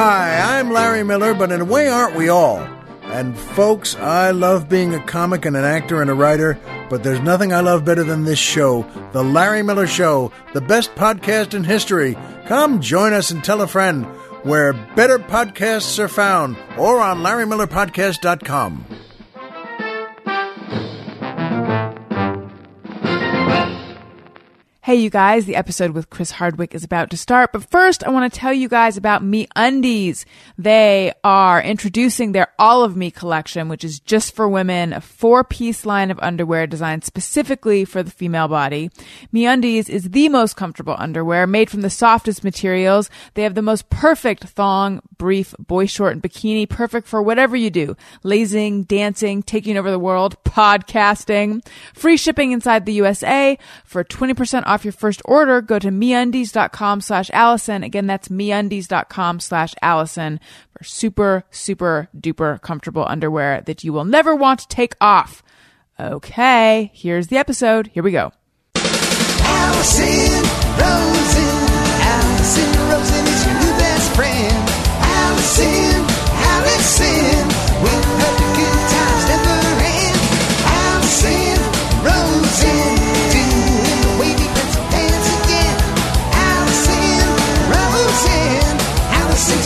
Hi, 0.00 0.60
I'm 0.60 0.70
Larry 0.70 1.02
Miller, 1.02 1.34
but 1.34 1.50
in 1.50 1.60
a 1.60 1.64
way, 1.64 1.88
aren't 1.88 2.14
we 2.14 2.28
all? 2.28 2.58
And 3.06 3.36
folks, 3.36 3.96
I 3.96 4.30
love 4.30 4.68
being 4.68 4.94
a 4.94 5.02
comic 5.02 5.44
and 5.44 5.56
an 5.56 5.64
actor 5.64 6.00
and 6.00 6.08
a 6.08 6.14
writer, 6.14 6.56
but 6.88 7.02
there's 7.02 7.18
nothing 7.22 7.52
I 7.52 7.58
love 7.62 7.84
better 7.84 8.04
than 8.04 8.22
this 8.22 8.38
show, 8.38 8.88
The 9.12 9.24
Larry 9.24 9.64
Miller 9.64 9.88
Show, 9.88 10.30
the 10.54 10.60
best 10.60 10.94
podcast 10.94 11.52
in 11.52 11.64
history. 11.64 12.16
Come 12.46 12.80
join 12.80 13.12
us 13.12 13.32
and 13.32 13.42
tell 13.42 13.60
a 13.60 13.66
friend 13.66 14.04
where 14.44 14.72
better 14.72 15.18
podcasts 15.18 15.98
are 15.98 16.06
found 16.06 16.56
or 16.76 17.00
on 17.00 17.24
LarryMillerPodcast.com. 17.24 18.84
Hey, 24.88 24.94
you 24.94 25.10
guys, 25.10 25.44
the 25.44 25.54
episode 25.54 25.90
with 25.90 26.08
Chris 26.08 26.30
Hardwick 26.30 26.74
is 26.74 26.82
about 26.82 27.10
to 27.10 27.18
start. 27.18 27.52
But 27.52 27.70
first, 27.70 28.02
I 28.02 28.08
want 28.08 28.32
to 28.32 28.40
tell 28.40 28.54
you 28.54 28.70
guys 28.70 28.96
about 28.96 29.22
Me 29.22 29.46
Undies. 29.54 30.24
They 30.56 31.12
are 31.22 31.60
introducing 31.60 32.32
their 32.32 32.54
All 32.58 32.82
of 32.82 32.96
Me 32.96 33.10
collection, 33.10 33.68
which 33.68 33.84
is 33.84 34.00
just 34.00 34.34
for 34.34 34.48
women, 34.48 34.94
a 34.94 35.02
four 35.02 35.44
piece 35.44 35.84
line 35.84 36.10
of 36.10 36.18
underwear 36.20 36.66
designed 36.66 37.04
specifically 37.04 37.84
for 37.84 38.02
the 38.02 38.10
female 38.10 38.48
body. 38.48 38.90
Me 39.30 39.44
Undies 39.44 39.90
is 39.90 40.08
the 40.08 40.30
most 40.30 40.56
comfortable 40.56 40.96
underwear 40.98 41.46
made 41.46 41.68
from 41.68 41.82
the 41.82 41.90
softest 41.90 42.42
materials. 42.42 43.10
They 43.34 43.42
have 43.42 43.54
the 43.54 43.60
most 43.60 43.90
perfect 43.90 44.44
thong, 44.44 45.02
brief, 45.18 45.54
boy 45.58 45.84
short, 45.84 46.14
and 46.14 46.22
bikini, 46.22 46.66
perfect 46.66 47.06
for 47.06 47.20
whatever 47.22 47.56
you 47.56 47.68
do. 47.68 47.94
Lazing, 48.22 48.84
dancing, 48.84 49.42
taking 49.42 49.76
over 49.76 49.90
the 49.90 49.98
world, 49.98 50.42
podcasting. 50.44 51.62
Free 51.92 52.16
shipping 52.16 52.52
inside 52.52 52.86
the 52.86 52.94
USA 52.94 53.58
for 53.84 54.02
20% 54.02 54.62
off 54.64 54.77
your 54.84 54.92
first 54.92 55.22
order. 55.24 55.60
Go 55.60 55.78
to 55.78 55.88
meundies.com 55.88 57.00
slash 57.00 57.30
Alison. 57.32 57.82
Again, 57.82 58.06
that's 58.06 58.28
meundies.com 58.28 59.40
slash 59.40 59.74
Alison 59.82 60.40
for 60.70 60.84
super, 60.84 61.44
super 61.50 62.08
duper 62.16 62.60
comfortable 62.60 63.04
underwear 63.06 63.60
that 63.62 63.84
you 63.84 63.92
will 63.92 64.04
never 64.04 64.34
want 64.34 64.60
to 64.60 64.68
take 64.68 64.94
off. 65.00 65.42
Okay, 66.00 66.90
here's 66.94 67.26
the 67.26 67.38
episode. 67.38 67.88
Here 67.88 68.02
we 68.02 68.12
go. 68.12 68.32
Alison 68.76 70.42
Rosen. 70.78 71.68
Alison 72.00 72.88
Rosen 72.88 73.26
is 73.26 73.46
your 73.46 73.54
new 73.54 73.78
best 73.78 74.14
friend. 74.14 74.68
Alison, 75.02 75.87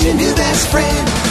your 0.04 0.14
new 0.14 0.34
best 0.34 0.68
friend. 0.68 1.21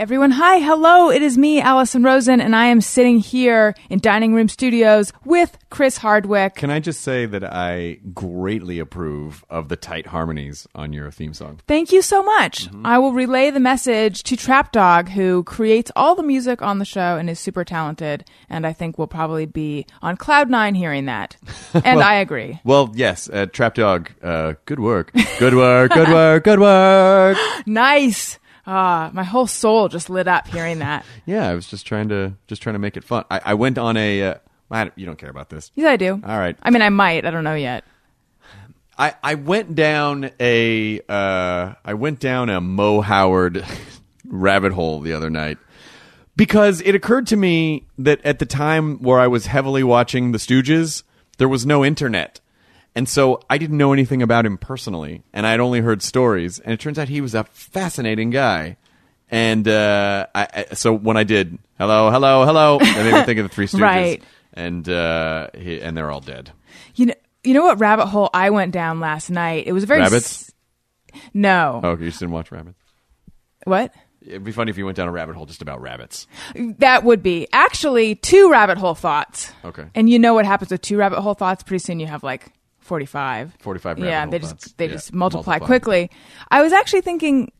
Everyone. 0.00 0.30
Hi. 0.30 0.60
Hello. 0.60 1.10
It 1.10 1.20
is 1.20 1.36
me, 1.36 1.60
Alison 1.60 2.02
Rosen, 2.02 2.40
and 2.40 2.56
I 2.56 2.68
am 2.68 2.80
sitting 2.80 3.18
here 3.18 3.74
in 3.90 3.98
Dining 3.98 4.32
Room 4.32 4.48
Studios 4.48 5.12
with 5.26 5.58
Chris 5.68 5.98
Hardwick. 5.98 6.54
Can 6.54 6.70
I 6.70 6.80
just 6.80 7.02
say 7.02 7.26
that 7.26 7.44
I 7.44 7.98
greatly 8.14 8.78
approve 8.78 9.44
of 9.50 9.68
the 9.68 9.76
tight 9.76 10.06
harmonies 10.06 10.66
on 10.74 10.94
your 10.94 11.10
theme 11.10 11.34
song? 11.34 11.60
Thank 11.68 11.92
you 11.92 12.00
so 12.00 12.22
much. 12.22 12.66
I 12.82 12.96
will 12.96 13.12
relay 13.12 13.50
the 13.50 13.60
message 13.60 14.22
to 14.22 14.38
Trap 14.38 14.72
Dog, 14.72 15.10
who 15.10 15.44
creates 15.44 15.92
all 15.94 16.14
the 16.14 16.22
music 16.22 16.62
on 16.62 16.78
the 16.78 16.86
show 16.86 17.18
and 17.18 17.28
is 17.28 17.38
super 17.38 17.62
talented, 17.62 18.24
and 18.48 18.66
I 18.66 18.72
think 18.72 18.96
will 18.96 19.06
probably 19.06 19.44
be 19.44 19.84
on 20.00 20.16
cloud 20.16 20.48
nine 20.48 20.74
hearing 20.74 21.04
that. 21.04 21.36
And 21.84 22.00
I 22.00 22.14
agree. 22.14 22.58
Well, 22.64 22.90
yes, 22.94 23.28
uh, 23.28 23.46
Trap 23.46 23.74
Dog, 23.74 24.10
uh, 24.22 24.54
good 24.64 24.80
work. 24.80 25.12
Good 25.38 25.54
work, 25.54 25.92
good 25.92 26.08
work, 26.08 26.44
good 26.44 26.58
work. 26.58 27.36
Nice. 27.66 28.39
Ah, 28.66 29.10
my 29.12 29.24
whole 29.24 29.46
soul 29.46 29.88
just 29.88 30.10
lit 30.10 30.28
up 30.28 30.46
hearing 30.46 30.78
that. 30.80 31.04
Yeah, 31.26 31.48
I 31.48 31.54
was 31.54 31.66
just 31.68 31.86
trying 31.86 32.08
to 32.10 32.34
just 32.46 32.62
trying 32.62 32.74
to 32.74 32.78
make 32.78 32.96
it 32.96 33.04
fun. 33.04 33.24
I, 33.30 33.40
I 33.44 33.54
went 33.54 33.78
on 33.78 33.96
a. 33.96 34.22
Uh, 34.22 34.34
I 34.70 34.90
you 34.94 35.06
don't 35.06 35.18
care 35.18 35.30
about 35.30 35.48
this. 35.50 35.72
Yes, 35.74 35.88
I 35.88 35.96
do. 35.96 36.12
All 36.24 36.38
right. 36.38 36.56
I 36.62 36.70
mean, 36.70 36.82
I 36.82 36.90
might. 36.90 37.24
I 37.24 37.30
don't 37.30 37.44
know 37.44 37.54
yet. 37.54 37.84
I, 38.98 39.14
I 39.22 39.34
went 39.36 39.74
down 39.74 40.30
a 40.38 41.00
uh, 41.08 41.74
I 41.84 41.94
went 41.94 42.20
down 42.20 42.50
a 42.50 42.60
Moe 42.60 43.00
Howard 43.00 43.64
rabbit 44.26 44.72
hole 44.72 45.00
the 45.00 45.14
other 45.14 45.30
night 45.30 45.56
because 46.36 46.82
it 46.82 46.94
occurred 46.94 47.26
to 47.28 47.36
me 47.36 47.86
that 47.98 48.20
at 48.24 48.38
the 48.40 48.46
time 48.46 48.98
where 48.98 49.18
I 49.18 49.26
was 49.26 49.46
heavily 49.46 49.82
watching 49.82 50.32
The 50.32 50.38
Stooges, 50.38 51.02
there 51.38 51.48
was 51.48 51.64
no 51.64 51.82
internet. 51.84 52.40
And 52.94 53.08
so 53.08 53.40
I 53.48 53.58
didn't 53.58 53.76
know 53.78 53.92
anything 53.92 54.20
about 54.22 54.44
him 54.44 54.58
personally, 54.58 55.22
and 55.32 55.46
I'd 55.46 55.60
only 55.60 55.80
heard 55.80 56.02
stories. 56.02 56.58
And 56.58 56.72
it 56.72 56.80
turns 56.80 56.98
out 56.98 57.08
he 57.08 57.20
was 57.20 57.34
a 57.34 57.44
fascinating 57.44 58.30
guy. 58.30 58.76
And 59.30 59.66
uh, 59.68 60.26
I, 60.34 60.64
I, 60.70 60.74
so 60.74 60.92
when 60.92 61.16
I 61.16 61.22
did 61.22 61.56
hello, 61.78 62.10
hello, 62.10 62.44
hello, 62.44 62.78
I 62.82 63.02
made 63.04 63.12
me 63.14 63.22
think 63.22 63.38
of 63.38 63.44
the 63.44 63.54
Three 63.54 63.66
Stooges, 63.66 63.80
Right. 63.80 64.22
And 64.54 64.88
uh, 64.88 65.48
he, 65.56 65.80
and 65.80 65.96
they're 65.96 66.10
all 66.10 66.20
dead. 66.20 66.50
You 66.96 67.06
know, 67.06 67.14
you 67.44 67.54
know 67.54 67.62
what 67.62 67.78
rabbit 67.78 68.06
hole 68.06 68.28
I 68.34 68.50
went 68.50 68.72
down 68.72 68.98
last 68.98 69.30
night? 69.30 69.68
It 69.68 69.72
was 69.72 69.84
very 69.84 70.00
Rabbits? 70.00 70.50
s- 71.12 71.20
no. 71.32 71.80
Oh, 71.84 71.96
you 71.96 72.06
just 72.06 72.18
didn't 72.18 72.32
watch 72.32 72.50
Rabbits. 72.50 72.76
What? 73.64 73.94
It'd 74.22 74.44
be 74.44 74.52
funny 74.52 74.70
if 74.70 74.76
you 74.78 74.84
went 74.84 74.96
down 74.96 75.08
a 75.08 75.12
rabbit 75.12 75.36
hole 75.36 75.46
just 75.46 75.62
about 75.62 75.80
rabbits. 75.80 76.26
That 76.78 77.04
would 77.04 77.22
be 77.22 77.46
actually 77.52 78.16
two 78.16 78.50
rabbit 78.50 78.76
hole 78.78 78.94
thoughts. 78.94 79.52
Okay. 79.64 79.86
And 79.94 80.10
you 80.10 80.18
know 80.18 80.34
what 80.34 80.44
happens 80.44 80.70
with 80.72 80.82
two 80.82 80.96
rabbit 80.98 81.20
hole 81.20 81.34
thoughts? 81.34 81.62
Pretty 81.62 81.78
soon 81.82 82.00
you 82.00 82.06
have 82.06 82.22
like 82.22 82.52
45. 82.90 83.54
45 83.60 83.98
Yeah, 84.00 84.26
they 84.26 84.40
just 84.40 84.76
they 84.76 84.86
Yeah, 84.86 84.92
just 84.94 85.14
multiply, 85.14 85.52
multiply. 85.52 85.66
quickly. 85.66 86.10
I 86.50 86.60
was 86.60 86.72
actually 86.72 87.02
thinking 87.02 87.52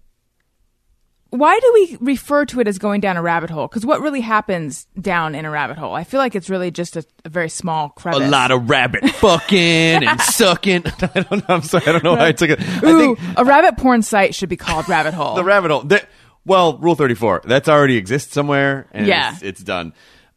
why 1.31 1.57
do 1.61 1.71
we 1.75 1.97
refer 2.01 2.45
to 2.47 2.59
it 2.59 2.67
as 2.67 2.79
going 2.79 3.01
down 3.01 3.17
a 3.17 3.23
rabbit 3.23 3.51
hole? 3.51 3.69
Because 3.69 3.87
what 3.87 4.01
really 4.01 4.21
happens 4.21 4.89
down 5.01 5.37
in 5.37 5.45
a 5.45 5.51
rabbit 5.51 5.79
hole? 5.79 5.95
I 5.95 6.03
feel 6.03 6.19
like 6.19 6.35
it's 6.35 6.51
really 6.51 6.73
just 6.73 6.97
a, 6.97 7.05
a 7.25 7.29
very 7.29 7.49
small 7.49 7.91
crevice. 7.91 8.27
A 8.27 8.29
lot 8.29 8.51
of 8.51 8.69
rabbit 8.69 9.09
fucking 9.15 9.59
and 10.05 10.21
sucking. 10.41 10.83
I 11.01 11.07
don't 11.21 11.31
know. 11.31 11.55
I'm 11.55 11.62
sorry. 11.62 11.87
I 11.87 11.93
don't 11.93 12.03
know 12.03 12.15
why 12.17 12.27
I 12.27 12.33
took 12.33 12.51
it. 12.51 12.59
I 12.61 12.91
Ooh, 12.91 13.15
think 13.15 13.39
a 13.39 13.45
rabbit 13.45 13.77
porn 13.77 14.03
site 14.03 14.35
should 14.35 14.49
be 14.49 14.57
called 14.57 14.89
Rabbit 14.89 15.15
Hole. 15.15 15.37
the 15.37 15.45
rabbit 15.45 15.71
hole. 15.71 15.83
that- 15.85 16.09
well, 16.45 16.79
Rule 16.79 16.97
34. 16.97 17.43
That's 17.45 17.69
already 17.69 17.97
exists 17.97 18.33
somewhere, 18.35 18.89
and 18.91 19.07
Yeah. 19.07 19.35
it's, 19.35 19.43
it's 19.43 19.62
done. 19.62 19.93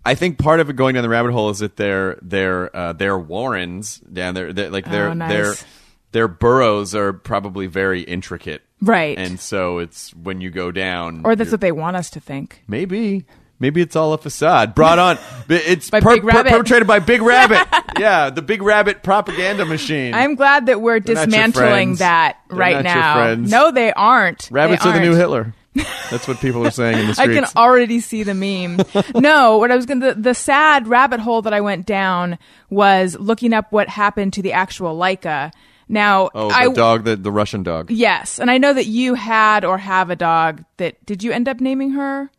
I 0.05 0.15
think 0.15 0.37
part 0.37 0.59
of 0.59 0.69
it 0.69 0.75
going 0.75 0.95
down 0.95 1.03
the 1.03 1.09
rabbit 1.09 1.31
hole 1.31 1.49
is 1.49 1.59
that 1.59 1.77
their 1.77 2.17
their 2.21 2.75
uh, 2.75 2.93
their 2.93 3.17
warrens 3.17 3.99
down 3.99 4.33
there, 4.35 4.51
they're- 4.53 4.69
like 4.69 4.89
their 4.89 5.09
Oh, 5.09 5.13
nice. 5.13 5.29
their 5.29 5.53
their 6.11 6.27
burrows 6.27 6.93
are 6.93 7.13
probably 7.13 7.67
very 7.67 8.01
intricate, 8.01 8.61
Right. 8.81 9.17
And 9.17 9.39
so 9.39 9.79
it's 9.79 10.13
when 10.13 10.41
you 10.41 10.49
go 10.51 10.71
down, 10.71 11.21
or 11.23 11.35
that's 11.35 11.51
what 11.51 11.61
they 11.61 11.71
want 11.71 11.95
us 11.95 12.09
to 12.11 12.19
think. 12.19 12.63
Maybe. 12.67 13.25
Maybe 13.59 13.81
it's 13.81 13.95
all 13.95 14.11
a 14.11 14.17
facade. 14.17 14.75
Brought 14.75 14.99
on. 14.99 15.17
It's 15.49 15.89
By 15.89 16.01
per- 16.01 16.15
Big 16.15 16.23
Rabbit. 16.25 16.49
per- 16.51 16.57
perpetrated 16.57 16.85
by 16.87 16.99
Big 16.99 17.21
Rabbit. 17.33 17.65
yeah, 17.97 18.29
the 18.29 18.41
Big 18.41 18.61
Rabbit 18.61 19.03
propaganda 19.03 19.63
machine. 19.65 20.13
I'm 20.13 20.35
glad 20.35 20.65
that 20.65 20.81
we're 20.81 20.95
your 20.95 20.99
dismantling 20.99 21.95
that 21.95 22.37
They're 22.49 22.57
right 22.59 22.83
now. 22.83 23.35
No, 23.35 23.71
they 23.71 23.93
aren't. 23.93 24.49
Rabbits 24.51 24.83
They 24.83 24.89
are 24.89 24.93
the 24.93 24.99
new. 24.99 25.15
Hitler. 25.15 25.53
That's 26.11 26.27
what 26.27 26.39
people 26.39 26.65
are 26.67 26.71
saying 26.71 26.99
in 26.99 27.07
the 27.07 27.15
streets. 27.15 27.37
I 27.37 27.41
can 27.41 27.57
already 27.57 27.99
see 27.99 28.23
the 28.23 28.33
meme. 28.33 28.77
no, 29.15 29.57
what 29.57 29.71
I 29.71 29.75
was 29.75 29.85
going 29.85 29.99
to, 30.01 30.13
the, 30.13 30.21
the 30.21 30.33
sad 30.35 30.87
rabbit 30.87 31.19
hole 31.19 31.41
that 31.43 31.53
I 31.53 31.61
went 31.61 31.85
down 31.85 32.37
was 32.69 33.17
looking 33.19 33.53
up 33.53 33.71
what 33.71 33.89
happened 33.89 34.33
to 34.33 34.41
the 34.41 34.53
actual 34.53 34.95
Laika. 34.97 35.51
Now, 35.89 36.29
oh, 36.33 36.49
the 36.49 36.55
I, 36.55 36.67
dog, 36.69 37.03
the, 37.03 37.15
the 37.15 37.31
Russian 37.31 37.63
dog. 37.63 37.91
yes, 37.91 38.39
and 38.39 38.49
I 38.49 38.57
know 38.57 38.73
that 38.73 38.85
you 38.85 39.15
had 39.15 39.65
or 39.65 39.77
have 39.77 40.09
a 40.09 40.15
dog 40.15 40.63
that, 40.77 41.03
did 41.05 41.23
you 41.23 41.31
end 41.31 41.47
up 41.49 41.59
naming 41.59 41.91
her 41.91 42.29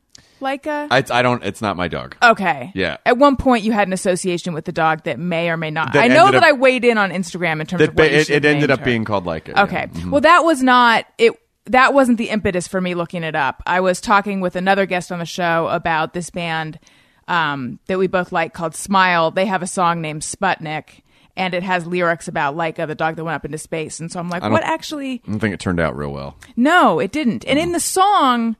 Laika? 0.40 0.88
I, 0.90 1.04
I 1.10 1.22
don't. 1.22 1.42
It's 1.44 1.60
not 1.62 1.76
my 1.76 1.88
dog. 1.88 2.16
Okay. 2.22 2.72
Yeah. 2.74 2.96
At 3.06 3.18
one 3.18 3.36
point, 3.36 3.62
you 3.64 3.72
had 3.72 3.86
an 3.86 3.92
association 3.92 4.54
with 4.54 4.64
the 4.64 4.72
dog 4.72 5.04
that 5.04 5.18
may 5.18 5.50
or 5.50 5.56
may 5.56 5.70
not. 5.70 5.92
That 5.92 6.04
I 6.04 6.08
know 6.08 6.26
that 6.26 6.36
up- 6.36 6.42
I 6.42 6.52
weighed 6.52 6.84
in 6.84 6.98
on 6.98 7.10
Instagram 7.10 7.60
in 7.60 7.66
terms 7.66 7.80
That 7.80 7.90
of 7.90 7.96
what 7.96 8.06
it, 8.12 8.30
it 8.30 8.44
ended 8.44 8.70
up 8.70 8.80
her. 8.80 8.84
being 8.84 9.04
called 9.04 9.24
Laika. 9.26 9.48
yeah. 9.48 9.62
Okay. 9.64 9.86
Mhm. 9.92 10.10
Well, 10.10 10.20
that 10.22 10.40
was 10.44 10.62
not 10.62 11.06
it. 11.18 11.32
That 11.66 11.94
wasn't 11.94 12.18
the 12.18 12.28
impetus 12.28 12.68
for 12.68 12.80
me 12.80 12.94
looking 12.94 13.22
it 13.24 13.34
up. 13.34 13.62
I 13.66 13.80
was 13.80 14.00
talking 14.00 14.40
with 14.40 14.54
another 14.54 14.84
guest 14.84 15.10
on 15.10 15.18
the 15.18 15.24
show 15.24 15.68
about 15.68 16.12
this 16.12 16.28
band 16.30 16.78
um, 17.26 17.78
that 17.86 17.98
we 17.98 18.06
both 18.06 18.32
like 18.32 18.52
called 18.52 18.74
Smile. 18.74 19.30
They 19.30 19.46
have 19.46 19.62
a 19.62 19.66
song 19.66 20.02
named 20.02 20.22
Sputnik, 20.22 21.02
and 21.36 21.54
it 21.54 21.62
has 21.62 21.86
lyrics 21.86 22.28
about 22.28 22.54
Laika, 22.54 22.86
the 22.86 22.94
dog 22.94 23.16
that 23.16 23.24
went 23.24 23.34
up 23.36 23.46
into 23.46 23.56
space. 23.56 23.98
And 23.98 24.12
so 24.12 24.20
I'm 24.20 24.28
like, 24.28 24.42
what 24.42 24.62
actually? 24.62 25.22
I 25.26 25.30
don't 25.30 25.40
think 25.40 25.54
it 25.54 25.60
turned 25.60 25.80
out 25.80 25.96
real 25.96 26.12
well. 26.12 26.36
No, 26.54 26.98
it 26.98 27.12
didn't. 27.12 27.46
And 27.46 27.58
in 27.58 27.72
the 27.72 27.80
song, 27.80 28.56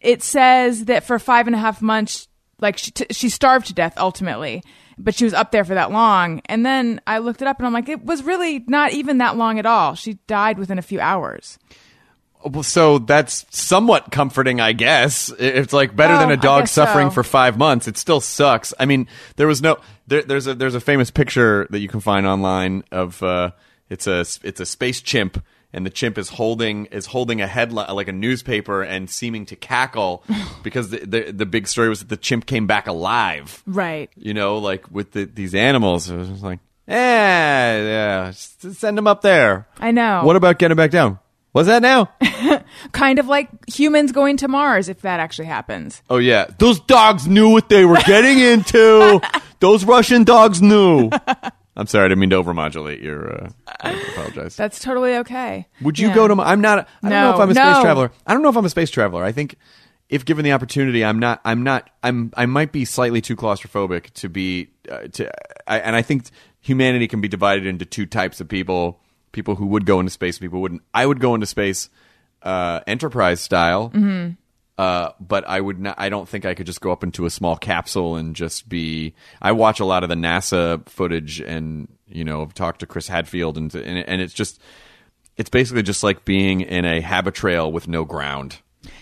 it 0.00 0.22
says 0.22 0.84
that 0.84 1.04
for 1.04 1.18
five 1.18 1.48
and 1.48 1.56
a 1.56 1.58
half 1.58 1.82
months, 1.82 2.28
like 2.60 2.78
she, 2.78 2.92
t- 2.92 3.06
she 3.10 3.28
starved 3.28 3.66
to 3.66 3.74
death 3.74 3.94
ultimately, 3.96 4.62
but 5.02 5.14
she 5.14 5.24
was 5.24 5.34
up 5.34 5.50
there 5.50 5.64
for 5.64 5.74
that 5.74 5.90
long. 5.90 6.40
And 6.46 6.64
then 6.64 7.00
I 7.06 7.18
looked 7.18 7.42
it 7.42 7.48
up 7.48 7.58
and 7.58 7.66
I'm 7.66 7.72
like, 7.72 7.88
it 7.88 8.04
was 8.04 8.22
really 8.22 8.64
not 8.66 8.92
even 8.92 9.18
that 9.18 9.36
long 9.36 9.58
at 9.58 9.66
all. 9.66 9.94
She 9.94 10.14
died 10.26 10.58
within 10.58 10.78
a 10.78 10.82
few 10.82 11.00
hours. 11.00 11.58
Well, 12.42 12.62
so 12.62 12.98
that's 12.98 13.44
somewhat 13.50 14.10
comforting, 14.10 14.60
I 14.60 14.72
guess. 14.72 15.30
It's 15.38 15.74
like 15.74 15.94
better 15.94 16.14
Oh, 16.14 16.18
than 16.20 16.30
a 16.30 16.36
dog 16.38 16.62
guess 16.62 16.72
so. 16.72 16.84
suffering 16.86 17.10
for 17.10 17.22
five 17.22 17.58
months. 17.58 17.86
It 17.86 17.98
still 17.98 18.20
sucks. 18.20 18.72
I 18.80 18.86
mean, 18.86 19.08
there 19.36 19.46
was 19.46 19.60
no 19.60 19.78
there, 20.06 20.22
there's 20.22 20.46
a 20.46 20.54
there's 20.54 20.74
a 20.74 20.80
famous 20.80 21.10
picture 21.10 21.66
that 21.70 21.80
you 21.80 21.88
can 21.88 22.00
find 22.00 22.26
online 22.26 22.82
of 22.90 23.22
uh, 23.22 23.50
it's 23.90 24.06
a 24.06 24.20
it's 24.42 24.58
a 24.60 24.64
space 24.64 25.02
chimp 25.02 25.42
and 25.72 25.86
the 25.86 25.90
chimp 25.90 26.18
is 26.18 26.28
holding 26.30 26.86
is 26.86 27.06
holding 27.06 27.40
a 27.40 27.46
headline 27.46 27.94
like 27.94 28.08
a 28.08 28.12
newspaper 28.12 28.82
and 28.82 29.08
seeming 29.08 29.46
to 29.46 29.56
cackle 29.56 30.24
because 30.62 30.90
the, 30.90 30.98
the 30.98 31.32
the 31.32 31.46
big 31.46 31.66
story 31.66 31.88
was 31.88 32.00
that 32.00 32.08
the 32.08 32.16
chimp 32.16 32.46
came 32.46 32.66
back 32.66 32.86
alive. 32.86 33.62
Right. 33.66 34.10
You 34.16 34.34
know, 34.34 34.58
like 34.58 34.90
with 34.90 35.12
the, 35.12 35.24
these 35.24 35.54
animals, 35.54 36.10
it 36.10 36.16
was 36.16 36.28
just 36.28 36.42
like, 36.42 36.58
eh, 36.88 36.94
yeah, 36.94 38.30
just 38.30 38.80
send 38.80 38.98
them 38.98 39.06
up 39.06 39.22
there. 39.22 39.66
I 39.78 39.90
know. 39.90 40.22
What 40.24 40.36
about 40.36 40.58
getting 40.58 40.76
back 40.76 40.90
down? 40.90 41.18
What's 41.52 41.66
that 41.66 41.82
now? 41.82 42.12
kind 42.92 43.18
of 43.18 43.26
like 43.26 43.48
humans 43.68 44.12
going 44.12 44.36
to 44.38 44.46
Mars 44.48 44.88
if 44.88 45.02
that 45.02 45.18
actually 45.18 45.46
happens. 45.46 46.00
oh 46.08 46.18
yeah, 46.18 46.46
those 46.58 46.78
dogs 46.80 47.26
knew 47.26 47.50
what 47.50 47.68
they 47.68 47.84
were 47.84 47.98
getting 48.06 48.38
into. 48.38 49.20
those 49.60 49.84
Russian 49.84 50.22
dogs 50.22 50.62
knew. 50.62 51.10
I'm 51.76 51.86
sorry, 51.86 52.06
I 52.06 52.08
didn't 52.08 52.20
mean 52.20 52.30
to 52.30 52.42
overmodulate 52.42 53.02
your. 53.02 53.44
Uh, 53.44 53.50
I 53.80 53.92
apologize. 53.92 54.56
That's 54.56 54.80
totally 54.80 55.16
okay. 55.18 55.68
Would 55.82 55.98
you 55.98 56.08
Yeah. 56.08 56.14
go 56.14 56.28
to? 56.28 56.34
I'm 56.42 56.60
not. 56.60 56.88
I 57.02 57.08
don't 57.08 57.10
know 57.10 57.34
if 57.34 57.40
I'm 57.40 57.50
a 57.50 57.54
no. 57.54 57.72
space 57.72 57.82
traveler. 57.82 58.10
I 58.26 58.32
don't 58.34 58.42
know 58.42 58.48
if 58.48 58.56
I'm 58.56 58.64
a 58.64 58.70
space 58.70 58.90
traveler. 58.90 59.24
I 59.24 59.32
think 59.32 59.54
if 60.08 60.24
given 60.24 60.44
the 60.44 60.52
opportunity, 60.52 61.04
I'm 61.04 61.18
not. 61.20 61.40
I'm 61.44 61.62
not. 61.62 61.88
I'm. 62.02 62.32
I 62.36 62.46
might 62.46 62.72
be 62.72 62.84
slightly 62.84 63.20
too 63.20 63.36
claustrophobic 63.36 64.10
to 64.14 64.28
be. 64.28 64.68
Uh, 64.90 65.02
to. 65.12 65.30
I, 65.68 65.78
and 65.78 65.94
I 65.94 66.02
think 66.02 66.24
humanity 66.60 67.06
can 67.06 67.20
be 67.20 67.28
divided 67.28 67.66
into 67.66 67.84
two 67.84 68.04
types 68.06 68.40
of 68.40 68.48
people: 68.48 69.00
people 69.32 69.54
who 69.54 69.66
would 69.66 69.86
go 69.86 70.00
into 70.00 70.10
space, 70.10 70.38
people 70.38 70.56
who 70.58 70.62
wouldn't. 70.62 70.82
I 70.92 71.06
would 71.06 71.20
go 71.20 71.34
into 71.34 71.46
space, 71.46 71.88
uh, 72.42 72.80
enterprise 72.88 73.40
style. 73.40 73.90
Mm-hmm. 73.90 74.32
Uh, 74.80 75.12
but 75.20 75.46
I 75.46 75.60
would 75.60 75.78
not. 75.78 75.96
I 75.98 76.08
don't 76.08 76.26
think 76.26 76.46
I 76.46 76.54
could 76.54 76.64
just 76.64 76.80
go 76.80 76.90
up 76.90 77.04
into 77.04 77.26
a 77.26 77.30
small 77.30 77.54
capsule 77.56 78.16
and 78.16 78.34
just 78.34 78.66
be. 78.66 79.14
I 79.42 79.52
watch 79.52 79.78
a 79.78 79.84
lot 79.84 80.04
of 80.04 80.08
the 80.08 80.14
NASA 80.14 80.88
footage, 80.88 81.38
and 81.40 81.86
you 82.06 82.24
know, 82.24 82.40
I've 82.40 82.54
talked 82.54 82.80
to 82.80 82.86
Chris 82.86 83.06
Hadfield, 83.06 83.58
and 83.58 83.74
and, 83.74 83.98
and 84.08 84.22
it's 84.22 84.32
just, 84.32 84.58
it's 85.36 85.50
basically 85.50 85.82
just 85.82 86.02
like 86.02 86.24
being 86.24 86.62
in 86.62 86.86
a 86.86 87.02
habitrail 87.02 87.70
with 87.70 87.88
no 87.88 88.06
ground. 88.06 88.56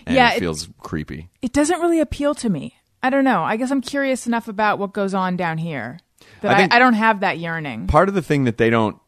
And 0.05 0.17
Yeah, 0.17 0.33
it 0.33 0.39
it- 0.39 0.41
feels 0.41 0.69
creepy. 0.81 1.29
It 1.43 1.53
doesn't 1.53 1.81
really 1.81 2.01
appeal 2.01 2.35
to 2.37 2.49
me. 2.51 2.75
I 3.01 3.11
don't 3.11 3.23
know. 3.25 3.45
I 3.45 3.57
guess 3.57 3.71
I'm 3.71 3.81
curious 3.81 4.27
enough 4.27 4.49
about 4.49 4.81
what 4.81 4.93
goes 4.93 5.15
on 5.15 5.37
down 5.37 5.59
here 5.59 6.01
that 6.41 6.57
I 6.57 6.63
I, 6.65 6.77
I 6.77 6.79
don't 6.81 6.95
have 6.95 7.21
that 7.21 7.39
yearning. 7.39 7.87
Part 7.87 8.09
of 8.09 8.17
the 8.17 8.23
thing 8.23 8.45
that 8.45 8.59
they 8.59 8.71
don't, 8.71 8.99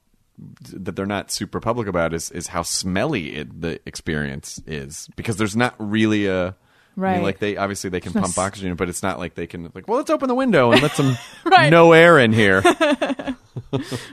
that 0.73 0.97
they're 0.97 1.07
not 1.07 1.31
super 1.31 1.61
public 1.61 1.87
about 1.89 2.15
is 2.15 2.31
is 2.31 2.47
how 2.49 2.63
smelly 2.63 3.37
it, 3.37 3.61
the 3.61 3.81
experience 3.87 4.61
is 4.67 5.09
because 5.17 5.37
there's 5.37 5.57
not 5.57 5.75
really 5.79 6.27
a. 6.27 6.55
I 6.97 7.03
mean, 7.03 7.13
Right. 7.15 7.23
like 7.23 7.39
they 7.39 7.57
obviously 7.57 7.89
they 7.89 8.01
can 8.01 8.13
pump 8.21 8.37
oxygen, 8.37 8.75
but 8.75 8.89
it's 8.89 9.03
not 9.03 9.19
like 9.19 9.35
they 9.35 9.47
can 9.47 9.71
like. 9.75 9.87
Well, 9.89 9.97
let's 9.99 10.11
open 10.11 10.29
the 10.29 10.35
window 10.35 10.73
and 10.73 10.83
let 10.83 10.91
some 10.93 11.17
Right. 11.45 11.71
no 11.71 11.93
air 11.93 12.19
in 12.19 12.33
here. 12.33 12.63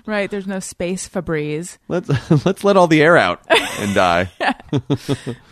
Right. 0.06 0.30
There's 0.32 0.48
no 0.48 0.60
space 0.60 1.08
Febreze. 1.08 1.78
Let's 1.88 2.10
let's 2.46 2.64
let 2.64 2.76
all 2.78 2.88
the 2.88 3.02
air 3.02 3.18
out 3.18 3.42
and 3.80 3.94
die. 3.96 4.32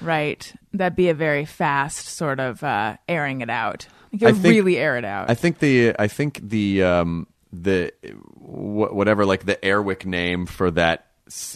Right. 0.01 0.53
That'd 0.73 0.95
be 0.95 1.09
a 1.09 1.13
very 1.13 1.45
fast 1.45 2.07
sort 2.07 2.39
of 2.39 2.63
uh, 2.63 2.97
airing 3.07 3.41
it 3.41 3.49
out. 3.49 3.87
Could 4.11 4.35
think- 4.37 4.43
really 4.43 4.77
air 4.77 4.97
it 4.97 5.05
out. 5.05 5.29
I 5.29 5.35
think 5.35 5.59
the 5.59 5.93
I 5.99 6.07
think 6.07 6.39
the 6.41 6.83
um 6.83 7.27
the 7.63 7.91
wh- 8.37 8.93
whatever 8.93 9.25
like 9.25 9.45
the 9.45 9.55
Airwick 9.57 10.05
name 10.05 10.45
for 10.45 10.71
that 10.71 11.07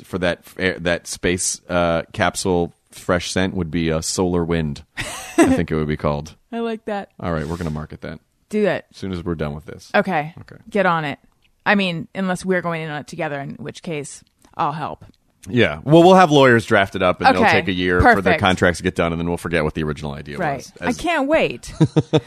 for 0.04 0.18
that 0.20 0.44
air, 0.58 0.80
that 0.80 1.08
space 1.08 1.62
uh, 1.70 2.04
capsule 2.14 2.74
fresh 2.92 3.32
scent 3.32 3.54
would 3.54 3.70
be 3.70 3.90
a 3.90 4.02
solar 4.02 4.44
wind. 4.44 4.84
I 4.98 5.04
think 5.56 5.72
it 5.72 5.76
would 5.76 5.88
be 5.88 5.98
called. 5.98 6.36
I 6.52 6.60
like 6.60 6.86
that. 6.86 7.12
All 7.20 7.32
right, 7.32 7.46
we're 7.46 7.58
gonna 7.58 7.70
market 7.70 8.02
that 8.02 8.20
Do 8.50 8.66
it. 8.66 8.86
as 8.92 8.98
soon 8.98 9.12
as 9.12 9.24
we're 9.24 9.36
done 9.36 9.54
with 9.54 9.66
this. 9.66 9.92
Okay. 9.94 10.34
Okay. 10.42 10.56
Get 10.70 10.86
on 10.86 11.06
it. 11.06 11.20
I 11.66 11.76
mean, 11.76 12.08
unless 12.16 12.44
we're 12.44 12.62
going 12.62 12.82
in 12.82 12.90
on 12.90 13.02
it 13.02 13.08
together, 13.08 13.40
in 13.40 13.52
which 13.56 13.84
case 13.84 14.24
I'll 14.56 14.72
help. 14.72 15.06
Yeah. 15.48 15.80
Well, 15.84 16.04
we'll 16.04 16.16
have 16.16 16.32
lawyers 16.32 16.66
drafted 16.66 17.02
up, 17.02 17.22
and 17.22 17.30
it'll 17.30 17.46
take 17.46 17.68
a 17.68 17.74
year 17.74 18.02
for 18.02 18.22
the 18.22 18.38
contracts 18.38 18.80
to 18.80 18.84
get 18.84 18.96
done, 18.96 19.14
and 19.14 19.20
then 19.20 19.28
we'll 19.28 19.38
forget 19.38 19.64
what 19.64 19.74
the 19.74 19.84
original 19.84 20.14
idea 20.14 20.38
Right. 20.38 20.58
was. 20.58 20.72
I 20.82 20.94
can't 20.94 21.28
wait. 21.28 21.74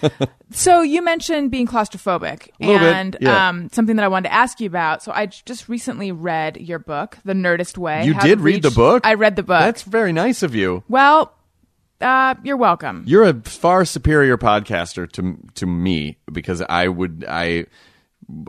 so 0.51 0.83
you 0.83 1.03
mentioned 1.03 1.51
being 1.51 1.67
claustrophobic 1.67 2.49
and 2.61 3.17
yeah. 3.21 3.49
um, 3.49 3.69
something 3.71 3.97
that 3.97 4.05
I 4.05 4.09
wanted 4.09 4.29
to 4.29 4.35
ask 4.35 4.61
you 4.61 4.67
about. 4.67 5.03
So 5.03 5.13
I 5.13 5.27
just 5.27 5.69
recently 5.69 6.11
read 6.13 6.57
your 6.57 6.79
book, 6.79 7.19
The 7.25 7.35
Nerdist 7.35 7.77
Way. 7.77 8.05
You 8.07 8.15
How 8.15 8.23
did 8.23 8.41
read 8.41 8.63
the 8.63 8.71
book. 8.71 9.03
I 9.05 9.15
read 9.15 9.37
the 9.37 9.43
book. 9.43 9.61
That's 9.61 9.83
very 9.83 10.13
nice 10.13 10.43
of 10.43 10.55
you. 10.55 10.83
well, 10.89 11.35
uh, 12.01 12.35
you're 12.43 12.57
welcome. 12.57 13.05
You're 13.07 13.25
a 13.25 13.35
far 13.43 13.85
superior 13.85 14.37
podcaster 14.37 15.11
to 15.13 15.39
to 15.55 15.67
me 15.67 16.19
because 16.33 16.61
I 16.61 16.89
would 16.89 17.25
I 17.29 17.67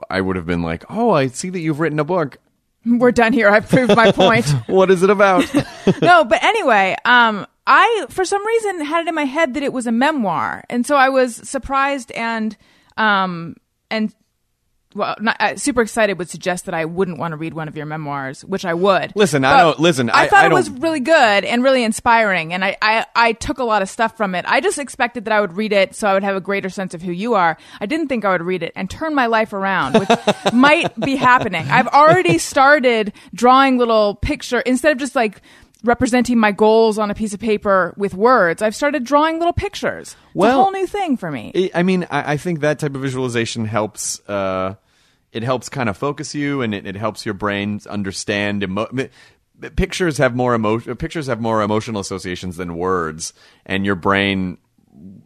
I 0.09 0.21
would 0.21 0.37
have 0.37 0.47
been 0.47 0.63
like, 0.63 0.83
"Oh, 0.89 1.11
I 1.11 1.27
see 1.27 1.51
that 1.51 1.59
you've 1.59 1.79
written 1.79 1.99
a 1.99 2.03
book. 2.03 2.37
We're 2.99 3.11
done 3.11 3.33
here. 3.33 3.49
I've 3.49 3.67
proved 3.67 3.95
my 3.95 4.11
point. 4.11 4.45
What 4.67 4.91
is 4.91 5.03
it 5.03 5.09
about?" 5.09 5.45
no, 6.01 6.23
but 6.23 6.43
anyway, 6.43 6.95
um, 7.05 7.45
I 7.67 8.05
for 8.09 8.25
some 8.25 8.45
reason 8.45 8.85
had 8.85 9.01
it 9.01 9.07
in 9.07 9.15
my 9.15 9.25
head 9.25 9.53
that 9.53 9.63
it 9.63 9.73
was 9.73 9.87
a 9.87 9.91
memoir, 9.91 10.63
and 10.69 10.85
so 10.85 10.95
I 10.95 11.09
was 11.09 11.35
surprised 11.35 12.11
and 12.11 12.55
um 12.97 13.55
and 13.89 14.13
well, 14.95 15.15
not, 15.19 15.35
uh, 15.39 15.55
super 15.55 15.81
excited 15.81 16.17
would 16.19 16.29
suggest 16.29 16.65
that 16.65 16.73
I 16.73 16.85
wouldn't 16.85 17.17
want 17.17 17.31
to 17.31 17.37
read 17.37 17.53
one 17.53 17.67
of 17.67 17.75
your 17.75 17.85
memoirs, 17.85 18.43
which 18.45 18.65
I 18.65 18.73
would. 18.73 19.13
Listen, 19.15 19.43
I 19.45 19.57
don't- 19.57 19.79
listen, 19.79 20.09
I- 20.09 20.27
thought 20.27 20.43
I 20.43 20.47
it 20.47 20.53
was 20.53 20.69
really 20.69 20.99
good 20.99 21.43
and 21.45 21.63
really 21.63 21.83
inspiring, 21.83 22.53
and 22.53 22.63
I, 22.63 22.77
I 22.81 23.05
I 23.15 23.33
took 23.33 23.59
a 23.59 23.63
lot 23.63 23.81
of 23.81 23.89
stuff 23.89 24.15
from 24.17 24.35
it. 24.35 24.45
I 24.47 24.61
just 24.61 24.77
expected 24.79 25.25
that 25.25 25.31
I 25.33 25.41
would 25.41 25.53
read 25.53 25.73
it 25.73 25.95
so 25.95 26.07
I 26.07 26.13
would 26.13 26.23
have 26.23 26.35
a 26.35 26.41
greater 26.41 26.69
sense 26.69 26.93
of 26.93 27.01
who 27.01 27.11
you 27.11 27.33
are. 27.33 27.57
I 27.81 27.85
didn't 27.85 28.07
think 28.07 28.25
I 28.25 28.31
would 28.31 28.41
read 28.43 28.63
it 28.63 28.71
and 28.75 28.89
turn 28.89 29.15
my 29.15 29.25
life 29.27 29.53
around, 29.53 29.97
which 29.99 30.09
might 30.53 30.97
be 30.99 31.15
happening. 31.15 31.65
I've 31.69 31.87
already 31.87 32.37
started 32.37 33.13
drawing 33.33 33.77
little 33.77 34.15
picture 34.15 34.59
instead 34.61 34.91
of 34.91 34.97
just 34.97 35.15
like 35.15 35.41
representing 35.83 36.37
my 36.37 36.51
goals 36.51 36.97
on 36.97 37.11
a 37.11 37.13
piece 37.13 37.33
of 37.33 37.39
paper 37.41 37.93
with 37.97 38.13
words. 38.13 38.61
I've 38.61 38.75
started 38.75 39.03
drawing 39.03 39.37
little 39.39 39.51
pictures. 39.53 40.09
It's 40.11 40.17
Well, 40.33 40.59
a 40.59 40.63
whole 40.63 40.71
new 40.71 40.87
thing 40.87 41.17
for 41.17 41.29
me. 41.29 41.51
I- 41.53 41.79
I 41.79 41.83
mean, 41.83 42.07
I, 42.09 42.33
I 42.33 42.37
think 42.37 42.61
that 42.61 42.79
type 42.79 42.95
of 42.95 43.01
visualization 43.01 43.65
helps. 43.65 44.21
Uh, 44.27 44.75
it 45.33 45.43
helps 45.43 45.67
kind 45.67 45.89
of 45.89 45.97
focus 45.97 46.33
you, 46.33 46.61
and 46.61 46.73
it, 46.73 46.85
it 46.87 46.95
helps 46.95 47.25
your 47.25 47.33
brain 47.33 47.81
understand. 47.89 48.63
Emo- 48.63 48.87
pictures 49.75 50.17
have 50.19 50.35
more 50.35 50.53
emotion. 50.53 50.95
Pictures 50.95 51.27
have 51.27 51.41
more 51.41 51.61
emotional 51.61 51.99
associations 52.01 52.57
than 52.57 52.77
words, 52.77 53.33
and 53.65 53.85
your 53.85 53.95
brain. 53.95 54.57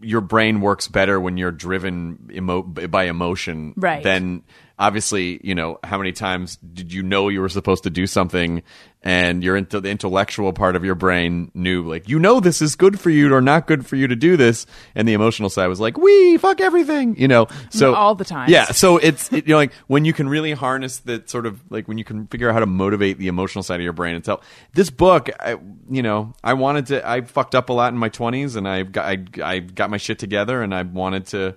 Your 0.02 0.22
brain 0.22 0.62
works 0.62 0.88
better 0.88 1.20
when 1.20 1.36
you're 1.36 1.52
driven 1.52 2.30
emo- 2.34 2.62
by 2.64 3.04
emotion 3.04 3.74
Right. 3.76 4.02
than 4.02 4.44
obviously, 4.80 5.40
you 5.44 5.56
know, 5.56 5.80
how 5.84 5.98
many 5.98 6.12
times 6.12 6.58
did 6.58 6.94
you 6.94 7.04
know 7.04 7.30
you 7.30 7.42
were 7.42 7.50
supposed 7.50 7.84
to 7.84 7.90
do 7.90 8.06
something 8.08 8.64
and 9.04 9.44
your 9.44 9.56
into 9.56 9.80
the 9.80 9.90
intellectual 9.90 10.52
part 10.54 10.76
of 10.76 10.84
your 10.84 10.96
brain 10.96 11.52
knew 11.54 11.84
like 11.84 12.10
you 12.10 12.18
know 12.18 12.40
this 12.40 12.64
is 12.64 12.76
good 12.76 13.00
for 13.00 13.12
you 13.12 13.32
or 13.32 13.42
not 13.42 13.68
good 13.68 13.86
for 13.86 13.96
you 13.96 14.08
to 14.08 14.16
do 14.16 14.36
this. 14.38 14.66
And 14.96 15.08
the 15.08 15.14
emotional 15.14 15.50
side 15.50 15.68
was 15.68 15.80
like 15.80 15.98
we 15.98 16.38
fuck 16.38 16.60
everything 16.62 17.16
you 17.18 17.28
know? 17.28 17.48
So 17.70 17.94
All 17.94 18.16
the 18.16 18.26
time. 18.26 18.50
yeah. 18.50 18.66
So 18.66 18.98
it's 18.98 19.32
it, 19.32 19.48
you 19.48 19.54
know 19.54 19.58
like 19.58 19.74
when 19.88 20.04
you 20.04 20.14
can 20.14 20.28
really 20.28 20.52
harness 20.52 21.00
that 21.02 21.30
sort 21.30 21.46
of 21.46 21.62
like 21.72 21.88
when 21.88 21.98
you 21.98 22.04
can 22.04 22.28
figure 22.28 22.50
out 22.50 22.54
how 22.54 22.60
to 22.60 22.66
motivate 22.66 23.18
the 23.20 23.28
emotional 23.28 23.64
side 23.64 23.80
of 23.80 23.84
your 23.84 23.94
brain 23.94 24.16
and 24.16 24.24
tell 24.24 24.42
this 24.74 24.90
book 24.90 25.30
I, 25.40 25.58
you 25.90 26.02
know 26.02 26.34
i 26.44 26.54
wanted 26.54 26.88
to 26.88 27.08
i 27.08 27.22
fucked 27.22 27.56
up 27.56 27.70
a 27.70 27.74
lot 27.74 27.94
in 27.94 28.00
my 28.00 28.10
20s 28.10 28.56
and 28.56 28.68
i 28.68 28.84
got 28.84 29.06
I, 29.06 29.24
I 29.44 29.60
got 29.60 29.90
my 29.90 29.98
shit 29.98 30.20
together 30.20 30.62
and 30.62 30.74
i 30.74 30.82
wanted 30.82 31.28
to 31.28 31.56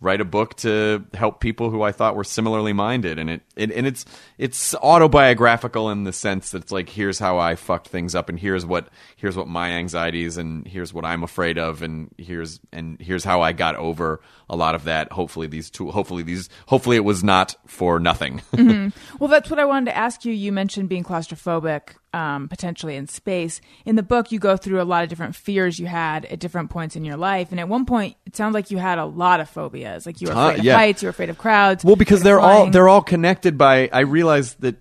write 0.00 0.20
a 0.20 0.24
book 0.24 0.54
to 0.54 1.04
help 1.14 1.40
people 1.40 1.70
who 1.70 1.82
I 1.82 1.92
thought 1.92 2.14
were 2.14 2.24
similarly 2.24 2.72
minded, 2.72 3.18
and 3.18 3.28
it, 3.28 3.42
it 3.56 3.72
and 3.72 3.86
it's 3.86 4.04
it's 4.36 4.74
autobiographical 4.76 5.90
in 5.90 6.04
the 6.04 6.12
sense 6.12 6.52
that 6.52 6.62
it's 6.62 6.72
like 6.72 6.88
here's 6.88 7.18
how 7.18 7.38
I 7.38 7.56
fucked 7.56 7.88
things 7.88 8.14
up, 8.14 8.28
and 8.28 8.38
here's 8.38 8.64
what 8.64 8.88
here's 9.16 9.36
what 9.36 9.48
my 9.48 9.70
anxieties, 9.70 10.36
and 10.36 10.66
here's 10.66 10.94
what 10.94 11.04
I'm 11.04 11.22
afraid 11.22 11.58
of, 11.58 11.82
and 11.82 12.14
here's 12.16 12.60
and 12.72 13.00
here's 13.00 13.24
how 13.24 13.40
I 13.40 13.52
got 13.52 13.74
over 13.76 14.20
a 14.48 14.56
lot 14.56 14.74
of 14.74 14.84
that. 14.84 15.12
Hopefully 15.12 15.46
these 15.46 15.70
two, 15.70 15.90
hopefully 15.90 16.22
these, 16.22 16.48
hopefully 16.66 16.96
it 16.96 17.04
was 17.04 17.24
not 17.24 17.56
for 17.66 17.98
nothing. 17.98 18.42
Mm-hmm. 18.52 18.88
Well, 19.18 19.28
that's 19.28 19.50
what 19.50 19.58
I 19.58 19.64
wanted 19.64 19.86
to 19.86 19.96
ask 19.96 20.24
you. 20.24 20.32
You 20.32 20.52
mentioned 20.52 20.88
being 20.88 21.02
claustrophobic, 21.02 21.96
um, 22.12 22.48
potentially 22.48 22.96
in 22.96 23.06
space. 23.06 23.60
In 23.84 23.96
the 23.96 24.02
book, 24.02 24.32
you 24.32 24.38
go 24.38 24.56
through 24.56 24.80
a 24.80 24.84
lot 24.84 25.02
of 25.02 25.08
different 25.08 25.36
fears 25.36 25.78
you 25.78 25.86
had 25.86 26.24
at 26.26 26.38
different 26.38 26.70
points 26.70 26.96
in 26.96 27.04
your 27.04 27.16
life, 27.16 27.50
and 27.50 27.60
at 27.60 27.68
one 27.68 27.84
point, 27.84 28.16
it 28.26 28.36
sounds 28.36 28.54
like 28.54 28.70
you 28.70 28.78
had 28.78 28.98
a 28.98 29.04
lot 29.04 29.40
of 29.40 29.48
phobias. 29.48 30.06
Like 30.06 30.20
you 30.20 30.28
were 30.28 30.34
afraid 30.34 30.58
of 30.60 30.64
yeah. 30.64 30.76
heights, 30.76 31.02
you 31.02 31.06
were 31.06 31.10
afraid 31.10 31.30
of 31.30 31.38
crowds. 31.38 31.84
Well, 31.84 31.96
because 31.96 32.22
they're 32.22 32.40
all 32.40 32.70
they're 32.70 32.88
all 32.88 33.02
connected 33.02 33.58
by. 33.58 33.88
I 33.92 34.00
realized 34.00 34.60
that 34.60 34.76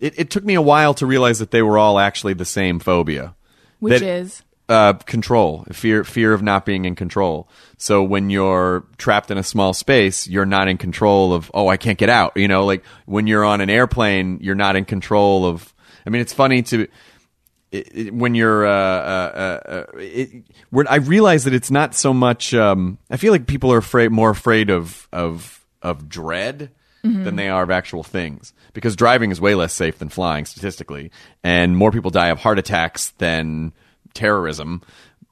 it, 0.00 0.18
it 0.18 0.30
took 0.30 0.44
me 0.44 0.54
a 0.54 0.62
while 0.62 0.94
to 0.94 1.06
realize 1.06 1.38
that 1.38 1.50
they 1.50 1.62
were 1.62 1.78
all 1.78 1.98
actually 1.98 2.34
the 2.34 2.44
same 2.44 2.80
phobia, 2.80 3.34
which 3.78 4.00
that- 4.00 4.02
is 4.02 4.42
uh, 4.70 4.92
control, 4.92 5.64
fear, 5.72 6.04
fear 6.04 6.32
of 6.32 6.42
not 6.42 6.64
being 6.64 6.84
in 6.84 6.94
control. 6.94 7.48
So 7.76 8.04
when 8.04 8.30
you're 8.30 8.84
trapped 8.98 9.30
in 9.30 9.36
a 9.36 9.42
small 9.42 9.74
space, 9.74 10.28
you're 10.28 10.46
not 10.46 10.68
in 10.68 10.78
control 10.78 11.32
of. 11.32 11.50
Oh, 11.52 11.66
I 11.68 11.76
can't 11.76 11.98
get 11.98 12.08
out. 12.08 12.36
You 12.36 12.46
know, 12.46 12.64
like 12.64 12.84
when 13.04 13.26
you're 13.26 13.44
on 13.44 13.60
an 13.60 13.68
airplane, 13.68 14.38
you're 14.40 14.54
not 14.54 14.76
in 14.76 14.84
control 14.84 15.44
of. 15.44 15.74
I 16.06 16.10
mean, 16.10 16.20
it's 16.20 16.32
funny 16.32 16.62
to. 16.62 16.88
It, 17.72 17.96
it, 17.96 18.12
when 18.14 18.34
you're, 18.34 18.66
uh, 18.66 18.72
uh, 18.72 19.32
uh, 19.64 19.68
uh, 19.70 19.84
it, 19.94 20.44
I 20.88 20.96
realize 20.96 21.44
that 21.44 21.54
it's 21.54 21.70
not 21.70 21.94
so 21.94 22.12
much. 22.12 22.52
Um, 22.52 22.98
I 23.08 23.16
feel 23.16 23.32
like 23.32 23.46
people 23.46 23.72
are 23.72 23.78
afraid, 23.78 24.10
more 24.10 24.30
afraid 24.30 24.70
of 24.70 25.06
of 25.12 25.64
of 25.80 26.08
dread 26.08 26.72
than 27.02 27.36
they 27.36 27.48
are 27.48 27.62
of 27.62 27.70
actual 27.70 28.02
things 28.02 28.52
because 28.72 28.96
driving 28.96 29.30
is 29.30 29.40
way 29.40 29.54
less 29.54 29.72
safe 29.72 29.98
than 29.98 30.08
flying 30.08 30.44
statistically, 30.44 31.10
and 31.42 31.76
more 31.76 31.90
people 31.90 32.10
die 32.10 32.28
of 32.28 32.38
heart 32.40 32.58
attacks 32.58 33.10
than 33.18 33.72
terrorism. 34.14 34.82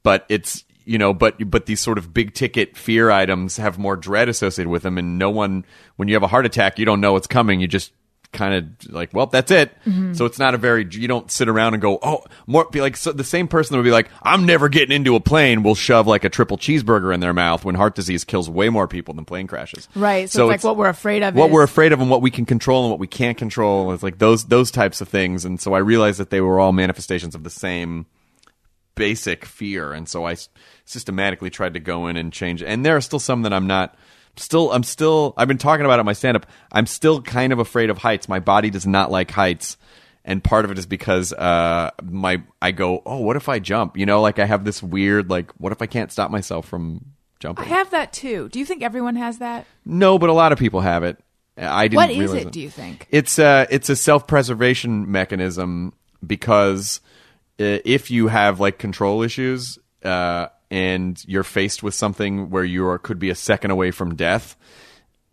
But 0.03 0.25
it's 0.29 0.65
you 0.85 0.97
know, 0.97 1.13
but 1.13 1.51
but 1.51 1.67
these 1.67 1.81
sort 1.81 1.99
of 1.99 2.15
big 2.15 2.35
ticket 2.35 2.77
fear 2.77 3.11
items 3.11 3.59
have 3.59 3.79
more 3.79 3.97
dread 3.97 4.29
associated 4.29 4.71
with 4.71 4.83
them, 4.83 4.97
and 4.97 5.19
no 5.19 5.29
one 5.29 5.65
when 5.97 6.09
you 6.09 6.15
have 6.15 6.23
a 6.23 6.29
heart 6.29 6.47
attack, 6.47 6.79
you 6.79 6.87
don't 6.87 7.01
know 7.01 7.13
what's 7.13 7.27
coming. 7.27 7.61
You 7.61 7.69
just 7.69 7.93
kind 8.33 8.55
of 8.55 8.93
like, 8.93 9.13
well, 9.15 9.27
that's 9.27 9.51
it. 9.51 9.73
Mm-hmm. 9.87 10.13
So 10.13 10.25
it's 10.25 10.39
not 10.39 10.55
a 10.55 10.59
very 10.59 10.87
you 10.91 11.09
don't 11.09 11.31
sit 11.31 11.49
around 11.49 11.75
and 11.75 11.81
go, 11.81 11.99
oh, 12.03 12.25
more 12.47 12.67
be 12.71 12.81
like 12.81 12.97
so 12.97 13.13
the 13.13 13.25
same 13.25 13.49
person 13.49 13.73
that 13.73 13.79
would 13.79 13.85
be 13.85 13.91
like, 13.91 14.11
I'm 14.23 14.47
never 14.47 14.69
getting 14.69 14.95
into 14.95 15.17
a 15.17 15.21
plane 15.21 15.63
will 15.63 15.75
shove 15.75 16.07
like 16.07 16.25
a 16.25 16.29
triple 16.29 16.59
cheeseburger 16.59 17.13
in 17.13 17.21
their 17.21 17.33
mouth 17.33 17.65
when 17.65 17.75
heart 17.75 17.95
disease 17.95 18.25
kills 18.25 18.49
way 18.51 18.69
more 18.69 18.87
people 18.87 19.15
than 19.15 19.25
plane 19.25 19.47
crashes. 19.47 19.89
Right. 19.95 20.29
So, 20.29 20.51
it's 20.51 20.63
like 20.63 20.69
what 20.69 20.77
we're 20.77 20.89
afraid 20.89 21.23
of. 21.23 21.35
what 21.35 21.47
is- 21.47 21.53
we're 21.53 21.63
afraid 21.63 21.93
of 21.93 22.01
and 22.01 22.11
what 22.11 22.23
we 22.23 22.31
can 22.31 22.45
control 22.45 22.85
and 22.85 22.91
what 22.91 23.01
we 23.01 23.07
can't 23.07 23.39
control. 23.39 23.93
It's 23.93 24.03
like 24.03 24.19
those 24.19 24.45
those 24.47 24.71
types 24.71 25.01
of 25.01 25.09
things. 25.09 25.45
And 25.45 25.61
so 25.61 25.73
I 25.75 25.79
realized 25.79 26.21
that 26.21 26.31
they 26.31 26.41
were 26.41 26.61
all 26.61 26.73
manifestations 26.73 27.35
of 27.35 27.45
the 27.45 27.51
same 27.51 28.07
basic 28.95 29.45
fear. 29.45 29.93
And 29.93 30.09
so 30.09 30.27
I 30.27 30.37
systematically 30.85 31.51
tried 31.51 31.75
to 31.75 31.81
go 31.81 32.09
in 32.09 32.17
and 32.17 32.33
change. 32.33 32.63
And 32.63 32.85
there 32.85 32.97
are 32.97 33.01
still 33.01 33.21
some 33.21 33.43
that 33.43 33.53
I'm 33.53 33.67
not. 33.67 33.97
Still, 34.39 34.73
I'm 34.73 34.83
still. 34.83 35.35
I've 35.37 35.49
been 35.49 35.59
talking 35.59 35.85
about 35.85 35.99
it 35.99 36.01
in 36.01 36.07
my 36.07 36.13
stand 36.13 36.37
up. 36.37 36.47
I'm 36.71 36.87
still 36.87 37.23
kind 37.23 37.53
of 37.53 37.59
afraid 37.59 37.91
of 37.91 37.99
heights. 37.99 38.29
My 38.29 38.39
body 38.41 38.71
does 38.71 38.87
not 38.87 39.11
like 39.11 39.31
heights. 39.31 39.77
And 40.25 40.45
part 40.45 40.65
of 40.65 40.71
it 40.71 40.79
is 40.79 40.87
because 40.87 41.33
uh, 41.33 41.91
my 42.03 42.43
I 42.61 42.73
go, 42.73 43.03
oh, 43.07 43.19
what 43.19 43.37
if 43.37 43.49
I 43.49 43.59
jump? 43.61 43.97
You 43.97 44.05
know, 44.05 44.21
like 44.21 44.39
I 44.39 44.45
have 44.45 44.65
this 44.65 44.83
weird, 44.83 45.31
like, 45.31 45.53
what 45.53 45.73
if 45.73 45.81
I 45.81 45.87
can't 45.87 46.13
stop 46.13 46.31
myself 46.31 46.67
from 46.67 47.05
jumping? 47.41 47.65
I 47.65 47.69
have 47.69 47.91
that 47.91 48.13
too. 48.13 48.49
Do 48.51 48.59
you 48.59 48.67
think 48.67 48.83
everyone 48.83 49.17
has 49.17 49.39
that? 49.39 49.67
No, 49.87 50.19
but 50.19 50.29
a 50.29 50.35
lot 50.35 50.53
of 50.53 50.59
people 50.59 50.81
have 50.81 51.03
it. 51.03 51.19
I 51.57 51.89
didn't. 51.89 51.97
What 51.97 52.11
is 52.11 52.19
realize 52.19 52.43
it, 52.47 52.53
do 52.53 52.61
you 52.61 52.71
think? 52.71 53.07
It's 53.11 53.39
a 53.39 53.67
it's 53.71 53.89
a 53.89 53.97
self 53.97 54.27
preservation 54.27 55.11
mechanism 55.11 55.93
because 56.25 57.01
uh, 57.59 57.81
if 57.85 58.11
you 58.11 58.29
have 58.29 58.61
like 58.61 58.79
control 58.79 59.23
issues 59.23 59.79
uh, 60.05 60.49
and 60.71 61.23
you're 61.27 61.45
faced 61.45 61.83
with 61.83 61.95
something 61.95 62.51
where 62.51 62.65
you 62.65 62.87
are 62.89 62.99
could 62.99 63.19
be 63.19 63.31
a 63.31 63.35
second 63.35 63.71
away 63.71 63.91
from 63.91 64.15
death, 64.15 64.57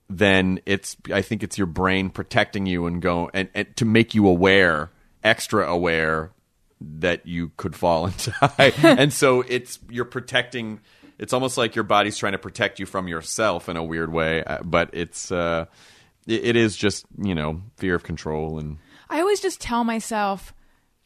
then 0.09 0.59
it's 0.65 0.95
I 1.11 1.21
think 1.21 1.43
it's 1.43 1.57
your 1.57 1.67
brain 1.67 2.09
protecting 2.09 2.65
you 2.65 2.85
and 2.85 3.01
go 3.01 3.29
and, 3.33 3.49
and 3.53 3.75
to 3.77 3.85
make 3.85 4.13
you 4.13 4.27
aware, 4.27 4.91
extra 5.23 5.69
aware 5.69 6.31
that 6.79 7.25
you 7.25 7.51
could 7.57 7.75
fall 7.75 8.07
and 8.07 8.17
die. 8.41 8.73
and 8.83 9.11
so 9.11 9.41
it's 9.41 9.79
you're 9.89 10.05
protecting 10.05 10.79
it's 11.17 11.31
almost 11.33 11.57
like 11.57 11.75
your 11.75 11.83
body's 11.83 12.17
trying 12.17 12.33
to 12.33 12.37
protect 12.37 12.79
you 12.79 12.85
from 12.85 13.07
yourself 13.07 13.69
in 13.69 13.77
a 13.77 13.83
weird 13.83 14.11
way, 14.11 14.43
uh, 14.43 14.61
but 14.63 14.89
it's 14.93 15.31
uh 15.31 15.65
it, 16.27 16.45
it 16.45 16.55
is 16.55 16.75
just, 16.75 17.05
you 17.17 17.35
know, 17.35 17.61
fear 17.77 17.95
of 17.95 18.03
control 18.03 18.59
and 18.59 18.77
I 19.09 19.19
always 19.19 19.39
just 19.39 19.61
tell 19.61 19.83
myself, 19.83 20.53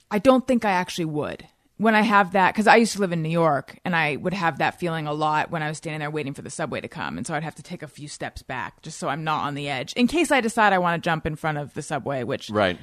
I 0.10 0.20
don't 0.20 0.48
think 0.48 0.66
I 0.66 0.72
actually 0.72 1.06
would. 1.06 1.48
When 1.80 1.96
I 1.96 2.02
have 2.02 2.34
that, 2.34 2.54
because 2.54 2.68
I 2.68 2.76
used 2.76 2.92
to 2.94 3.00
live 3.00 3.14
in 3.14 3.22
New 3.22 3.30
York 3.30 3.80
and 3.86 3.96
I 3.96 4.18
would 4.18 4.34
have 4.34 4.58
that 4.58 4.82
feeling 4.82 5.08
a 5.08 5.14
lot 5.14 5.50
when 5.50 5.64
I 5.64 5.70
was 5.70 5.78
standing 5.78 6.02
there 6.02 6.12
waiting 6.12 6.34
for 6.34 6.42
the 6.42 6.50
subway 6.50 6.82
to 6.82 6.90
come. 6.90 7.18
And 7.18 7.26
so 7.26 7.34
I'd 7.34 7.44
have 7.44 7.56
to 7.56 7.64
take 7.64 7.82
a 7.82 7.88
few 7.88 8.10
steps 8.10 8.44
back 8.44 8.82
just 8.82 9.00
so 9.00 9.08
I'm 9.08 9.24
not 9.24 9.46
on 9.46 9.56
the 9.56 9.70
edge 9.70 9.94
in 9.94 10.06
case 10.08 10.30
I 10.30 10.42
decide 10.42 10.74
I 10.74 10.78
want 10.78 11.02
to 11.02 11.08
jump 11.08 11.26
in 11.26 11.38
front 11.38 11.58
of 11.58 11.74
the 11.74 11.82
subway, 11.82 12.26
which 12.26 12.50
right. 12.50 12.78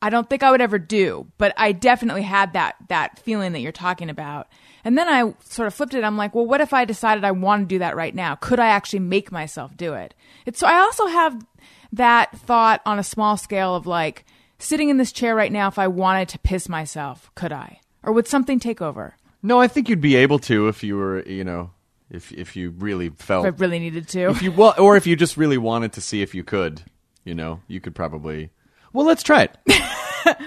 I 0.00 0.08
don't 0.08 0.28
think 0.28 0.42
I 0.42 0.50
would 0.50 0.62
ever 0.62 0.78
do, 0.78 1.28
but 1.36 1.52
I 1.58 1.72
definitely 1.72 2.22
had 2.22 2.54
that 2.54 2.76
that 2.88 3.18
feeling 3.18 3.52
that 3.52 3.60
you're 3.60 3.70
talking 3.70 4.08
about. 4.08 4.48
And 4.82 4.96
then 4.96 5.08
I 5.08 5.34
sort 5.44 5.66
of 5.66 5.74
flipped 5.74 5.92
it. 5.92 6.02
I'm 6.02 6.16
like, 6.16 6.34
well, 6.34 6.46
what 6.46 6.62
if 6.62 6.72
I 6.72 6.86
decided 6.86 7.24
I 7.24 7.32
want 7.32 7.62
to 7.68 7.74
do 7.74 7.80
that 7.80 7.96
right 7.96 8.14
now? 8.14 8.34
Could 8.34 8.58
I 8.58 8.68
actually 8.68 9.00
make 9.00 9.30
myself 9.30 9.76
do 9.76 9.92
it? 9.92 10.14
It's 10.46 10.58
so 10.58 10.66
I 10.66 10.78
also 10.78 11.06
have 11.06 11.46
that 11.92 12.34
thought 12.38 12.80
on 12.86 12.98
a 12.98 13.04
small 13.04 13.36
scale 13.36 13.76
of 13.76 13.86
like 13.86 14.24
sitting 14.58 14.88
in 14.88 14.96
this 14.96 15.12
chair 15.12 15.36
right 15.36 15.52
now. 15.52 15.68
If 15.68 15.78
I 15.78 15.88
wanted 15.88 16.30
to 16.30 16.38
piss 16.38 16.66
myself, 16.66 17.30
could 17.34 17.52
I? 17.52 17.78
Or 18.02 18.12
would 18.12 18.26
something 18.28 18.58
take 18.60 18.82
over? 18.82 19.14
No, 19.42 19.60
I 19.60 19.68
think 19.68 19.88
you'd 19.88 20.00
be 20.00 20.16
able 20.16 20.38
to 20.40 20.68
if 20.68 20.82
you 20.84 20.96
were, 20.96 21.22
you 21.22 21.44
know, 21.44 21.70
if 22.10 22.30
if 22.32 22.56
you 22.56 22.70
really 22.70 23.08
felt 23.10 23.46
If 23.46 23.54
I 23.54 23.56
really 23.58 23.78
needed 23.78 24.08
to. 24.08 24.30
if 24.30 24.42
you 24.42 24.52
well 24.52 24.74
or 24.78 24.96
if 24.96 25.06
you 25.06 25.16
just 25.16 25.36
really 25.36 25.58
wanted 25.58 25.92
to 25.94 26.00
see 26.00 26.22
if 26.22 26.34
you 26.34 26.44
could, 26.44 26.82
you 27.24 27.34
know, 27.34 27.60
you 27.68 27.80
could 27.80 27.94
probably 27.94 28.50
Well, 28.92 29.06
let's 29.06 29.22
try 29.22 29.42
it. 29.42 29.56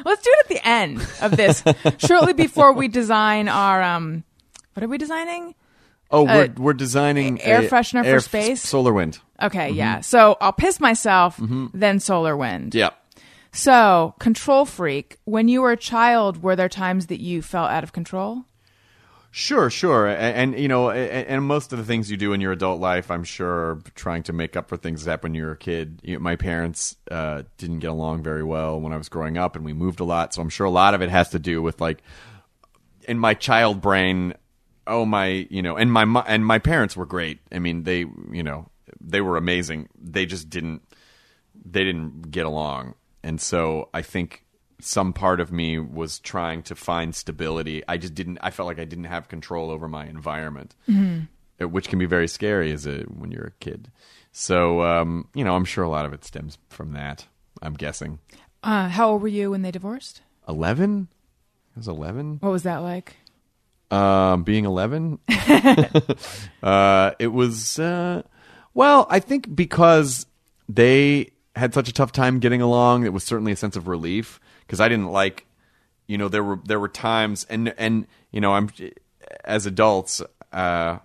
Let's 0.05 0.21
do 0.21 0.29
it 0.31 0.39
at 0.39 0.47
the 0.47 0.65
end 0.65 1.05
of 1.21 1.35
this, 1.35 1.61
shortly 1.97 2.31
before 2.31 2.71
we 2.71 2.87
design 2.87 3.49
our 3.49 3.83
um. 3.83 4.23
What 4.73 4.83
are 4.85 4.87
we 4.87 4.97
designing? 4.97 5.53
Oh, 6.09 6.23
we're 6.23 6.43
Uh, 6.45 6.47
we're 6.55 6.73
designing 6.73 7.41
air 7.41 7.63
freshener 7.63 8.03
for 8.03 8.07
air 8.07 8.15
f- 8.17 8.23
space? 8.23 8.61
solar 8.61 8.93
wind. 8.93 9.19
Okay, 9.41 9.71
yeah. 9.71 9.99
So 9.99 10.37
I'll 10.39 10.53
piss 10.53 10.79
myself, 10.79 11.37
then 11.73 11.99
solar 11.99 12.37
wind. 12.37 12.73
Yeah. 12.73 12.91
So, 13.55 14.15
control 14.19 14.65
freak, 14.65 15.17
when 15.23 15.47
you 15.47 15.61
were 15.61 15.71
a 15.71 15.77
child, 15.77 16.43
were 16.43 16.57
there 16.57 16.67
times 16.67 17.07
that 17.07 17.21
you 17.21 17.41
felt 17.41 17.71
out 17.71 17.85
of 17.85 17.93
control? 17.93 18.43
Sure, 19.31 19.69
sure, 19.69 20.07
and, 20.07 20.53
and 20.53 20.59
you 20.59 20.67
know, 20.67 20.89
and, 20.89 21.25
and 21.25 21.43
most 21.45 21.71
of 21.71 21.79
the 21.79 21.85
things 21.85 22.11
you 22.11 22.17
do 22.17 22.33
in 22.33 22.41
your 22.41 22.51
adult 22.51 22.81
life, 22.81 23.09
I'm 23.09 23.23
sure, 23.23 23.79
trying 23.95 24.23
to 24.23 24.33
make 24.33 24.57
up 24.57 24.67
for 24.67 24.75
things 24.75 25.05
that 25.05 25.11
happened 25.11 25.35
when 25.35 25.39
you 25.39 25.45
were 25.45 25.53
a 25.53 25.57
kid. 25.57 26.01
You 26.03 26.19
my 26.19 26.35
parents 26.35 26.97
uh, 27.09 27.43
didn't 27.57 27.79
get 27.79 27.91
along 27.91 28.23
very 28.23 28.43
well 28.43 28.79
when 28.81 28.91
I 28.91 28.97
was 28.97 29.07
growing 29.07 29.37
up, 29.37 29.55
and 29.55 29.63
we 29.63 29.71
moved 29.71 30.01
a 30.01 30.05
lot, 30.05 30.33
so 30.33 30.41
I'm 30.41 30.49
sure 30.49 30.65
a 30.65 30.69
lot 30.69 30.93
of 30.93 31.01
it 31.01 31.09
has 31.09 31.29
to 31.29 31.39
do 31.39 31.61
with 31.61 31.79
like 31.79 32.03
in 33.07 33.17
my 33.17 33.35
child 33.35 33.79
brain. 33.79 34.33
Oh 34.85 35.05
my, 35.05 35.47
you 35.49 35.61
know, 35.61 35.77
and 35.77 35.89
my 35.89 36.03
and 36.27 36.45
my 36.45 36.59
parents 36.59 36.97
were 36.97 37.05
great. 37.05 37.39
I 37.53 37.59
mean, 37.59 37.83
they, 37.83 37.99
you 37.99 38.43
know, 38.43 38.67
they 38.99 39.21
were 39.21 39.37
amazing. 39.37 39.87
They 39.97 40.25
just 40.25 40.49
didn't 40.49 40.81
they 41.63 41.85
didn't 41.85 42.31
get 42.31 42.45
along. 42.45 42.95
And 43.25 43.41
so 43.41 43.89
I 43.93 44.03
think 44.03 44.45
some 44.79 45.11
part 45.11 45.39
of 45.39 45.51
me 45.51 45.79
was 45.79 46.19
trying 46.19 46.61
to 46.63 46.75
find 46.75 47.15
stability. 47.15 47.81
I 47.87 47.97
just 47.97 48.13
didn't 48.13 48.37
I 48.41 48.51
felt 48.51 48.67
like 48.67 48.79
I 48.79 48.85
didn't 48.85 49.05
have 49.05 49.27
control 49.27 49.71
over 49.71 49.87
my 49.87 50.05
environment. 50.05 50.75
Uh, 50.87 51.67
Which 51.67 51.87
can 51.89 51.97
be 51.99 52.05
very 52.05 52.27
scary 52.27 52.71
as 52.71 52.85
a 52.85 52.99
when 53.03 53.31
you're 53.31 53.47
a 53.47 53.59
kid. 53.59 53.91
So 54.31 54.81
um, 54.83 55.27
you 55.33 55.43
know, 55.43 55.55
I'm 55.55 55.65
sure 55.65 55.83
a 55.83 55.89
lot 55.89 56.05
of 56.05 56.13
it 56.13 56.23
stems 56.23 56.59
from 56.69 56.93
that. 56.93 57.25
I'm 57.61 57.73
guessing. 57.73 58.19
Uh, 58.61 58.89
how 58.89 59.09
old 59.11 59.21
were 59.23 59.27
you 59.27 59.51
when 59.51 59.63
they 59.63 59.71
divorced? 59.71 60.21
11? 60.47 61.07
I 61.75 61.79
was 61.79 61.87
11? 61.87 62.37
What 62.41 62.51
was 62.51 62.63
that 62.63 62.77
like? 62.77 63.15
um, 63.91 64.43
being 64.43 64.65
11 64.65 65.19
uh, 66.63 67.11
it 67.19 67.27
was 67.27 67.77
uh, 67.77 68.23
well 68.73 69.05
i 69.11 69.19
think 69.19 69.55
because 69.55 70.25
they 70.67 71.29
had 71.55 71.73
such 71.73 71.89
a 71.89 71.93
tough 71.93 72.11
time 72.11 72.39
getting 72.39 72.61
along 72.61 73.05
it 73.05 73.13
was 73.13 73.23
certainly 73.23 73.51
a 73.51 73.55
sense 73.55 73.75
of 73.75 73.87
relief 73.87 74.39
because 74.61 74.79
i 74.79 74.89
didn't 74.89 75.11
like 75.11 75.45
you 76.07 76.17
know 76.17 76.27
there 76.27 76.43
were 76.43 76.59
there 76.65 76.79
were 76.79 76.89
times 76.89 77.45
and 77.49 77.73
and 77.77 78.07
you 78.31 78.41
know 78.41 78.53
i'm 78.53 78.69
as 79.43 79.65
adults 79.65 80.21
uh, 80.51 80.99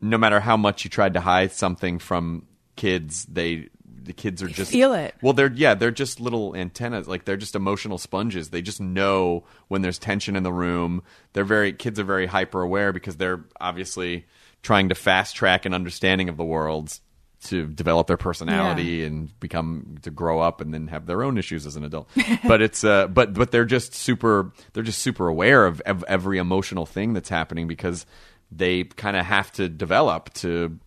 no 0.00 0.16
matter 0.16 0.40
how 0.40 0.56
much 0.56 0.84
you 0.84 0.90
tried 0.90 1.14
to 1.14 1.20
hide 1.20 1.52
something 1.52 1.98
from 1.98 2.46
kids 2.76 3.26
they 3.26 3.68
the 4.04 4.12
kids 4.12 4.42
are 4.42 4.48
just 4.48 4.70
feel 4.70 4.92
it. 4.92 5.14
well, 5.22 5.32
they're 5.32 5.52
yeah, 5.52 5.74
they're 5.74 5.90
just 5.90 6.20
little 6.20 6.54
antennas. 6.54 7.08
Like 7.08 7.24
they're 7.24 7.36
just 7.36 7.54
emotional 7.54 7.98
sponges. 7.98 8.50
They 8.50 8.62
just 8.62 8.80
know 8.80 9.44
when 9.68 9.82
there's 9.82 9.98
tension 9.98 10.36
in 10.36 10.42
the 10.42 10.52
room. 10.52 11.02
They're 11.32 11.44
very 11.44 11.72
kids 11.72 11.98
are 11.98 12.04
very 12.04 12.26
hyper 12.26 12.60
aware 12.60 12.92
because 12.92 13.16
they're 13.16 13.44
obviously 13.60 14.26
trying 14.62 14.88
to 14.90 14.94
fast 14.94 15.36
track 15.36 15.64
an 15.64 15.74
understanding 15.74 16.28
of 16.28 16.36
the 16.36 16.44
world 16.44 16.98
to 17.44 17.66
develop 17.66 18.06
their 18.06 18.16
personality 18.16 19.04
and 19.04 19.38
become 19.40 19.98
to 20.02 20.10
grow 20.10 20.40
up 20.40 20.60
and 20.60 20.72
then 20.72 20.88
have 20.88 21.06
their 21.06 21.22
own 21.22 21.38
issues 21.38 21.66
as 21.66 21.76
an 21.76 21.84
adult. 21.84 22.08
but 22.46 22.60
it's 22.60 22.84
uh 22.84 23.06
but 23.08 23.34
but 23.34 23.50
they're 23.50 23.64
just 23.64 23.94
super 23.94 24.52
they're 24.72 24.82
just 24.82 25.00
super 25.00 25.28
aware 25.28 25.66
of, 25.66 25.80
of 25.82 26.04
every 26.08 26.38
emotional 26.38 26.86
thing 26.86 27.12
that's 27.12 27.28
happening 27.28 27.68
because 27.68 28.06
they 28.50 28.84
kind 28.84 29.16
of 29.16 29.24
have 29.24 29.52
to 29.52 29.68
develop 29.68 30.32
to 30.34 30.78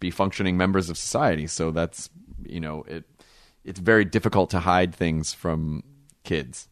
be 0.00 0.10
functioning 0.10 0.56
members 0.56 0.90
of 0.90 0.98
society. 0.98 1.46
So 1.46 1.70
that's 1.70 2.10
you 2.44 2.60
know 2.60 2.84
it 2.86 3.04
it's 3.64 3.80
very 3.80 4.04
difficult 4.04 4.50
to 4.50 4.60
hide 4.60 4.94
things 4.94 5.34
from 5.34 5.82
kids. 6.24 6.68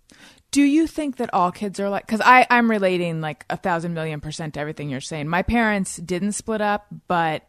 Do 0.52 0.62
you 0.62 0.86
think 0.86 1.16
that 1.16 1.34
all 1.34 1.50
kids 1.50 1.80
are 1.80 1.88
like? 1.88 2.06
Because 2.06 2.20
I 2.24 2.46
I'm 2.48 2.70
relating 2.70 3.20
like 3.20 3.44
a 3.50 3.56
thousand 3.56 3.94
million 3.94 4.20
percent 4.20 4.54
to 4.54 4.60
everything 4.60 4.88
you're 4.88 5.00
saying. 5.00 5.28
My 5.28 5.42
parents 5.42 5.96
didn't 5.96 6.32
split 6.32 6.60
up, 6.60 6.86
but 7.08 7.48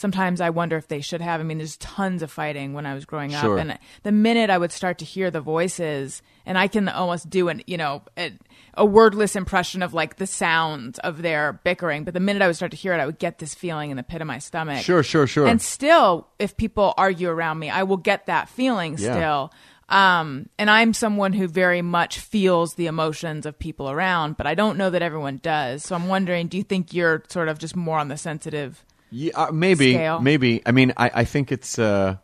sometimes 0.00 0.40
I 0.40 0.48
wonder 0.50 0.76
if 0.78 0.88
they 0.88 1.00
should 1.02 1.20
have. 1.20 1.40
I 1.40 1.44
mean, 1.44 1.58
there's 1.58 1.76
tons 1.76 2.22
of 2.22 2.30
fighting 2.32 2.72
when 2.72 2.86
I 2.86 2.94
was 2.94 3.04
growing 3.04 3.30
Sure. 3.30 3.58
up, 3.58 3.60
and 3.60 3.78
the 4.02 4.12
minute 4.12 4.48
I 4.48 4.56
would 4.58 4.72
start 4.72 4.96
to 4.98 5.04
hear 5.04 5.30
the 5.30 5.40
voices, 5.42 6.22
and 6.46 6.56
I 6.56 6.66
can 6.68 6.88
almost 6.88 7.28
do 7.28 7.48
an 7.48 7.62
you 7.66 7.76
know 7.76 8.02
a, 8.16 8.32
a 8.74 8.84
wordless 8.86 9.36
impression 9.36 9.82
of 9.82 9.92
like 9.92 10.16
the 10.16 10.26
sound 10.26 10.98
of 11.04 11.20
their 11.22 11.52
bickering, 11.64 12.04
but 12.04 12.14
the 12.14 12.20
minute 12.20 12.40
I 12.42 12.46
would 12.46 12.56
start 12.56 12.70
to 12.70 12.76
hear 12.78 12.94
it, 12.94 12.98
I 12.98 13.06
would 13.06 13.18
get 13.18 13.38
this 13.38 13.54
feeling 13.54 13.90
in 13.90 13.96
the 13.98 14.02
pit 14.02 14.20
of 14.22 14.26
my 14.26 14.38
stomach. 14.38 14.82
Sure, 14.82 15.02
sure, 15.02 15.26
sure. 15.26 15.46
And 15.46 15.60
still, 15.60 16.28
if 16.38 16.56
people 16.56 16.94
argue 16.96 17.28
around 17.28 17.58
me, 17.58 17.68
I 17.68 17.82
will 17.82 17.98
get 17.98 18.26
that 18.26 18.48
feeling 18.48 18.96
Yeah. 18.98 19.12
still. 19.14 19.52
Um, 19.90 20.48
and 20.56 20.70
I'm 20.70 20.94
someone 20.94 21.32
who 21.32 21.48
very 21.48 21.82
much 21.82 22.20
feels 22.20 22.74
the 22.74 22.86
emotions 22.86 23.44
of 23.44 23.58
people 23.58 23.90
around, 23.90 24.36
but 24.36 24.46
I 24.46 24.54
don't 24.54 24.78
know 24.78 24.88
that 24.88 25.02
everyone 25.02 25.40
does. 25.42 25.82
So 25.82 25.96
I'm 25.96 26.06
wondering, 26.06 26.46
do 26.46 26.56
you 26.56 26.62
think 26.62 26.94
you're 26.94 27.24
sort 27.28 27.48
of 27.48 27.58
just 27.58 27.74
more 27.74 27.98
on 27.98 28.06
the 28.06 28.16
sensitive? 28.16 28.84
Yeah, 29.10 29.32
uh, 29.34 29.50
maybe, 29.52 29.94
Scale. 29.94 30.20
maybe. 30.20 30.62
I 30.64 30.72
mean, 30.72 30.92
I, 30.96 31.10
I 31.14 31.24
think 31.24 31.50
it's. 31.52 31.78
Uh, 31.78 32.16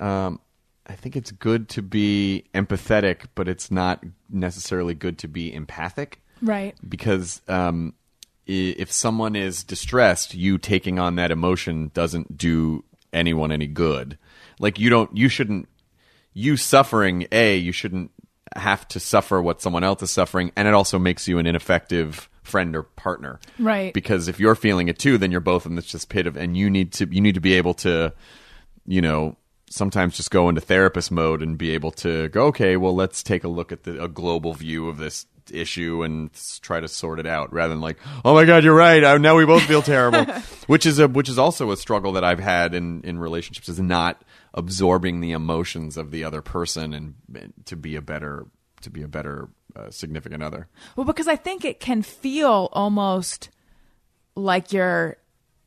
um, 0.00 0.40
I 0.86 0.94
think 0.94 1.16
it's 1.16 1.30
good 1.30 1.68
to 1.70 1.82
be 1.82 2.44
empathetic, 2.54 3.26
but 3.34 3.48
it's 3.48 3.70
not 3.70 4.04
necessarily 4.28 4.92
good 4.94 5.16
to 5.20 5.28
be 5.28 5.52
empathic 5.52 6.20
Right. 6.42 6.74
because 6.86 7.40
um, 7.48 7.94
if 8.46 8.92
someone 8.92 9.34
is 9.34 9.64
distressed, 9.64 10.34
you 10.34 10.58
taking 10.58 10.98
on 10.98 11.16
that 11.16 11.30
emotion 11.30 11.90
doesn't 11.94 12.36
do 12.36 12.84
anyone 13.14 13.50
any 13.50 13.66
good. 13.66 14.18
Like 14.58 14.78
you 14.78 14.90
don't, 14.90 15.16
you 15.16 15.30
shouldn't, 15.30 15.68
you 16.34 16.58
suffering. 16.58 17.28
A, 17.32 17.56
you 17.56 17.72
shouldn't 17.72 18.10
have 18.54 18.86
to 18.88 19.00
suffer 19.00 19.40
what 19.40 19.62
someone 19.62 19.84
else 19.84 20.02
is 20.02 20.10
suffering, 20.10 20.52
and 20.54 20.68
it 20.68 20.74
also 20.74 20.98
makes 20.98 21.26
you 21.26 21.38
an 21.38 21.46
ineffective 21.46 22.28
friend 22.44 22.76
or 22.76 22.84
partner. 22.84 23.40
Right. 23.58 23.92
Because 23.92 24.28
if 24.28 24.38
you're 24.38 24.54
feeling 24.54 24.88
it 24.88 24.98
too, 24.98 25.18
then 25.18 25.30
you're 25.30 25.40
both 25.40 25.66
in 25.66 25.74
this 25.74 25.86
just 25.86 26.08
pit 26.08 26.26
of, 26.26 26.36
and 26.36 26.56
you 26.56 26.70
need 26.70 26.92
to, 26.94 27.08
you 27.12 27.20
need 27.20 27.34
to 27.34 27.40
be 27.40 27.54
able 27.54 27.74
to, 27.74 28.12
you 28.86 29.02
know. 29.02 29.36
Sometimes 29.70 30.16
just 30.16 30.30
go 30.30 30.48
into 30.48 30.60
therapist 30.60 31.10
mode 31.10 31.42
and 31.42 31.58
be 31.58 31.70
able 31.70 31.90
to 31.92 32.28
go, 32.28 32.46
okay, 32.46 32.76
well, 32.76 32.94
let's 32.94 33.24
take 33.24 33.42
a 33.42 33.48
look 33.48 33.72
at 33.72 33.82
the, 33.82 34.00
a 34.00 34.06
global 34.06 34.52
view 34.52 34.88
of 34.88 34.98
this 34.98 35.26
issue 35.50 36.02
and 36.02 36.30
try 36.62 36.80
to 36.80 36.88
sort 36.88 37.18
it 37.18 37.26
out 37.26 37.52
rather 37.52 37.70
than 37.70 37.80
like 37.80 37.98
oh 38.24 38.34
my 38.34 38.44
god 38.44 38.64
you're 38.64 38.74
right 38.74 39.02
uh, 39.04 39.18
now 39.18 39.36
we 39.36 39.44
both 39.44 39.62
feel 39.64 39.82
terrible 39.82 40.24
which 40.66 40.86
is 40.86 40.98
a 40.98 41.08
which 41.08 41.28
is 41.28 41.38
also 41.38 41.70
a 41.70 41.76
struggle 41.76 42.12
that 42.12 42.24
i've 42.24 42.38
had 42.38 42.74
in 42.74 43.02
in 43.02 43.18
relationships 43.18 43.68
is 43.68 43.80
not 43.80 44.22
absorbing 44.54 45.20
the 45.20 45.32
emotions 45.32 45.96
of 45.96 46.10
the 46.10 46.24
other 46.24 46.40
person 46.40 46.94
and, 46.94 47.14
and 47.34 47.52
to 47.66 47.76
be 47.76 47.96
a 47.96 48.02
better 48.02 48.46
to 48.80 48.90
be 48.90 49.02
a 49.02 49.08
better 49.08 49.48
uh, 49.76 49.90
significant 49.90 50.42
other 50.42 50.68
Well, 50.96 51.04
because 51.04 51.28
I 51.28 51.36
think 51.36 51.64
it 51.64 51.80
can 51.80 52.02
feel 52.02 52.68
almost 52.72 53.50
like 54.34 54.72
you're. 54.72 55.16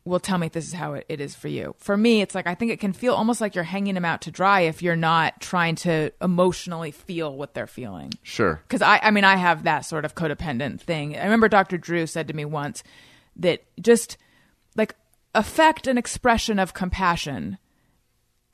Well, 0.06 0.22
tell 0.22 0.38
me 0.38 0.48
if 0.48 0.54
this 0.54 0.66
is 0.66 0.74
how 0.74 0.94
it, 0.94 1.06
it 1.10 1.20
is 1.20 1.36
for 1.36 1.50
you. 1.50 1.76
For 1.80 1.98
me, 1.98 2.22
it's 2.22 2.34
like 2.34 2.48
I 2.48 2.56
think 2.56 2.72
it 2.72 2.80
can 2.80 2.94
feel 2.94 3.14
almost 3.14 3.42
like 3.42 3.56
you're 3.56 3.66
hanging 3.66 3.94
them 3.94 4.06
out 4.06 4.22
to 4.22 4.32
dry 4.32 4.62
if 4.62 4.82
you're 4.82 4.96
not 4.96 5.42
trying 5.42 5.76
to 5.76 6.14
emotionally 6.22 6.92
feel 6.92 7.36
what 7.36 7.54
they're 7.54 7.68
feeling. 7.68 8.14
sure 8.24 8.62
Because 8.66 8.82
I, 8.82 9.00
I 9.04 9.12
mean, 9.12 9.26
I 9.26 9.36
have 9.36 9.64
that 9.64 9.82
sort 9.82 10.06
of 10.06 10.16
codependent 10.16 10.80
thing. 10.80 11.18
I 11.18 11.24
remember 11.26 11.50
Dr. 11.50 11.78
Drew 11.78 12.08
said 12.08 12.30
to 12.30 12.34
me 12.34 12.46
once 12.46 12.84
that 13.36 13.64
just 13.82 14.16
like 14.78 14.96
affect 15.36 15.88
an 15.88 15.98
expression 15.98 16.58
of 16.58 16.74
compassion 16.74 17.58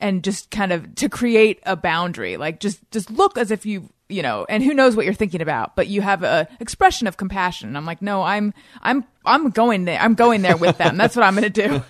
and 0.04 0.22
just 0.22 0.50
kind 0.50 0.70
of 0.70 0.94
to 0.96 1.08
create 1.08 1.60
a 1.64 1.74
boundary 1.74 2.36
like 2.36 2.60
just 2.60 2.78
just 2.90 3.10
look 3.10 3.38
as 3.38 3.50
if 3.50 3.64
you 3.64 3.88
you 4.10 4.22
know 4.22 4.44
and 4.50 4.62
who 4.62 4.74
knows 4.74 4.94
what 4.94 5.06
you're 5.06 5.14
thinking 5.14 5.40
about 5.40 5.74
but 5.76 5.86
you 5.88 6.02
have 6.02 6.22
a 6.22 6.46
expression 6.60 7.06
of 7.06 7.16
compassion. 7.16 7.68
And 7.68 7.76
i'm 7.78 7.86
like 7.86 8.02
no 8.02 8.22
i'm 8.22 8.52
i'm 8.82 9.04
i'm 9.24 9.48
going 9.48 9.86
there 9.86 9.98
i'm 9.98 10.14
going 10.14 10.42
there 10.42 10.58
with 10.58 10.76
them. 10.76 10.98
That's 10.98 11.16
what 11.16 11.24
i'm 11.24 11.34
going 11.34 11.50
to 11.50 11.68
do. 11.68 11.82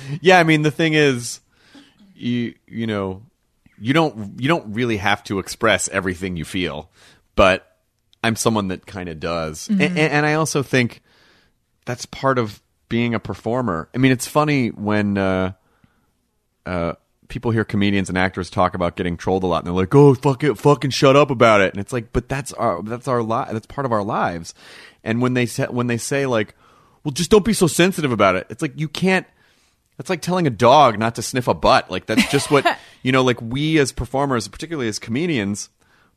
Yeah 0.20 0.38
i 0.38 0.44
mean 0.44 0.60
the 0.60 0.70
thing 0.70 0.92
is 0.92 1.40
you 2.14 2.54
you 2.68 2.86
know 2.86 3.22
you 3.80 3.94
don't 3.94 4.38
you 4.40 4.46
don't 4.46 4.74
really 4.74 4.98
have 4.98 5.24
to 5.24 5.38
express 5.38 5.88
everything 5.88 6.36
you 6.36 6.44
feel 6.44 6.90
but 7.34 7.78
i'm 8.22 8.36
someone 8.36 8.68
that 8.68 8.86
kind 8.86 9.08
of 9.08 9.18
does 9.18 9.68
Mm-hmm. 9.68 9.80
And, 9.80 9.98
and 9.98 10.26
i 10.26 10.34
also 10.34 10.62
think 10.62 11.02
that's 11.86 12.04
part 12.06 12.38
of 12.38 12.62
being 12.88 13.14
a 13.14 13.20
performer. 13.20 13.88
I 13.94 13.98
mean 13.98 14.12
it's 14.12 14.26
funny 14.26 14.68
when 14.68 15.16
uh 15.18 15.52
uh 16.66 16.94
people 17.34 17.50
hear 17.50 17.64
comedians 17.64 18.08
and 18.08 18.16
actors 18.16 18.48
talk 18.48 18.76
about 18.76 18.94
getting 18.94 19.16
trolled 19.16 19.42
a 19.42 19.46
lot 19.46 19.58
and 19.58 19.66
they're 19.66 19.74
like 19.74 19.92
oh 19.92 20.14
fuck 20.14 20.44
it 20.44 20.54
fucking 20.54 20.90
shut 20.90 21.16
up 21.16 21.32
about 21.32 21.60
it 21.60 21.72
and 21.72 21.80
it's 21.80 21.92
like 21.92 22.12
but 22.12 22.28
that's 22.28 22.52
our 22.52 22.80
that's 22.84 23.08
our 23.08 23.24
li- 23.24 23.48
that's 23.50 23.66
part 23.66 23.84
of 23.84 23.90
our 23.90 24.04
lives 24.04 24.54
and 25.02 25.20
when 25.20 25.34
they 25.34 25.44
say 25.44 25.64
when 25.64 25.88
they 25.88 25.96
say 25.96 26.26
like 26.26 26.54
well 27.02 27.10
just 27.10 27.32
don't 27.32 27.44
be 27.44 27.52
so 27.52 27.66
sensitive 27.66 28.12
about 28.12 28.36
it 28.36 28.46
it's 28.50 28.62
like 28.62 28.78
you 28.78 28.86
can't 28.86 29.26
that's 29.96 30.10
like 30.10 30.22
telling 30.22 30.46
a 30.46 30.50
dog 30.50 30.98
not 30.98 31.14
to 31.16 31.22
sniff 31.22 31.48
a 31.48 31.54
butt. 31.54 31.90
Like 31.90 32.06
that's 32.06 32.28
just 32.30 32.50
what 32.50 32.66
you 33.02 33.12
know. 33.12 33.22
Like 33.22 33.40
we 33.40 33.78
as 33.78 33.92
performers, 33.92 34.48
particularly 34.48 34.88
as 34.88 34.98
comedians, 34.98 35.68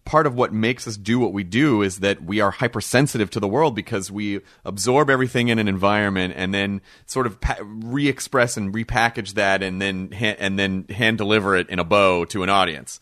part 0.07 0.25
of 0.25 0.35
what 0.35 0.53
makes 0.53 0.87
us 0.87 0.95
do 0.95 1.19
what 1.19 1.33
we 1.33 1.43
do 1.43 1.81
is 1.81 1.99
that 1.99 2.23
we 2.23 2.39
are 2.39 2.49
hypersensitive 2.49 3.29
to 3.29 3.41
the 3.41 3.47
world 3.47 3.75
because 3.75 4.09
we 4.09 4.39
absorb 4.63 5.09
everything 5.09 5.49
in 5.49 5.59
an 5.59 5.67
environment 5.67 6.33
and 6.37 6.53
then 6.53 6.81
sort 7.05 7.27
of 7.27 7.41
pa- 7.41 7.57
re-express 7.61 8.55
and 8.55 8.73
repackage 8.73 9.33
that 9.33 9.61
and 9.61 9.81
then 9.81 10.09
ha- 10.13 10.37
and 10.39 10.57
then 10.57 10.85
hand 10.85 11.17
deliver 11.17 11.57
it 11.57 11.69
in 11.69 11.77
a 11.77 11.83
bow 11.83 12.23
to 12.23 12.41
an 12.41 12.47
audience. 12.47 13.01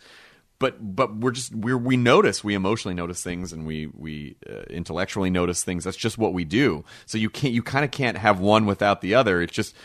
But 0.58 0.95
but 0.95 1.15
we're 1.15 1.29
just 1.29 1.53
we're 1.53 1.77
we 1.77 1.95
notice 1.95 2.43
we 2.43 2.56
emotionally 2.56 2.95
notice 2.95 3.21
things 3.21 3.53
and 3.53 3.67
we 3.67 3.86
we 3.86 4.38
uh, 4.49 4.63
intellectually 4.71 5.29
notice 5.29 5.63
things. 5.63 5.84
That's 5.84 5.95
just 5.95 6.17
what 6.17 6.34
we 6.34 6.43
do. 6.43 6.86
So 7.06 7.19
you 7.19 7.29
can't 7.29 7.53
you 7.53 7.62
kind 7.62 7.86
of 7.86 7.91
can't 7.91 8.17
have 8.17 8.39
one 8.39 8.65
without 8.65 9.01
the 9.01 9.13
other. 9.13 9.43
It's 9.43 9.53
just 9.53 9.75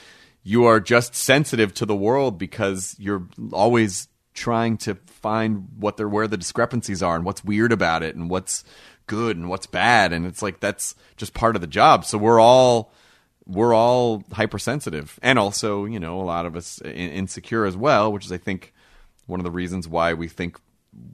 you 0.43 0.65
are 0.65 0.81
just 0.81 1.15
sensitive 1.15 1.75
to 1.75 1.85
the 1.85 1.95
world 1.95 2.39
because 2.39 2.97
you're 2.99 3.27
always 3.53 4.09
trying 4.35 4.77
to 4.79 4.95
find 5.07 5.69
what 5.79 5.97
they're 5.97 6.09
where 6.09 6.29
the 6.29 6.37
discrepancies 6.37 7.03
are 7.03 7.17
and 7.17 7.25
what's 7.25 7.45
weird 7.45 7.73
about 7.73 8.03
it 8.03 8.15
and 8.15 8.31
what's 8.31 8.65
good 9.07 9.37
and 9.37 9.49
what's 9.49 9.67
bad. 9.67 10.13
And 10.13 10.27
it's 10.27 10.43
like 10.43 10.61
that's 10.61 10.95
just 11.17 11.35
part 11.35 11.57
of 11.57 11.61
the 11.61 11.67
job. 11.67 12.05
So 12.05 12.19
we're 12.19 12.41
all 12.41 12.93
we're 13.47 13.75
all 13.75 14.23
hypersensitive. 14.33 15.19
And 15.23 15.39
also 15.39 15.85
you 15.85 15.99
know 15.99 16.21
a 16.21 16.23
lot 16.23 16.47
of 16.47 16.57
us 16.57 16.81
insecure 16.83 17.65
as 17.67 17.77
well 17.77 18.13
which 18.13 18.25
is 18.25 18.33
i 18.33 18.39
think 18.39 18.73
one 19.27 19.41
of 19.41 19.45
the 19.45 19.51
reasons 19.51 19.89
why 19.89 20.13
we 20.15 20.29
think 20.29 20.59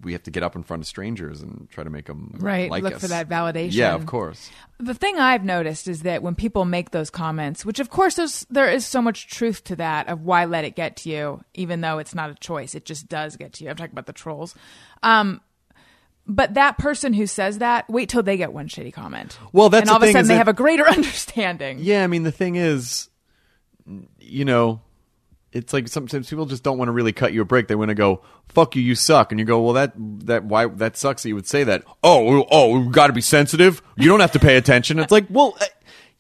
we 0.03 0.13
have 0.13 0.23
to 0.23 0.31
get 0.31 0.43
up 0.43 0.57
in 0.57 0.63
front 0.63 0.83
of 0.83 0.87
strangers 0.87 1.43
and 1.43 1.69
try 1.71 1.85
to 1.85 1.91
make 1.91 2.07
them 2.07 2.35
Right, 2.39 2.71
like 2.71 2.83
look 2.83 2.95
us. 2.95 3.01
for 3.03 3.09
that 3.09 3.29
validation. 3.29 3.75
yeah 3.75 3.95
of 3.95 4.07
course 4.07 4.51
the 4.79 4.95
thing 4.95 5.19
I've 5.19 5.45
noticed 5.45 5.87
is 5.89 6.03
that 6.03 6.23
when 6.23 6.35
people 6.35 6.65
make 6.65 6.91
those 6.91 7.09
comments, 7.11 7.65
which 7.65 7.79
of 7.81 7.89
course 7.91 8.15
there's 8.17 8.47
there 8.51 8.71
is 8.71 8.87
so 8.87 9.01
much 9.03 9.27
truth 9.29 9.65
to 9.65 9.77
that 9.77 10.09
of 10.09 10.23
why 10.23 10.45
let 10.47 10.65
it 10.65 10.77
get 10.77 10.97
to 10.99 11.11
you, 11.11 11.43
even 11.55 11.81
though 11.83 11.99
it's 11.99 12.15
not 12.15 12.31
a 12.31 12.35
choice, 12.35 12.75
it 12.75 12.85
just 12.85 13.09
does 13.09 13.37
get 13.37 13.55
to 13.55 13.65
you. 13.65 13.71
I'm 13.71 13.77
talking 13.77 13.93
about 13.93 14.07
the 14.07 14.13
trolls. 14.13 14.55
Um, 15.03 15.41
but 16.27 16.55
that 16.55 16.77
person 16.77 17.13
who 17.15 17.27
says 17.27 17.59
that, 17.59 17.89
wait 17.89 18.09
till 18.09 18.23
they 18.23 18.37
get 18.37 18.53
one 18.53 18.69
shitty 18.69 18.93
comment. 18.93 19.39
Well, 19.53 19.69
that's 19.71 19.83
and 19.83 19.91
all 19.91 19.99
the 19.99 20.07
of 20.07 20.11
a 20.11 20.13
sudden 20.13 20.29
they 20.29 20.35
that- 20.35 20.39
have 20.39 20.49
a 20.49 20.53
greater 20.53 20.87
understanding. 20.89 21.79
Yeah, 21.81 22.03
I 22.05 22.07
mean 22.07 22.23
the 22.25 22.33
thing 22.33 22.57
is, 22.57 23.09
you 24.21 24.45
know, 24.45 24.81
it's 25.57 25.73
like 25.73 25.89
sometimes 25.89 26.29
people 26.29 26.47
just 26.47 26.63
don't 26.63 26.79
want 26.79 26.89
to 26.89 26.93
really 26.93 27.13
cut 27.13 27.33
you 27.33 27.43
a 27.43 27.45
break. 27.45 27.69
They 27.69 27.75
want 27.75 27.89
to 27.89 27.95
go, 27.95 28.23
"Fuck 28.49 28.77
you, 28.77 28.83
you 28.83 28.95
suck," 28.95 29.33
and 29.33 29.39
you 29.39 29.45
go, 29.45 29.61
"Well, 29.61 29.73
that 29.75 29.93
that 30.27 30.45
why 30.45 30.67
that 30.67 30.97
sucks." 30.97 31.23
That 31.23 31.31
you 31.31 31.35
would 31.35 31.47
say 31.47 31.65
that. 31.65 31.83
Oh, 32.03 32.47
oh, 32.51 32.79
we've 32.79 32.93
got 32.93 33.09
to 33.09 33.13
be 33.13 33.21
sensitive. 33.21 33.83
You 33.97 34.09
don't 34.09 34.21
have 34.21 34.33
to 34.33 34.39
pay 34.39 34.57
attention. 34.57 34.99
It's 34.99 35.11
like, 35.13 35.27
well, 35.31 35.57
uh, 35.61 35.65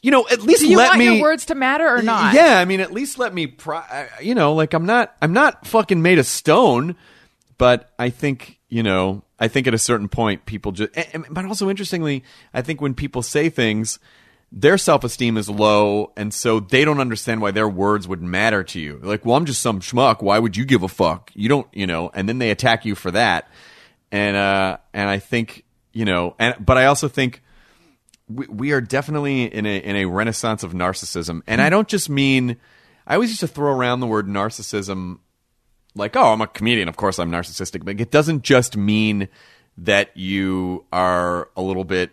you 0.03 0.11
know, 0.11 0.27
at 0.31 0.42
least 0.42 0.61
Do 0.61 0.68
you 0.68 0.77
let 0.77 0.88
want 0.88 0.99
me. 0.99 1.05
your 1.07 1.20
words 1.22 1.46
to 1.46 1.55
matter 1.55 1.87
or 1.88 2.03
not? 2.03 2.35
Yeah, 2.35 2.59
I 2.59 2.64
mean, 2.64 2.81
at 2.81 2.92
least 2.92 3.18
let 3.18 3.35
me. 3.35 3.46
Pri- 3.46 4.09
you 4.22 4.35
know, 4.35 4.55
like 4.55 4.72
I'm 4.75 4.87
not. 4.87 5.14
I'm 5.22 5.33
not 5.33 5.66
fucking 5.66 6.01
made 6.03 6.18
of 6.18 6.27
stone, 6.27 6.96
but 7.59 7.92
I 7.99 8.11
think 8.11 8.59
you 8.68 8.83
know. 8.83 9.22
I 9.38 9.49
think 9.49 9.66
at 9.66 9.75
a 9.75 9.79
certain 9.79 10.09
point, 10.09 10.46
people 10.46 10.72
just. 10.72 10.92
But 11.29 11.44
also, 11.44 11.68
interestingly, 11.68 12.25
I 12.55 12.62
think 12.62 12.81
when 12.81 12.94
people 12.94 13.22
say 13.22 13.51
things, 13.51 13.99
their 14.59 14.79
self 14.79 15.05
esteem 15.05 15.37
is 15.37 15.51
low, 15.51 16.12
and 16.16 16.33
so 16.33 16.61
they 16.61 16.87
don't 16.87 16.99
understand 16.99 17.42
why 17.42 17.51
their 17.51 17.69
words 17.69 18.09
would 18.09 18.23
matter 18.23 18.64
to 18.64 18.81
you. 18.81 18.99
Like, 19.03 19.27
well, 19.27 19.37
I'm 19.37 19.45
just 19.45 19.61
some 19.61 19.81
schmuck. 19.81 20.23
Why 20.23 20.38
would 20.38 20.57
you 20.57 20.64
give 20.64 20.83
a 20.83 20.88
fuck? 20.88 21.31
You 21.35 21.51
don't, 21.51 21.66
you 21.75 21.87
know. 21.87 22.11
And 22.14 22.27
then 22.27 22.38
they 22.38 22.51
attack 22.51 22.87
you 22.87 22.95
for 22.95 23.11
that, 23.11 23.51
and 24.11 24.35
uh, 24.35 24.79
and 24.95 25.11
I 25.11 25.19
think 25.19 25.64
you 25.92 26.07
know, 26.07 26.35
and 26.38 26.57
but 26.59 26.79
I 26.79 26.87
also 26.87 27.07
think 27.07 27.42
we, 28.29 28.47
we 28.47 28.73
are 28.73 28.81
definitely 28.81 29.45
in 29.45 29.66
a 29.66 29.77
in 29.77 29.95
a 29.95 30.07
renaissance 30.07 30.62
of 30.62 30.73
narcissism, 30.73 31.42
and 31.47 31.61
I 31.61 31.69
don't 31.69 31.87
just 31.87 32.09
mean. 32.09 32.57
I 33.07 33.14
always 33.14 33.31
used 33.31 33.40
to 33.40 33.47
throw 33.47 33.73
around 33.73 34.01
the 34.01 34.07
word 34.09 34.27
narcissism, 34.27 35.21
like, 35.95 36.16
oh, 36.16 36.33
I'm 36.33 36.40
a 36.40 36.49
comedian. 36.49 36.88
Of 36.88 36.97
course, 36.97 37.21
I'm 37.21 37.31
narcissistic, 37.31 37.85
but 37.85 38.01
it 38.01 38.11
doesn't 38.11 38.42
just 38.42 38.77
mean 38.77 39.29
that 39.79 40.16
you 40.16 40.87
are 40.92 41.51
a 41.57 41.62
little 41.62 41.85
bit 41.85 42.11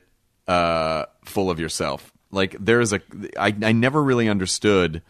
uh, 0.48 1.06
full 1.26 1.50
of 1.50 1.60
yourself. 1.60 2.13
Like, 2.34 2.56
there 2.60 2.82
is 2.82 2.92
a. 2.94 3.02
I 3.38 3.56
I 3.64 3.72
never 3.72 4.04
really 4.04 4.28
understood 4.28 5.02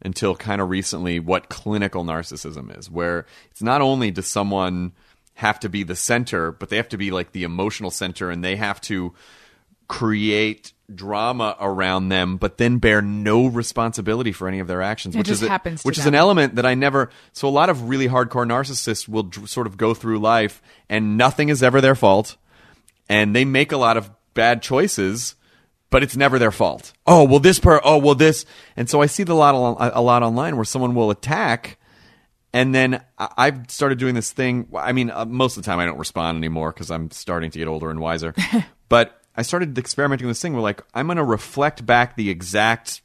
until 0.00 0.36
kind 0.36 0.60
of 0.60 0.68
recently 0.70 1.18
what 1.18 1.48
clinical 1.48 2.04
narcissism 2.04 2.76
is, 2.78 2.88
where 2.90 3.26
it's 3.50 3.62
not 3.62 3.80
only 3.82 4.10
does 4.12 4.26
someone 4.28 4.92
have 5.34 5.58
to 5.60 5.68
be 5.68 5.82
the 5.82 5.96
center, 5.96 6.52
but 6.52 6.68
they 6.68 6.76
have 6.76 6.88
to 6.88 6.96
be 6.96 7.10
like 7.10 7.32
the 7.32 7.42
emotional 7.44 7.90
center, 7.90 8.30
and 8.30 8.42
they 8.44 8.56
have 8.56 8.80
to 8.82 9.12
create 9.88 10.72
drama 10.94 11.56
around 11.60 12.08
them, 12.08 12.36
but 12.36 12.58
then 12.58 12.78
bear 12.78 13.02
no 13.02 13.46
responsibility 13.46 14.32
for 14.32 14.48
any 14.48 14.58
of 14.58 14.66
their 14.66 14.80
actions, 14.82 15.14
It 15.14 15.18
which 15.18 15.26
just 15.28 15.42
is 15.42 15.48
a- 15.48 15.50
happens 15.50 15.82
to 15.82 15.86
which 15.88 15.98
is 15.98 16.04
them. 16.04 16.14
an 16.14 16.18
element 16.18 16.54
that 16.56 16.64
I 16.66 16.74
never. 16.74 17.10
So 17.32 17.48
a 17.48 17.50
lot 17.50 17.68
of 17.70 17.88
really 17.88 18.08
hardcore 18.08 18.46
narcissists 18.46 19.06
will 19.08 19.30
sort 19.46 19.66
of 19.66 19.76
go 19.76 19.94
through 19.94 20.18
life, 20.18 20.62
and 20.88 21.16
nothing 21.16 21.48
is 21.50 21.62
ever 21.62 21.80
their 21.80 21.94
fault, 21.94 22.36
and 23.08 23.34
they 23.36 23.44
make 23.44 23.72
a 23.72 23.76
lot 23.76 23.96
of 23.96 24.10
bad 24.34 24.62
choices. 24.62 25.34
But 25.90 26.02
it's 26.02 26.16
never 26.16 26.38
their 26.38 26.50
fault. 26.52 26.92
Oh 27.06 27.24
well, 27.24 27.38
this 27.40 27.58
per. 27.58 27.80
Oh 27.82 27.96
well, 27.98 28.14
this. 28.14 28.44
And 28.76 28.90
so 28.90 29.00
I 29.00 29.06
see 29.06 29.22
the 29.22 29.34
lot 29.34 29.54
a 29.54 29.98
a 29.98 30.02
lot 30.02 30.22
online 30.22 30.56
where 30.56 30.64
someone 30.66 30.94
will 30.94 31.10
attack, 31.10 31.78
and 32.52 32.74
then 32.74 33.02
I- 33.18 33.32
I've 33.38 33.70
started 33.70 33.98
doing 33.98 34.14
this 34.14 34.30
thing. 34.32 34.68
I 34.76 34.92
mean, 34.92 35.10
uh, 35.10 35.24
most 35.24 35.56
of 35.56 35.62
the 35.62 35.66
time 35.70 35.78
I 35.78 35.86
don't 35.86 35.98
respond 35.98 36.36
anymore 36.36 36.72
because 36.72 36.90
I'm 36.90 37.10
starting 37.10 37.50
to 37.52 37.58
get 37.58 37.68
older 37.68 37.88
and 37.90 38.00
wiser. 38.00 38.34
but 38.90 39.22
I 39.34 39.42
started 39.42 39.78
experimenting 39.78 40.26
with 40.26 40.36
this 40.36 40.42
thing 40.42 40.52
where, 40.52 40.62
like, 40.62 40.82
I'm 40.94 41.06
going 41.06 41.16
to 41.16 41.24
reflect 41.24 41.86
back 41.86 42.16
the 42.16 42.28
exact 42.28 43.00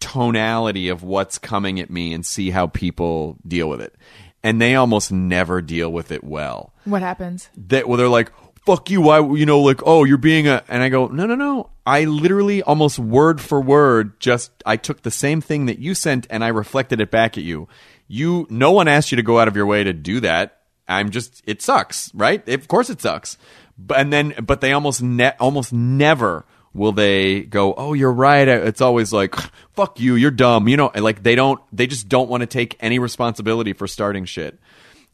tonality 0.00 0.88
of 0.88 1.02
what's 1.02 1.38
coming 1.38 1.80
at 1.80 1.90
me 1.90 2.12
and 2.12 2.24
see 2.26 2.50
how 2.50 2.66
people 2.66 3.36
deal 3.46 3.68
with 3.68 3.80
it. 3.80 3.94
and 4.42 4.60
they 4.60 4.74
almost 4.74 5.10
never 5.10 5.62
deal 5.62 5.90
with 5.90 6.10
it 6.12 6.22
well. 6.22 6.74
What 6.84 7.00
happens? 7.00 7.48
That 7.56 7.88
well, 7.88 7.96
they're 7.96 8.08
like, 8.08 8.30
"Fuck 8.64 8.90
you!" 8.90 9.02
Why 9.02 9.20
you 9.20 9.46
know, 9.46 9.60
like, 9.60 9.80
oh, 9.84 10.04
you're 10.04 10.18
being 10.18 10.48
a, 10.48 10.62
and 10.68 10.82
I 10.82 10.88
go, 10.88 11.06
no, 11.06 11.26
no, 11.26 11.34
no. 11.34 11.70
I 11.86 12.04
literally 12.04 12.62
almost 12.62 12.98
word 12.98 13.40
for 13.40 13.60
word, 13.60 14.18
just 14.18 14.50
I 14.64 14.76
took 14.76 15.02
the 15.02 15.10
same 15.10 15.40
thing 15.40 15.66
that 15.66 15.78
you 15.78 15.94
sent 15.94 16.26
and 16.30 16.42
I 16.42 16.48
reflected 16.48 17.00
it 17.00 17.10
back 17.10 17.36
at 17.36 17.44
you. 17.44 17.68
You, 18.08 18.46
no 18.48 18.72
one 18.72 18.88
asked 18.88 19.12
you 19.12 19.16
to 19.16 19.22
go 19.22 19.38
out 19.38 19.48
of 19.48 19.56
your 19.56 19.66
way 19.66 19.84
to 19.84 19.92
do 19.92 20.20
that. 20.20 20.60
I'm 20.88 21.10
just, 21.10 21.42
it 21.46 21.62
sucks, 21.62 22.14
right? 22.14 22.46
Of 22.48 22.68
course 22.68 22.90
it 22.90 23.00
sucks. 23.00 23.38
But 23.78 23.98
and 23.98 24.12
then, 24.12 24.34
but 24.42 24.60
they 24.60 24.72
almost 24.72 25.02
ne- 25.02 25.36
almost 25.40 25.72
never 25.72 26.44
will 26.72 26.92
they 26.92 27.42
go, 27.42 27.74
oh, 27.74 27.92
you're 27.92 28.12
right. 28.12 28.46
It's 28.48 28.80
always 28.80 29.12
like, 29.12 29.34
fuck 29.74 30.00
you, 30.00 30.14
you're 30.14 30.30
dumb. 30.30 30.68
You 30.68 30.76
know, 30.76 30.90
like 30.94 31.22
they 31.22 31.34
don't, 31.34 31.60
they 31.72 31.86
just 31.86 32.08
don't 32.08 32.28
want 32.28 32.42
to 32.42 32.46
take 32.46 32.76
any 32.80 32.98
responsibility 32.98 33.72
for 33.72 33.86
starting 33.86 34.24
shit. 34.24 34.58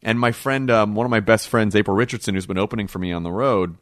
And 0.03 0.19
my 0.19 0.31
friend, 0.31 0.71
um, 0.71 0.95
one 0.95 1.05
of 1.05 1.11
my 1.11 1.19
best 1.19 1.47
friends, 1.47 1.75
April 1.75 1.95
Richardson, 1.95 2.35
who's 2.35 2.47
been 2.47 2.57
opening 2.57 2.87
for 2.87 2.99
me 2.99 3.11
on 3.11 3.23
the 3.23 3.31
road, 3.31 3.77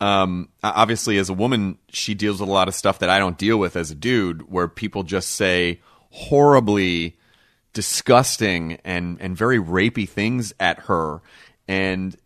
um, 0.00 0.48
obviously 0.62 1.18
as 1.18 1.30
a 1.30 1.34
woman, 1.34 1.78
she 1.88 2.14
deals 2.14 2.40
with 2.40 2.48
a 2.48 2.52
lot 2.52 2.68
of 2.68 2.74
stuff 2.74 2.98
that 2.98 3.08
I 3.08 3.18
don't 3.18 3.38
deal 3.38 3.58
with 3.58 3.76
as 3.76 3.90
a 3.90 3.94
dude, 3.94 4.50
where 4.50 4.68
people 4.68 5.02
just 5.02 5.30
say 5.30 5.80
horribly 6.10 7.16
disgusting 7.72 8.78
and 8.84 9.20
and 9.20 9.36
very 9.36 9.58
rapey 9.58 10.08
things 10.08 10.52
at 10.60 10.80
her, 10.80 11.22
and 11.66 12.16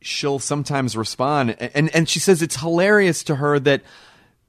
she'll 0.00 0.38
sometimes 0.38 0.96
respond, 0.96 1.56
and 1.58 1.94
and 1.94 2.08
she 2.08 2.18
says 2.18 2.42
it's 2.42 2.56
hilarious 2.56 3.24
to 3.24 3.36
her 3.36 3.58
that. 3.60 3.82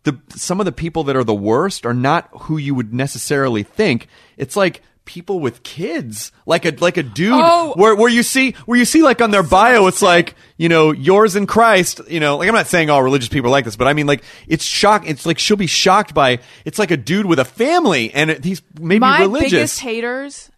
The, 0.04 0.20
some 0.36 0.60
of 0.60 0.66
the 0.66 0.74
people 0.74 1.06
that 1.06 1.16
are 1.16 1.24
the 1.24 1.34
worst 1.34 1.86
are 1.86 1.94
not 1.94 2.28
who 2.34 2.58
you 2.58 2.76
would 2.76 2.94
necessarily 2.94 3.64
think. 3.64 4.10
It's 4.36 4.58
like 4.58 4.82
people 5.06 5.40
with 5.40 5.64
kids, 5.64 6.32
like 6.46 6.66
a 6.66 6.72
like 6.80 6.98
a 6.98 7.04
dude 7.04 7.34
Oh. 7.34 7.74
where 7.76 7.96
where 7.96 8.10
you 8.10 8.24
see 8.24 8.54
where 8.66 8.78
you 8.78 8.86
see 8.86 9.04
like 9.04 9.22
on 9.22 9.32
their 9.32 9.44
bio, 9.44 9.88
it's 9.88 10.02
like 10.02 10.36
you 10.58 10.70
know 10.70 10.92
yours 10.92 11.36
in 11.36 11.46
Christ. 11.48 12.02
You 12.10 12.20
know, 12.20 12.38
like 12.38 12.48
I'm 12.48 12.56
not 12.56 12.68
saying 12.68 12.90
all 12.90 13.04
religious 13.04 13.30
people 13.30 13.50
are 13.50 13.52
like 13.52 13.66
this, 13.66 13.76
but 13.76 13.88
I 13.88 13.94
mean 13.94 14.08
like 14.08 14.24
it's 14.48 14.64
shock. 14.64 15.08
It's 15.08 15.26
like 15.26 15.40
she'll 15.40 15.58
be 15.58 15.68
shocked 15.68 16.14
by 16.14 16.40
it's 16.66 16.80
like 16.80 16.92
a 16.92 16.98
dude 16.98 17.26
with 17.26 17.40
a 17.40 17.46
family 17.46 18.14
and 18.14 18.30
it, 18.32 18.44
he's 18.44 18.62
maybe 18.80 19.00
My 19.00 19.20
religious. 19.22 19.52
biggest 19.52 19.80
haters 19.82 20.50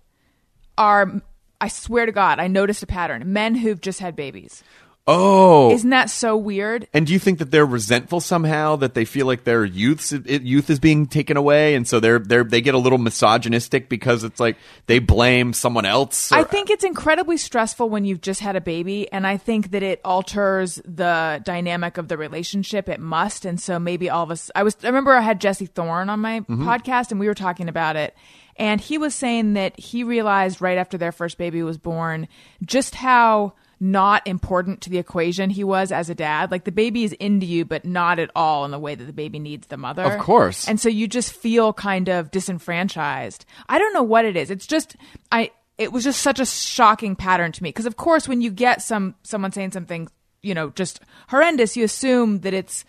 are, 0.78 1.22
I 1.62 1.68
swear 1.70 2.06
to 2.06 2.12
God, 2.12 2.40
I 2.40 2.48
noticed 2.48 2.84
a 2.84 2.88
pattern. 2.88 3.32
Men 3.34 3.56
who've 3.56 3.80
just 3.80 4.00
had 4.00 4.16
babies. 4.16 4.64
Oh, 5.08 5.72
Isn't 5.72 5.92
that 5.92 6.10
so 6.10 6.36
weird? 6.36 6.88
and 6.92 7.06
do 7.06 7.14
you 7.14 7.20
think 7.20 7.38
that 7.38 7.52
they're 7.52 7.66
resentful 7.66 8.20
somehow 8.20 8.76
that 8.78 8.96
they 8.96 9.06
feel 9.06 9.28
like 9.28 9.44
their 9.44 9.64
youth 9.64 10.12
youth 10.26 10.70
is 10.72 10.80
being 10.80 11.06
taken 11.06 11.38
away, 11.38 11.76
and 11.76 11.88
so 11.88 12.00
they're 12.00 12.18
they're 12.18 12.44
they 12.44 12.60
get 12.60 12.74
a 12.74 12.80
little 12.80 12.98
misogynistic 12.98 13.88
because 13.88 14.24
it's 14.24 14.40
like 14.40 14.58
they 14.88 14.98
blame 14.98 15.54
someone 15.54 15.86
else? 15.86 16.32
or- 16.32 16.38
I 16.38 16.44
think 16.44 16.72
it's 16.72 16.84
incredibly 16.84 17.38
stressful 17.38 17.88
when 17.88 18.04
you've 18.04 18.22
just 18.22 18.40
had 18.40 18.56
a 18.56 18.62
baby, 18.62 19.12
and 19.12 19.28
I 19.28 19.38
think 19.38 19.72
that 19.72 19.84
it 19.84 20.02
alters 20.04 20.82
the 20.86 21.40
dynamic 21.44 22.00
of 22.00 22.08
the 22.08 22.18
relationship. 22.18 22.90
It 22.90 23.00
must, 23.00 23.46
and 23.46 23.62
so 23.62 23.78
maybe 23.78 24.10
all 24.10 24.24
of 24.24 24.32
us. 24.32 24.50
I 24.56 24.64
was. 24.64 24.76
I 24.84 24.88
remember 24.88 25.14
I 25.14 25.22
had 25.22 25.40
Jesse 25.40 25.68
Thorn 25.68 26.10
on 26.10 26.20
my 26.20 26.40
mm-hmm. 26.40 26.68
podcast, 26.68 27.12
and 27.12 27.20
we 27.20 27.28
were 27.28 27.36
talking 27.36 27.70
about 27.70 27.96
it, 27.96 28.16
and 28.58 28.82
he 28.82 28.98
was 28.98 29.14
saying 29.14 29.54
that 29.54 29.80
he 29.80 30.04
realized 30.04 30.62
right 30.62 30.80
after 30.80 30.98
their 30.98 31.12
first 31.12 31.38
baby 31.38 31.62
was 31.62 31.78
born 31.78 32.28
just 32.64 32.96
how 32.96 33.54
not 33.80 34.26
important 34.26 34.82
to 34.82 34.90
the 34.90 34.98
equation 34.98 35.50
he 35.50 35.64
was 35.64 35.92
as 35.92 36.10
a 36.10 36.16
dad. 36.16 36.52
Like 36.52 36.64
the 36.64 36.72
baby 36.72 37.04
is 37.04 37.14
into 37.14 37.46
you, 37.46 37.66
but 37.66 37.86
not 37.86 38.20
at 38.20 38.32
all 38.36 38.66
in 38.66 38.72
the 38.72 38.80
way 38.80 38.96
that 38.96 39.04
the 39.04 39.14
baby 39.14 39.40
needs 39.40 39.68
the 39.68 39.78
mother. 39.78 40.04
Of 40.04 40.20
course. 40.20 40.68
And 40.68 40.80
so 40.80 40.90
you 40.90 41.08
just 41.08 41.34
feel 41.34 41.74
kind 41.74 42.10
of 42.10 42.32
disenfranchised. 42.32 43.46
I 43.68 43.78
don't 43.80 43.94
know 43.94 44.04
what 44.04 44.26
it 44.26 44.36
is. 44.36 44.50
It's 44.50 44.68
just 44.68 44.96
I 45.32 45.52
it 45.78 45.92
was 45.92 46.04
just 46.04 46.22
such 46.22 46.40
a 46.40 46.46
shocking 46.46 47.16
pattern 47.16 47.52
to 47.52 47.64
me 47.64 47.70
because 47.70 47.86
of 47.86 47.98
course 47.98 48.28
when 48.28 48.42
you 48.42 48.52
get 48.52 48.82
some 48.82 49.16
someone 49.24 49.52
saying 49.52 49.72
something, 49.72 50.08
you 50.42 50.54
know, 50.54 50.70
just 50.70 51.02
horrendous, 51.30 51.76
you 51.76 51.84
assume 51.84 52.42
that 52.42 52.54
it's 52.54 52.86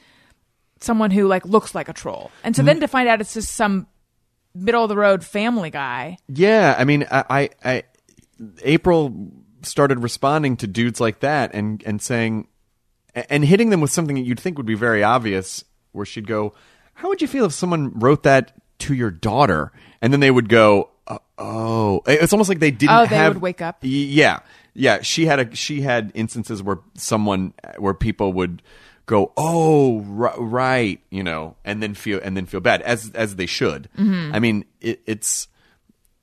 someone 0.80 1.10
who 1.10 1.26
like 1.26 1.44
looks 1.44 1.74
like 1.74 1.88
a 1.88 1.92
troll. 1.92 2.30
And 2.44 2.54
so 2.54 2.60
mm-hmm. 2.60 2.66
then 2.66 2.80
to 2.80 2.88
find 2.88 3.08
out 3.08 3.20
it's 3.20 3.34
just 3.34 3.54
some 3.54 3.86
middle 4.54 4.82
of 4.82 4.88
the 4.88 4.96
road 4.96 5.24
family 5.24 5.70
guy. 5.70 6.18
Yeah, 6.28 6.74
I 6.78 6.84
mean, 6.84 7.06
I, 7.10 7.24
I, 7.28 7.50
I 7.64 7.82
April 8.62 9.14
started 9.66 10.02
responding 10.02 10.56
to 10.58 10.66
dudes 10.66 11.00
like 11.00 11.20
that 11.20 11.54
and 11.54 11.82
and 11.84 12.00
saying 12.00 12.48
and 13.14 13.44
hitting 13.44 13.70
them 13.70 13.80
with 13.80 13.90
something 13.90 14.16
that 14.16 14.22
you'd 14.22 14.40
think 14.40 14.56
would 14.58 14.66
be 14.66 14.74
very 14.74 15.02
obvious, 15.02 15.64
where 15.92 16.04
she'd 16.06 16.26
go, 16.26 16.52
"How 16.94 17.08
would 17.08 17.22
you 17.22 17.28
feel 17.28 17.46
if 17.46 17.52
someone 17.52 17.98
wrote 17.98 18.22
that 18.24 18.52
to 18.80 18.94
your 18.94 19.10
daughter?" 19.10 19.72
And 20.02 20.12
then 20.12 20.20
they 20.20 20.30
would 20.30 20.48
go, 20.48 20.90
"Uh, 21.06 21.18
"Oh, 21.38 22.02
it's 22.06 22.32
almost 22.32 22.48
like 22.48 22.58
they 22.58 22.70
didn't." 22.70 22.94
Oh, 22.94 23.06
they 23.06 23.16
have, 23.16 23.34
would 23.34 23.42
wake 23.42 23.62
up? 23.62 23.78
Yeah, 23.82 24.40
yeah. 24.74 25.00
She 25.02 25.26
had 25.26 25.38
a 25.40 25.56
she 25.56 25.80
had 25.80 26.12
instances 26.14 26.62
where 26.62 26.78
someone 26.94 27.54
where 27.78 27.94
people 27.94 28.32
would 28.34 28.60
go, 29.06 29.32
"Oh, 29.36 30.00
ri- 30.00 30.30
right," 30.38 31.00
you 31.10 31.22
know, 31.22 31.56
and 31.64 31.82
then 31.82 31.94
feel 31.94 32.20
and 32.22 32.36
then 32.36 32.44
feel 32.44 32.60
bad 32.60 32.82
as 32.82 33.10
as 33.14 33.36
they 33.36 33.46
should. 33.46 33.88
I 33.98 34.38
mean, 34.38 34.66
it, 34.82 35.00
it's 35.06 35.48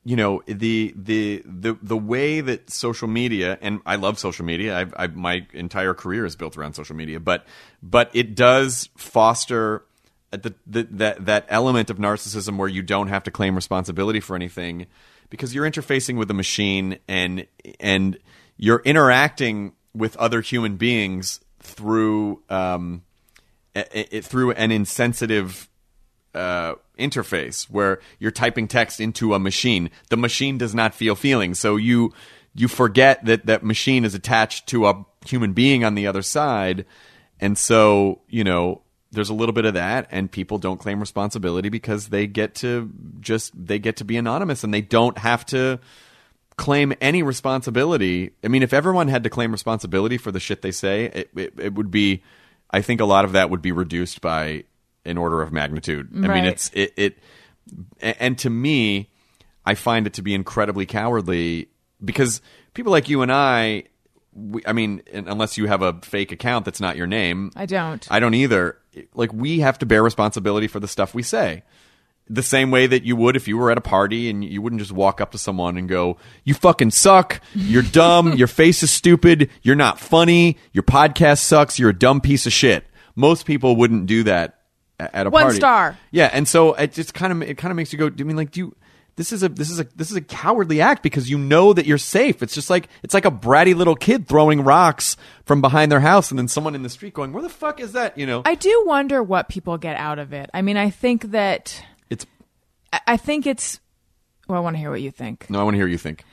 you 0.06 0.16
know 0.16 0.44
the 0.46 0.94
the 0.96 1.42
the 1.46 1.78
the 1.82 1.98
way 1.98 2.42
that 2.42 2.70
social 2.70 3.08
media 3.08 3.58
and 3.62 3.80
I 3.86 3.96
love 3.96 4.20
social 4.20 4.46
media. 4.46 4.78
I've, 4.78 4.94
I've 4.98 5.16
my 5.16 5.48
entire 5.54 5.94
career 5.94 6.26
is 6.26 6.36
built 6.36 6.58
around 6.58 6.74
social 6.74 6.96
media, 6.96 7.20
but 7.20 7.46
but 7.82 8.10
it 8.14 8.36
does 8.36 8.90
foster 8.98 9.86
the, 10.32 10.54
the 10.68 10.84
that 10.92 11.26
that 11.26 11.46
element 11.48 11.90
of 11.90 11.98
narcissism 11.98 12.58
where 12.58 12.68
you 12.68 12.82
don't 12.82 13.08
have 13.08 13.24
to 13.24 13.32
claim 13.32 13.56
responsibility 13.56 14.20
for 14.20 14.36
anything 14.36 14.88
because 15.30 15.56
you're 15.56 15.70
interfacing 15.70 16.18
with 16.18 16.30
a 16.30 16.34
machine 16.34 16.98
and 17.08 17.48
and 17.80 18.18
you're 18.58 18.82
interacting 18.84 19.74
with 19.94 20.18
other 20.18 20.42
human 20.42 20.76
beings 20.76 21.40
through 21.60 22.42
um, 22.50 23.04
a- 23.76 24.22
through 24.22 24.52
an 24.52 24.72
insensitive 24.72 25.70
uh, 26.34 26.76
interface 26.98 27.70
where 27.70 28.00
you're 28.20 28.32
typing 28.32 28.68
text 28.68 29.00
into 29.00 29.34
a 29.34 29.40
machine. 29.40 29.90
The 30.10 30.18
machine 30.18 30.58
does 30.58 30.74
not 30.76 30.94
feel 30.94 31.16
feelings, 31.16 31.60
so 31.60 31.76
you 31.76 32.14
you 32.56 32.68
forget 32.68 33.26
that 33.26 33.46
that 33.48 33.64
machine 33.64 34.06
is 34.06 34.14
attached 34.14 34.68
to 34.68 34.88
a 34.88 35.06
human 35.26 35.54
being 35.54 35.84
on 35.84 35.96
the 35.96 36.08
other 36.08 36.22
side, 36.22 36.86
and 37.40 37.58
so 37.58 38.22
you 38.28 38.44
know 38.44 38.82
there's 39.12 39.30
a 39.30 39.34
little 39.34 39.54
bit 39.54 39.66
of 39.66 39.76
that, 39.76 40.08
and 40.12 40.32
people 40.32 40.58
don't 40.58 40.80
claim 40.80 41.00
responsibility 41.00 41.70
because 41.70 42.10
they 42.10 42.28
get 42.28 42.56
to 42.56 42.92
just 43.20 43.52
they 43.56 43.80
get 43.80 43.98
to 43.98 44.06
be 44.06 44.18
anonymous 44.18 44.64
and 44.64 44.74
they 44.74 44.82
don't 44.82 45.18
have 45.20 45.46
to 45.48 45.80
claim 46.58 46.94
any 47.02 47.24
responsibility. 47.24 48.32
I 48.44 48.48
mean, 48.48 48.64
if 48.64 48.74
everyone 48.74 49.08
had 49.08 49.24
to 49.24 49.30
claim 49.30 49.52
responsibility 49.52 50.18
for 50.18 50.32
the 50.32 50.40
shit 50.40 50.62
they 50.62 50.72
say, 50.72 51.06
it, 51.06 51.30
it, 51.36 51.54
it 51.60 51.74
would 51.74 51.92
be. 51.92 52.24
I 52.76 52.82
think 52.82 53.02
a 53.02 53.06
lot 53.06 53.24
of 53.24 53.34
that 53.34 53.52
would 53.52 53.62
be 53.62 53.72
reduced 53.72 54.20
by 54.20 54.64
an 55.06 55.18
order 55.18 55.42
of 55.42 55.52
magnitude. 55.52 56.10
I 56.16 56.28
mean, 56.28 56.46
it's 56.46 56.70
it, 56.74 56.94
it, 56.96 57.20
and 58.02 58.38
to 58.40 58.50
me, 58.50 59.10
I 59.66 59.76
find 59.76 60.08
it 60.08 60.14
to 60.14 60.22
be 60.22 60.34
incredibly 60.34 60.86
cowardly 60.86 61.70
because 62.04 62.42
people 62.74 62.92
like 62.92 63.10
you 63.10 63.22
and 63.22 63.32
I, 63.32 63.84
we, 64.34 64.62
I 64.66 64.74
mean, 64.74 65.02
unless 65.12 65.58
you 65.58 65.68
have 65.68 65.82
a 65.82 65.94
fake 66.02 66.32
account 66.32 66.66
that's 66.66 66.82
not 66.82 66.98
your 66.98 67.08
name, 67.08 67.52
I 67.56 67.66
don't. 67.66 68.06
I 68.10 68.20
don't 68.20 68.34
either. 68.34 68.78
Like 69.14 69.34
we 69.34 69.60
have 69.60 69.80
to 69.80 69.86
bear 69.86 70.04
responsibility 70.04 70.68
for 70.68 70.80
the 70.80 70.88
stuff 70.88 71.14
we 71.14 71.24
say. 71.24 71.64
The 72.30 72.44
same 72.44 72.72
way 72.72 72.88
that 72.88 73.04
you 73.04 73.18
would 73.18 73.36
if 73.36 73.50
you 73.50 73.58
were 73.58 73.70
at 73.70 73.78
a 73.78 73.82
party 73.82 74.30
and 74.30 74.46
you 74.46 74.62
wouldn't 74.62 74.82
just 74.82 74.94
walk 74.94 75.20
up 75.20 75.32
to 75.34 75.38
someone 75.38 75.78
and 75.78 75.90
go, 75.90 76.18
"You 76.46 76.54
fucking 76.54 76.92
suck. 76.92 77.42
You're 77.54 77.84
dumb. 77.84 78.34
your 78.38 78.48
face 78.48 78.82
is 78.82 78.92
stupid. 78.92 79.50
You're 79.62 79.76
not 79.76 80.00
funny. 80.00 80.58
Your 80.72 80.84
podcast 80.84 81.40
sucks. 81.40 81.78
You're 81.80 81.90
a 81.90 81.98
dumb 81.98 82.22
piece 82.22 82.46
of 82.46 82.54
shit." 82.54 82.86
Most 83.16 83.46
people 83.46 83.76
wouldn't 83.76 84.08
do 84.08 84.24
that 84.24 84.63
at 85.14 85.28
a 85.28 85.30
One 85.30 85.44
party. 85.44 85.56
star. 85.58 85.98
Yeah, 86.12 86.30
and 86.32 86.48
so 86.48 86.74
it 86.74 86.94
just 86.94 87.14
kind 87.14 87.32
of 87.34 87.42
it 87.50 87.58
kind 87.58 87.72
of 87.72 87.76
makes 87.76 87.92
you 87.92 88.00
go. 88.00 88.08
I 88.08 88.24
mean, 88.24 88.36
like, 88.38 88.52
do 88.52 88.60
you? 88.60 88.76
This 89.16 89.32
is 89.32 89.44
a 89.44 89.50
this 89.50 89.70
is 89.70 89.80
a 89.80 89.84
this 89.96 90.10
is 90.10 90.18
a 90.18 90.22
cowardly 90.22 90.82
act 90.82 91.04
because 91.04 91.30
you 91.30 91.38
know 91.38 91.72
that 91.74 91.86
you're 91.86 92.00
safe. 92.00 92.42
It's 92.42 92.56
just 92.56 92.70
like 92.72 92.88
it's 93.04 93.14
like 93.14 93.26
a 93.26 93.32
bratty 93.32 93.76
little 93.76 93.96
kid 93.96 94.28
throwing 94.28 94.62
rocks 94.62 95.18
from 95.46 95.62
behind 95.62 95.92
their 95.92 96.00
house, 96.00 96.32
and 96.32 96.40
then 96.40 96.48
someone 96.48 96.74
in 96.74 96.82
the 96.82 96.90
street 96.90 97.14
going, 97.14 97.32
"Where 97.32 97.44
the 97.44 97.50
fuck 97.50 97.80
is 97.80 97.92
that?" 97.92 98.18
You 98.18 98.26
know, 98.26 98.42
I 98.44 98.56
do 98.56 98.84
wonder 98.88 99.22
what 99.22 99.50
people 99.50 99.78
get 99.78 99.98
out 99.98 100.18
of 100.18 100.34
it. 100.34 100.50
I 100.52 100.64
mean, 100.64 100.78
I 100.78 100.90
think 100.90 101.30
that 101.32 101.80
it's 102.10 102.26
I- 102.92 103.02
I 103.06 103.18
think 103.18 103.46
it's 103.46 103.80
well, 104.48 104.58
I 104.58 104.62
want 104.62 104.76
to 104.76 104.80
hear 104.80 104.90
what 104.90 105.02
you 105.02 105.12
think. 105.12 105.48
no. 105.48 105.60
I 105.60 105.64
want 105.64 105.76
to 105.76 105.78
hear 105.78 105.86
what 105.86 105.92
you 105.92 105.98
think. 106.00 106.26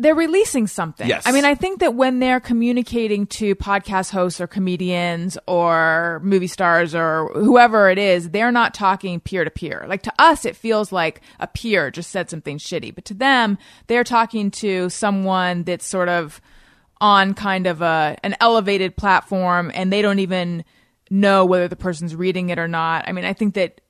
They're 0.00 0.14
releasing 0.14 0.66
something. 0.66 1.06
Yes. 1.06 1.24
I 1.26 1.32
mean, 1.32 1.44
I 1.44 1.54
think 1.54 1.80
that 1.80 1.94
when 1.94 2.20
they're 2.20 2.40
communicating 2.40 3.26
to 3.26 3.54
podcast 3.54 4.10
hosts 4.10 4.40
or 4.40 4.46
comedians 4.46 5.36
or 5.46 6.20
movie 6.24 6.46
stars 6.46 6.94
or 6.94 7.30
whoever 7.34 7.90
it 7.90 7.98
is, 7.98 8.30
they're 8.30 8.50
not 8.50 8.72
talking 8.72 9.20
peer 9.20 9.44
to 9.44 9.50
peer. 9.50 9.84
Like 9.86 10.02
to 10.02 10.12
us, 10.18 10.44
it 10.44 10.56
feels 10.56 10.90
like 10.90 11.20
a 11.38 11.46
peer 11.46 11.90
just 11.90 12.10
said 12.10 12.30
something 12.30 12.56
shitty, 12.56 12.94
but 12.94 13.04
to 13.06 13.14
them, 13.14 13.58
they're 13.88 14.04
talking 14.04 14.50
to 14.52 14.88
someone 14.88 15.64
that's 15.64 15.86
sort 15.86 16.08
of 16.08 16.40
on 17.00 17.34
kind 17.34 17.66
of 17.66 17.82
a 17.82 18.16
an 18.22 18.36
elevated 18.40 18.96
platform, 18.96 19.70
and 19.74 19.92
they 19.92 20.02
don't 20.02 20.18
even 20.18 20.64
know 21.10 21.44
whether 21.44 21.68
the 21.68 21.76
person's 21.76 22.14
reading 22.14 22.50
it 22.50 22.58
or 22.58 22.68
not. 22.68 23.06
I 23.06 23.12
mean, 23.12 23.24
I 23.24 23.32
think 23.32 23.54
that 23.54 23.80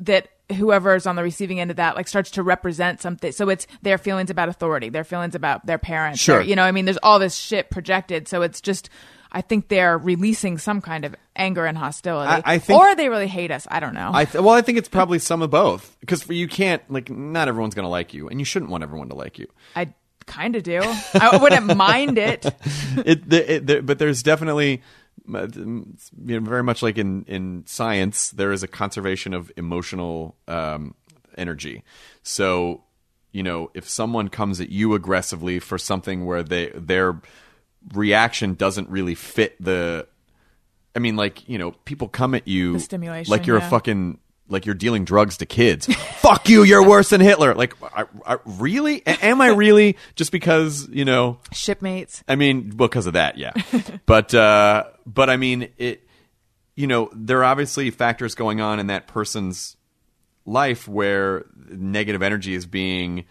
that 0.00 0.28
whoever's 0.56 1.06
on 1.06 1.16
the 1.16 1.22
receiving 1.22 1.60
end 1.60 1.70
of 1.70 1.76
that 1.76 1.94
like 1.96 2.08
starts 2.08 2.30
to 2.32 2.42
represent 2.42 3.00
something. 3.00 3.32
So 3.32 3.48
it's 3.48 3.66
their 3.82 3.98
feelings 3.98 4.30
about 4.30 4.48
authority 4.48 4.88
their 4.88 5.04
feelings 5.04 5.34
about 5.34 5.66
their 5.66 5.78
parents 5.78 6.20
Sure. 6.20 6.38
their- 6.38 6.46
you 6.46 6.56
know 6.56 6.62
i 6.62 6.72
mean 6.72 6.84
there's 6.86 6.98
all 7.02 7.18
this 7.18 7.34
shit 7.36 7.70
projected. 7.70 8.28
So 8.28 8.42
it's 8.42 8.60
just 8.60 8.88
i 9.30 9.42
think 9.42 9.68
they're 9.68 9.98
releasing 9.98 10.56
some 10.56 10.80
kind 10.80 11.04
of 11.04 11.14
anger 11.36 11.66
and 11.66 11.76
hostility. 11.76 12.30
I- 12.30 12.54
I 12.54 12.58
think- 12.58 12.80
or 12.80 12.94
they 12.96 13.08
really 13.10 13.26
hate 13.28 13.50
us. 13.50 13.66
I 13.70 13.78
don't 13.80 13.94
know. 13.94 14.10
I 14.12 14.24
th- 14.24 14.42
well, 14.42 14.54
I 14.54 14.62
think 14.62 14.78
it's 14.78 14.88
probably 14.88 15.18
some 15.18 15.42
of 15.42 15.50
both. 15.50 15.96
Because 16.00 16.26
you 16.30 16.48
can't 16.48 16.82
like 16.90 17.10
not 17.10 17.46
everyone's 17.48 17.74
going 17.74 17.84
to 17.84 17.90
like 17.90 18.14
you, 18.14 18.28
and 18.28 18.40
you 18.40 18.44
shouldn't 18.46 18.70
want 18.70 18.82
everyone 18.82 19.10
to 19.10 19.14
like 19.16 19.38
you. 19.38 19.46
i 19.76 19.92
kind 20.26 20.56
of 20.56 20.62
do. 20.62 20.80
I 21.14 21.38
wouldn't 21.40 21.74
mind 21.76 22.18
it. 22.18 22.44
It, 23.04 23.28
the, 23.30 23.54
it 23.54 23.66
the, 23.66 23.82
but 23.82 23.98
there's 24.00 24.22
definitely 24.22 24.82
you 25.26 26.40
know, 26.40 26.40
very 26.40 26.62
much 26.62 26.82
like 26.82 26.98
in 26.98 27.24
in 27.24 27.64
science 27.66 28.30
there 28.30 28.52
is 28.52 28.62
a 28.62 28.68
conservation 28.68 29.34
of 29.34 29.50
emotional 29.56 30.36
um, 30.46 30.94
energy 31.36 31.82
so 32.22 32.82
you 33.32 33.42
know 33.42 33.70
if 33.74 33.88
someone 33.88 34.28
comes 34.28 34.60
at 34.60 34.70
you 34.70 34.94
aggressively 34.94 35.58
for 35.58 35.78
something 35.78 36.26
where 36.26 36.42
they 36.42 36.70
their 36.74 37.20
reaction 37.94 38.54
doesn't 38.54 38.88
really 38.88 39.14
fit 39.14 39.56
the 39.62 40.06
i 40.94 40.98
mean 40.98 41.16
like 41.16 41.48
you 41.48 41.58
know 41.58 41.72
people 41.84 42.08
come 42.08 42.34
at 42.34 42.48
you 42.48 42.78
like 43.28 43.46
you're 43.46 43.58
yeah. 43.58 43.66
a 43.66 43.70
fucking 43.70 44.18
like 44.48 44.66
you're 44.66 44.74
dealing 44.74 45.04
drugs 45.04 45.38
to 45.38 45.46
kids. 45.46 45.86
Fuck 46.20 46.48
you, 46.48 46.62
you're 46.62 46.86
worse 46.86 47.10
than 47.10 47.20
Hitler. 47.20 47.54
Like, 47.54 47.74
I, 47.82 48.04
I, 48.26 48.38
really? 48.44 49.02
A- 49.06 49.24
am 49.26 49.40
I 49.40 49.48
really? 49.48 49.96
Just 50.16 50.32
because 50.32 50.88
you 50.88 51.04
know 51.04 51.38
shipmates 51.52 52.22
I 52.28 52.36
mean, 52.36 52.70
because 52.70 53.06
of 53.06 53.14
that, 53.14 53.38
yeah. 53.38 53.52
but 54.06 54.34
uh, 54.34 54.84
but 55.06 55.30
I 55.30 55.36
mean, 55.36 55.68
it. 55.78 56.04
You 56.74 56.86
know, 56.86 57.10
there 57.12 57.40
are 57.40 57.44
obviously 57.44 57.90
factors 57.90 58.36
going 58.36 58.60
on 58.60 58.78
in 58.78 58.86
that 58.86 59.08
person's 59.08 59.76
life 60.46 60.86
where 60.86 61.44
negative 61.68 62.22
energy 62.22 62.54
is 62.54 62.66
being 62.66 63.24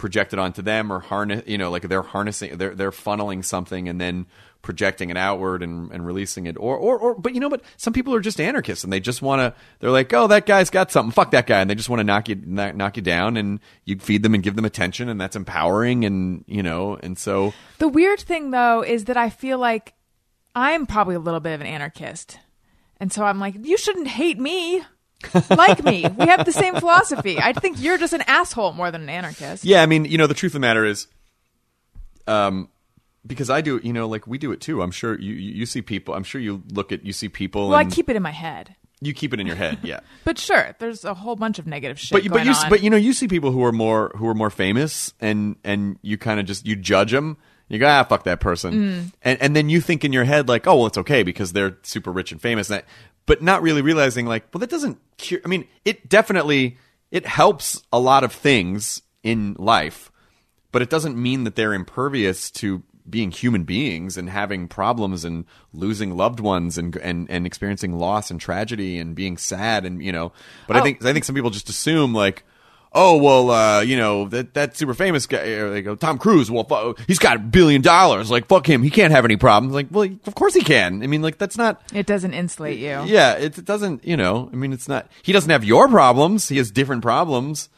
projected 0.00 0.38
onto 0.38 0.62
them 0.62 0.90
or 0.90 0.98
harness. 0.98 1.42
You 1.46 1.58
know, 1.58 1.70
like 1.70 1.82
they're 1.82 2.02
harnessing, 2.02 2.56
they're 2.56 2.74
they're 2.74 2.90
funneling 2.90 3.44
something 3.44 3.86
and 3.86 4.00
then 4.00 4.26
projecting 4.62 5.10
it 5.10 5.16
outward 5.16 5.62
and, 5.62 5.92
and 5.92 6.04
releasing 6.04 6.46
it. 6.46 6.56
Or, 6.58 6.76
or 6.76 6.98
or 6.98 7.14
but 7.14 7.34
you 7.34 7.40
know, 7.40 7.50
but 7.50 7.62
some 7.76 7.92
people 7.92 8.14
are 8.14 8.20
just 8.20 8.40
anarchists 8.40 8.82
and 8.82 8.90
they 8.92 8.98
just 8.98 9.20
want 9.20 9.40
to. 9.40 9.60
They're 9.78 9.90
like, 9.90 10.12
oh, 10.14 10.26
that 10.28 10.46
guy's 10.46 10.70
got 10.70 10.90
something. 10.90 11.12
Fuck 11.12 11.32
that 11.32 11.46
guy, 11.46 11.60
and 11.60 11.68
they 11.68 11.74
just 11.74 11.90
want 11.90 12.00
to 12.00 12.04
knock 12.04 12.30
you 12.30 12.36
knock, 12.36 12.74
knock 12.74 12.96
you 12.96 13.02
down. 13.02 13.36
And 13.36 13.60
you 13.84 13.98
feed 13.98 14.22
them 14.22 14.34
and 14.34 14.42
give 14.42 14.56
them 14.56 14.64
attention, 14.64 15.10
and 15.10 15.20
that's 15.20 15.36
empowering. 15.36 16.04
And 16.06 16.44
you 16.48 16.62
know, 16.62 16.96
and 16.96 17.18
so. 17.18 17.52
The 17.78 17.88
weird 17.88 18.20
thing 18.20 18.50
though 18.50 18.82
is 18.82 19.04
that 19.04 19.18
I 19.18 19.28
feel 19.28 19.58
like 19.58 19.92
I'm 20.54 20.86
probably 20.86 21.14
a 21.14 21.20
little 21.20 21.40
bit 21.40 21.52
of 21.52 21.60
an 21.60 21.66
anarchist. 21.66 22.38
And 22.98 23.12
so 23.12 23.24
I'm 23.24 23.38
like, 23.38 23.54
you 23.62 23.76
shouldn't 23.76 24.08
hate 24.08 24.38
me. 24.38 24.82
Like 25.50 25.84
me. 25.84 26.06
We 26.18 26.26
have 26.26 26.44
the 26.44 26.52
same 26.52 26.74
philosophy. 26.76 27.38
I 27.38 27.52
think 27.52 27.80
you're 27.80 27.98
just 27.98 28.12
an 28.12 28.22
asshole 28.26 28.72
more 28.72 28.90
than 28.90 29.02
an 29.02 29.08
anarchist. 29.10 29.64
Yeah, 29.64 29.82
I 29.82 29.86
mean, 29.86 30.04
you 30.04 30.18
know, 30.18 30.26
the 30.26 30.34
truth 30.34 30.50
of 30.50 30.54
the 30.54 30.60
matter 30.60 30.84
is, 30.84 31.06
um, 32.26 32.68
because 33.26 33.50
I 33.50 33.60
do, 33.60 33.76
it, 33.76 33.84
you 33.84 33.92
know, 33.92 34.08
like 34.08 34.26
we 34.26 34.38
do 34.38 34.52
it 34.52 34.60
too. 34.60 34.82
I'm 34.82 34.90
sure 34.90 35.18
you 35.18 35.34
you 35.34 35.66
see 35.66 35.82
people. 35.82 36.14
I'm 36.14 36.24
sure 36.24 36.40
you 36.40 36.62
look 36.72 36.92
at 36.92 37.04
you 37.04 37.12
see 37.12 37.28
people. 37.28 37.68
Well, 37.68 37.78
I 37.78 37.84
keep 37.84 38.08
it 38.08 38.16
in 38.16 38.22
my 38.22 38.30
head. 38.30 38.74
you 39.02 39.12
keep 39.12 39.32
it 39.34 39.40
in 39.40 39.46
your 39.46 39.56
head, 39.56 39.78
yeah. 39.82 40.00
But 40.24 40.38
sure, 40.38 40.74
there's 40.78 41.04
a 41.04 41.14
whole 41.14 41.36
bunch 41.36 41.58
of 41.58 41.66
negative 41.66 41.98
shit 41.98 42.12
but 42.12 42.24
you, 42.24 42.30
but 42.30 42.44
you 42.44 42.52
on. 42.52 42.70
but 42.70 42.82
you 42.82 42.90
know 42.90 42.96
you 42.96 43.12
see 43.12 43.28
people 43.28 43.50
who 43.50 43.62
are 43.64 43.72
more 43.72 44.12
who 44.16 44.26
are 44.26 44.34
more 44.34 44.50
famous 44.50 45.12
and 45.20 45.56
and 45.64 45.98
you 46.02 46.16
kind 46.18 46.40
of 46.40 46.46
just 46.46 46.66
you 46.66 46.76
judge 46.76 47.12
them. 47.12 47.36
You 47.68 47.78
go 47.78 47.86
ah 47.86 48.02
fuck 48.04 48.24
that 48.24 48.40
person, 48.40 48.72
Mm. 48.74 49.12
and 49.22 49.40
and 49.42 49.54
then 49.56 49.68
you 49.68 49.80
think 49.80 50.04
in 50.04 50.12
your 50.12 50.24
head 50.24 50.48
like 50.48 50.66
oh 50.66 50.76
well 50.76 50.86
it's 50.86 50.98
okay 50.98 51.22
because 51.22 51.52
they're 51.52 51.76
super 51.82 52.10
rich 52.10 52.32
and 52.32 52.40
famous, 52.40 52.68
and 52.70 52.78
that, 52.80 52.84
but 53.26 53.42
not 53.42 53.62
really 53.62 53.82
realizing 53.82 54.26
like 54.26 54.44
well 54.52 54.60
that 54.60 54.70
doesn't 54.70 54.98
cure. 55.16 55.40
I 55.44 55.48
mean 55.48 55.66
it 55.84 56.08
definitely 56.08 56.78
it 57.10 57.26
helps 57.26 57.82
a 57.92 57.98
lot 57.98 58.22
of 58.24 58.32
things 58.32 59.02
in 59.22 59.54
life, 59.58 60.10
but 60.72 60.80
it 60.82 60.90
doesn't 60.90 61.16
mean 61.20 61.44
that 61.44 61.56
they're 61.56 61.74
impervious 61.74 62.50
to 62.52 62.82
being 63.08 63.30
human 63.32 63.64
beings 63.64 64.16
and 64.16 64.30
having 64.30 64.68
problems 64.68 65.24
and 65.24 65.44
losing 65.72 66.16
loved 66.16 66.38
ones 66.38 66.78
and 66.78 66.96
and 66.98 67.28
and 67.30 67.46
experiencing 67.46 67.98
loss 67.98 68.30
and 68.30 68.40
tragedy 68.40 68.98
and 68.98 69.16
being 69.16 69.36
sad 69.36 69.84
and 69.84 70.00
you 70.02 70.12
know 70.12 70.32
but 70.68 70.76
i 70.76 70.80
Oh. 70.80 70.82
think 70.84 71.04
i 71.04 71.12
think 71.12 71.24
some 71.24 71.34
people 71.34 71.50
just 71.50 71.68
assume 71.68 72.14
like 72.14 72.44
oh 72.92 73.16
well 73.16 73.50
uh 73.50 73.80
you 73.80 73.96
know 73.96 74.26
that 74.28 74.54
that 74.54 74.76
super 74.76 74.94
famous 74.94 75.26
guy 75.26 75.38
or 75.38 75.70
they 75.70 75.82
go 75.82 75.94
tom 75.94 76.18
cruise 76.18 76.50
well 76.50 76.64
fu- 76.64 76.94
he's 77.06 77.18
got 77.20 77.36
a 77.36 77.38
billion 77.38 77.80
dollars 77.82 78.30
like 78.30 78.48
fuck 78.48 78.68
him 78.68 78.82
he 78.82 78.90
can't 78.90 79.12
have 79.12 79.24
any 79.24 79.36
problems 79.36 79.72
like 79.72 79.86
well 79.90 80.08
of 80.26 80.34
course 80.34 80.54
he 80.54 80.60
can 80.62 81.02
i 81.02 81.06
mean 81.06 81.22
like 81.22 81.38
that's 81.38 81.56
not 81.56 81.80
it 81.94 82.06
doesn't 82.06 82.34
insulate 82.34 82.78
you. 82.78 83.04
yeah, 83.06 83.34
it, 83.34 83.58
it 83.58 83.64
doesn't. 83.64 84.04
You 84.04 84.16
know, 84.16 84.48
I 84.52 84.56
mean, 84.56 84.72
it's 84.72 84.88
not. 84.88 85.08
He 85.22 85.32
doesn't 85.32 85.50
have 85.50 85.64
your 85.64 85.88
problems. 85.88 86.48
He 86.48 86.56
has 86.56 86.70
different 86.70 87.02
problems. 87.02 87.68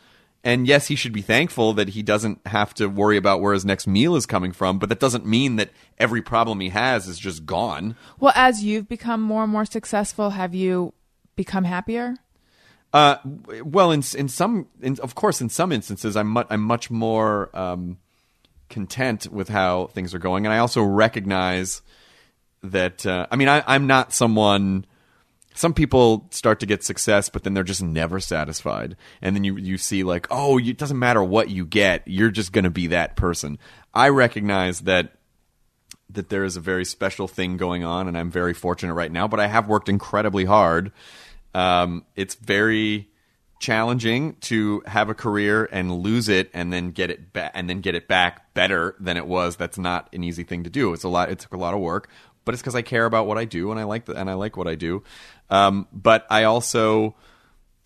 And 0.44 0.66
yes, 0.66 0.88
he 0.88 0.96
should 0.96 1.12
be 1.12 1.22
thankful 1.22 1.72
that 1.74 1.90
he 1.90 2.02
doesn't 2.02 2.40
have 2.46 2.74
to 2.74 2.86
worry 2.88 3.16
about 3.16 3.40
where 3.40 3.54
his 3.54 3.64
next 3.64 3.86
meal 3.86 4.16
is 4.16 4.26
coming 4.26 4.52
from. 4.52 4.78
But 4.78 4.88
that 4.88 4.98
doesn't 4.98 5.24
mean 5.24 5.56
that 5.56 5.70
every 5.98 6.20
problem 6.20 6.60
he 6.60 6.70
has 6.70 7.06
is 7.06 7.18
just 7.18 7.46
gone. 7.46 7.96
Well, 8.18 8.32
as 8.34 8.64
you've 8.64 8.88
become 8.88 9.20
more 9.22 9.44
and 9.44 9.52
more 9.52 9.64
successful, 9.64 10.30
have 10.30 10.54
you 10.54 10.94
become 11.36 11.64
happier? 11.64 12.16
Uh, 12.92 13.16
well, 13.64 13.90
in 13.90 14.02
in 14.16 14.28
some, 14.28 14.66
in, 14.82 14.98
of 15.00 15.14
course, 15.14 15.40
in 15.40 15.48
some 15.48 15.72
instances, 15.72 16.16
I'm 16.16 16.28
mu- 16.28 16.44
I'm 16.50 16.60
much 16.60 16.90
more 16.90 17.48
um, 17.56 17.98
content 18.68 19.32
with 19.32 19.48
how 19.48 19.86
things 19.88 20.14
are 20.14 20.18
going, 20.18 20.44
and 20.44 20.52
I 20.52 20.58
also 20.58 20.82
recognize 20.82 21.80
that. 22.62 23.06
Uh, 23.06 23.26
I 23.30 23.36
mean, 23.36 23.48
I, 23.48 23.62
I'm 23.66 23.86
not 23.86 24.12
someone. 24.12 24.84
Some 25.54 25.74
people 25.74 26.28
start 26.30 26.60
to 26.60 26.66
get 26.66 26.82
success, 26.82 27.28
but 27.28 27.44
then 27.44 27.52
they're 27.54 27.62
just 27.62 27.82
never 27.82 28.20
satisfied, 28.20 28.96
and 29.22 29.34
then 29.34 29.44
you 29.44 29.56
you 29.56 29.78
see 29.78 30.02
like, 30.02 30.26
oh, 30.30 30.58
it 30.58 30.76
doesn't 30.76 30.98
matter 30.98 31.24
what 31.24 31.48
you 31.48 31.64
get, 31.64 32.02
you're 32.06 32.30
just 32.30 32.52
going 32.52 32.64
to 32.64 32.70
be 32.70 32.88
that 32.88 33.16
person. 33.16 33.58
I 33.94 34.10
recognize 34.10 34.80
that 34.82 35.14
that 36.10 36.28
there 36.28 36.44
is 36.44 36.56
a 36.56 36.60
very 36.60 36.84
special 36.84 37.26
thing 37.26 37.56
going 37.56 37.84
on, 37.84 38.06
and 38.06 38.18
I'm 38.18 38.30
very 38.30 38.52
fortunate 38.52 38.94
right 38.94 39.12
now. 39.12 39.28
But 39.28 39.40
I 39.40 39.46
have 39.46 39.66
worked 39.66 39.88
incredibly 39.88 40.44
hard. 40.44 40.92
Um, 41.54 42.04
it's 42.16 42.34
very 42.34 43.08
challenging 43.60 44.34
to 44.40 44.82
have 44.86 45.08
a 45.08 45.14
career 45.14 45.68
and 45.70 45.92
lose 45.92 46.28
it, 46.28 46.50
and 46.52 46.72
then 46.72 46.90
get 46.90 47.10
it 47.10 47.32
back, 47.32 47.52
and 47.54 47.68
then 47.68 47.80
get 47.80 47.94
it 47.94 48.08
back 48.08 48.52
better 48.54 48.96
than 48.98 49.16
it 49.16 49.26
was. 49.26 49.56
That's 49.56 49.78
not 49.78 50.08
an 50.12 50.24
easy 50.24 50.44
thing 50.44 50.64
to 50.64 50.70
do. 50.70 50.92
It's 50.92 51.04
a 51.04 51.08
lot. 51.08 51.30
It 51.30 51.38
took 51.38 51.54
a 51.54 51.58
lot 51.58 51.74
of 51.74 51.80
work, 51.80 52.08
but 52.44 52.54
it's 52.54 52.62
because 52.62 52.74
I 52.74 52.82
care 52.82 53.04
about 53.04 53.26
what 53.26 53.38
I 53.38 53.44
do, 53.44 53.70
and 53.70 53.78
I 53.78 53.84
like 53.84 54.06
the, 54.06 54.14
and 54.14 54.28
I 54.28 54.34
like 54.34 54.56
what 54.56 54.66
I 54.66 54.74
do. 54.74 55.02
Um, 55.50 55.86
but 55.92 56.26
I 56.30 56.44
also 56.44 57.14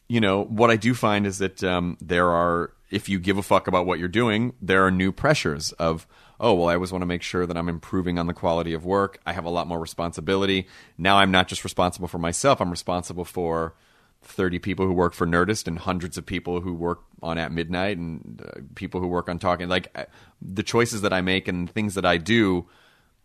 you 0.08 0.20
know, 0.20 0.44
what 0.44 0.70
I 0.70 0.76
do 0.76 0.94
find 0.94 1.26
is 1.26 1.38
that 1.38 1.62
um, 1.64 1.96
there 2.00 2.28
are, 2.30 2.72
if 2.90 3.08
you 3.08 3.18
give 3.18 3.38
a 3.38 3.42
fuck 3.42 3.66
about 3.66 3.86
what 3.86 3.98
you're 3.98 4.08
doing, 4.08 4.54
there 4.60 4.86
are 4.86 4.90
new 4.90 5.12
pressures 5.12 5.72
of, 5.72 6.06
oh, 6.40 6.54
well, 6.54 6.68
I 6.68 6.74
always 6.74 6.92
want 6.92 7.02
to 7.02 7.06
make 7.06 7.22
sure 7.22 7.46
that 7.46 7.56
I'm 7.56 7.68
improving 7.68 8.18
on 8.18 8.26
the 8.26 8.34
quality 8.34 8.72
of 8.72 8.84
work. 8.84 9.18
I 9.26 9.32
have 9.32 9.44
a 9.44 9.50
lot 9.50 9.66
more 9.66 9.80
responsibility. 9.80 10.66
Now 10.98 11.18
I'm 11.18 11.30
not 11.30 11.48
just 11.48 11.64
responsible 11.64 12.08
for 12.08 12.18
myself, 12.18 12.60
I'm 12.60 12.70
responsible 12.70 13.24
for 13.24 13.74
30 14.22 14.58
people 14.58 14.86
who 14.86 14.92
work 14.92 15.14
for 15.14 15.26
Nerdist 15.26 15.68
and 15.68 15.78
hundreds 15.78 16.18
of 16.18 16.26
people 16.26 16.60
who 16.60 16.74
work 16.74 17.02
on 17.22 17.38
At 17.38 17.52
Midnight 17.52 17.96
and 17.96 18.42
uh, 18.44 18.60
people 18.74 19.00
who 19.00 19.06
work 19.06 19.28
on 19.28 19.38
Talking. 19.38 19.68
Like, 19.68 19.90
uh, 19.94 20.04
the 20.42 20.62
choices 20.62 21.02
that 21.02 21.12
I 21.12 21.20
make 21.20 21.48
and 21.48 21.70
things 21.70 21.94
that 21.94 22.04
I 22.04 22.16
do 22.16 22.66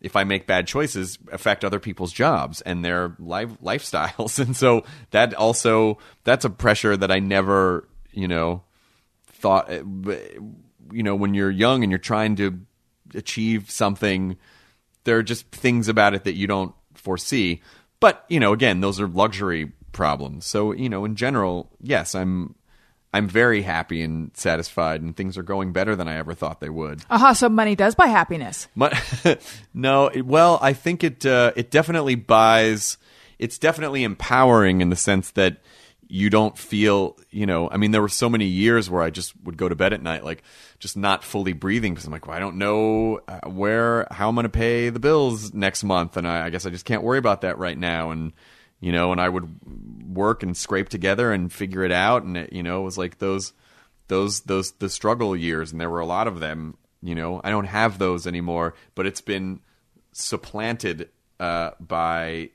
if 0.02 0.16
I 0.16 0.24
make 0.24 0.48
bad 0.48 0.66
choices, 0.66 1.16
affect 1.30 1.64
other 1.64 1.78
people's 1.78 2.12
jobs 2.12 2.60
and 2.60 2.84
their 2.84 3.14
life 3.20 3.50
lifestyles. 3.62 4.38
And 4.44 4.56
so 4.56 4.84
that 5.12 5.32
also 5.34 5.98
that's 6.24 6.44
a 6.44 6.50
pressure 6.50 6.96
that 6.96 7.12
I 7.12 7.20
never, 7.20 7.88
you 8.10 8.26
know, 8.26 8.64
thought. 9.28 9.70
You 9.70 11.02
know, 11.02 11.14
when 11.14 11.34
you're 11.34 11.50
young 11.50 11.84
and 11.84 11.90
you're 11.92 11.98
trying 11.98 12.36
to 12.36 12.60
achieve 13.14 13.70
something, 13.70 14.36
there 15.04 15.18
are 15.18 15.22
just 15.22 15.46
things 15.50 15.88
about 15.88 16.14
it 16.14 16.24
that 16.24 16.34
you 16.34 16.46
don't 16.46 16.74
foresee. 16.94 17.60
But 18.00 18.24
you 18.28 18.40
know, 18.40 18.52
again, 18.52 18.80
those 18.80 19.00
are 19.00 19.06
luxury 19.06 19.72
problems. 19.92 20.46
So 20.46 20.72
you 20.72 20.88
know, 20.88 21.04
in 21.04 21.16
general, 21.16 21.70
yes, 21.80 22.14
I'm. 22.14 22.54
I'm 23.14 23.28
very 23.28 23.60
happy 23.60 24.00
and 24.00 24.34
satisfied, 24.34 25.02
and 25.02 25.14
things 25.14 25.36
are 25.36 25.42
going 25.42 25.74
better 25.74 25.94
than 25.94 26.08
I 26.08 26.16
ever 26.16 26.32
thought 26.32 26.60
they 26.60 26.70
would. 26.70 27.02
Aha, 27.10 27.34
so 27.34 27.50
money 27.50 27.76
does 27.76 27.94
buy 27.94 28.06
happiness. 28.06 28.68
Mu- 28.74 28.88
no, 29.74 30.06
it, 30.06 30.24
well, 30.24 30.58
I 30.62 30.72
think 30.72 31.04
it 31.04 31.26
uh, 31.26 31.52
it 31.54 31.70
definitely 31.70 32.14
buys. 32.14 32.96
It's 33.38 33.58
definitely 33.58 34.02
empowering 34.02 34.80
in 34.80 34.88
the 34.88 34.96
sense 34.96 35.30
that 35.32 35.58
you 36.12 36.28
don't 36.28 36.58
feel, 36.58 37.16
you 37.30 37.46
know. 37.46 37.70
I 37.70 37.78
mean, 37.78 37.90
there 37.90 38.02
were 38.02 38.08
so 38.10 38.28
many 38.28 38.44
years 38.44 38.90
where 38.90 39.00
I 39.00 39.08
just 39.08 39.32
would 39.44 39.56
go 39.56 39.66
to 39.66 39.74
bed 39.74 39.94
at 39.94 40.02
night, 40.02 40.24
like 40.24 40.42
just 40.78 40.94
not 40.94 41.24
fully 41.24 41.54
breathing, 41.54 41.94
because 41.94 42.04
I'm 42.04 42.12
like, 42.12 42.26
well, 42.26 42.36
I 42.36 42.38
don't 42.40 42.58
know 42.58 43.20
uh, 43.26 43.48
where 43.48 44.06
how 44.10 44.28
I'm 44.28 44.34
going 44.34 44.44
to 44.44 44.50
pay 44.50 44.90
the 44.90 45.00
bills 45.00 45.54
next 45.54 45.82
month, 45.84 46.18
and 46.18 46.28
I, 46.28 46.44
I 46.44 46.50
guess 46.50 46.66
I 46.66 46.70
just 46.70 46.84
can't 46.84 47.02
worry 47.02 47.16
about 47.16 47.40
that 47.40 47.56
right 47.56 47.78
now, 47.78 48.10
and 48.10 48.34
you 48.78 48.92
know, 48.92 49.10
and 49.10 49.22
I 49.22 49.28
would 49.30 50.14
work 50.14 50.42
and 50.42 50.54
scrape 50.54 50.90
together 50.90 51.32
and 51.32 51.50
figure 51.50 51.82
it 51.82 51.92
out, 51.92 52.24
and 52.24 52.36
it, 52.36 52.52
you 52.52 52.62
know, 52.62 52.82
it 52.82 52.84
was 52.84 52.98
like 52.98 53.16
those 53.16 53.54
those 54.08 54.42
those 54.42 54.72
the 54.72 54.90
struggle 54.90 55.34
years 55.34 55.72
and 55.72 55.80
there 55.80 55.88
were 55.88 56.00
a 56.00 56.06
lot 56.06 56.26
of 56.26 56.38
them 56.38 56.76
you 57.00 57.14
know 57.14 57.40
i 57.44 57.50
don't 57.50 57.64
have 57.64 57.98
those 57.98 58.26
anymore 58.26 58.74
but 58.94 59.06
it's 59.06 59.22
been 59.22 59.60
supplanted 60.12 61.08
uh, 61.40 61.70
by 61.80 62.50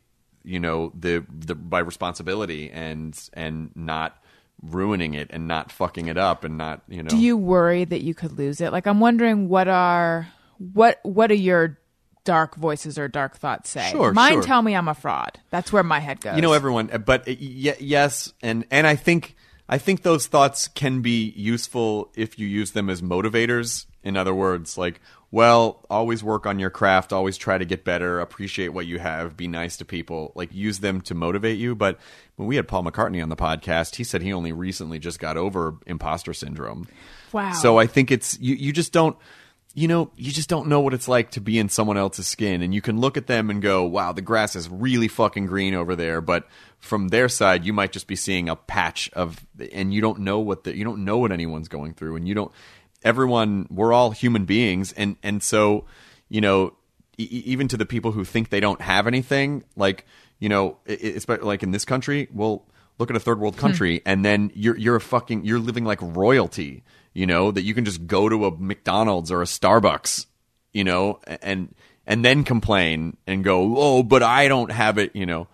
you 0.47 0.59
know 0.59 0.91
the 0.97 1.23
the 1.29 1.53
by 1.55 1.79
responsibility 1.79 2.71
and 2.71 3.17
and 3.33 3.71
not 3.75 4.17
ruining 4.63 5.13
it 5.13 5.27
and 5.31 5.47
not 5.47 5.71
fucking 5.71 6.07
it 6.07 6.17
up 6.17 6.43
and 6.43 6.57
not 6.57 6.81
you 6.87 7.03
know 7.03 7.09
Do 7.09 7.17
you 7.17 7.37
worry 7.37 7.85
that 7.85 8.01
you 8.01 8.13
could 8.15 8.31
lose 8.37 8.59
it? 8.61 8.71
Like 8.71 8.87
I'm 8.87 8.99
wondering 8.99 9.49
what 9.49 9.67
are 9.67 10.27
what 10.57 10.99
what 11.03 11.29
are 11.29 11.35
your 11.35 11.77
dark 12.23 12.55
voices 12.55 12.97
or 12.97 13.07
dark 13.07 13.37
thoughts 13.37 13.69
say? 13.69 13.89
Sure, 13.91 14.11
Mine 14.13 14.33
sure. 14.33 14.41
tell 14.43 14.61
me 14.61 14.75
I'm 14.75 14.87
a 14.87 14.93
fraud. 14.95 15.39
That's 15.51 15.71
where 15.71 15.83
my 15.83 15.99
head 15.99 16.19
goes. 16.21 16.35
you 16.35 16.41
know 16.41 16.53
everyone 16.53 16.87
but 17.05 17.21
uh, 17.21 17.35
y- 17.39 17.75
yes 17.79 18.33
and 18.41 18.65
and 18.71 18.87
i 18.87 18.95
think 18.95 19.35
i 19.69 19.77
think 19.77 20.01
those 20.01 20.27
thoughts 20.27 20.67
can 20.67 21.01
be 21.01 21.29
useful 21.37 22.11
if 22.15 22.39
you 22.39 22.47
use 22.47 22.71
them 22.71 22.89
as 22.89 23.01
motivators 23.01 23.85
in 24.03 24.17
other 24.17 24.33
words 24.33 24.77
like 24.77 24.99
well 25.31 25.85
always 25.89 26.23
work 26.23 26.45
on 26.45 26.57
your 26.59 26.69
craft 26.69 27.11
always 27.11 27.37
try 27.37 27.57
to 27.57 27.65
get 27.65 27.83
better 27.83 28.19
appreciate 28.19 28.69
what 28.69 28.85
you 28.85 28.97
have 28.99 29.35
be 29.35 29.47
nice 29.47 29.77
to 29.77 29.85
people 29.85 30.31
like 30.35 30.53
use 30.53 30.79
them 30.79 31.01
to 31.01 31.13
motivate 31.13 31.57
you 31.57 31.75
but 31.75 31.99
when 32.37 32.47
we 32.47 32.55
had 32.55 32.67
paul 32.67 32.83
mccartney 32.83 33.21
on 33.21 33.29
the 33.29 33.35
podcast 33.35 33.95
he 33.95 34.03
said 34.03 34.21
he 34.21 34.31
only 34.31 34.51
recently 34.51 34.99
just 34.99 35.19
got 35.19 35.35
over 35.37 35.75
imposter 35.85 36.33
syndrome 36.33 36.87
Wow. 37.33 37.51
so 37.51 37.77
i 37.77 37.87
think 37.87 38.09
it's 38.11 38.39
you 38.39 38.55
you 38.55 38.71
just 38.71 38.93
don't 38.93 39.17
you 39.73 39.87
know, 39.87 40.09
you 40.15 40.31
just 40.31 40.49
don't 40.49 40.67
know 40.67 40.79
what 40.79 40.95
it's 40.95 41.07
like 41.07 41.29
to 41.31 41.39
be 41.39 41.59
in 41.59 41.69
someone 41.69 41.97
else's 41.97 42.25
skin. 42.25 42.63
And 42.63 42.73
you 42.73 42.81
can 42.81 42.99
look 42.99 43.15
at 43.15 43.27
them 43.27 43.51
and 43.51 43.61
go, 43.61 43.83
wow, 43.83 44.11
the 44.11 44.23
grass 44.23 44.55
is 44.55 44.67
really 44.67 45.07
fucking 45.07 45.45
green 45.45 45.75
over 45.75 45.95
there. 45.95 46.19
But 46.19 46.47
from 46.79 47.09
their 47.09 47.29
side, 47.29 47.63
you 47.63 47.73
might 47.73 47.91
just 47.91 48.07
be 48.07 48.15
seeing 48.15 48.49
a 48.49 48.55
patch 48.55 49.07
of, 49.13 49.45
and 49.71 49.93
you 49.93 50.01
don't 50.01 50.21
know 50.21 50.39
what 50.39 50.63
the, 50.63 50.75
you 50.75 50.83
don't 50.83 51.05
know 51.05 51.19
what 51.19 51.31
anyone's 51.31 51.67
going 51.67 51.93
through. 51.93 52.15
And 52.15 52.27
you 52.27 52.33
don't, 52.33 52.51
everyone, 53.03 53.67
we're 53.69 53.93
all 53.93 54.11
human 54.11 54.45
beings. 54.45 54.93
And, 54.93 55.17
and 55.23 55.41
so, 55.41 55.85
you 56.29 56.41
know, 56.41 56.73
e- 57.17 57.43
even 57.45 57.67
to 57.69 57.77
the 57.77 57.85
people 57.85 58.11
who 58.11 58.23
think 58.23 58.49
they 58.49 58.59
don't 58.59 58.81
have 58.81 59.07
anything, 59.07 59.63
like, 59.75 60.05
you 60.39 60.49
know, 60.49 60.77
it, 60.85 60.99
it's 61.01 61.27
like 61.27 61.63
in 61.63 61.71
this 61.71 61.85
country, 61.85 62.27
well, 62.33 62.65
look 62.99 63.09
at 63.09 63.15
a 63.15 63.19
third 63.19 63.39
world 63.39 63.55
hmm. 63.55 63.61
country 63.61 64.01
and 64.05 64.25
then 64.25 64.51
you're, 64.53 64.77
you're 64.77 64.95
a 64.95 65.01
fucking, 65.01 65.45
you're 65.45 65.59
living 65.59 65.85
like 65.85 65.99
royalty 66.01 66.83
you 67.17 67.25
know 67.25 67.49
that 67.49 67.63
you 67.63 67.73
can 67.73 67.83
just 67.83 68.05
go 68.05 68.29
to 68.29 68.45
a 68.45 68.55
McDonald's 68.55 69.31
or 69.31 69.41
a 69.41 69.45
Starbucks, 69.45 70.27
you 70.71 70.83
know, 70.83 71.19
and 71.41 71.73
and 72.05 72.23
then 72.23 72.43
complain 72.43 73.17
and 73.25 73.43
go, 73.43 73.73
"Oh, 73.75 74.03
but 74.03 74.21
I 74.21 74.47
don't 74.47 74.71
have 74.71 74.99
it," 74.99 75.15
you 75.15 75.25
know. 75.25 75.47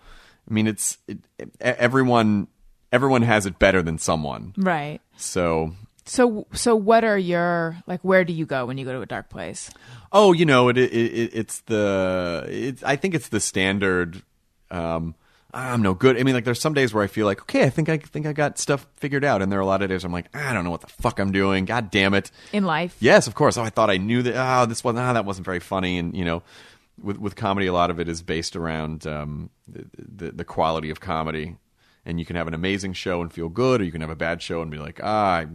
I 0.46 0.52
mean, 0.52 0.66
it's 0.66 0.98
it, 1.08 1.20
everyone 1.58 2.48
everyone 2.92 3.22
has 3.22 3.46
it 3.46 3.58
better 3.58 3.80
than 3.80 3.96
someone. 3.96 4.52
right. 4.58 5.00
So, 5.16 5.72
So 6.04 6.46
so 6.52 6.76
what 6.76 7.04
are 7.04 7.18
your 7.18 7.76
like 7.86 8.00
where 8.02 8.24
do 8.24 8.32
you 8.32 8.46
go 8.46 8.66
when 8.66 8.78
you 8.78 8.84
go 8.84 8.92
to 8.92 9.00
a 9.00 9.06
dark 9.06 9.30
place? 9.30 9.70
oh, 10.12 10.32
you 10.32 10.46
know, 10.46 10.68
it, 10.68 10.78
it, 10.78 10.92
it 10.92 11.30
it's 11.34 11.60
the 11.62 12.46
it's 12.48 12.82
I 12.82 12.96
think 12.96 13.14
it's 13.14 13.28
the 13.28 13.40
standard 13.40 14.22
um 14.70 15.14
I'm 15.54 15.82
no 15.82 15.94
good. 15.94 16.18
I 16.18 16.24
mean, 16.24 16.34
like, 16.34 16.44
there's 16.44 16.60
some 16.60 16.74
days 16.74 16.92
where 16.92 17.04
I 17.04 17.06
feel 17.06 17.26
like, 17.26 17.40
okay, 17.42 17.62
I 17.62 17.70
think 17.70 17.88
I 17.88 17.98
think 17.98 18.26
I 18.26 18.32
got 18.32 18.58
stuff 18.58 18.86
figured 18.96 19.24
out, 19.24 19.40
and 19.40 19.52
there 19.52 19.58
are 19.60 19.62
a 19.62 19.66
lot 19.66 19.82
of 19.82 19.88
days 19.88 20.04
I'm 20.04 20.12
like, 20.12 20.26
I 20.34 20.52
don't 20.52 20.64
know 20.64 20.70
what 20.70 20.80
the 20.80 20.88
fuck 20.88 21.20
I'm 21.20 21.30
doing. 21.30 21.64
God 21.64 21.92
damn 21.92 22.12
it. 22.12 22.32
In 22.52 22.64
life? 22.64 22.96
Yes, 22.98 23.28
of 23.28 23.36
course. 23.36 23.56
Oh, 23.56 23.62
I 23.62 23.70
thought 23.70 23.88
I 23.88 23.96
knew 23.96 24.22
that. 24.22 24.34
Oh, 24.34 24.66
this 24.66 24.82
wasn't. 24.82 25.04
Ah, 25.04 25.12
that 25.12 25.24
wasn't 25.24 25.44
very 25.44 25.60
funny. 25.60 25.98
And 25.98 26.16
you 26.16 26.24
know, 26.24 26.42
with 27.00 27.18
with 27.18 27.36
comedy, 27.36 27.68
a 27.68 27.72
lot 27.72 27.90
of 27.90 28.00
it 28.00 28.08
is 28.08 28.20
based 28.20 28.56
around 28.56 29.06
um, 29.06 29.48
the, 29.68 29.86
the 29.96 30.32
the 30.32 30.44
quality 30.44 30.90
of 30.90 30.98
comedy. 30.98 31.56
And 32.04 32.18
you 32.18 32.26
can 32.26 32.36
have 32.36 32.48
an 32.48 32.54
amazing 32.54 32.92
show 32.92 33.22
and 33.22 33.32
feel 33.32 33.48
good, 33.48 33.80
or 33.80 33.84
you 33.84 33.92
can 33.92 34.02
have 34.02 34.10
a 34.10 34.16
bad 34.16 34.42
show 34.42 34.60
and 34.60 34.70
be 34.70 34.76
like, 34.76 35.00
ah, 35.02 35.36
I, 35.36 35.46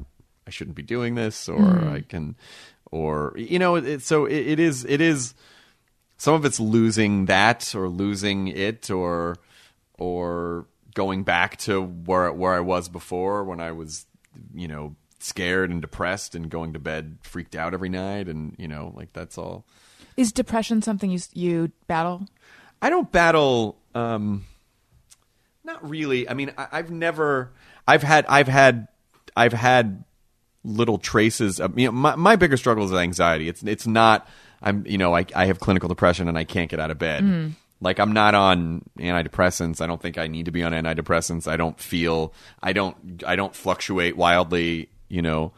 I 0.50 0.52
shouldn't 0.52 0.76
be 0.76 0.82
doing 0.82 1.14
this, 1.14 1.48
or 1.48 1.62
I 1.88 2.02
can, 2.02 2.36
or 2.90 3.34
you 3.38 3.60
know, 3.60 3.76
it, 3.76 4.02
so 4.02 4.26
it, 4.26 4.34
it 4.54 4.60
is 4.60 4.84
it 4.84 5.00
is 5.00 5.36
some 6.18 6.34
of 6.34 6.44
it's 6.44 6.60
losing 6.60 7.28
that 7.28 7.76
or 7.76 7.88
losing 7.88 8.48
it 8.48 8.90
or 8.90 9.38
or 10.00 10.66
going 10.96 11.22
back 11.22 11.58
to 11.58 11.84
where 11.84 12.34
where 12.34 12.56
I 12.56 12.62
was 12.62 12.90
before 12.90 13.44
when 13.44 13.60
I 13.60 13.74
was 13.74 14.08
you 14.56 14.68
know 14.68 14.96
scared 15.20 15.70
and 15.70 15.84
depressed 15.84 16.34
and 16.34 16.50
going 16.50 16.74
to 16.74 16.80
bed 16.80 17.20
freaked 17.22 17.56
out 17.56 17.76
every 17.76 17.90
night 17.90 18.28
and 18.28 18.56
you 18.58 18.68
know 18.68 18.92
like 18.96 19.14
that's 19.14 19.38
all 19.38 19.66
Is 20.18 20.32
depression 20.32 20.82
something 20.82 21.12
you 21.12 21.20
you 21.34 21.72
battle? 21.86 22.26
I 22.82 22.90
don't 22.90 23.12
battle. 23.12 23.78
Um, 23.94 24.46
not 25.64 25.88
really. 25.88 26.28
I 26.28 26.34
mean, 26.34 26.52
I, 26.58 26.68
I've 26.72 26.90
never. 26.90 27.52
I've 27.88 28.04
had. 28.04 28.26
I've 28.28 28.48
had. 28.48 28.88
I've 29.36 29.54
had 29.54 30.04
little 30.63 30.98
traces 30.98 31.60
of. 31.60 31.78
You 31.78 31.88
know, 31.88 31.91
my 31.91 32.15
my 32.15 32.36
bigger 32.36 32.58
struggle 32.58 32.86
is 32.86 32.93
anxiety. 32.93 33.48
It's 33.50 33.63
it's 33.63 33.88
not. 33.88 34.28
I'm. 34.62 34.86
You 34.86 34.98
know, 34.98 35.15
I 35.15 35.26
I 35.36 35.45
have 35.45 35.60
clinical 35.60 35.88
depression 35.89 36.28
and 36.28 36.38
I 36.38 36.43
can't 36.43 36.69
get 36.69 36.80
out 36.80 36.91
of 36.91 36.98
bed. 37.00 37.24
Like 37.82 38.00
I'm 38.00 38.12
not 38.12 38.36
on 38.36 38.84
antidepressants. 38.98 39.80
I 39.80 39.88
don't 39.88 40.02
think 40.02 40.17
I 40.17 40.28
need 40.28 40.45
to 40.45 40.52
be 40.52 40.63
on 40.63 40.74
antidepressants. 40.74 41.48
I 41.48 41.56
don't 41.58 41.80
feel. 41.80 42.34
I 42.62 42.74
don't. 42.74 43.24
I 43.26 43.36
don't 43.38 43.56
fluctuate 43.56 44.17
wildly. 44.17 44.89
You 45.08 45.22
know. 45.22 45.54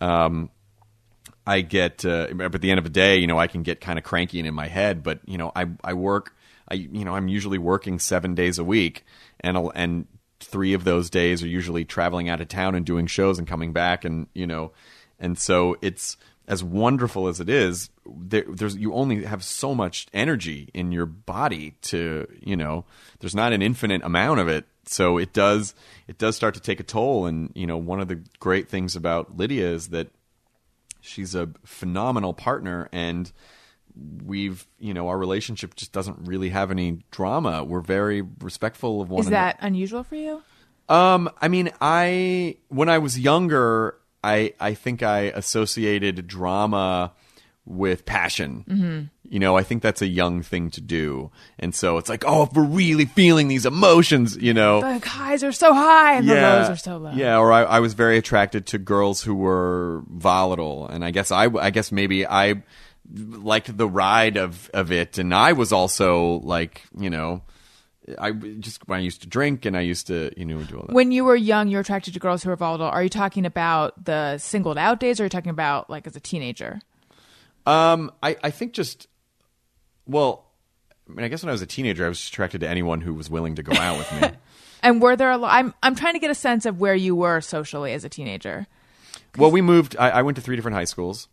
Um, 0.00 0.50
I 1.46 1.60
get 1.60 2.04
uh, 2.04 2.28
at 2.40 2.60
the 2.60 2.70
end 2.70 2.78
of 2.78 2.84
the 2.84 2.90
day, 2.90 3.18
you 3.18 3.26
know, 3.28 3.38
I 3.38 3.46
can 3.46 3.62
get 3.62 3.80
kind 3.80 3.98
of 3.98 4.04
cranky 4.04 4.38
and 4.40 4.48
in 4.48 4.54
my 4.54 4.66
head. 4.66 5.02
But 5.02 5.20
you 5.26 5.38
know, 5.38 5.52
I 5.54 5.66
I 5.84 5.92
work. 5.94 6.34
I 6.68 6.74
you 6.74 7.04
know, 7.04 7.14
I'm 7.14 7.28
usually 7.28 7.58
working 7.58 7.98
seven 7.98 8.34
days 8.34 8.58
a 8.58 8.64
week, 8.64 9.04
and 9.40 9.56
I'll- 9.56 9.72
and 9.74 10.06
three 10.46 10.72
of 10.72 10.84
those 10.84 11.10
days 11.10 11.42
are 11.42 11.48
usually 11.48 11.84
traveling 11.84 12.28
out 12.28 12.40
of 12.40 12.48
town 12.48 12.74
and 12.74 12.86
doing 12.86 13.06
shows 13.06 13.38
and 13.38 13.46
coming 13.46 13.72
back, 13.72 14.04
and 14.04 14.26
you 14.34 14.46
know, 14.46 14.72
and 15.18 15.38
so 15.38 15.76
it's 15.82 16.16
as 16.48 16.62
wonderful 16.62 17.26
as 17.26 17.40
it 17.40 17.48
is. 17.48 17.90
There, 18.06 18.44
there's 18.48 18.76
you 18.76 18.94
only 18.94 19.24
have 19.24 19.42
so 19.42 19.74
much 19.74 20.06
energy 20.12 20.70
in 20.72 20.92
your 20.92 21.06
body 21.06 21.74
to 21.82 22.26
you 22.40 22.56
know. 22.56 22.84
There's 23.20 23.34
not 23.34 23.52
an 23.52 23.62
infinite 23.62 24.02
amount 24.02 24.40
of 24.40 24.48
it, 24.48 24.66
so 24.84 25.18
it 25.18 25.32
does 25.32 25.74
it 26.06 26.18
does 26.18 26.36
start 26.36 26.54
to 26.54 26.60
take 26.60 26.80
a 26.80 26.84
toll. 26.84 27.26
And 27.26 27.50
you 27.54 27.66
know, 27.66 27.76
one 27.76 28.00
of 28.00 28.08
the 28.08 28.22
great 28.38 28.68
things 28.68 28.96
about 28.96 29.36
Lydia 29.36 29.68
is 29.68 29.88
that 29.88 30.08
she's 31.00 31.34
a 31.34 31.50
phenomenal 31.64 32.34
partner 32.34 32.88
and 32.92 33.32
we've 34.24 34.66
you 34.78 34.92
know 34.92 35.08
our 35.08 35.16
relationship 35.18 35.74
just 35.74 35.92
doesn't 35.92 36.18
really 36.26 36.50
have 36.50 36.70
any 36.70 36.98
drama 37.10 37.64
we're 37.64 37.80
very 37.80 38.22
respectful 38.40 39.00
of 39.00 39.08
one 39.08 39.20
another. 39.22 39.28
Is 39.28 39.32
another 39.32 39.56
that 39.58 39.58
unusual 39.60 40.04
for 40.04 40.16
you? 40.16 40.42
um 40.88 41.30
i 41.40 41.48
mean 41.48 41.70
i 41.80 42.56
when 42.68 42.88
i 42.88 42.98
was 42.98 43.18
younger 43.18 43.96
i 44.22 44.52
i 44.60 44.74
think 44.74 45.02
i 45.02 45.20
associated 45.22 46.26
drama 46.26 47.12
with 47.64 48.04
passion 48.06 48.64
mm-hmm. 48.68 49.00
you 49.28 49.40
know 49.40 49.56
i 49.56 49.64
think 49.64 49.82
that's 49.82 50.00
a 50.00 50.06
young 50.06 50.42
thing 50.42 50.70
to 50.70 50.80
do 50.80 51.32
and 51.58 51.74
so 51.74 51.98
it's 51.98 52.08
like 52.08 52.22
oh 52.24 52.44
if 52.44 52.52
we're 52.52 52.62
really 52.62 53.06
feeling 53.06 53.48
these 53.48 53.66
emotions 53.66 54.36
you 54.36 54.54
know 54.54 54.80
The 54.80 55.08
highs 55.08 55.42
are 55.42 55.50
so 55.50 55.74
high 55.74 56.14
and 56.18 56.28
the 56.28 56.34
lows 56.34 56.70
are 56.70 56.76
so 56.76 56.98
low. 56.98 57.10
yeah, 57.12 57.38
or 57.38 57.50
I, 57.50 57.62
I 57.64 57.80
was 57.80 57.94
very 57.94 58.18
attracted 58.18 58.66
to 58.66 58.78
girls 58.78 59.22
who 59.22 59.34
were 59.34 60.04
volatile, 60.08 60.86
and 60.86 61.04
I 61.04 61.10
guess 61.10 61.32
I, 61.32 61.46
I 61.46 61.70
guess 61.70 61.90
maybe 61.90 62.24
I 62.24 62.62
liked 63.14 63.76
the 63.76 63.88
ride 63.88 64.36
of 64.36 64.70
of 64.72 64.92
it, 64.92 65.18
and 65.18 65.34
I 65.34 65.52
was 65.52 65.72
also 65.72 66.40
like, 66.40 66.82
you 66.98 67.10
know, 67.10 67.42
I 68.18 68.32
just 68.32 68.82
I 68.88 68.98
used 68.98 69.22
to 69.22 69.28
drink 69.28 69.64
and 69.64 69.76
I 69.76 69.80
used 69.80 70.06
to 70.08 70.30
you 70.36 70.44
know 70.44 70.62
do 70.62 70.76
all 70.76 70.86
that. 70.86 70.94
When 70.94 71.12
you 71.12 71.24
were 71.24 71.36
young, 71.36 71.68
you 71.68 71.76
were 71.76 71.82
attracted 71.82 72.14
to 72.14 72.20
girls 72.20 72.42
who 72.42 72.50
were 72.50 72.56
volatile. 72.56 72.86
Are 72.86 73.02
you 73.02 73.08
talking 73.08 73.46
about 73.46 74.04
the 74.04 74.38
singled 74.38 74.78
out 74.78 75.00
days 75.00 75.20
or 75.20 75.24
are 75.24 75.26
you 75.26 75.30
talking 75.30 75.50
about 75.50 75.90
like 75.90 76.06
as 76.06 76.16
a 76.16 76.20
teenager? 76.20 76.80
Um, 77.64 78.12
I 78.22 78.36
I 78.42 78.50
think 78.50 78.72
just 78.72 79.08
well, 80.06 80.46
I 81.08 81.12
mean, 81.12 81.24
I 81.24 81.28
guess 81.28 81.42
when 81.42 81.48
I 81.48 81.52
was 81.52 81.62
a 81.62 81.66
teenager, 81.66 82.04
I 82.06 82.08
was 82.08 82.18
just 82.18 82.32
attracted 82.32 82.60
to 82.60 82.68
anyone 82.68 83.00
who 83.00 83.14
was 83.14 83.28
willing 83.28 83.56
to 83.56 83.62
go 83.62 83.72
out 83.76 83.98
with 83.98 84.20
me. 84.20 84.28
And 84.82 85.02
were 85.02 85.16
there 85.16 85.32
a 85.32 85.36
lot? 85.36 85.52
I'm, 85.52 85.74
I'm 85.82 85.96
trying 85.96 86.12
to 86.12 86.20
get 86.20 86.30
a 86.30 86.34
sense 86.34 86.64
of 86.64 86.78
where 86.78 86.94
you 86.94 87.16
were 87.16 87.40
socially 87.40 87.92
as 87.92 88.04
a 88.04 88.08
teenager. 88.08 88.68
Well, 89.36 89.50
we 89.50 89.60
moved. 89.60 89.96
I, 89.98 90.10
I 90.10 90.22
went 90.22 90.36
to 90.36 90.42
three 90.42 90.54
different 90.54 90.76
high 90.76 90.84
schools. 90.84 91.26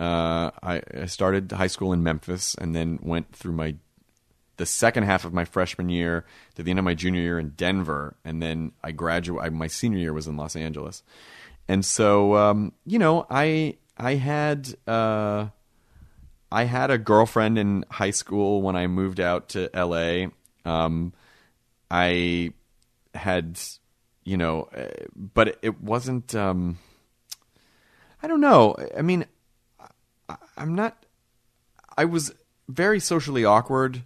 Uh, 0.00 0.50
I, 0.62 0.82
I 1.02 1.06
started 1.06 1.52
high 1.52 1.66
school 1.66 1.92
in 1.92 2.02
Memphis, 2.02 2.54
and 2.54 2.74
then 2.74 2.98
went 3.02 3.34
through 3.36 3.52
my 3.52 3.76
the 4.56 4.66
second 4.66 5.04
half 5.04 5.24
of 5.24 5.32
my 5.32 5.44
freshman 5.44 5.88
year 5.88 6.24
to 6.54 6.62
the 6.62 6.70
end 6.70 6.78
of 6.78 6.84
my 6.84 6.94
junior 6.94 7.20
year 7.20 7.38
in 7.38 7.50
Denver, 7.50 8.16
and 8.24 8.42
then 8.42 8.72
I 8.82 8.92
graduated. 8.92 9.52
My 9.52 9.66
senior 9.66 9.98
year 9.98 10.12
was 10.12 10.26
in 10.26 10.36
Los 10.36 10.56
Angeles, 10.56 11.02
and 11.68 11.84
so 11.84 12.34
um, 12.36 12.72
you 12.86 12.98
know, 12.98 13.26
I 13.30 13.76
I 13.96 14.14
had 14.14 14.74
uh, 14.86 15.48
I 16.50 16.64
had 16.64 16.90
a 16.90 16.98
girlfriend 16.98 17.58
in 17.58 17.84
high 17.90 18.10
school 18.10 18.62
when 18.62 18.76
I 18.76 18.86
moved 18.86 19.20
out 19.20 19.50
to 19.50 19.74
L.A. 19.74 20.30
Um, 20.64 21.12
I 21.90 22.52
had, 23.14 23.60
you 24.24 24.36
know, 24.36 24.68
uh, 24.74 24.88
but 25.14 25.58
it, 25.62 25.80
wasn't. 25.80 26.34
Um, 26.34 26.78
I 28.22 28.26
don't 28.26 28.40
know. 28.40 28.76
I 28.96 29.02
mean, 29.02 29.26
I'm 30.56 30.74
not. 30.74 31.04
I 31.96 32.04
was 32.04 32.32
very 32.68 33.00
socially 33.00 33.44
awkward, 33.44 34.02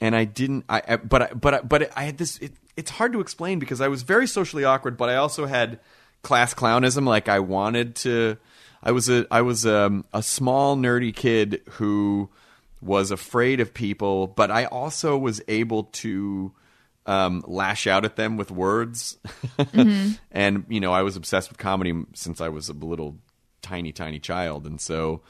and 0.00 0.14
I 0.14 0.24
didn't. 0.24 0.64
I, 0.68 0.82
I 0.86 0.96
but 0.96 1.22
I, 1.22 1.26
but 1.34 1.54
I, 1.54 1.60
but 1.60 1.96
I 1.96 2.04
had 2.04 2.18
this. 2.18 2.38
It, 2.38 2.52
it's 2.76 2.90
hard 2.90 3.12
to 3.12 3.20
explain 3.20 3.58
because 3.58 3.80
I 3.80 3.88
was 3.88 4.02
very 4.02 4.26
socially 4.26 4.64
awkward, 4.64 4.96
but 4.96 5.08
I 5.08 5.16
also 5.16 5.46
had 5.46 5.80
class 6.22 6.54
clownism. 6.54 7.04
Like 7.04 7.28
I 7.28 7.40
wanted 7.40 7.96
to. 7.96 8.36
I 8.82 8.92
was 8.92 9.08
a 9.08 9.26
I 9.30 9.42
was 9.42 9.66
um, 9.66 10.04
a 10.12 10.22
small 10.22 10.76
nerdy 10.76 11.14
kid 11.14 11.62
who 11.72 12.30
was 12.80 13.10
afraid 13.10 13.60
of 13.60 13.72
people, 13.72 14.26
but 14.26 14.50
I 14.50 14.66
also 14.66 15.16
was 15.16 15.40
able 15.48 15.84
to 15.84 16.52
um, 17.06 17.42
lash 17.46 17.86
out 17.86 18.04
at 18.04 18.16
them 18.16 18.36
with 18.36 18.50
words. 18.50 19.16
and 20.30 20.64
you 20.68 20.80
know, 20.80 20.92
I 20.92 21.02
was 21.02 21.16
obsessed 21.16 21.48
with 21.48 21.58
comedy 21.58 22.04
since 22.14 22.40
I 22.40 22.48
was 22.48 22.68
a 22.68 22.72
little 22.72 23.16
tiny, 23.64 23.90
tiny 23.90 24.20
child, 24.20 24.66
and 24.66 24.80
so 24.80 25.22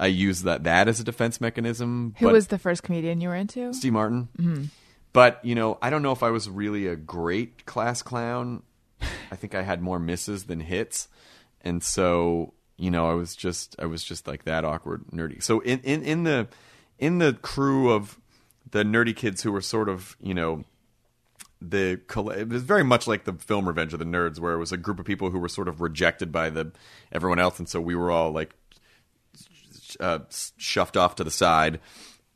I 0.00 0.06
used 0.06 0.44
that 0.44 0.64
that 0.64 0.88
as 0.88 0.98
a 0.98 1.04
defense 1.04 1.40
mechanism. 1.40 2.14
Who 2.18 2.28
was 2.28 2.48
the 2.48 2.58
first 2.58 2.82
comedian 2.82 3.20
you 3.20 3.28
were 3.28 3.34
into? 3.34 3.72
Steve 3.72 3.92
Martin. 3.92 4.28
Mm-hmm. 4.38 4.64
But 5.12 5.44
you 5.44 5.54
know, 5.54 5.78
I 5.80 5.90
don't 5.90 6.02
know 6.02 6.12
if 6.12 6.22
I 6.22 6.30
was 6.30 6.48
really 6.48 6.86
a 6.86 6.96
great 6.96 7.66
class 7.66 8.02
clown. 8.02 8.62
I 9.30 9.36
think 9.36 9.54
I 9.54 9.62
had 9.62 9.82
more 9.82 9.98
misses 9.98 10.44
than 10.44 10.60
hits, 10.60 11.08
and 11.60 11.82
so 11.82 12.54
you 12.76 12.90
know, 12.90 13.08
I 13.08 13.14
was 13.14 13.36
just 13.36 13.76
I 13.78 13.86
was 13.86 14.02
just 14.02 14.26
like 14.26 14.44
that 14.44 14.64
awkward 14.64 15.04
nerdy. 15.12 15.42
So 15.42 15.60
in 15.60 15.80
in 15.80 16.02
in 16.02 16.24
the 16.24 16.48
in 16.98 17.18
the 17.18 17.34
crew 17.34 17.92
of 17.92 18.18
the 18.70 18.82
nerdy 18.82 19.14
kids 19.14 19.42
who 19.42 19.52
were 19.52 19.60
sort 19.60 19.88
of 19.88 20.16
you 20.20 20.34
know 20.34 20.64
the 21.70 22.00
it 22.36 22.48
was 22.48 22.62
very 22.62 22.84
much 22.84 23.06
like 23.06 23.24
the 23.24 23.32
film 23.34 23.66
Revenge 23.66 23.92
of 23.92 23.98
the 23.98 24.04
Nerds, 24.04 24.38
where 24.38 24.54
it 24.54 24.58
was 24.58 24.72
a 24.72 24.76
group 24.76 24.98
of 24.98 25.06
people 25.06 25.30
who 25.30 25.38
were 25.38 25.48
sort 25.48 25.68
of 25.68 25.80
rejected 25.80 26.32
by 26.32 26.50
the 26.50 26.72
everyone 27.12 27.38
else, 27.38 27.58
and 27.58 27.68
so 27.68 27.80
we 27.80 27.94
were 27.94 28.10
all 28.10 28.30
like 28.30 28.54
uh, 30.00 30.20
shoved 30.56 30.96
off 30.96 31.16
to 31.16 31.24
the 31.24 31.30
side, 31.30 31.80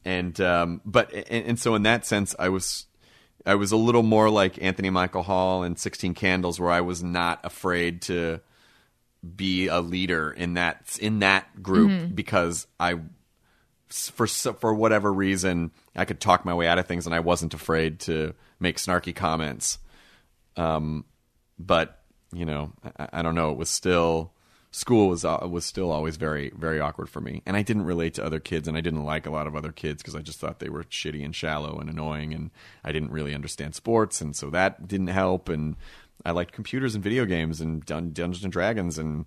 and 0.05 0.41
um, 0.41 0.81
but 0.85 1.13
and, 1.13 1.47
and 1.47 1.59
so 1.59 1.75
in 1.75 1.83
that 1.83 2.07
sense, 2.07 2.35
I 2.39 2.49
was 2.49 2.87
I 3.47 3.55
was 3.55 3.73
a 3.73 3.77
little 3.77 4.03
more 4.03 4.31
like 4.31 4.63
Anthony 4.63 4.91
Michael 4.91 5.23
Hall 5.23 5.63
in 5.63 5.77
Sixteen 5.77 6.15
Candles, 6.15 6.59
where 6.61 6.71
I 6.71 6.81
was 6.81 7.03
not 7.03 7.41
afraid 7.45 8.03
to 8.03 8.41
be 9.37 9.67
a 9.67 9.81
leader 9.81 10.31
in 10.31 10.55
that 10.55 10.99
in 11.01 11.19
that 11.21 11.63
group 11.63 12.15
because 12.15 12.67
I 12.79 13.01
for 13.89 14.27
for 14.27 14.75
whatever 14.75 15.13
reason 15.13 15.71
I 15.97 16.05
could 16.05 16.21
talk 16.21 16.45
my 16.45 16.55
way 16.55 16.69
out 16.69 16.79
of 16.79 16.87
things 16.87 17.07
and 17.07 17.15
I 17.15 17.21
wasn't 17.21 17.55
afraid 17.55 18.01
to 18.01 18.35
make 18.61 18.77
snarky 18.77 19.15
comments. 19.15 19.79
Um, 20.57 21.05
but 21.59 22.03
you 22.33 22.45
know, 22.45 22.73
I, 22.99 23.09
I 23.15 23.23
don't 23.23 23.35
know. 23.35 23.51
It 23.51 23.59
was 23.59 23.71
still 23.71 24.33
school 24.71 25.09
was 25.09 25.25
uh, 25.25 25.39
was 25.49 25.65
still 25.65 25.91
always 25.91 26.17
very 26.17 26.53
very 26.57 26.81
awkward 26.81 27.09
for 27.09 27.21
me, 27.21 27.43
and 27.47 27.57
I 27.57 27.63
didn't 27.63 27.85
relate 27.85 28.15
to 28.15 28.25
other 28.25 28.41
kids, 28.41 28.69
and 28.69 28.77
I 28.77 28.81
didn't 28.81 29.05
like 29.05 29.27
a 29.27 29.31
lot 29.31 29.47
of 29.47 29.57
other 29.57 29.73
kids 29.73 30.03
because 30.03 30.15
I 30.15 30.21
just 30.21 30.39
thought 30.39 30.59
they 30.59 30.69
were 30.69 30.85
shitty 30.85 31.25
and 31.25 31.35
shallow 31.35 31.79
and 31.79 31.89
annoying, 31.89 32.35
and 32.35 32.51
I 32.85 32.93
didn't 32.93 33.11
really 33.11 33.35
understand 33.35 33.75
sports, 33.75 34.21
and 34.21 34.37
so 34.37 34.51
that 34.51 34.87
didn't 34.87 35.09
help. 35.09 35.49
And 35.49 35.77
I 36.25 36.33
liked 36.33 36.53
computers 36.53 36.95
and 36.95 37.05
video 37.05 37.25
games 37.25 37.61
and 37.61 37.85
Dun- 37.85 38.13
Dungeons 38.13 38.45
and 38.45 38.53
Dragons 38.53 38.99
and 38.99 39.25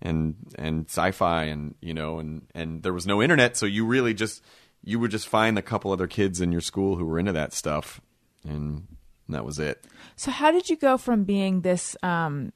and 0.00 0.36
and 0.56 0.86
sci-fi, 0.86 1.44
and 1.44 1.74
you 1.80 1.94
know, 1.94 2.18
and 2.18 2.46
and 2.54 2.82
there 2.82 2.92
was 2.92 3.06
no 3.06 3.22
internet, 3.22 3.56
so 3.56 3.66
you 3.66 3.84
really 3.84 4.14
just 4.14 4.42
you 4.82 4.98
would 4.98 5.10
just 5.10 5.28
find 5.28 5.58
a 5.58 5.62
couple 5.62 5.92
other 5.92 6.06
kids 6.06 6.40
in 6.40 6.52
your 6.52 6.60
school 6.60 6.96
who 6.96 7.06
were 7.06 7.18
into 7.18 7.32
that 7.32 7.52
stuff, 7.52 8.00
and 8.44 8.86
that 9.28 9.44
was 9.44 9.58
it. 9.58 9.84
So 10.16 10.30
how 10.30 10.50
did 10.50 10.68
you 10.68 10.76
go 10.76 10.96
from 10.96 11.24
being 11.24 11.62
this 11.62 11.96
um, 12.02 12.52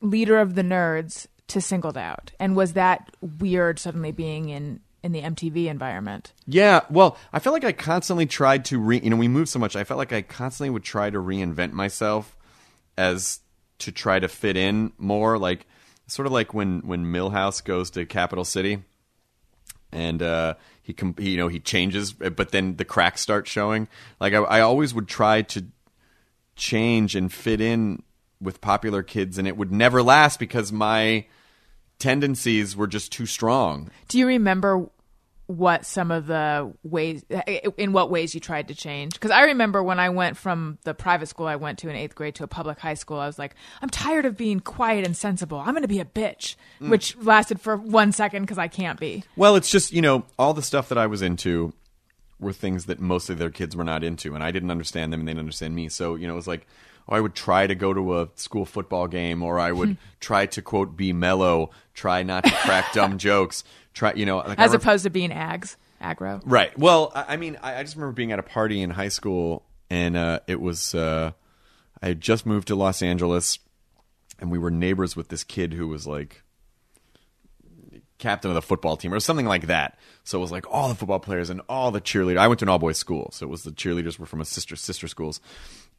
leader 0.00 0.38
of 0.38 0.54
the 0.54 0.62
nerds 0.62 1.26
to 1.48 1.60
singled 1.60 1.98
out? 1.98 2.32
And 2.40 2.56
was 2.56 2.72
that 2.72 3.14
weird 3.20 3.78
suddenly 3.78 4.12
being 4.12 4.48
in 4.48 4.80
in 5.02 5.12
the 5.12 5.22
MTV 5.22 5.66
environment? 5.66 6.32
Yeah, 6.46 6.80
well, 6.90 7.16
I 7.32 7.38
felt 7.38 7.54
like 7.54 7.64
I 7.64 7.72
constantly 7.72 8.26
tried 8.26 8.64
to 8.66 8.78
re. 8.78 9.00
You 9.02 9.10
know, 9.10 9.16
we 9.16 9.28
moved 9.28 9.48
so 9.48 9.58
much. 9.58 9.76
I 9.76 9.84
felt 9.84 9.98
like 9.98 10.12
I 10.12 10.22
constantly 10.22 10.70
would 10.70 10.84
try 10.84 11.10
to 11.10 11.18
reinvent 11.18 11.72
myself 11.72 12.36
as 12.98 13.40
to 13.78 13.92
try 13.92 14.18
to 14.18 14.28
fit 14.28 14.56
in 14.56 14.92
more. 14.98 15.38
Like 15.38 15.66
sort 16.06 16.26
of 16.26 16.32
like 16.32 16.54
when 16.54 16.80
when 16.80 17.04
Milhouse 17.04 17.62
goes 17.62 17.90
to 17.90 18.04
Capital 18.06 18.44
City, 18.44 18.82
and 19.92 20.22
uh, 20.22 20.54
he, 20.86 20.92
com- 20.92 21.16
you 21.18 21.36
know 21.36 21.48
he 21.48 21.58
changes, 21.58 22.12
but 22.12 22.52
then 22.52 22.76
the 22.76 22.84
cracks 22.84 23.20
start 23.20 23.48
showing. 23.48 23.88
Like 24.20 24.34
I, 24.34 24.38
I 24.38 24.60
always 24.60 24.94
would 24.94 25.08
try 25.08 25.42
to 25.42 25.66
change 26.54 27.16
and 27.16 27.32
fit 27.32 27.60
in 27.60 28.04
with 28.40 28.60
popular 28.60 29.02
kids, 29.02 29.36
and 29.36 29.48
it 29.48 29.56
would 29.56 29.72
never 29.72 30.00
last 30.00 30.38
because 30.38 30.70
my 30.70 31.26
tendencies 31.98 32.76
were 32.76 32.86
just 32.86 33.10
too 33.10 33.26
strong. 33.26 33.90
Do 34.06 34.16
you 34.16 34.28
remember 34.28 34.88
what 35.46 35.86
some 35.86 36.10
of 36.10 36.26
the 36.26 36.72
ways 36.82 37.24
in 37.76 37.92
what 37.92 38.10
ways 38.10 38.34
you 38.34 38.40
tried 38.40 38.68
to 38.68 38.74
change. 38.74 39.14
Because 39.14 39.30
i 39.30 39.44
remember 39.44 39.82
when 39.82 39.98
i 39.98 40.08
went 40.08 40.36
from 40.36 40.78
the 40.84 40.94
private 40.94 41.26
school 41.26 41.46
i 41.46 41.56
went 41.56 41.78
to 41.80 41.88
in 41.88 41.96
eighth 41.96 42.14
grade 42.14 42.34
to 42.36 42.44
a 42.44 42.48
public 42.48 42.78
high 42.78 42.94
school 42.94 43.18
i 43.18 43.26
was 43.26 43.38
like 43.38 43.54
i'm 43.80 43.90
tired 43.90 44.24
of 44.24 44.36
being 44.36 44.60
quiet 44.60 45.04
and 45.06 45.16
sensible. 45.16 45.58
I'm 45.58 45.72
going 45.72 45.82
to 45.82 45.88
be 45.88 46.00
a 46.00 46.04
bitch 46.04 46.56
mm. 46.80 46.88
which 46.88 47.16
lasted 47.16 47.60
for 47.60 47.76
one 47.76 48.12
second 48.12 48.42
because 48.42 48.58
i 48.58 48.68
can't 48.68 49.00
be. 49.00 49.24
Well, 49.36 49.56
it's 49.56 49.70
just 49.70 49.92
you 49.92 50.02
know 50.02 50.24
all 50.38 50.54
the 50.54 50.62
stuff 50.62 50.88
that 50.88 50.98
I 50.98 51.06
was 51.06 51.22
into 51.22 51.72
were 52.38 52.52
things 52.52 52.84
that 52.86 53.00
most 53.00 53.30
of 53.30 53.38
their 53.38 53.50
kids 53.50 53.74
were 53.74 53.84
not 53.84 54.04
into, 54.04 54.34
and 54.34 54.44
I 54.44 54.50
didn't 54.50 54.70
understand 54.70 55.12
them, 55.12 55.20
and 55.20 55.28
they 55.28 55.32
didn't 55.32 55.40
understand 55.40 55.74
me. 55.74 55.88
So 55.88 56.14
you 56.14 56.26
know, 56.26 56.34
it 56.34 56.36
was 56.36 56.46
like, 56.46 56.66
oh, 57.08 57.16
I 57.16 57.20
would 57.20 57.34
try 57.34 57.66
to 57.66 57.74
go 57.74 57.94
to 57.94 58.20
a 58.20 58.28
school 58.34 58.66
football 58.66 59.08
game, 59.08 59.42
or 59.42 59.58
I 59.58 59.72
would 59.72 59.96
try 60.20 60.46
to 60.46 60.62
quote 60.62 60.96
be 60.96 61.12
mellow, 61.12 61.70
try 61.94 62.22
not 62.22 62.44
to 62.44 62.50
crack 62.50 62.92
dumb 62.92 63.18
jokes, 63.28 63.64
try 63.96 64.12
you 64.12 64.26
know, 64.26 64.38
like 64.38 64.60
as 64.60 64.74
opposed 64.74 65.04
to 65.04 65.10
being 65.10 65.30
ags 65.30 65.76
aggro 66.00 66.42
Right. 66.44 66.78
Well, 66.78 67.10
I, 67.14 67.24
I 67.30 67.36
mean, 67.36 67.58
I, 67.62 67.76
I 67.76 67.82
just 67.82 67.96
remember 67.96 68.12
being 68.12 68.30
at 68.30 68.38
a 68.38 68.44
party 68.44 68.82
in 68.82 68.90
high 68.90 69.08
school, 69.08 69.64
and 69.90 70.16
uh, 70.16 70.40
it 70.46 70.60
was 70.60 70.94
uh, 70.94 71.32
I 72.00 72.06
had 72.06 72.20
just 72.20 72.46
moved 72.46 72.68
to 72.68 72.76
Los 72.76 73.02
Angeles, 73.02 73.58
and 74.38 74.50
we 74.50 74.58
were 74.58 74.70
neighbors 74.70 75.16
with 75.16 75.28
this 75.28 75.42
kid 75.42 75.72
who 75.72 75.88
was 75.88 76.06
like 76.06 76.42
captain 78.18 78.50
of 78.50 78.54
the 78.54 78.62
football 78.62 78.96
team 78.96 79.12
or 79.12 79.20
something 79.20 79.46
like 79.46 79.66
that. 79.66 79.98
So 80.24 80.38
it 80.38 80.40
was 80.40 80.52
like 80.52 80.66
all 80.70 80.88
the 80.88 80.94
football 80.94 81.20
players 81.20 81.50
and 81.50 81.60
all 81.68 81.90
the 81.90 82.00
cheerleaders. 82.00 82.38
I 82.38 82.48
went 82.48 82.60
to 82.60 82.64
an 82.64 82.68
all 82.68 82.78
boys 82.78 82.98
school, 82.98 83.30
so 83.32 83.46
it 83.46 83.48
was 83.48 83.62
the 83.62 83.70
cheerleaders 83.70 84.18
were 84.18 84.26
from 84.26 84.40
a 84.40 84.44
sister 84.44 84.76
sister 84.76 85.08
schools, 85.08 85.40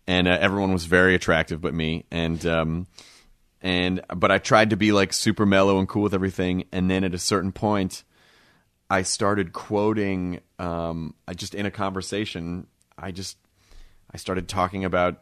and 0.05 0.27
uh, 0.27 0.37
everyone 0.39 0.71
was 0.71 0.85
very 0.85 1.15
attractive 1.15 1.61
but 1.61 1.73
me. 1.73 2.05
And 2.11 2.45
um, 2.45 2.87
and 3.67 3.99
but 4.15 4.31
I 4.31 4.37
tried 4.37 4.69
to 4.69 4.77
be 4.77 4.93
like 4.93 5.11
super 5.11 5.45
mellow 5.45 5.77
and 5.77 5.89
cool 5.89 6.03
with 6.03 6.13
everything. 6.13 6.63
And 6.71 6.89
then 6.89 7.03
at 7.03 7.13
a 7.13 7.19
certain 7.19 7.51
point, 7.51 8.05
I 8.89 9.01
started 9.01 9.51
quoting. 9.51 10.39
Um, 10.57 11.15
I 11.27 11.33
just 11.33 11.53
in 11.53 11.65
a 11.65 11.71
conversation, 11.71 12.67
I 12.97 13.11
just 13.11 13.37
I 14.09 14.15
started 14.15 14.47
talking 14.47 14.85
about 14.85 15.21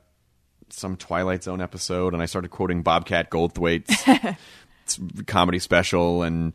some 0.69 0.95
Twilight 0.95 1.43
Zone 1.43 1.59
episode, 1.59 2.13
and 2.13 2.21
I 2.21 2.27
started 2.27 2.51
quoting 2.51 2.83
Bobcat 2.83 3.31
Goldthwait's 3.31 4.37
comedy 5.25 5.57
special, 5.57 6.21
and 6.21 6.53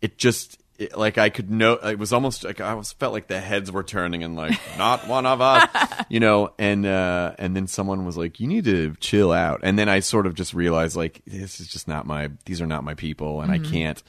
it 0.00 0.18
just 0.18 0.61
it, 0.78 0.96
like 0.96 1.18
I 1.18 1.28
could 1.28 1.50
know 1.50 1.74
it 1.74 1.98
was 1.98 2.12
almost 2.12 2.44
like 2.44 2.60
I 2.60 2.70
almost 2.70 2.98
felt 2.98 3.12
like 3.12 3.26
the 3.26 3.40
heads 3.40 3.70
were 3.70 3.82
turning 3.82 4.24
and 4.24 4.36
like 4.36 4.58
not 4.78 5.06
one 5.06 5.26
of 5.26 5.40
us, 5.40 5.68
you 6.08 6.20
know, 6.20 6.52
and 6.58 6.86
uh, 6.86 7.34
and 7.38 7.54
then 7.54 7.66
someone 7.66 8.04
was 8.04 8.16
like, 8.16 8.40
"You 8.40 8.46
need 8.46 8.64
to 8.64 8.94
chill 9.00 9.32
out," 9.32 9.60
and 9.62 9.78
then 9.78 9.88
I 9.88 10.00
sort 10.00 10.26
of 10.26 10.34
just 10.34 10.54
realized 10.54 10.96
like 10.96 11.22
this 11.26 11.60
is 11.60 11.68
just 11.68 11.88
not 11.88 12.06
my 12.06 12.30
these 12.46 12.60
are 12.60 12.66
not 12.66 12.84
my 12.84 12.94
people, 12.94 13.40
and 13.40 13.52
I 13.52 13.58
can't, 13.58 14.02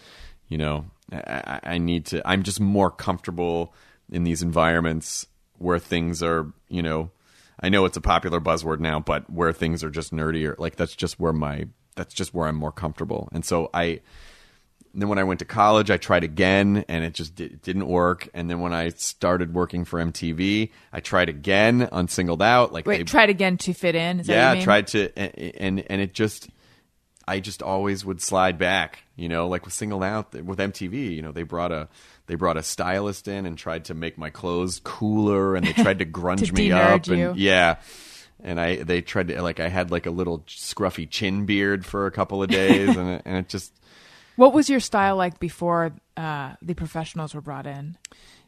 you 0.47 0.57
know, 0.57 0.85
I, 1.11 1.17
I, 1.17 1.59
I 1.73 1.77
need 1.77 2.05
to. 2.07 2.27
I'm 2.27 2.43
just 2.43 2.59
more 2.59 2.89
comfortable 2.89 3.73
in 4.09 4.23
these 4.23 4.41
environments 4.41 5.27
where 5.57 5.79
things 5.79 6.23
are, 6.23 6.51
you 6.69 6.81
know. 6.81 7.11
I 7.59 7.69
know 7.69 7.85
it's 7.85 7.95
a 7.95 8.01
popular 8.01 8.41
buzzword 8.41 8.79
now, 8.79 8.99
but 8.99 9.29
where 9.29 9.53
things 9.53 9.85
are 9.85 9.89
just 9.89 10.11
nerdier, 10.11 10.57
like 10.57 10.75
that's 10.75 10.95
just 10.95 11.19
where 11.19 11.31
my 11.31 11.67
that's 11.95 12.13
just 12.13 12.33
where 12.33 12.47
I'm 12.47 12.55
more 12.55 12.71
comfortable. 12.71 13.29
And 13.31 13.45
so 13.45 13.69
I 13.73 14.01
then 14.93 15.09
when 15.09 15.17
I 15.17 15.23
went 15.23 15.39
to 15.39 15.45
college, 15.45 15.89
I 15.89 15.97
tried 15.97 16.23
again, 16.23 16.85
and 16.87 17.03
it 17.03 17.13
just 17.13 17.39
it 17.39 17.63
didn't 17.63 17.87
work. 17.87 18.29
And 18.33 18.49
then 18.49 18.59
when 18.59 18.73
I 18.73 18.89
started 18.89 19.53
working 19.53 19.85
for 19.85 19.99
MTV, 19.99 20.69
I 20.91 20.99
tried 20.99 21.29
again 21.29 21.89
on 21.91 22.07
Singled 22.07 22.43
Out. 22.43 22.71
Like 22.71 22.85
wait 22.85 22.97
they, 22.97 23.03
tried 23.03 23.29
again 23.31 23.57
to 23.57 23.73
fit 23.73 23.95
in 23.95 24.19
is 24.19 24.27
that 24.27 24.33
what 24.33 24.37
yeah, 24.37 24.49
you 24.51 24.55
mean? 24.57 24.63
tried 24.63 24.87
to, 24.87 25.17
and, 25.17 25.55
and 25.57 25.91
and 25.91 26.01
it 26.01 26.13
just, 26.13 26.49
I 27.27 27.39
just 27.39 27.63
always 27.63 28.05
would 28.05 28.21
slide 28.21 28.59
back. 28.59 29.03
You 29.15 29.29
know, 29.29 29.47
like 29.47 29.65
with 29.65 29.73
Singled 29.73 30.03
Out 30.03 30.33
with 30.33 30.59
MTV. 30.59 31.15
You 31.15 31.23
know, 31.23 31.31
they 31.31 31.43
brought 31.43 31.71
a 31.71 31.87
they 32.27 32.35
brought 32.35 32.57
a 32.57 32.63
stylist 32.63 33.27
in 33.27 33.47
and 33.47 33.57
tried 33.57 33.85
to 33.85 33.95
make 33.95 34.17
my 34.19 34.29
clothes 34.29 34.79
cooler, 34.83 35.55
and 35.55 35.65
they 35.65 35.73
tried 35.73 35.99
to 35.99 36.05
grunge 36.07 36.47
To 36.47 36.53
me 36.53 36.71
up, 36.71 37.07
you. 37.07 37.29
and 37.29 37.37
yeah. 37.37 37.77
And 38.45 38.59
I, 38.59 38.83
they 38.83 39.01
tried 39.01 39.29
to 39.29 39.41
like 39.41 39.59
I 39.59 39.69
had 39.69 39.89
like 39.89 40.05
a 40.05 40.11
little 40.11 40.39
scruffy 40.41 41.09
chin 41.09 41.45
beard 41.45 41.85
for 41.85 42.05
a 42.05 42.11
couple 42.11 42.43
of 42.43 42.49
days, 42.49 42.95
and 42.95 43.09
it, 43.09 43.21
and 43.25 43.37
it 43.37 43.49
just 43.49 43.73
what 44.35 44.53
was 44.53 44.69
your 44.69 44.79
style 44.79 45.15
like 45.15 45.39
before 45.39 45.93
uh, 46.17 46.53
the 46.61 46.73
professionals 46.73 47.33
were 47.33 47.41
brought 47.41 47.65
in? 47.65 47.97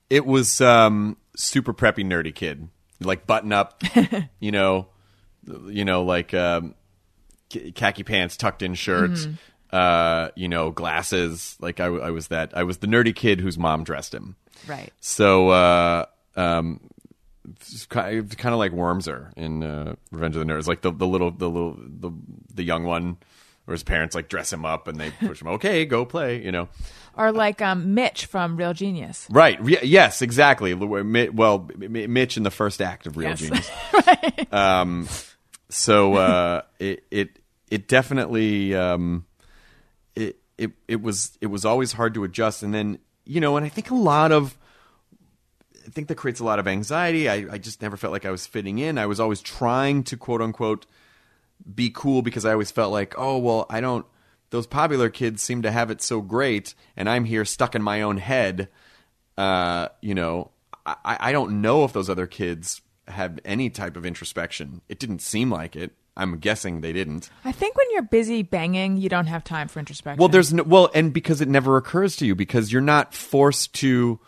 It 0.10 0.26
was 0.26 0.62
um, 0.62 1.18
super 1.36 1.74
preppy 1.74 2.06
nerdy 2.06 2.34
kid. 2.34 2.70
Like 3.02 3.28
button 3.28 3.52
up 3.52 3.84
you 4.40 4.52
know 4.52 4.88
you 5.68 5.84
know 5.84 6.04
like 6.04 6.34
um, 6.34 6.76
khaki 7.50 8.04
pants 8.04 8.38
tucked 8.38 8.62
in 8.62 8.74
shirts 8.74 9.28
uh, 9.72 10.30
you 10.36 10.48
know 10.48 10.72
glasses. 10.72 11.58
Like 11.60 11.80
I 11.80 11.90
was 11.90 12.30
that 12.30 12.56
i 12.56 12.64
was 12.64 12.78
the 12.78 12.88
nerdy 12.88 13.14
kid 13.16 13.42
whose 13.42 13.58
mom 13.58 13.84
dressed 13.84 14.14
him. 14.14 14.36
Right. 14.68 14.94
So 15.02 15.50
uh, 15.50 16.06
um, 16.36 16.80
it's 17.50 17.86
ki- 17.86 18.00
it's 18.00 18.36
kind 18.36 18.54
of 18.54 18.60
like 18.60 18.72
wormser 18.72 19.34
in 19.36 19.64
uh, 19.64 19.96
revenge 20.12 20.36
of 20.36 20.46
the 20.46 20.52
nerds. 20.52 20.68
Like 20.68 20.82
the, 20.82 20.92
the 20.92 21.08
little 21.08 21.32
the 21.32 21.50
little 21.50 21.78
the, 21.78 22.12
the 22.54 22.64
young 22.64 22.86
one 22.86 23.18
or 23.68 23.74
his 23.74 23.84
parents 23.84 24.16
like 24.16 24.30
dress 24.30 24.52
him 24.54 24.66
up 24.66 24.88
and 24.88 25.00
they 25.00 25.12
push 25.12 25.42
him. 25.42 25.48
Okay, 25.48 25.86
go 25.86 26.06
play. 26.06 26.44
You 26.44 26.52
know. 26.52 26.70
Or 27.18 27.32
like 27.32 27.62
um, 27.62 27.94
Mitch 27.94 28.26
from 28.26 28.58
Real 28.58 28.74
Genius. 28.74 29.26
Right. 29.32 29.58
Re- 29.64 29.80
yes, 29.84 30.22
exactly. 30.22 30.74
Well, 30.74 31.70
Mitch 31.78 32.36
in 32.36 32.44
the 32.44 32.52
first 32.52 32.82
act 32.82 33.08
of 33.08 33.16
Real 33.16 33.30
Yes. 33.30 33.40
Genius. 33.40 33.72
Um, 34.52 35.08
so 35.70 36.14
uh, 36.16 36.62
it 36.80 37.04
it 37.12 37.40
it 37.72 37.88
definitely 37.88 38.76
um, 38.76 39.26
it 40.16 40.38
it 40.58 40.72
it 40.88 41.02
was 41.02 41.38
it 41.42 41.48
was 41.48 41.66
always 41.66 41.92
hard 41.94 42.14
to 42.14 42.24
adjust, 42.24 42.64
and 42.64 42.74
then 42.74 43.00
you 43.26 43.42
know, 43.42 43.58
and 43.58 43.66
I 43.66 43.70
think 43.70 43.90
a 43.92 43.96
lot 43.96 44.32
of 44.32 44.58
I 45.86 45.90
think 45.90 46.08
that 46.10 46.16
creates 46.16 46.40
a 46.40 46.46
lot 46.46 46.60
of 46.60 46.68
anxiety. 46.68 47.28
I, 47.30 47.46
I 47.52 47.58
just 47.58 47.82
never 47.82 47.98
felt 47.98 48.14
like 48.14 48.26
I 48.26 48.32
was 48.32 48.46
fitting 48.46 48.78
in. 48.80 48.98
I 48.98 49.06
was 49.08 49.20
always 49.20 49.42
trying 49.42 50.04
to 50.04 50.18
quote 50.18 50.42
unquote 50.42 50.86
be 51.74 51.92
cool 51.94 52.22
because 52.22 52.46
I 52.46 52.52
always 52.52 52.72
felt 52.72 52.92
like, 52.92 53.16
oh 53.18 53.38
well, 53.38 53.66
I 53.70 53.82
don't. 53.82 54.06
Those 54.52 54.68
popular 54.68 55.10
kids 55.10 55.42
seem 55.42 55.64
to 55.64 55.72
have 55.72 55.92
it 55.92 56.02
so 56.02 56.22
great, 56.22 56.76
and 56.96 57.10
I'm 57.10 57.26
here 57.26 57.46
stuck 57.46 57.76
in 57.76 57.82
my 57.82 58.02
own 58.02 58.18
head. 58.18 58.70
Uh, 59.38 59.90
you 60.02 60.16
know, 60.16 60.52
I, 60.86 61.18
I 61.20 61.32
don't 61.32 61.62
know 61.62 61.84
if 61.84 61.94
those 61.94 62.10
other 62.10 62.28
kids 62.28 62.82
have 63.08 63.40
any 63.44 63.70
type 63.70 63.98
of 63.98 64.06
introspection. 64.06 64.82
It 64.88 65.00
didn't 65.00 65.20
seem 65.20 65.52
like 65.52 65.76
it. 65.76 65.94
I'm 66.18 66.38
guessing 66.38 66.80
they 66.82 66.94
didn't. 66.94 67.30
I 67.44 67.52
think 67.52 67.76
when 67.76 67.88
you're 67.92 68.04
busy 68.04 68.42
banging, 68.42 68.98
you 68.98 69.10
don't 69.10 69.28
have 69.28 69.44
time 69.44 69.68
for 69.68 69.80
introspection. 69.80 70.20
Well, 70.20 70.30
there's 70.30 70.54
no 70.54 70.64
well, 70.64 70.90
and 70.94 71.14
because 71.14 71.42
it 71.42 71.50
never 71.50 71.76
occurs 71.76 72.16
to 72.18 72.26
you 72.26 72.36
because 72.36 72.72
you're 72.72 72.82
not 72.82 73.14
forced 73.14 73.74
to 73.76 74.20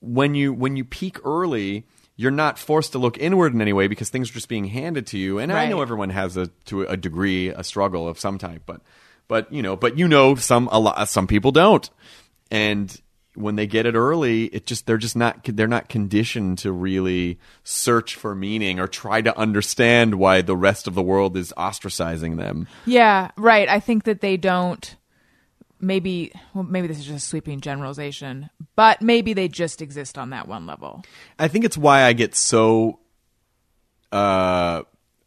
when 0.00 0.34
you 0.34 0.52
when 0.52 0.76
you 0.76 0.84
peak 0.84 1.18
early. 1.24 1.86
You're 2.20 2.30
not 2.30 2.58
forced 2.58 2.92
to 2.92 2.98
look 2.98 3.16
inward 3.16 3.54
in 3.54 3.62
any 3.62 3.72
way 3.72 3.88
because 3.88 4.10
things 4.10 4.28
are 4.28 4.34
just 4.34 4.50
being 4.50 4.66
handed 4.66 5.06
to 5.08 5.18
you. 5.18 5.38
And 5.38 5.50
I 5.50 5.68
know 5.68 5.80
everyone 5.80 6.10
has 6.10 6.36
a 6.36 6.48
to 6.66 6.82
a 6.82 6.96
degree 6.96 7.48
a 7.48 7.64
struggle 7.64 8.06
of 8.06 8.20
some 8.20 8.36
type, 8.36 8.62
but 8.66 8.82
but 9.26 9.50
you 9.50 9.62
know, 9.62 9.74
but 9.74 9.96
you 9.96 10.06
know, 10.06 10.34
some 10.34 10.68
a 10.70 10.78
lot 10.78 11.08
some 11.08 11.26
people 11.26 11.50
don't. 11.50 11.88
And 12.50 12.94
when 13.34 13.56
they 13.56 13.66
get 13.66 13.86
it 13.86 13.94
early, 13.94 14.44
it 14.46 14.66
just 14.66 14.86
they're 14.86 14.98
just 14.98 15.16
not 15.16 15.44
they're 15.44 15.66
not 15.66 15.88
conditioned 15.88 16.58
to 16.58 16.72
really 16.72 17.38
search 17.64 18.16
for 18.16 18.34
meaning 18.34 18.78
or 18.78 18.86
try 18.86 19.22
to 19.22 19.36
understand 19.38 20.16
why 20.16 20.42
the 20.42 20.56
rest 20.56 20.86
of 20.86 20.94
the 20.94 21.02
world 21.02 21.36
is 21.38 21.54
ostracizing 21.56 22.36
them. 22.36 22.68
Yeah, 22.84 23.30
right. 23.36 23.68
I 23.68 23.80
think 23.80 24.04
that 24.04 24.20
they 24.20 24.36
don't. 24.36 24.94
Maybe, 25.80 26.32
well, 26.54 26.64
maybe 26.64 26.86
this 26.86 26.98
is 26.98 27.06
just 27.06 27.24
a 27.24 27.28
sweeping 27.28 27.60
generalization, 27.60 28.50
but 28.76 29.00
maybe 29.00 29.32
they 29.32 29.48
just 29.48 29.80
exist 29.80 30.18
on 30.18 30.30
that 30.30 30.46
one 30.46 30.66
level. 30.66 31.02
I 31.38 31.48
think 31.48 31.64
it's 31.64 31.78
why 31.78 32.02
I 32.02 32.12
get 32.12 32.34
so 32.34 33.00
uh, 34.12 34.82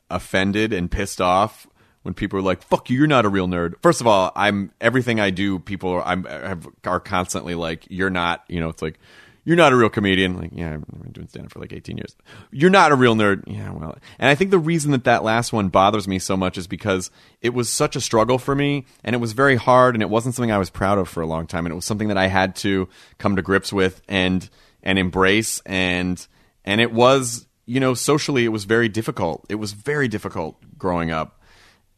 offended 0.10 0.74
and 0.74 0.92
pissed 0.92 1.22
off 1.22 1.68
when 2.04 2.14
people 2.14 2.38
are 2.38 2.44
like, 2.44 2.62
"Fuck 2.62 2.90
you, 2.90 2.98
you're 2.98 3.08
not 3.08 3.26
a 3.26 3.30
real 3.30 3.48
nerd." 3.48 3.74
First 3.82 4.02
of 4.02 4.08
all, 4.08 4.32
I'm 4.36 4.72
everything 4.80 5.20
I 5.20 5.30
do. 5.30 5.58
People 5.60 5.90
are 5.92 6.04
I'm 6.06 6.26
have, 6.26 6.68
are 6.86 7.00
constantly 7.00 7.56
like, 7.56 7.88
"You're 7.90 8.10
not." 8.10 8.44
You 8.48 8.60
know, 8.60 8.70
it's 8.70 8.82
like. 8.82 9.00
You're 9.46 9.58
not 9.58 9.74
a 9.74 9.76
real 9.76 9.90
comedian. 9.90 10.38
Like, 10.38 10.52
yeah, 10.54 10.74
I've 10.74 11.02
been 11.02 11.12
doing 11.12 11.28
stand 11.28 11.46
up 11.46 11.52
for 11.52 11.60
like 11.60 11.74
18 11.74 11.98
years. 11.98 12.16
You're 12.52 12.70
not 12.70 12.92
a 12.92 12.96
real 12.96 13.16
nerd. 13.16 13.44
Yeah, 13.46 13.72
well. 13.72 13.98
And 14.18 14.30
I 14.30 14.36
think 14.36 14.52
the 14.52 14.60
reason 14.60 14.92
that 14.92 15.04
that 15.04 15.24
last 15.24 15.52
one 15.52 15.70
bothers 15.70 16.08
me 16.08 16.20
so 16.20 16.38
much 16.38 16.58
is 16.58 16.66
because 16.66 17.12
it 17.42 17.54
was 17.54 17.70
such 17.70 17.96
a 17.96 18.02
struggle 18.02 18.38
for 18.38 18.56
me 18.56 18.86
and 19.04 19.14
it 19.16 19.20
was 19.20 19.34
very 19.34 19.58
hard 19.58 19.96
and 19.96 20.02
it 20.02 20.10
wasn't 20.10 20.36
something 20.36 20.52
I 20.52 20.58
was 20.58 20.70
proud 20.70 20.98
of 20.98 21.10
for 21.10 21.22
a 21.22 21.28
long 21.28 21.46
time. 21.46 21.66
And 21.66 21.74
it 21.74 21.76
was 21.76 21.86
something 21.86 22.08
that 22.08 22.18
I 22.18 22.28
had 22.28 22.56
to 22.58 22.88
come 23.18 23.36
to 23.36 23.42
grips 23.42 23.74
with 23.74 24.02
and, 24.08 24.50
and 24.82 24.98
embrace. 24.98 25.62
And, 25.66 26.26
and 26.64 26.80
it 26.80 26.94
was, 26.94 27.46
you 27.66 27.82
know, 27.82 27.94
socially, 27.94 28.46
it 28.46 28.50
was 28.50 28.64
very 28.64 28.88
difficult. 28.88 29.46
It 29.50 29.56
was 29.56 29.74
very 29.74 30.08
difficult 30.08 30.58
growing 30.78 31.12
up 31.12 31.42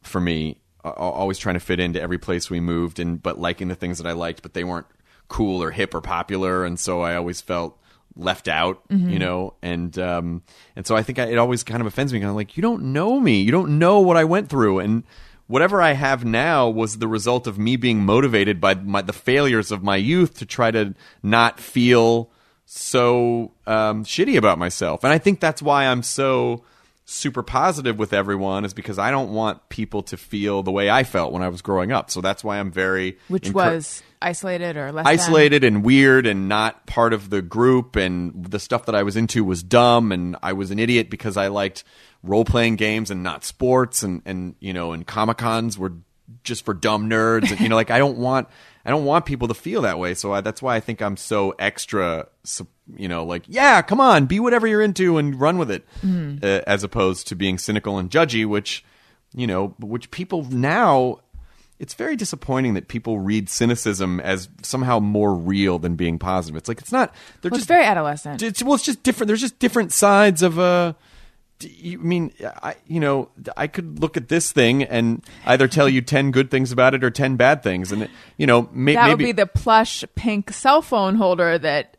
for 0.01 0.19
me 0.19 0.57
always 0.83 1.39
trying 1.39 1.55
to 1.55 1.59
fit 1.59 1.79
into 1.79 1.99
every 1.99 2.19
place 2.19 2.49
we 2.49 2.59
moved 2.59 2.99
and 2.99 3.21
but 3.21 3.39
liking 3.39 3.67
the 3.69 3.75
things 3.75 3.97
that 3.97 4.07
I 4.07 4.13
liked 4.13 4.43
but 4.43 4.53
they 4.53 4.63
weren't 4.63 4.85
cool 5.28 5.61
or 5.61 5.71
hip 5.71 5.93
or 5.93 6.01
popular 6.01 6.65
and 6.65 6.80
so 6.80 7.01
I 7.01 7.15
always 7.15 7.41
felt 7.41 7.78
left 8.15 8.47
out 8.47 8.82
you 8.89 9.19
know? 9.19 9.53
And 9.61 9.97
um 9.99 10.41
and 10.76 10.88
so 10.88 10.95
I 10.95 11.03
think 11.03 11.19
I, 11.19 11.26
it 11.26 11.38
always 11.38 11.63
kind 11.63 11.82
of 11.82 11.88
offends 11.88 12.13
me 12.13 12.21
of 12.23 12.36
like 12.36 12.55
you 12.55 12.61
don't 12.61 12.93
know 12.93 13.19
me. 13.19 13.41
You 13.41 13.51
don't 13.51 13.78
know 13.78 13.99
what 13.99 14.17
I 14.17 14.23
went 14.23 14.49
through. 14.49 14.80
And 14.80 15.03
whatever 15.47 15.82
I 15.82 15.93
have 15.93 16.26
now 16.26 16.69
was 16.69 16.97
the 16.97 17.07
result 17.07 17.47
of 17.47 17.59
me 17.59 17.76
being 17.76 18.05
motivated 18.05 18.59
by 18.59 18.76
my, 18.76 19.01
the 19.01 19.13
failures 19.13 19.71
of 19.71 19.84
my 19.84 19.95
youth 19.95 20.36
to 20.36 20.45
try 20.45 20.71
to 20.71 20.95
not 21.21 21.59
feel 21.59 22.32
so 22.65 23.51
um, 23.67 24.03
shitty 24.03 24.38
about 24.38 24.57
myself. 24.57 25.03
And 25.03 25.13
I 25.13 25.17
think 25.17 25.39
that's 25.39 25.61
why 25.61 25.86
I'm 25.86 26.01
so 26.01 26.63
super 27.05 27.43
positive 27.43 27.99
with 27.99 28.13
everyone 28.13 28.65
is 28.65 28.73
because 28.73 28.97
I 28.97 29.11
don't 29.11 29.32
want 29.32 29.69
people 29.69 30.01
to 30.03 30.17
feel 30.17 30.63
the 30.63 30.71
way 30.71 30.89
I 30.89 31.03
felt 31.03 31.32
when 31.32 31.43
I 31.43 31.49
was 31.49 31.61
growing 31.61 31.91
up. 31.91 32.09
So 32.09 32.21
that's 32.21 32.43
why 32.43 32.59
I'm 32.59 32.71
very 32.71 33.19
Which 33.28 33.51
was 33.51 34.01
isolated 34.22 34.78
or 34.78 34.91
less 34.91 35.05
than? 35.05 35.13
isolated 35.13 35.63
and 35.63 35.84
weird 35.84 36.26
and 36.26 36.47
not 36.49 36.86
part 36.86 37.13
of 37.13 37.30
the 37.30 37.41
group 37.41 37.95
and 37.95 38.45
the 38.45 38.59
stuff 38.59 38.86
that 38.86 38.95
I 38.95 39.03
was 39.03 39.16
into 39.16 39.43
was 39.43 39.63
dumb 39.63 40.11
and 40.11 40.36
I 40.41 40.53
was 40.53 40.72
an 40.72 40.80
idiot 40.80 41.09
because 41.09 41.38
I 41.38 41.47
liked 41.47 41.84
role 42.24 42.45
playing 42.45 42.76
games 42.76 43.11
and 43.11 43.24
not 43.24 43.43
sports 43.43 44.03
and 44.03 44.22
and 44.26 44.55
you 44.59 44.74
know 44.74 44.93
and 44.93 45.05
Comic 45.05 45.38
Cons 45.38 45.78
were 45.78 45.93
just 46.43 46.66
for 46.66 46.74
dumb 46.74 47.09
nerds 47.09 47.51
and 47.51 47.59
you 47.59 47.70
know 47.70 47.76
like 47.76 47.91
I 47.91 47.99
don't 47.99 48.18
want 48.18 48.47
I 48.84 48.89
don't 48.89 49.05
want 49.05 49.26
people 49.26 49.47
to 49.49 49.53
feel 49.53 49.84
that 49.84 49.99
way 49.99 50.13
so 50.16 50.34
I, 50.34 50.41
that's 50.41 50.61
why 50.61 50.76
I 50.76 50.80
think 50.80 51.01
I'm 51.01 51.18
so 51.18 51.53
extra 51.59 52.28
you 52.95 53.07
know 53.07 53.26
like 53.26 53.43
yeah 53.47 53.82
come 53.82 53.99
on 53.99 54.26
be 54.26 54.39
whatever 54.39 54.66
you're 54.66 54.82
into 54.82 55.18
and 55.18 55.39
run 55.39 55.57
with 55.57 55.70
it 55.70 55.86
uh, 56.03 56.61
as 56.68 56.84
opposed 56.84 57.28
to 57.28 57.36
being 57.36 57.57
cynical 57.57 57.97
and 57.99 58.09
judgy 58.09 58.45
which 58.45 58.84
you 59.36 59.45
know 59.45 59.76
which 59.80 60.09
people 60.11 60.43
now 60.45 61.20
it's 61.80 61.93
very 61.93 62.15
disappointing 62.15 62.73
that 62.76 62.88
people 62.88 63.19
read 63.19 63.49
cynicism 63.49 64.19
as 64.21 64.47
somehow 64.61 64.99
more 64.99 65.34
real 65.34 65.78
than 65.80 65.95
being 65.95 66.17
positive. 66.19 66.55
It's 66.55 66.69
like 66.69 66.80
it's 66.80 66.91
not. 66.91 67.13
They're 67.41 67.49
Well, 67.49 67.57
it's 67.57 67.61
just 67.63 67.67
very 67.67 67.84
adolescent. 67.84 68.41
It's, 68.41 68.63
well, 68.63 68.76
it's 68.76 68.84
just 68.86 69.03
different. 69.03 69.28
There's 69.28 69.41
just 69.41 69.59
different 69.59 69.91
sides 69.91 70.41
of 70.41 70.57
a. 70.57 70.95
d- 71.59 71.76
you- 71.78 71.99
I 71.99 72.03
mean, 72.03 72.32
I 72.63 72.76
you 72.88 72.99
know 72.99 73.30
I 73.57 73.67
could 73.67 73.99
look 73.99 74.15
at 74.17 74.30
this 74.30 74.51
thing 74.51 74.84
and 74.84 75.21
either 75.45 75.67
tell 75.67 75.89
you 75.89 76.01
ten 76.01 76.32
good 76.32 76.49
things 76.49 76.71
about 76.71 76.93
it 76.93 77.03
or 77.03 77.09
ten 77.11 77.36
bad 77.36 77.61
things, 77.63 77.91
and 77.91 78.07
you 78.38 78.47
know 78.47 78.69
may, 78.71 78.93
that 78.93 79.09
would 79.09 79.17
maybe 79.17 79.26
be 79.26 79.32
the 79.34 79.45
plush 79.47 80.03
pink 80.15 80.51
cell 80.53 80.82
phone 80.82 81.15
holder 81.15 81.57
that 81.57 81.97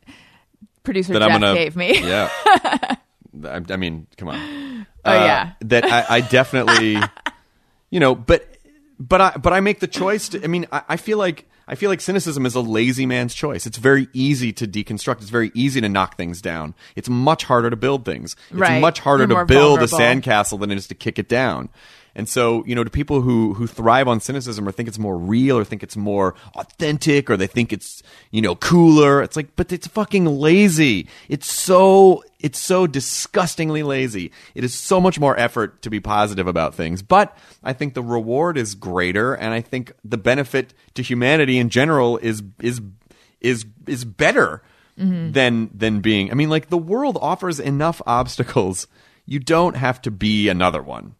producer 0.85 1.13
that 1.15 1.19
Jeff 1.21 1.31
I'm 1.31 1.41
gonna 1.41 1.55
gave 1.55 1.77
me. 1.77 1.99
Yeah, 2.07 2.31
I, 3.45 3.61
I 3.69 3.77
mean, 3.77 4.07
come 4.17 4.29
on. 4.29 4.87
Oh, 5.05 5.11
uh, 5.11 5.15
yeah. 5.15 5.53
that 5.61 5.85
I, 5.85 6.17
I 6.17 6.21
definitely, 6.23 6.99
you 7.91 8.01
know, 8.01 8.15
but 8.15 8.56
but 8.99 9.21
I 9.21 9.31
but 9.37 9.53
I 9.53 9.61
make 9.61 9.81
the 9.81 9.87
choice. 9.87 10.29
To, 10.31 10.43
I 10.43 10.47
mean, 10.47 10.67
I, 10.73 10.83
I 10.91 10.97
feel 10.97 11.19
like 11.19 11.47
I 11.69 11.75
feel 11.75 11.91
like 11.91 12.01
cynicism 12.01 12.47
is 12.47 12.55
a 12.55 12.61
lazy 12.61 13.07
man's 13.07 13.35
choice. 13.35 13.67
It's 13.67 13.79
very 13.79 14.09
easy 14.13 14.53
to 14.55 14.67
deconstruct. 14.67 15.17
It's 15.21 15.31
very 15.31 15.51
easy 15.55 15.81
to 15.81 15.89
knock 15.89 16.17
things 16.17 16.41
down. 16.41 16.75
It's 16.95 17.09
much 17.09 17.45
harder 17.45 17.71
to 17.71 17.77
build 17.77 18.05
things. 18.05 18.37
It's 18.51 18.59
Right. 18.59 18.81
much 18.81 19.01
harder 19.01 19.27
You're 19.27 19.41
to 19.41 19.47
build 19.47 19.81
a 19.81 19.87
sandcastle 19.87 20.61
than 20.61 20.71
it 20.71 20.79
is 20.79 20.87
to 20.89 20.95
kick 20.95 21.19
it 21.19 21.29
down. 21.29 21.69
And 22.17 22.27
so, 22.27 22.65
you 22.65 22.75
know, 22.75 22.83
to 22.83 22.89
people 22.89 23.21
who 23.21 23.53
who 23.53 23.67
thrive 23.67 24.09
on 24.09 24.21
cynicism 24.21 24.67
or 24.67 24.73
think 24.73 24.89
it's 24.89 24.99
more 24.99 25.19
real 25.19 25.59
or 25.59 25.65
think 25.65 25.83
it's 25.83 25.99
more 25.99 26.35
authentic 26.55 27.29
or 27.29 27.37
they 27.37 27.47
think 27.47 27.75
it's, 27.75 28.03
you 28.31 28.41
know, 28.41 28.57
cooler, 28.57 29.23
it's 29.23 29.37
like, 29.37 29.55
but 29.55 29.71
it's 29.71 29.87
fucking 29.87 30.25
lazy. 30.25 31.09
It's 31.29 31.53
so 31.53 32.25
it's 32.41 32.59
so 32.59 32.87
disgustingly 32.87 33.83
lazy. 33.83 34.33
It 34.55 34.65
is 34.65 34.73
so 34.73 34.99
much 34.99 35.21
more 35.21 35.39
effort 35.39 35.83
to 35.83 35.91
be 35.91 36.01
positive 36.01 36.47
about 36.47 36.75
things. 36.75 37.03
But 37.03 37.37
I 37.63 37.75
think 37.75 37.93
the 37.93 38.03
reward 38.03 38.57
is 38.57 38.75
greater 38.75 39.35
and 39.35 39.53
I 39.53 39.61
think 39.61 39.93
the 40.03 40.19
benefit 40.19 40.73
to 40.95 41.03
humanity 41.03 41.59
in 41.59 41.69
general 41.69 42.17
is 42.17 42.43
is 42.63 42.81
is 43.43 43.67
is 43.87 44.07
better 44.07 44.63
mm-hmm. 44.99 45.33
than 45.33 45.71
than 45.75 46.01
being 46.01 46.31
I 46.31 46.35
mean 46.35 46.49
like 46.49 46.71
the 46.71 46.79
world 46.79 47.19
offers 47.21 47.61
enough 47.61 48.01
obstacles. 48.07 48.87
You 49.27 49.39
don't 49.39 49.77
have 49.77 50.01
to 50.03 50.11
be 50.11 50.49
another 50.49 50.83
one. 50.83 51.15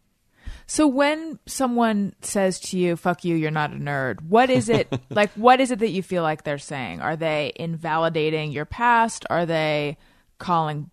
So 0.69 0.85
when 0.85 1.39
someone 1.45 2.13
says 2.21 2.59
to 2.59 2.77
you, 2.77 2.97
"Fuck 2.97 3.23
you, 3.23 3.35
you're 3.35 3.51
not 3.51 3.71
a 3.71 3.75
nerd," 3.77 4.21
what 4.21 4.49
is 4.49 4.67
it 4.69 4.87
like? 5.09 5.31
What 5.33 5.61
is 5.61 5.71
it 5.71 5.79
that 5.79 5.89
you 5.89 6.03
feel 6.03 6.23
like 6.23 6.43
they're 6.43 6.57
saying? 6.57 7.01
Are 7.01 7.15
they 7.15 7.53
invalidating 7.55 8.51
your 8.51 8.65
past? 8.65 9.25
Are 9.29 9.45
they 9.45 9.97
calling 10.39 10.91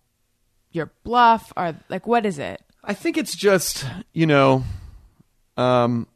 your 0.71 0.91
bluff? 1.03 1.51
Are 1.57 1.75
like 1.89 2.07
what 2.07 2.25
is 2.25 2.39
it? 2.39 2.61
I 2.83 2.93
think 2.93 3.17
it's 3.17 3.35
just, 3.35 3.85
you 4.13 4.27
know, 4.27 4.63
um, 5.57 6.07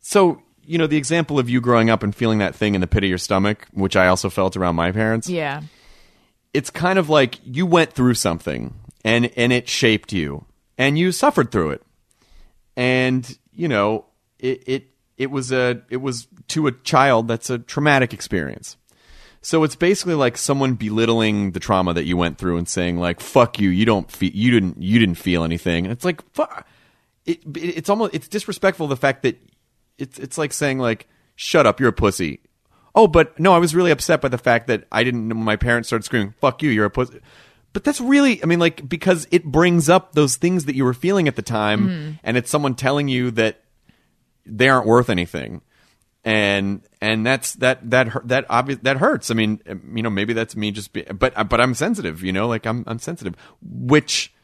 so, 0.00 0.42
you 0.64 0.76
know, 0.76 0.88
the 0.88 0.96
example 0.96 1.38
of 1.38 1.48
you 1.48 1.60
growing 1.60 1.88
up 1.88 2.02
and 2.02 2.14
feeling 2.14 2.38
that 2.38 2.54
thing 2.54 2.74
in 2.74 2.80
the 2.80 2.86
pit 2.88 3.04
of 3.04 3.08
your 3.08 3.18
stomach, 3.18 3.66
which 3.72 3.94
I 3.94 4.08
also 4.08 4.28
felt 4.28 4.56
around 4.56 4.74
my 4.74 4.90
parents. 4.90 5.28
Yeah, 5.28 5.62
It's 6.52 6.68
kind 6.70 6.98
of 6.98 7.08
like 7.08 7.38
you 7.44 7.64
went 7.64 7.92
through 7.92 8.14
something 8.14 8.74
and, 9.04 9.30
and 9.36 9.52
it 9.52 9.68
shaped 9.68 10.12
you 10.12 10.46
and 10.76 10.98
you 10.98 11.12
suffered 11.12 11.52
through 11.52 11.70
it. 11.70 11.82
And, 12.80 13.38
you 13.52 13.68
know, 13.68 14.06
it, 14.38 14.64
it, 14.66 14.84
it 15.18 15.30
was 15.30 15.52
a, 15.52 15.82
it 15.90 15.98
was 15.98 16.28
to 16.48 16.66
a 16.66 16.72
child 16.72 17.28
that's 17.28 17.50
a 17.50 17.58
traumatic 17.58 18.14
experience. 18.14 18.78
So 19.42 19.64
it's 19.64 19.76
basically 19.76 20.14
like 20.14 20.38
someone 20.38 20.74
belittling 20.74 21.52
the 21.52 21.60
trauma 21.60 21.92
that 21.92 22.04
you 22.04 22.16
went 22.16 22.38
through 22.38 22.56
and 22.56 22.66
saying 22.66 22.98
like 22.98 23.20
"fuck 23.20 23.58
you," 23.58 23.68
you 23.68 23.84
don't 23.84 24.10
feel, 24.10 24.30
you 24.32 24.50
didn't, 24.50 24.80
you 24.80 24.98
didn't 24.98 25.16
feel 25.16 25.44
anything. 25.44 25.84
And 25.84 25.92
it's 25.92 26.04
like, 26.06 26.22
fuck. 26.32 26.66
It, 27.26 27.44
it, 27.44 27.76
it's 27.76 27.90
almost, 27.90 28.14
it's 28.14 28.28
disrespectful 28.28 28.86
the 28.86 28.96
fact 28.96 29.22
that 29.24 29.38
it's 29.98 30.18
it's 30.18 30.38
like 30.38 30.52
saying 30.52 30.78
like 30.78 31.06
shut 31.36 31.66
up, 31.66 31.80
you're 31.80 31.90
a 31.90 31.92
pussy. 31.92 32.40
Oh, 32.94 33.06
but 33.06 33.38
no, 33.38 33.52
I 33.52 33.58
was 33.58 33.74
really 33.74 33.90
upset 33.90 34.22
by 34.22 34.28
the 34.28 34.38
fact 34.38 34.68
that 34.68 34.84
I 34.90 35.04
didn't. 35.04 35.34
My 35.36 35.56
parents 35.56 35.88
started 35.88 36.04
screaming, 36.04 36.34
"Fuck 36.40 36.62
you, 36.62 36.70
you're 36.70 36.86
a 36.86 36.90
pussy." 36.90 37.20
But 37.72 37.84
that's 37.84 38.00
really, 38.00 38.42
I 38.42 38.46
mean, 38.46 38.58
like 38.58 38.88
because 38.88 39.28
it 39.30 39.44
brings 39.44 39.88
up 39.88 40.12
those 40.12 40.36
things 40.36 40.64
that 40.64 40.74
you 40.74 40.84
were 40.84 40.94
feeling 40.94 41.28
at 41.28 41.36
the 41.36 41.42
time, 41.42 41.88
mm-hmm. 41.88 42.10
and 42.24 42.36
it's 42.36 42.50
someone 42.50 42.74
telling 42.74 43.08
you 43.08 43.30
that 43.32 43.62
they 44.44 44.68
aren't 44.68 44.86
worth 44.86 45.08
anything. 45.08 45.62
And 46.24 46.82
and 47.00 47.24
that's 47.24 47.54
that 47.54 47.88
that 47.90 48.28
that 48.28 48.46
obvious 48.50 48.80
that 48.82 48.98
hurts. 48.98 49.30
I 49.30 49.34
mean 49.34 49.60
um, 49.68 49.96
you 49.96 50.02
know 50.02 50.10
maybe 50.10 50.32
that's 50.32 50.54
me 50.54 50.70
just 50.70 50.92
be, 50.92 51.02
but 51.02 51.48
but 51.48 51.60
i'm 51.62 51.72
sensitive 51.72 52.22
you 52.22 52.30
know 52.30 52.46
like 52.46 52.66
i'm 52.66 52.84
i'm 52.86 52.98
sensitive 52.98 53.34
which 53.62 54.34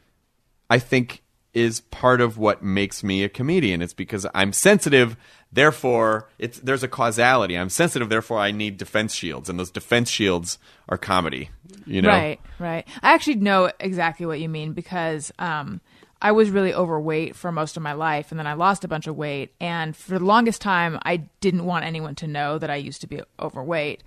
i 0.70 0.78
think 0.78 1.22
is 1.56 1.80
part 1.80 2.20
of 2.20 2.36
what 2.36 2.62
makes 2.62 3.02
me 3.02 3.24
a 3.24 3.28
comedian 3.28 3.80
it's 3.80 3.94
because 3.94 4.26
i'm 4.34 4.52
sensitive 4.52 5.16
therefore 5.50 6.28
it's 6.38 6.58
there's 6.60 6.82
a 6.82 6.88
causality 6.88 7.56
i'm 7.56 7.70
sensitive 7.70 8.10
therefore 8.10 8.38
i 8.38 8.50
need 8.50 8.76
defense 8.76 9.14
shields 9.14 9.48
and 9.48 9.58
those 9.58 9.70
defense 9.70 10.10
shields 10.10 10.58
are 10.88 10.98
comedy 10.98 11.48
you 11.86 12.02
know 12.02 12.08
Right, 12.08 12.40
right. 12.58 12.86
I 13.02 13.14
actually 13.14 13.36
know 13.36 13.70
exactly 13.80 14.26
what 14.26 14.40
you 14.40 14.48
mean 14.48 14.72
because 14.72 15.32
um, 15.38 15.80
I 16.20 16.32
was 16.32 16.50
really 16.50 16.74
overweight 16.74 17.36
for 17.36 17.52
most 17.52 17.76
of 17.76 17.82
my 17.82 17.92
life, 17.92 18.30
and 18.30 18.38
then 18.38 18.46
I 18.46 18.54
lost 18.54 18.84
a 18.84 18.88
bunch 18.88 19.06
of 19.06 19.16
weight. 19.16 19.54
And 19.60 19.96
for 19.96 20.18
the 20.18 20.24
longest 20.24 20.60
time, 20.62 20.98
I 21.02 21.18
didn't 21.40 21.64
want 21.64 21.84
anyone 21.84 22.14
to 22.16 22.26
know 22.26 22.58
that 22.58 22.70
I 22.70 22.76
used 22.76 23.02
to 23.02 23.06
be 23.06 23.20
overweight. 23.38 24.02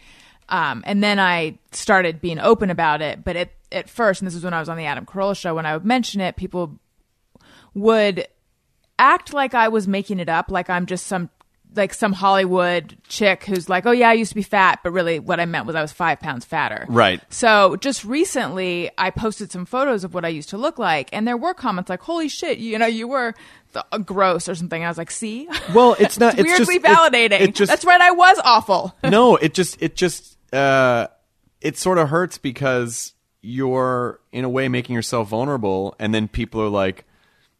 Um, 0.49 0.83
and 0.85 1.03
then 1.03 1.19
I 1.19 1.59
started 1.71 2.19
being 2.19 2.39
open 2.39 2.69
about 2.71 3.01
it. 3.01 3.23
But 3.23 3.35
at, 3.35 3.51
at 3.71 3.89
first, 3.89 4.21
and 4.21 4.27
this 4.27 4.33
was 4.33 4.43
when 4.43 4.53
I 4.53 4.59
was 4.59 4.69
on 4.69 4.77
the 4.77 4.85
Adam 4.85 5.05
Carolla 5.05 5.37
show, 5.37 5.55
when 5.55 5.65
I 5.65 5.73
would 5.73 5.85
mention 5.85 6.19
it, 6.19 6.35
people 6.35 6.79
would 7.73 8.27
act 8.97 9.33
like 9.33 9.53
I 9.53 9.67
was 9.69 9.87
making 9.87 10.19
it 10.19 10.29
up, 10.29 10.51
like 10.51 10.69
I'm 10.69 10.85
just 10.85 11.07
some 11.07 11.29
like 11.75 11.93
some 11.93 12.13
Hollywood 12.13 12.97
chick 13.07 13.43
who's 13.45 13.69
like, 13.69 13.85
"Oh 13.85 13.91
yeah, 13.91 14.09
I 14.09 14.13
used 14.13 14.29
to 14.31 14.35
be 14.35 14.41
fat," 14.41 14.79
but 14.83 14.91
really 14.91 15.19
what 15.19 15.39
I 15.39 15.45
meant 15.45 15.67
was 15.67 15.75
I 15.75 15.81
was 15.83 15.91
5 15.91 16.19
pounds 16.19 16.43
fatter. 16.43 16.85
Right. 16.89 17.21
So, 17.31 17.75
just 17.75 18.03
recently 18.03 18.89
I 18.97 19.11
posted 19.11 19.51
some 19.51 19.65
photos 19.67 20.03
of 20.03 20.15
what 20.15 20.25
I 20.25 20.29
used 20.29 20.49
to 20.49 20.57
look 20.57 20.79
like 20.79 21.09
and 21.13 21.27
there 21.27 21.37
were 21.37 21.53
comments 21.53 21.89
like, 21.89 22.01
"Holy 22.01 22.27
shit, 22.27 22.57
you 22.57 22.77
know, 22.79 22.87
you 22.87 23.07
were 23.07 23.35
th- 23.73 24.03
gross 24.05 24.49
or 24.49 24.55
something." 24.55 24.83
I 24.83 24.87
was 24.87 24.97
like, 24.97 25.11
"See?" 25.11 25.47
well 25.73 25.95
it's 25.99 26.17
not 26.19 26.39
it's, 26.39 26.43
weirdly 26.47 26.79
just 26.79 26.85
it- 26.85 26.91
validating. 26.91 27.39
it 27.41 27.55
just 27.55 27.69
That's 27.69 27.85
right, 27.85 28.01
I 28.01 28.11
was 28.11 28.39
awful. 28.43 28.95
no, 29.03 29.35
it 29.35 29.53
just 29.53 29.79
it 29.81 29.95
just 29.95 30.37
uh 30.51 31.07
it 31.61 31.77
sort 31.77 31.99
of 31.99 32.09
hurts 32.09 32.39
because 32.39 33.13
you're 33.41 34.19
in 34.31 34.43
a 34.43 34.49
way 34.49 34.67
making 34.69 34.95
yourself 34.95 35.29
vulnerable 35.29 35.95
and 35.99 36.13
then 36.15 36.27
people 36.27 36.61
are 36.61 36.67
like 36.69 37.05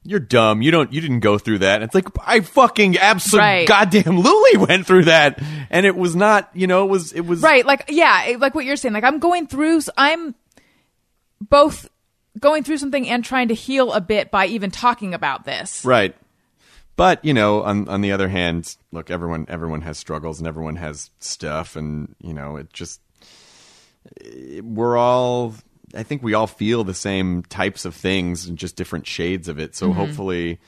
you're 0.04 0.20
dumb. 0.20 0.62
You 0.62 0.72
don't. 0.72 0.92
You 0.94 1.02
didn't 1.02 1.20
go 1.20 1.38
through 1.38 1.60
that. 1.60 1.82
It's 1.82 1.94
like 1.94 2.08
I 2.26 2.40
fucking 2.40 2.98
absolutely 2.98 3.48
Right. 3.48 3.68
goddamn 3.68 4.04
Luli 4.24 4.68
went 4.68 4.88
through 4.88 5.06
that, 5.06 5.42
and 5.70 5.86
it 5.86 5.96
was 5.96 6.16
not. 6.16 6.50
You 6.54 6.68
know, 6.68 6.86
it 6.86 6.90
was. 6.90 7.12
It 7.14 7.22
was 7.22 7.42
Right, 7.42 7.66
like 7.66 7.86
yeah, 7.90 8.36
like 8.40 8.56
what 8.56 8.66
you're 8.66 8.76
saying. 8.78 8.94
Like 8.94 9.04
I'm 9.04 9.20
going 9.20 9.48
through 9.48 9.82
I'm 9.98 10.36
both 11.42 11.90
going 12.40 12.64
through 12.64 12.78
something 12.78 13.08
and 13.10 13.24
trying 13.26 13.50
to 13.50 13.54
heal 13.54 13.92
a 13.92 14.00
bit 14.02 14.32
by 14.32 14.46
even 14.48 14.72
talking 14.72 15.14
about 15.14 15.44
this. 15.46 15.84
Right. 15.84 16.16
But 16.96 17.24
you 17.24 17.34
know, 17.34 17.64
on 17.64 17.88
on 17.90 18.02
the 18.02 18.12
other 18.14 18.28
hand, 18.30 18.76
look, 18.92 19.10
everyone 19.12 19.46
everyone 19.50 19.82
has 19.82 19.98
struggles 19.98 20.40
and 20.40 20.48
everyone 20.48 20.76
has 20.78 21.12
stuff, 21.20 21.76
and 21.76 22.16
you 22.22 22.34
know, 22.34 22.56
it 22.56 22.72
just 22.74 23.02
we're 24.64 24.98
all. 24.98 25.56
I 25.96 26.04
think 26.04 26.22
we 26.24 26.34
all 26.34 26.48
feel 26.48 26.84
the 26.84 26.94
same 26.94 27.44
types 27.44 27.86
of 27.86 27.96
things 27.96 28.46
and 28.48 28.58
just 28.58 28.76
different 28.76 29.08
shades 29.08 29.48
of 29.48 29.60
it. 29.60 29.76
So 29.76 29.88
Mm-hmm. 29.90 30.00
hopefully, 30.00 30.60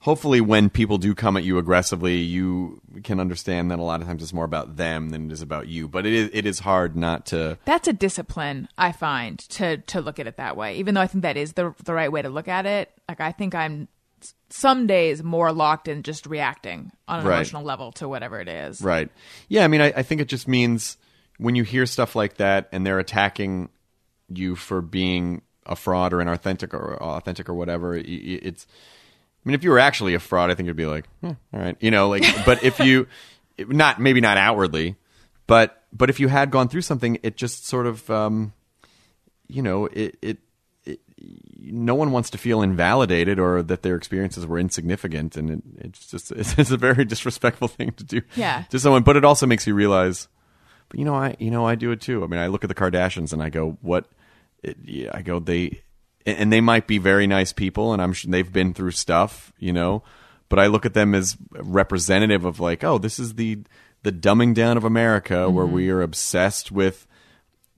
hopefully, 0.00 0.40
when 0.40 0.70
people 0.70 0.98
do 0.98 1.14
come 1.14 1.36
at 1.36 1.44
you 1.44 1.58
aggressively, 1.58 2.16
you 2.18 2.80
can 3.02 3.18
understand 3.20 3.70
that 3.70 3.78
a 3.78 3.82
lot 3.82 4.00
of 4.00 4.06
times 4.06 4.22
it's 4.22 4.32
more 4.32 4.44
about 4.44 4.76
them 4.76 5.10
than 5.10 5.26
it 5.26 5.32
is 5.32 5.42
about 5.42 5.66
you. 5.68 5.88
But 5.88 6.06
it 6.06 6.12
is 6.12 6.30
it 6.32 6.46
is 6.46 6.60
hard 6.60 6.96
not 6.96 7.26
to. 7.26 7.58
That's 7.64 7.88
a 7.88 7.92
discipline 7.92 8.68
I 8.78 8.92
find 8.92 9.38
to 9.50 9.78
to 9.78 10.00
look 10.00 10.18
at 10.18 10.26
it 10.26 10.36
that 10.36 10.56
way. 10.56 10.76
Even 10.76 10.94
though 10.94 11.00
I 11.00 11.06
think 11.06 11.22
that 11.22 11.36
is 11.36 11.54
the 11.54 11.74
the 11.84 11.94
right 11.94 12.10
way 12.12 12.22
to 12.22 12.28
look 12.28 12.48
at 12.48 12.64
it. 12.66 12.90
Like 13.08 13.20
I 13.20 13.32
think 13.32 13.54
I'm 13.54 13.88
some 14.50 14.86
days 14.88 15.22
more 15.22 15.52
locked 15.52 15.86
in 15.88 16.02
just 16.02 16.26
reacting 16.26 16.90
on 17.06 17.20
an 17.20 17.26
Right. 17.26 17.36
emotional 17.36 17.62
level 17.62 17.92
to 17.92 18.08
whatever 18.08 18.40
it 18.40 18.48
is. 18.48 18.80
Right. 18.82 19.08
Yeah, 19.48 19.62
I 19.64 19.68
mean, 19.68 19.80
I, 19.80 19.92
I 19.96 20.02
think 20.02 20.20
it 20.20 20.28
just 20.28 20.48
means 20.48 20.96
when 21.36 21.54
you 21.54 21.62
hear 21.62 21.86
stuff 21.86 22.16
like 22.16 22.38
that 22.38 22.68
and 22.72 22.84
they're 22.84 22.98
attacking 22.98 23.68
you 24.28 24.56
for 24.56 24.80
being 24.80 25.42
a 25.66 25.76
fraud 25.76 26.12
or 26.12 26.18
inauthentic 26.18 26.72
or 26.74 26.96
authentic 27.02 27.48
or 27.48 27.54
whatever, 27.54 27.94
it's. 27.96 28.66
I 29.44 29.48
mean, 29.48 29.54
if 29.54 29.62
you 29.64 29.70
were 29.70 29.78
actually 29.78 30.14
a 30.14 30.18
fraud, 30.18 30.50
I 30.50 30.54
think 30.54 30.66
it'd 30.66 30.76
be 30.76 30.84
like, 30.86 31.06
eh, 31.22 31.32
all 31.54 31.60
right, 31.60 31.76
you 31.80 31.90
know, 31.90 32.08
like. 32.08 32.24
But 32.44 32.62
if 32.64 32.78
you, 32.80 33.06
not 33.58 34.00
maybe 34.00 34.20
not 34.20 34.36
outwardly, 34.36 34.96
but 35.46 35.84
but 35.92 36.10
if 36.10 36.20
you 36.20 36.28
had 36.28 36.50
gone 36.50 36.68
through 36.68 36.82
something, 36.82 37.18
it 37.22 37.36
just 37.36 37.66
sort 37.66 37.86
of, 37.86 38.08
um, 38.10 38.52
you 39.46 39.62
know, 39.62 39.86
it, 39.86 40.18
it 40.20 40.38
it 40.84 41.00
no 41.60 41.94
one 41.94 42.10
wants 42.12 42.30
to 42.30 42.38
feel 42.38 42.60
invalidated 42.62 43.38
or 43.38 43.62
that 43.62 43.82
their 43.82 43.96
experiences 43.96 44.46
were 44.46 44.58
insignificant, 44.58 45.36
and 45.36 45.50
it, 45.50 45.62
it's 45.78 46.06
just 46.10 46.30
it's 46.32 46.70
a 46.70 46.76
very 46.76 47.04
disrespectful 47.04 47.68
thing 47.68 47.92
to 47.92 48.04
do 48.04 48.22
Yeah. 48.36 48.64
to 48.70 48.78
someone. 48.78 49.02
But 49.02 49.16
it 49.16 49.24
also 49.24 49.46
makes 49.46 49.66
you 49.66 49.74
realize, 49.74 50.28
but 50.88 50.98
you 50.98 51.04
know, 51.04 51.14
I 51.14 51.36
you 51.38 51.50
know 51.50 51.66
I 51.66 51.74
do 51.74 51.90
it 51.90 52.00
too. 52.00 52.24
I 52.24 52.26
mean, 52.26 52.40
I 52.40 52.46
look 52.48 52.64
at 52.64 52.68
the 52.68 52.74
Kardashians 52.74 53.32
and 53.32 53.42
I 53.42 53.48
go, 53.50 53.76
what? 53.80 54.06
It, 54.62 54.76
yeah, 54.84 55.10
I 55.14 55.22
go 55.22 55.38
they, 55.38 55.82
and 56.26 56.52
they 56.52 56.60
might 56.60 56.86
be 56.86 56.98
very 56.98 57.26
nice 57.26 57.52
people, 57.52 57.92
and 57.92 58.02
I'm 58.02 58.12
sure 58.12 58.30
they've 58.30 58.52
been 58.52 58.74
through 58.74 58.90
stuff, 58.92 59.52
you 59.58 59.72
know. 59.72 60.02
But 60.48 60.58
I 60.58 60.66
look 60.66 60.86
at 60.86 60.94
them 60.94 61.14
as 61.14 61.36
representative 61.52 62.44
of 62.44 62.58
like, 62.58 62.82
oh, 62.82 62.98
this 62.98 63.18
is 63.18 63.34
the 63.34 63.58
the 64.02 64.12
dumbing 64.12 64.54
down 64.54 64.76
of 64.76 64.84
America, 64.84 65.50
where 65.50 65.66
we 65.66 65.90
are 65.90 66.02
obsessed 66.02 66.72
with 66.72 67.06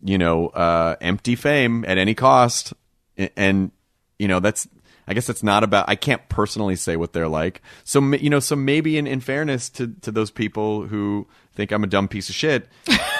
you 0.03 0.17
know, 0.17 0.49
uh, 0.49 0.97
empty 1.03 1.35
fame 1.35 1.85
at 1.87 1.99
any 1.99 2.15
cost. 2.15 2.73
A- 3.19 3.39
And, 3.39 3.71
you 4.19 4.29
know, 4.29 4.41
that's, 4.41 4.67
I 5.07 5.13
guess 5.13 5.27
that's 5.27 5.43
not 5.43 5.63
about, 5.63 5.91
I 5.91 5.95
can't 5.95 6.27
personally 6.31 6.75
say 6.75 6.97
what 6.97 7.13
they're 7.13 7.29
like. 7.29 7.61
So, 7.85 8.01
you 8.15 8.31
know, 8.31 8.41
so 8.41 8.57
maybe 8.57 8.97
in, 8.97 9.07
in 9.07 9.21
fairness 9.21 9.69
to, 9.71 9.89
to 10.01 10.11
those 10.11 10.31
people 10.31 10.87
who 10.87 11.27
think 11.55 11.73
I'm 11.73 11.85
a 11.85 11.89
dumb 11.89 12.09
piece 12.09 12.29
of 12.29 12.35
shit, 12.35 12.69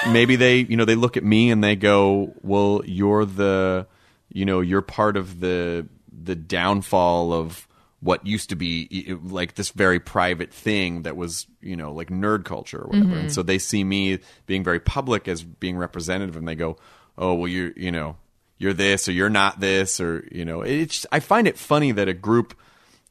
maybe 0.09 0.35
they, 0.35 0.57
you 0.59 0.77
know, 0.77 0.85
they 0.85 0.95
look 0.95 1.17
at 1.17 1.23
me 1.23 1.51
and 1.51 1.63
they 1.63 1.75
go, 1.75 2.33
well, 2.41 2.81
you're 2.85 3.25
the, 3.25 3.87
you 4.29 4.45
know, 4.45 4.61
you're 4.61 4.81
part 4.81 5.17
of 5.17 5.39
the, 5.39 5.87
the 6.11 6.35
downfall 6.35 7.33
of, 7.33 7.67
what 8.03 8.25
used 8.25 8.49
to 8.49 8.55
be 8.55 9.15
like 9.25 9.53
this 9.53 9.69
very 9.69 9.99
private 9.99 10.51
thing 10.51 11.03
that 11.03 11.15
was 11.15 11.45
you 11.61 11.75
know 11.75 11.93
like 11.93 12.09
nerd 12.09 12.43
culture 12.45 12.79
or 12.79 12.87
whatever. 12.87 13.15
And 13.15 13.31
so 13.31 13.43
they 13.43 13.59
see 13.59 13.83
me 13.83 14.17
being 14.47 14.63
very 14.63 14.79
public 14.79 15.27
as 15.27 15.43
being 15.43 15.77
representative 15.77 16.35
and 16.35 16.47
they 16.47 16.55
go 16.55 16.77
oh 17.19 17.35
well 17.35 17.47
you're 17.47 17.73
you 17.75 17.91
know 17.91 18.17
you're 18.57 18.73
this 18.73 19.07
or 19.07 19.11
you're 19.11 19.29
not 19.29 19.59
this 19.59 20.01
or 20.01 20.27
you 20.31 20.45
know. 20.45 20.61
It's 20.63 21.05
i 21.11 21.19
find 21.19 21.47
it 21.47 21.59
funny 21.59 21.91
that 21.91 22.07
a 22.07 22.13
group 22.15 22.57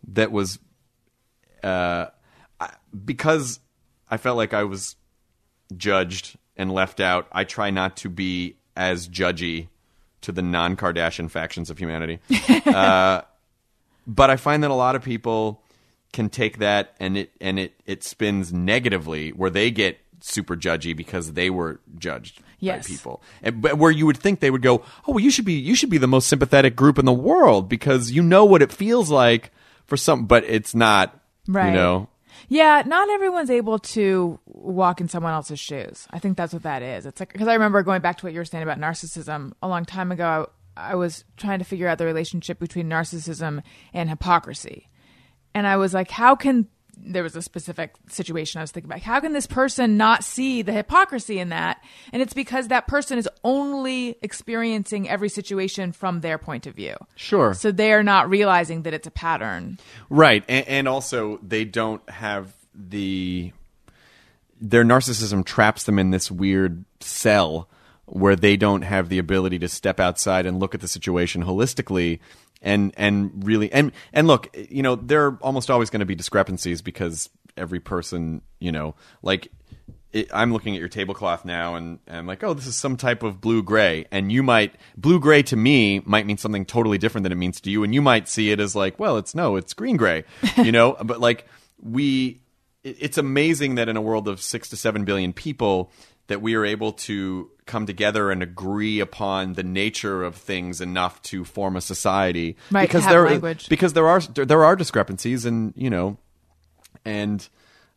that 0.09 0.33
was 0.33 0.59
uh 1.63 2.07
I- 2.61 2.75
because 3.05 3.61
i 4.11 4.17
felt 4.17 4.37
like 4.37 4.53
i 4.55 4.65
was 4.65 4.97
judged 5.77 6.37
and 6.57 6.73
left 6.73 7.01
out 7.01 7.27
i 7.33 7.45
try 7.45 7.71
not 7.71 7.97
to 7.97 8.09
be 8.09 8.57
as 8.77 9.09
judgy 9.09 9.69
to 10.21 10.33
the 10.33 10.43
non-kardashian 10.43 11.31
factions 11.31 11.71
of 11.71 11.79
humanity 11.79 12.19
uh, 12.67 13.23
but 14.07 14.31
I 14.31 14.37
find 14.37 14.63
that 14.65 14.71
a 14.71 14.75
lot 14.75 14.97
of 14.97 15.03
people 15.03 15.63
can 16.13 16.29
take 16.29 16.59
that 16.59 16.95
and 16.99 17.17
it 17.17 17.31
and 17.41 17.59
it 17.59 17.73
it 17.87 18.03
spins 18.03 18.53
negatively 18.53 19.31
where 19.31 19.51
they 19.51 19.71
get 19.71 19.99
super 20.21 20.57
judgy 20.57 20.95
because 20.97 21.33
they 21.35 21.49
were 21.51 21.81
judged 21.99 22.41
Yes. 22.59 22.87
by 22.87 22.93
people 22.93 23.23
and 23.43 23.63
but 23.63 23.79
where 23.79 23.91
you 23.91 24.05
would 24.05 24.19
think 24.19 24.41
they 24.41 24.51
would 24.51 24.61
go 24.63 24.83
oh 25.09 25.13
well 25.13 25.21
you 25.21 25.31
should 25.31 25.47
be 25.47 25.55
you 25.55 25.75
should 25.75 25.89
be 25.89 25.97
the 25.99 26.07
most 26.09 26.27
sympathetic 26.29 26.77
group 26.77 26.99
in 26.99 27.07
the 27.07 27.13
world 27.13 27.69
because 27.71 28.11
you 28.11 28.23
know 28.23 28.45
what 28.45 28.61
it 28.61 28.71
feels 28.73 29.11
like 29.11 29.51
for 29.87 29.97
some 29.97 30.27
but 30.27 30.45
it's 30.45 30.75
not 30.75 31.19
Right. 31.49 31.69
you 31.69 31.73
know 31.73 32.09
Yeah, 32.53 32.83
not 32.85 33.09
everyone's 33.09 33.49
able 33.49 33.79
to 33.79 34.41
walk 34.45 35.01
in 35.01 35.09
someone 35.09 35.33
else's 35.33 35.61
shoes. 35.61 36.09
I 36.11 36.19
think 36.19 36.37
that's 36.37 36.53
what 36.53 36.65
that 36.65 36.83
is. 36.83 37.07
It's 37.07 37.21
like 37.21 37.33
because 37.33 37.47
I 37.47 37.53
remember 37.53 37.81
going 37.85 38.03
back 38.03 38.19
to 38.19 38.27
what 38.27 38.33
you 38.33 38.41
were 38.41 38.45
saying 38.45 38.65
about 38.65 38.81
narcissism 38.81 39.53
a 39.63 39.69
long 39.69 39.85
time 39.85 40.11
ago. 40.11 40.51
I, 40.77 40.91
I 40.93 40.95
was 40.97 41.25
trying 41.37 41.61
to 41.61 41.65
figure 41.65 41.87
out 41.87 41.99
the 41.99 42.07
relationship 42.07 42.59
between 42.59 42.89
narcissism 42.89 43.63
and 43.95 44.11
hypocrisy, 44.11 44.89
and 45.55 45.65
I 45.65 45.77
was 45.77 45.95
like, 45.95 46.11
how 46.11 46.35
can 46.35 46.67
there 47.03 47.23
was 47.23 47.37
a 47.37 47.43
specific 47.43 47.95
situation 48.09 48.59
I 48.59 48.63
was 48.63 48.71
thinking 48.71 48.91
about. 48.91 49.03
How 49.03 49.21
can 49.21 49.33
this 49.33 49.47
person 49.47 49.97
not 49.97 50.25
see 50.25 50.63
the 50.63 50.73
hypocrisy 50.73 51.39
in 51.39 51.49
that? 51.51 51.83
And 52.13 52.23
it's 52.23 52.35
because 52.35 52.69
that 52.69 52.87
person 52.87 53.19
is 53.19 53.29
only 53.45 54.17
experiencing 54.23 55.09
every 55.09 55.29
situation 55.29 55.93
from 55.93 56.21
their 56.21 56.39
point 56.39 56.67
of 56.67 56.75
view. 56.75 56.97
Sure. 57.17 57.55
So 57.55 57.73
they 57.73 57.93
are 57.93 58.03
not 58.03 58.29
realizing 58.29 58.83
that 58.83 58.95
it's 58.95 59.07
a 59.07 59.11
pattern. 59.11 59.79
Right, 60.09 60.45
and, 60.49 60.67
and 60.69 60.89
also 60.89 61.39
they 61.43 61.65
don't 61.65 62.09
have 62.09 62.55
the 62.75 63.53
their 64.61 64.85
narcissism 64.85 65.45
traps 65.45 65.85
them 65.85 65.99
in 65.99 66.11
this 66.11 66.31
weird 66.31 66.85
cell 67.01 67.69
where 68.05 68.37
they 68.37 68.57
don't 68.57 68.83
have 68.83 69.09
the 69.09 69.19
ability 69.19 69.59
to 69.59 69.69
step 69.69 69.99
outside 69.99 70.45
and 70.45 70.61
look 70.61 70.75
at 70.75 70.81
the 70.81 70.89
situation 70.89 71.45
holistically 71.45 72.19
and 72.63 72.93
and 72.97 73.45
really 73.47 73.73
and 73.73 73.93
and 74.13 74.27
look, 74.27 74.55
you 74.71 74.83
know, 74.83 74.95
there 74.97 75.27
are 75.27 75.39
almost 75.43 75.71
always 75.71 75.91
going 75.91 76.01
to 76.01 76.07
be 76.07 76.15
discrepancies 76.15 76.83
because 76.83 77.31
every 77.57 77.81
person, 77.81 78.43
you 78.59 78.73
know, 78.73 78.95
like 79.23 79.51
it, 80.13 80.29
I'm 80.35 80.53
looking 80.53 80.75
at 80.75 80.81
your 80.81 80.89
tablecloth 80.89 81.45
now 81.45 81.77
and, 81.77 82.01
and 82.07 82.17
I'm 82.19 82.27
like, 82.27 82.43
oh, 82.43 82.53
this 82.53 82.67
is 82.67 82.75
some 82.77 82.97
type 82.97 83.23
of 83.23 83.41
blue 83.41 83.63
gray. 83.63 84.07
And 84.11 84.33
you 84.33 84.43
might, 84.43 84.75
blue 84.97 85.21
gray 85.21 85.43
to 85.45 85.57
me 85.57 86.01
might 86.05 86.27
mean 86.27 86.37
something 86.37 86.65
totally 86.65 86.99
different 86.99 87.23
than 87.23 87.31
it 87.33 87.37
means 87.37 87.61
to 87.61 87.71
you. 87.71 87.85
And 87.85 87.95
you 87.95 88.03
might 88.03 88.27
see 88.27 88.51
it 88.51 88.59
as 88.59 88.75
like, 88.75 88.99
well, 88.99 89.19
it's 89.19 89.37
no, 89.37 89.55
it's 89.55 89.73
green 89.73 89.97
gray, 89.97 90.25
you 90.57 90.73
know? 90.73 90.97
but 91.05 91.21
like, 91.21 91.47
we, 91.81 92.41
it- 92.83 92.97
it's 92.99 93.19
amazing 93.19 93.77
that 93.77 93.89
in 93.89 93.97
a 93.97 94.01
world 94.03 94.27
of 94.27 94.41
six 94.43 94.69
to 94.71 94.77
seven 94.77 95.05
billion 95.05 95.33
people, 95.33 95.93
that 96.31 96.41
we 96.41 96.55
are 96.55 96.65
able 96.65 96.93
to 96.93 97.51
come 97.67 97.87
together 97.87 98.31
and 98.31 98.41
agree 98.41 99.01
upon 99.01 99.55
the 99.55 99.65
nature 99.65 100.23
of 100.23 100.37
things 100.37 100.81
enough 100.81 101.21
to 101.23 101.45
form 101.45 101.77
a 101.77 101.81
society. 101.81 102.57
Right, 102.71 102.89
because 102.89 103.05
there, 103.05 103.29
language. 103.29 103.69
because 103.69 103.95
there 103.95 104.07
are 104.07 104.21
there 104.21 104.65
are 104.65 104.77
discrepancies, 104.77 105.45
and 105.45 105.75
you 105.77 105.91
know, 105.91 106.19
and 107.05 107.47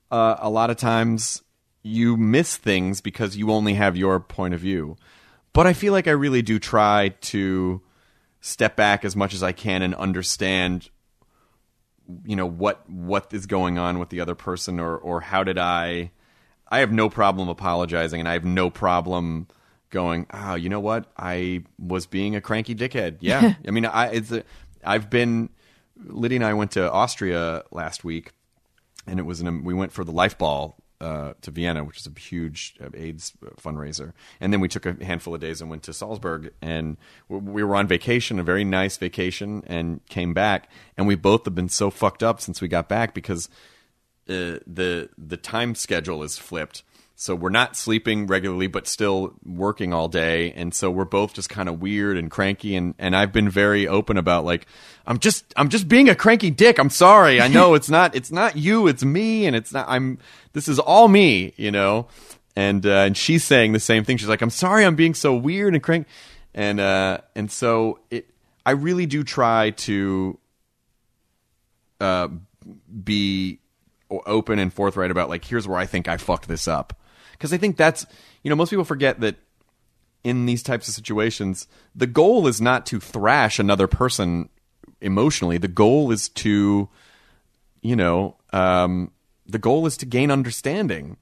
uh, 0.09 0.37
a 0.39 0.49
lot 0.49 0.71
of 0.71 0.77
times 0.77 1.43
you 1.83 2.17
miss 2.17 2.57
things 2.57 3.01
because 3.01 3.37
you 3.37 3.51
only 3.51 3.75
have 3.75 3.95
your 3.95 4.19
point 4.19 4.55
of 4.55 4.59
view. 4.59 4.97
But 5.53 5.67
I 5.67 5.73
feel 5.73 5.93
like 5.93 6.07
I 6.07 6.11
really 6.11 6.41
do 6.41 6.57
try 6.57 7.09
to 7.09 7.81
step 8.41 8.75
back 8.75 9.05
as 9.05 9.15
much 9.15 9.35
as 9.35 9.43
I 9.43 9.51
can 9.51 9.83
and 9.83 9.93
understand 9.93 10.89
you 12.25 12.35
know 12.35 12.47
what 12.47 12.89
what 12.89 13.31
is 13.31 13.45
going 13.45 13.77
on 13.77 13.99
with 13.99 14.09
the 14.09 14.21
other 14.21 14.35
person 14.35 14.79
or 14.79 14.97
or 14.97 15.21
how 15.21 15.43
did 15.43 15.59
I 15.59 16.11
I 16.73 16.79
have 16.79 16.91
no 16.91 17.07
problem 17.07 17.49
apologizing 17.49 18.19
and 18.19 18.27
I 18.27 18.33
have 18.33 18.45
no 18.45 18.71
problem 18.71 19.47
going 19.91 20.25
oh 20.33 20.55
you 20.55 20.69
know 20.69 20.79
what? 20.79 21.05
I 21.15 21.65
was 21.77 22.07
being 22.07 22.35
a 22.35 22.41
cranky 22.41 22.73
dickhead. 22.73 23.17
Yeah. 23.19 23.53
I 23.67 23.71
mean 23.71 23.85
I 23.85 24.07
it's 24.07 24.31
a, 24.31 24.43
I've 24.83 25.07
been 25.11 25.49
Lydia 25.95 26.37
and 26.37 26.45
I 26.45 26.55
went 26.55 26.71
to 26.71 26.91
Austria 26.91 27.61
last 27.71 28.03
week 28.03 28.31
and 29.05 29.19
it 29.19 29.23
was 29.23 29.39
an, 29.39 29.63
we 29.63 29.75
went 29.75 29.91
for 29.91 30.03
the 30.03 30.11
life 30.11 30.35
ball 30.35 30.77
uh, 30.99 31.33
to 31.41 31.51
Vienna, 31.51 31.83
which 31.83 31.99
is 31.99 32.07
a 32.07 32.19
huge 32.19 32.75
uh, 32.81 32.87
AIDS 32.95 33.33
fundraiser, 33.57 34.13
and 34.39 34.53
then 34.53 34.61
we 34.61 34.69
took 34.69 34.85
a 34.85 34.95
handful 35.03 35.35
of 35.35 35.41
days 35.41 35.59
and 35.59 35.69
went 35.69 35.83
to 35.83 35.91
Salzburg, 35.91 36.53
and 36.61 36.95
we 37.27 37.61
were 37.61 37.75
on 37.75 37.87
vacation, 37.87 38.39
a 38.39 38.43
very 38.43 38.63
nice 38.63 38.95
vacation, 38.95 39.63
and 39.67 39.99
came 40.07 40.33
back, 40.33 40.69
and 40.95 41.05
we 41.05 41.15
both 41.15 41.43
have 41.43 41.55
been 41.55 41.67
so 41.67 41.89
fucked 41.89 42.23
up 42.23 42.39
since 42.39 42.61
we 42.61 42.69
got 42.69 42.87
back 42.87 43.13
because 43.13 43.49
uh, 44.29 44.59
the 44.65 45.09
the 45.17 45.37
time 45.37 45.75
schedule 45.75 46.23
is 46.23 46.37
flipped. 46.37 46.83
So 47.15 47.35
we're 47.35 47.49
not 47.51 47.75
sleeping 47.77 48.25
regularly, 48.25 48.67
but 48.67 48.87
still 48.87 49.33
working 49.45 49.93
all 49.93 50.07
day, 50.07 50.51
and 50.53 50.73
so 50.73 50.89
we're 50.89 51.05
both 51.05 51.33
just 51.33 51.47
kind 51.47 51.69
of 51.69 51.79
weird 51.79 52.17
and 52.17 52.29
cranky. 52.29 52.75
And, 52.75 52.95
and 52.97 53.15
I've 53.15 53.31
been 53.31 53.49
very 53.49 53.87
open 53.87 54.17
about 54.17 54.45
like, 54.45 54.65
I'm 55.05 55.19
just 55.19 55.45
I'm 55.55 55.69
just 55.69 55.87
being 55.87 56.09
a 56.09 56.15
cranky 56.15 56.49
dick. 56.49 56.79
I'm 56.79 56.89
sorry. 56.89 57.39
I 57.39 57.47
know 57.47 57.75
it's 57.75 57.89
not 57.89 58.15
it's 58.15 58.31
not 58.31 58.57
you. 58.57 58.87
It's 58.87 59.05
me, 59.05 59.45
and 59.45 59.55
it's 59.55 59.71
not. 59.71 59.87
I'm 59.87 60.17
this 60.53 60.67
is 60.67 60.79
all 60.79 61.07
me, 61.07 61.53
you 61.55 61.71
know. 61.71 62.07
And 62.55 62.85
uh, 62.85 63.05
and 63.05 63.15
she's 63.15 63.43
saying 63.43 63.73
the 63.73 63.79
same 63.79 64.03
thing. 64.03 64.17
She's 64.17 64.29
like, 64.29 64.41
I'm 64.41 64.49
sorry, 64.49 64.83
I'm 64.83 64.95
being 64.95 65.13
so 65.13 65.35
weird 65.35 65.75
and 65.75 65.83
cranky, 65.83 66.09
and 66.53 66.79
uh, 66.79 67.19
and 67.35 67.51
so 67.51 67.99
it. 68.09 68.29
I 68.65 68.71
really 68.71 69.05
do 69.05 69.23
try 69.23 69.71
to 69.71 70.39
uh, 71.99 72.29
be 73.03 73.59
open 74.25 74.59
and 74.59 74.71
forthright 74.73 75.11
about 75.11 75.29
like 75.29 75.45
here's 75.45 75.67
where 75.67 75.77
I 75.79 75.85
think 75.85 76.07
I 76.07 76.17
fucked 76.17 76.47
this 76.47 76.67
up. 76.67 76.99
Because 77.31 77.51
I 77.53 77.57
think 77.57 77.77
that's 77.77 78.05
you 78.43 78.49
know 78.49 78.55
most 78.55 78.69
people 78.69 78.85
forget 78.85 79.19
that 79.21 79.35
in 80.23 80.45
these 80.45 80.63
types 80.63 80.87
of 80.87 80.93
situations 80.93 81.67
the 81.95 82.07
goal 82.07 82.47
is 82.47 82.61
not 82.61 82.85
to 82.87 82.99
thrash 82.99 83.59
another 83.59 83.87
person 83.87 84.49
emotionally. 85.01 85.57
The 85.57 85.67
goal 85.67 86.11
is 86.11 86.29
to 86.29 86.87
you 87.81 87.95
know 87.95 88.37
um, 88.53 89.11
the 89.45 89.59
goal 89.59 89.85
is 89.85 89.97
to 89.97 90.05
gain 90.05 90.31
understanding. 90.31 91.17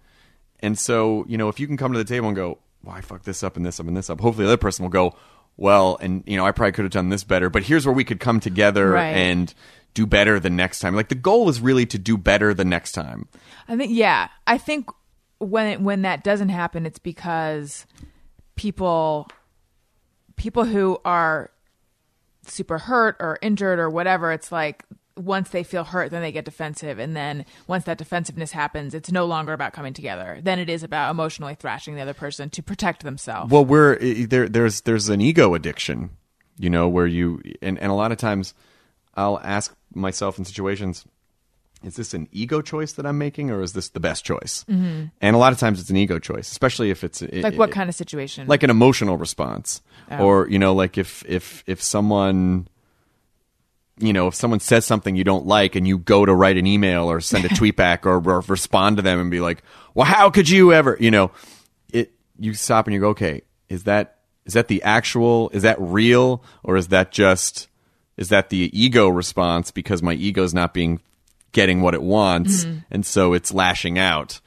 And 0.59 0.77
so 0.77 1.25
you 1.27 1.37
know 1.37 1.49
if 1.49 1.59
you 1.59 1.67
can 1.67 1.77
come 1.77 1.93
to 1.93 1.97
the 1.97 2.05
table 2.05 2.27
and 2.27 2.35
go 2.35 2.59
well 2.83 2.95
I 2.95 3.01
fucked 3.01 3.25
this 3.25 3.43
up 3.43 3.55
and 3.57 3.65
this 3.65 3.79
up 3.79 3.87
and 3.87 3.95
this 3.97 4.09
up 4.09 4.19
hopefully 4.21 4.45
the 4.45 4.51
other 4.51 4.57
person 4.61 4.83
will 4.83 4.89
go 4.91 5.15
well 5.57 5.97
and 6.01 6.23
you 6.27 6.37
know 6.37 6.45
I 6.45 6.51
probably 6.51 6.71
could 6.73 6.85
have 6.85 6.91
done 6.91 7.09
this 7.09 7.23
better 7.23 7.49
but 7.49 7.63
here's 7.63 7.85
where 7.85 7.93
we 7.95 8.03
could 8.03 8.19
come 8.19 8.39
together 8.39 8.91
Right. 8.91 9.15
and 9.15 9.53
do 9.93 10.05
better 10.05 10.39
the 10.39 10.49
next 10.49 10.79
time 10.79 10.95
like 10.95 11.09
the 11.09 11.15
goal 11.15 11.49
is 11.49 11.59
really 11.59 11.85
to 11.85 11.97
do 11.97 12.17
better 12.17 12.53
the 12.53 12.65
next 12.65 12.91
time 12.93 13.27
I 13.71 13.77
think 13.77 13.91
yeah. 13.95 14.27
I 14.45 14.57
think 14.57 14.89
when 15.39 15.67
it, 15.67 15.81
when 15.81 16.01
that 16.03 16.23
doesn't 16.23 16.49
happen, 16.49 16.85
it's 16.85 16.99
because 16.99 17.85
people 18.55 19.29
people 20.35 20.65
who 20.65 20.99
are 21.05 21.51
super 22.45 22.77
hurt 22.77 23.15
or 23.19 23.39
injured 23.41 23.79
or 23.79 23.89
whatever. 23.89 24.31
It's 24.31 24.51
like 24.51 24.83
once 25.15 25.49
they 25.49 25.63
feel 25.63 25.83
hurt, 25.83 26.11
then 26.11 26.21
they 26.21 26.33
get 26.33 26.43
defensive, 26.43 26.99
and 26.99 27.15
then 27.15 27.45
once 27.67 27.85
that 27.85 27.97
defensiveness 27.97 28.51
happens, 28.51 28.93
it's 28.93 29.11
no 29.11 29.25
longer 29.25 29.53
about 29.53 29.71
coming 29.71 29.93
together. 29.93 30.39
Then 30.41 30.59
it 30.59 30.69
is 30.69 30.83
about 30.83 31.11
emotionally 31.11 31.55
thrashing 31.55 31.95
the 31.95 32.01
other 32.01 32.13
person 32.13 32.49
to 32.51 32.61
protect 32.63 33.03
themselves. 33.03 33.51
Well, 33.51 33.65
we're 33.65 33.97
there. 34.25 34.49
There's 34.49 34.81
there's 34.81 35.09
an 35.09 35.21
ego 35.21 35.53
addiction, 35.53 36.11
you 36.57 36.69
know, 36.69 36.89
where 36.89 37.07
you 37.07 37.41
and 37.61 37.79
and 37.79 37.91
a 37.91 37.95
lot 37.95 38.11
of 38.11 38.17
times, 38.17 38.53
I'll 39.16 39.39
ask 39.39 39.76
myself 39.93 40.39
in 40.39 40.45
situations, 40.45 41.05
is 41.84 41.95
this 41.95 42.14
an 42.14 42.28
ego 42.32 42.62
choice 42.62 42.93
that 42.93 43.05
I'm 43.05 43.18
making, 43.18 43.49
or 43.49 43.62
is 43.62 43.74
this 43.74 43.89
the 43.89 43.99
best 43.99 44.24
choice? 44.24 44.66
Mm-hmm. 44.70 45.05
And 45.20 45.36
a 45.36 45.39
lot 45.39 45.51
of 45.51 45.59
times 45.59 45.80
it's 45.80 45.89
an 45.89 45.97
ego 45.97 46.20
choice, 46.20 46.51
especially 46.51 46.91
if 46.91 47.03
it's 47.03 47.22
like 47.22 47.55
what 47.55 47.72
kind 47.72 47.89
of 47.89 47.95
situation? 47.95 48.47
like 48.47 48.64
an 48.64 48.70
emotional 48.70 49.18
response, 49.18 49.82
or 50.09 50.47
you 50.47 50.59
know, 50.59 50.74
like 50.74 50.97
if 50.97 51.24
if 51.28 51.64
if 51.68 51.82
someone. 51.82 52.68
You 53.97 54.14
know, 54.14 54.26
if 54.28 54.34
someone 54.34 54.59
says 54.59 54.84
something 54.84 55.16
you 55.16 55.24
don't 55.24 55.45
like 55.45 55.76
and 55.76 55.88
you 55.88 55.99
go 55.99 56.26
to 56.26 56.34
write 56.34 56.57
an 56.57 56.66
email 56.66 57.12
or 57.12 57.22
send 57.22 57.45
a 57.45 57.49
tweet 57.55 57.76
back 57.76 58.07
or, 58.07 58.16
or 58.16 58.39
respond 58.47 58.97
to 58.97 59.03
them 59.03 59.20
and 59.20 59.30
be 59.30 59.39
like, 59.39 59.62
"Well, 59.93 60.07
how 60.07 60.32
could 60.32 60.49
you 60.49 60.74
ever?" 60.74 60.97
You 60.99 61.12
know, 61.12 61.32
it 61.93 62.12
you 62.39 62.55
stop 62.55 62.88
and 62.88 62.95
you 62.95 62.99
go, 62.99 63.09
okay, 63.09 63.43
is 63.70 63.84
that 63.84 64.18
is 64.45 64.53
that 64.53 64.68
the 64.70 64.82
actual 64.82 65.51
is 65.53 65.62
that 65.62 65.80
real 65.80 66.43
or 66.64 66.78
is 66.78 66.88
that 66.88 67.12
just 67.12 67.68
is 68.18 68.30
that 68.30 68.49
the 68.49 68.70
ego 68.74 69.07
response 69.07 69.72
because 69.72 70.01
my 70.01 70.14
ego's 70.14 70.53
not 70.53 70.74
being 70.74 70.99
getting 71.51 71.82
what 71.82 71.93
it 71.93 72.01
wants 72.01 72.66
and 72.89 73.05
so 73.05 73.34
it's 73.34 73.53
lashing 73.53 73.99
out 73.99 74.39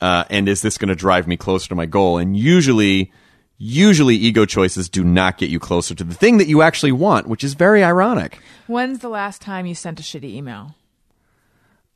uh, 0.00 0.24
and 0.30 0.48
is 0.48 0.62
this 0.62 0.78
going 0.78 0.88
to 0.88 0.94
drive 0.94 1.26
me 1.26 1.36
closer 1.36 1.68
to 1.68 1.74
my 1.74 1.86
goal 1.86 2.18
and 2.18 2.36
usually 2.36 3.12
usually 3.56 4.14
ego 4.14 4.44
choices 4.44 4.88
do 4.88 5.02
not 5.02 5.38
get 5.38 5.48
you 5.48 5.58
closer 5.58 5.94
to 5.94 6.04
the 6.04 6.14
thing 6.14 6.38
that 6.38 6.48
you 6.48 6.60
actually 6.60 6.92
want 6.92 7.26
which 7.26 7.42
is 7.42 7.54
very 7.54 7.82
ironic 7.82 8.38
When's 8.66 9.00
the 9.00 9.08
last 9.08 9.42
time 9.42 9.66
you 9.66 9.74
sent 9.74 9.98
a 9.98 10.02
shitty 10.02 10.34
email 10.34 10.76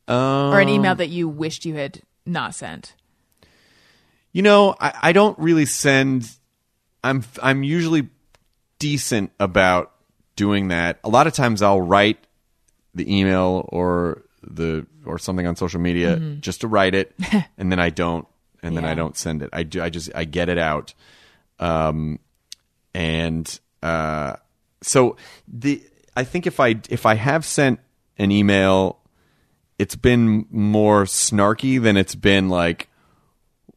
um, 0.09 0.53
or 0.53 0.61
an 0.61 0.68
email 0.68 0.95
that 0.95 1.09
you 1.09 1.29
wished 1.29 1.64
you 1.64 1.75
had 1.75 2.03
not 2.27 2.55
sent? 2.55 2.95
You 4.33 4.43
know, 4.43 4.75
I, 4.81 4.93
I 5.03 5.12
don't 5.12 5.39
really 5.39 5.66
send. 5.66 6.29
I'm 7.03 7.25
I'm 7.43 7.62
usually 7.62 8.09
decent 8.79 9.33
about 9.39 9.93
doing 10.37 10.68
that. 10.68 10.99
A 11.05 11.09
lot 11.09 11.26
of 11.26 11.32
times 11.32 11.62
I'll 11.62 11.80
write 11.80 12.18
the 12.95 13.18
email 13.18 13.68
or 13.70 14.22
the 14.43 14.87
or 15.05 15.18
something 15.18 15.47
on 15.47 15.57
social 15.57 15.80
media 15.80 16.16
just 16.41 16.62
to 16.62 16.68
write 16.68 16.95
it, 16.95 17.14
and 17.59 17.70
then 17.70 17.78
I 17.78 17.91
don't, 17.91 18.26
and 18.62 18.76
then 18.76 18.85
I 18.85 18.95
don't 18.95 19.16
send 19.16 19.43
it. 19.43 19.51
I 19.53 19.62
do. 19.62 19.82
I 19.82 19.91
just 19.91 20.11
I 20.14 20.24
get 20.24 20.49
it 20.49 20.59
out, 20.59 20.95
um, 21.59 22.18
and 22.95 23.59
uh, 23.82 24.37
so 24.82 25.16
the 25.49 25.82
I 26.16 26.24
think 26.24 26.47
if 26.47 26.61
I 26.61 26.76
if 26.89 27.07
I 27.07 27.14
have 27.14 27.45
sent 27.45 27.80
an 28.18 28.30
email, 28.30 29.01
it's 29.78 29.97
been 29.97 30.47
more 30.51 31.05
snarky 31.05 31.82
than 31.82 31.97
it's 31.97 32.14
been 32.14 32.49
like 32.49 32.89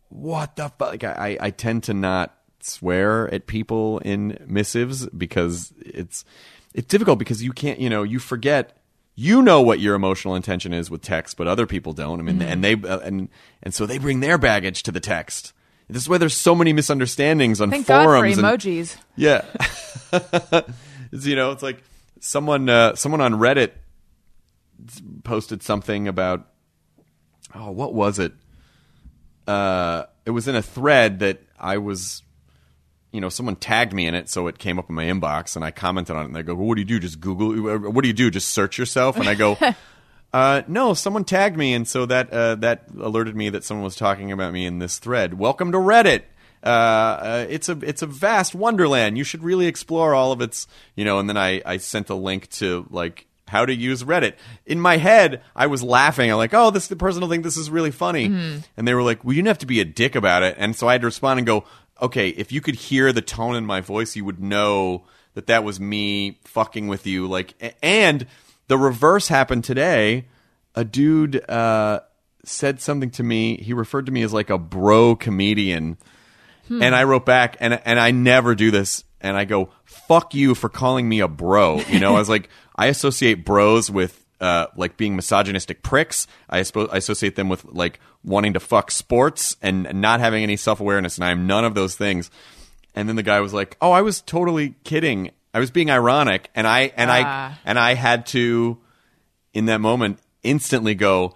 what 0.10 0.56
the 0.56 0.70
fuck? 0.70 0.80
Like, 0.80 1.04
I, 1.04 1.38
I 1.40 1.50
tend 1.52 1.84
to 1.84 1.94
not 1.94 2.37
swear 2.68 3.34
at 3.34 3.48
people 3.48 4.00
in 4.00 4.38
missives 4.48 5.08
because 5.08 5.74
it's 5.80 6.26
it's 6.74 6.88
difficult 6.88 7.20
because 7.20 7.42
you 7.42 7.52
can't 7.54 7.80
you 7.80 7.90
know 7.90 8.04
you 8.04 8.20
forget 8.20 8.78
you 9.16 9.42
know 9.42 9.62
what 9.62 9.80
your 9.80 9.96
emotional 9.96 10.36
intention 10.36 10.74
is 10.74 10.92
with 10.92 11.02
text 11.02 11.38
but 11.38 11.48
other 11.48 11.66
people 11.66 11.94
don't 11.94 12.20
I 12.20 12.24
mean 12.24 12.42
and 12.42 12.64
they 12.64 12.74
uh, 12.74 13.00
and 13.00 13.30
and 13.64 13.74
so 13.74 13.86
they 13.86 13.98
bring 13.98 14.20
their 14.20 14.38
baggage 14.38 14.84
to 14.84 14.92
the 14.92 15.00
text 15.00 15.54
this 15.90 16.04
is 16.04 16.10
why 16.10 16.18
there's 16.18 16.36
so 16.36 16.54
many 16.54 16.74
misunderstandings 16.74 17.62
on 17.62 17.70
Thank 17.70 17.88
God 17.88 18.04
for 18.04 18.16
forums 18.18 18.38
and- 18.38 18.46
emojis. 18.46 18.98
yeah. 19.16 19.46
it's, 21.12 21.26
you 21.26 21.36
know, 21.36 21.52
it's 21.52 21.64
like 21.64 21.82
someone 22.20 22.68
uh, 22.68 22.96
someone 22.96 23.22
on 23.22 23.36
Reddit 23.36 23.72
posted 25.24 25.64
something 25.64 26.08
about 26.08 26.46
oh, 27.56 27.72
what 27.72 27.94
was 27.94 28.20
it? 28.20 28.34
Uh, 29.48 30.04
it 30.26 30.32
was 30.32 30.48
in 30.50 30.56
a 30.56 30.62
thread 30.62 31.20
that 31.20 31.42
I 31.58 31.78
was 31.78 32.22
you 33.12 33.22
know, 33.22 33.30
someone 33.30 33.56
tagged 33.56 33.94
me 33.94 34.06
in 34.06 34.16
it, 34.16 34.30
so 34.30 34.48
it 34.48 34.58
came 34.58 34.78
up 34.80 34.90
in 34.90 34.96
my 34.96 35.06
inbox, 35.06 35.56
and 35.56 35.64
I 35.64 35.72
commented 35.72 36.16
on 36.16 36.24
it. 36.24 36.26
And 36.26 36.36
they 36.36 36.44
go, 36.44 36.56
well, 36.56 36.68
"What 36.68 36.76
do 36.76 36.82
you 36.82 36.86
do? 36.86 37.00
Just 37.00 37.22
Google? 37.22 37.80
What 37.92 38.02
do 38.02 38.08
you 38.08 38.14
do? 38.14 38.30
Just 38.30 38.50
search 38.50 38.78
yourself?" 38.78 39.18
And 39.18 39.30
I 39.30 39.36
go, 39.36 39.58
uh, 40.34 40.62
"No, 40.68 40.94
someone 40.94 41.24
tagged 41.24 41.58
me, 41.58 41.74
and 41.74 41.88
so 41.88 42.06
that 42.06 42.32
uh, 42.32 42.56
that 42.56 42.86
alerted 43.00 43.36
me 43.36 43.50
that 43.50 43.64
someone 43.64 43.84
was 43.84 43.96
talking 43.96 44.32
about 44.32 44.54
me 44.54 44.66
in 44.66 44.80
this 44.80 45.00
thread. 45.00 45.36
Welcome 45.36 45.72
to 45.72 45.78
Reddit. 45.78 46.24
Uh, 46.64 46.68
uh, 46.68 47.46
it's 47.50 47.70
a 47.70 47.80
it's 47.82 48.02
a 48.02 48.08
vast 48.08 48.54
wonderland. 48.54 49.18
You 49.18 49.24
should 49.24 49.44
really 49.44 49.68
explore 49.68 50.14
all 50.14 50.32
of 50.32 50.42
its, 50.42 50.68
you 50.96 51.06
know." 51.06 51.20
And 51.20 51.30
then 51.30 51.38
I 51.38 51.62
I 51.66 51.78
sent 51.78 52.10
a 52.10 52.16
link 52.16 52.50
to 52.52 52.88
like 52.90 53.28
how 53.48 53.66
to 53.66 53.74
use 53.74 54.04
Reddit. 54.04 54.34
In 54.66 54.80
my 54.80 54.98
head, 54.98 55.42
I 55.56 55.68
was 55.68 55.82
laughing. 55.82 56.30
I'm 56.30 56.38
like, 56.38 56.54
oh, 56.54 56.70
this 56.70 56.88
the 56.88 56.98
person 56.98 57.22
will 57.22 57.30
think 57.30 57.44
this 57.44 57.56
is 57.56 57.70
really 57.70 57.92
funny. 57.92 58.26
And 58.76 58.88
they 58.88 58.94
were 58.94 59.04
like, 59.04 59.24
well, 59.24 59.34
you 59.34 59.42
didn't 59.42 59.48
have 59.48 59.58
to 59.60 59.66
be 59.66 59.80
a 59.80 59.86
dick 59.86 60.16
about 60.16 60.44
it. 60.44 60.56
And 60.58 60.76
so 60.76 60.88
I 60.88 60.94
had 60.94 61.02
to 61.02 61.08
respond 61.08 61.40
and 61.40 61.48
go, 61.48 61.64
okay, 62.02 62.30
if 62.30 62.52
you 62.52 62.62
could 62.62 62.76
hear 62.76 63.12
the 63.12 63.22
tone 63.22 63.56
in 63.56 63.66
my 63.66 63.82
voice, 63.82 64.16
you 64.16 64.26
would 64.26 64.42
know 64.42 65.04
that 65.34 65.48
that 65.48 65.64
was 65.64 65.80
me 65.80 66.40
fucking 66.46 66.88
with 66.88 67.06
you. 67.06 67.28
Like, 67.28 67.54
and 67.82 68.26
the 68.68 68.78
reverse 68.78 69.28
happened 69.28 69.64
today. 69.64 70.26
A 70.76 70.84
dude 70.84 71.48
uh, 71.50 72.02
said 72.44 72.82
something 72.82 73.10
to 73.12 73.24
me. 73.24 73.58
He 73.58 73.74
referred 73.74 74.06
to 74.08 74.12
me 74.12 74.24
as 74.24 74.34
like 74.34 74.50
a 74.50 74.58
bro 74.58 75.16
comedian. 75.16 75.98
And 76.70 76.94
I 76.94 77.06
wrote 77.06 77.26
back, 77.26 77.56
and 77.62 77.80
and 77.86 77.98
I 77.98 78.12
never 78.12 78.54
do 78.54 78.72
this. 78.72 79.06
And 79.22 79.38
I 79.38 79.46
go, 79.46 79.70
"Fuck 79.86 80.36
you 80.36 80.54
for 80.54 80.68
calling 80.68 81.08
me 81.08 81.22
a 81.22 81.28
bro." 81.30 81.80
You 81.90 82.02
know, 82.02 82.16
I 82.16 82.20
was 82.20 82.28
like, 82.28 82.50
I 82.76 82.88
associate 82.88 83.46
bros 83.46 83.90
with 83.90 84.26
uh, 84.40 84.68
like 84.76 84.98
being 84.98 85.16
misogynistic 85.16 85.82
pricks. 85.84 86.28
I, 86.50 86.62
suppose 86.64 86.90
I 86.92 86.98
associate 86.98 87.36
them 87.36 87.50
with 87.50 87.66
like 87.66 88.00
wanting 88.24 88.54
to 88.54 88.60
fuck 88.60 88.92
sports 88.92 89.58
and 89.62 90.02
not 90.02 90.20
having 90.20 90.44
any 90.44 90.58
self 90.58 90.80
awareness. 90.80 91.18
And 91.18 91.26
I'm 91.26 91.48
none 91.48 91.66
of 91.66 91.74
those 91.76 91.96
things. 91.96 92.30
And 92.96 93.08
then 93.08 93.16
the 93.16 93.24
guy 93.24 93.40
was 93.42 93.54
like, 93.54 93.78
"Oh, 93.82 93.92
I 93.92 94.02
was 94.02 94.22
totally 94.22 94.76
kidding. 94.84 95.32
I 95.54 95.60
was 95.60 95.70
being 95.72 95.90
ironic." 95.92 96.50
And 96.56 96.66
I 96.68 96.92
and 96.96 97.12
I 97.12 97.24
Ah. 97.26 97.60
and 97.66 97.78
I 97.80 97.94
had 97.94 98.26
to, 98.28 98.78
in 99.54 99.66
that 99.66 99.82
moment, 99.82 100.20
instantly 100.44 100.96
go, 100.96 101.36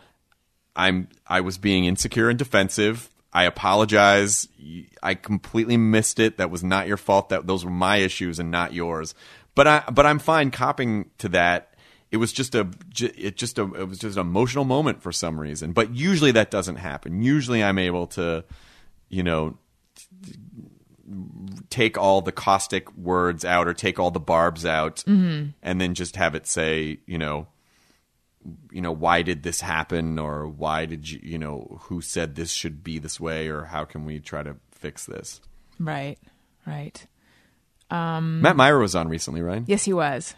I'm 0.76 1.08
I 1.28 1.42
was 1.42 1.58
being 1.58 1.86
insecure 1.86 2.30
and 2.30 2.40
defensive. 2.40 3.10
I 3.34 3.44
apologize. 3.46 4.48
I 5.02 5.16
completely 5.16 5.78
missed 5.78 6.20
it. 6.20 6.38
That 6.38 6.50
was 6.52 6.64
not 6.64 6.88
your 6.88 6.98
fault. 6.98 7.30
That 7.30 7.48
those 7.48 7.64
were 7.64 7.72
my 7.72 7.98
issues 7.98 8.40
and 8.40 8.52
not 8.52 8.74
yours. 8.74 9.14
But 9.54 9.68
I 9.68 9.84
but 9.92 10.06
I'm 10.06 10.20
fine 10.20 10.50
copping 10.52 11.12
to 11.20 11.30
that. 11.30 11.71
It 12.12 12.18
was 12.18 12.34
just 12.34 12.56
a 12.56 12.68
it 13.00 13.38
just 13.38 13.58
a 13.58 13.74
it 13.74 13.88
was 13.88 14.00
just 14.00 14.18
an 14.18 14.22
emotional 14.22 14.66
moment 14.66 15.02
for 15.02 15.12
some 15.12 15.40
reason. 15.40 15.72
But 15.72 15.96
usually 15.96 16.32
that 16.32 16.52
doesn't 16.52 16.76
happen. 16.76 17.22
Usually 17.24 17.64
I'm 17.64 17.80
able 17.80 18.08
to, 18.08 18.44
you 19.10 19.24
know, 19.24 19.58
take 21.70 21.98
all 21.98 22.22
the 22.22 22.32
caustic 22.32 22.94
words 22.98 23.46
out 23.46 23.68
or 23.68 23.74
take 23.74 24.00
all 24.00 24.12
the 24.12 24.20
barbs 24.20 24.66
out 24.66 24.98
mm-hmm. 25.08 25.50
and 25.62 25.82
then 25.82 25.94
just 25.94 26.16
have 26.18 26.36
it 26.36 26.48
say, 26.48 27.00
you 27.06 27.18
know, 27.18 27.48
you 28.72 28.82
know, 28.82 28.92
why 28.92 29.22
did 29.22 29.44
this 29.44 29.62
happen 29.62 30.18
or 30.20 30.48
why 30.48 30.86
did 30.86 31.10
you, 31.10 31.20
you 31.22 31.38
know, 31.38 31.80
who 31.84 32.02
said 32.02 32.36
this 32.36 32.52
should 32.52 32.84
be 32.84 33.00
this 33.00 33.20
way 33.20 33.48
or 33.48 33.66
how 33.66 33.86
can 33.86 34.06
we 34.06 34.20
try 34.20 34.44
to 34.44 34.56
fix 34.72 35.06
this? 35.06 35.42
Right. 35.80 36.18
Right. 36.66 37.06
Matt 37.90 38.56
Mira 38.56 38.80
was 38.80 38.96
on 38.96 39.10
recently, 39.10 39.42
right? 39.42 39.64
Yes, 39.66 39.84
he 39.84 39.94
was. 39.94 40.34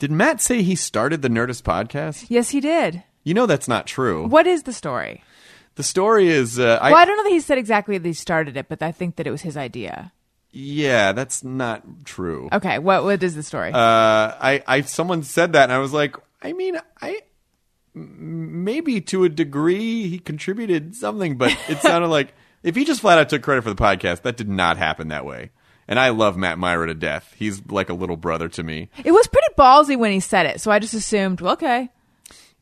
Did 0.00 0.10
Matt 0.10 0.40
say 0.40 0.62
he 0.62 0.74
started 0.76 1.20
the 1.20 1.28
Nerdist 1.28 1.62
podcast? 1.62 2.24
Yes, 2.28 2.50
he 2.50 2.60
did. 2.60 3.02
You 3.22 3.34
know 3.34 3.44
that's 3.44 3.68
not 3.68 3.86
true. 3.86 4.26
What 4.26 4.46
is 4.46 4.62
the 4.62 4.72
story? 4.72 5.22
The 5.74 5.82
story 5.82 6.28
is, 6.30 6.58
uh, 6.58 6.78
I, 6.80 6.90
well, 6.90 7.00
I 7.00 7.04
don't 7.04 7.18
know 7.18 7.24
that 7.24 7.32
he 7.32 7.40
said 7.40 7.58
exactly 7.58 7.98
that 7.98 8.06
he 8.08 8.14
started 8.14 8.56
it, 8.56 8.66
but 8.68 8.82
I 8.82 8.92
think 8.92 9.16
that 9.16 9.26
it 9.26 9.30
was 9.30 9.42
his 9.42 9.56
idea. 9.58 10.12
yeah, 10.52 11.12
that's 11.12 11.44
not 11.44 11.82
true. 12.06 12.48
Okay, 12.50 12.78
what 12.78 13.04
what 13.04 13.22
is 13.22 13.34
the 13.34 13.42
story? 13.42 13.72
uh, 13.72 13.76
I, 13.76 14.62
I 14.66 14.80
someone 14.80 15.22
said 15.22 15.52
that 15.52 15.64
and 15.64 15.72
I 15.72 15.78
was 15.78 15.92
like, 15.92 16.16
I 16.42 16.54
mean, 16.54 16.78
I 17.00 17.20
maybe 17.94 19.00
to 19.02 19.24
a 19.24 19.28
degree 19.28 20.08
he 20.08 20.18
contributed 20.18 20.94
something, 20.96 21.36
but 21.36 21.54
it 21.68 21.78
sounded 21.82 22.08
like 22.08 22.32
if 22.62 22.74
he 22.74 22.84
just 22.86 23.02
flat 23.02 23.18
out 23.18 23.28
took 23.28 23.42
credit 23.42 23.62
for 23.62 23.70
the 23.70 23.76
podcast, 23.76 24.22
that 24.22 24.38
did 24.38 24.48
not 24.48 24.78
happen 24.78 25.08
that 25.08 25.26
way. 25.26 25.50
And 25.90 25.98
I 25.98 26.10
love 26.10 26.36
Matt 26.36 26.58
Mira 26.58 26.86
to 26.86 26.94
death. 26.94 27.34
He's 27.36 27.66
like 27.66 27.90
a 27.90 27.94
little 27.94 28.16
brother 28.16 28.48
to 28.48 28.62
me. 28.62 28.88
it 29.04 29.10
was 29.10 29.26
pretty 29.26 29.48
ballsy 29.58 29.98
when 29.98 30.12
he 30.12 30.20
said 30.20 30.46
it, 30.46 30.60
so 30.60 30.70
I 30.70 30.78
just 30.78 30.94
assumed, 30.94 31.40
well, 31.40 31.54
okay. 31.54 31.90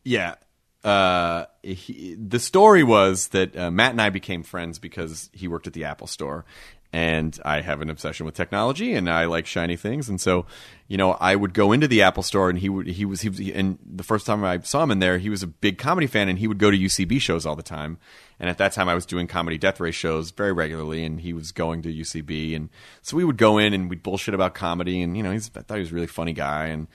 Yeah. 0.03 0.37
Uh, 0.83 1.45
he, 1.63 2.15
the 2.15 2.39
story 2.39 2.83
was 2.83 3.29
that 3.29 3.55
uh, 3.55 3.71
Matt 3.71 3.91
and 3.91 4.01
I 4.01 4.09
became 4.09 4.43
friends 4.43 4.79
because 4.79 5.29
he 5.35 5.47
worked 5.47 5.67
at 5.67 5.75
the 5.75 5.85
Apple 5.85 6.07
store. 6.07 6.47
And 6.91 7.39
I 7.45 7.61
have 7.61 7.83
an 7.83 7.91
obsession 7.91 8.25
with 8.25 8.35
technology, 8.35 8.95
and 8.95 9.11
I 9.11 9.27
like 9.27 9.45
shiny 9.45 9.77
things. 9.77 10.09
And 10.09 10.19
so, 10.19 10.47
you 10.87 10.97
know, 10.97 11.13
I 11.13 11.37
would 11.37 11.53
go 11.53 11.71
into 11.73 11.87
the 11.87 12.01
Apple 12.01 12.23
store, 12.23 12.49
and 12.49 12.59
he 12.59 12.71
would 12.71 12.87
he 12.87 13.05
was 13.05 13.21
he 13.21 13.29
was 13.29 13.39
and 13.41 13.79
the 13.85 14.03
first 14.03 14.25
time 14.25 14.43
I 14.43 14.61
saw 14.61 14.83
him 14.85 14.91
in 14.91 14.99
there, 14.99 15.19
he 15.19 15.29
was 15.29 15.43
a 15.43 15.47
big 15.47 15.77
comedy 15.77 16.07
fan, 16.07 16.31
and 16.31 16.39
he 16.39 16.49
would 16.49 16.57
go 16.57 16.71
to 16.71 16.79
UCB 16.79 17.21
shows 17.21 17.45
all 17.45 17.57
the 17.57 17.63
time. 17.63 17.99
And 18.41 18.49
at 18.49 18.57
that 18.59 18.73
time, 18.73 18.89
I 18.89 18.95
was 18.95 19.05
doing 19.05 19.27
Comedy 19.27 19.59
Death-Ray 19.59 19.91
shows 19.91 20.31
very 20.31 20.53
regularly, 20.53 21.05
and 21.05 21.21
he 21.21 21.35
was 21.35 21.53
going 21.53 21.83
to 21.83 21.93
UCB, 21.93 22.57
and 22.57 22.71
so 23.03 23.19
we 23.19 23.25
would 23.25 23.37
go 23.37 23.59
in 23.59 23.75
and 23.75 23.91
we'd 23.91 24.03
bullshit 24.03 24.33
about 24.33 24.55
comedy, 24.55 25.03
and 25.03 25.15
you 25.15 25.23
know, 25.23 25.33
he's 25.33 25.51
I 25.55 25.61
thought 25.61 25.75
he 25.75 25.81
was 25.81 25.93
a 25.93 25.95
really 25.95 26.07
funny 26.07 26.33
guy, 26.33 26.69
and 26.69 26.87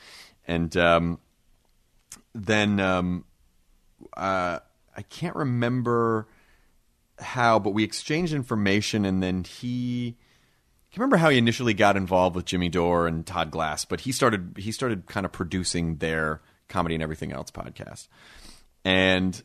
and 0.47 0.75
um, 0.75 1.19
then 2.33 2.79
um, 2.79 3.25
uh, 4.17 4.59
I 4.95 5.01
can't 5.03 5.35
remember 5.35 6.27
how, 7.19 7.59
but 7.59 7.71
we 7.71 7.83
exchanged 7.83 8.33
information, 8.33 9.05
and 9.05 9.21
then 9.21 9.43
he. 9.43 10.17
I 10.91 10.95
remember 10.97 11.17
how 11.17 11.29
he 11.29 11.39
initially 11.39 11.73
got 11.73 11.97
involved 11.97 12.35
with 12.35 12.45
Jimmy 12.45 12.69
Dore 12.69 13.07
and 13.07 13.25
Todd 13.25 13.49
Glass, 13.49 13.83
but 13.83 14.01
he 14.01 14.11
started 14.11 14.55
he 14.57 14.71
started 14.71 15.07
kind 15.07 15.25
of 15.25 15.31
producing 15.31 15.97
their 15.97 16.41
comedy 16.69 16.95
and 16.95 17.03
everything 17.03 17.31
else 17.31 17.49
podcast. 17.49 18.07
And 18.85 19.41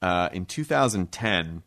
uh, 0.00 0.30
in 0.32 0.46
2010, 0.46 1.62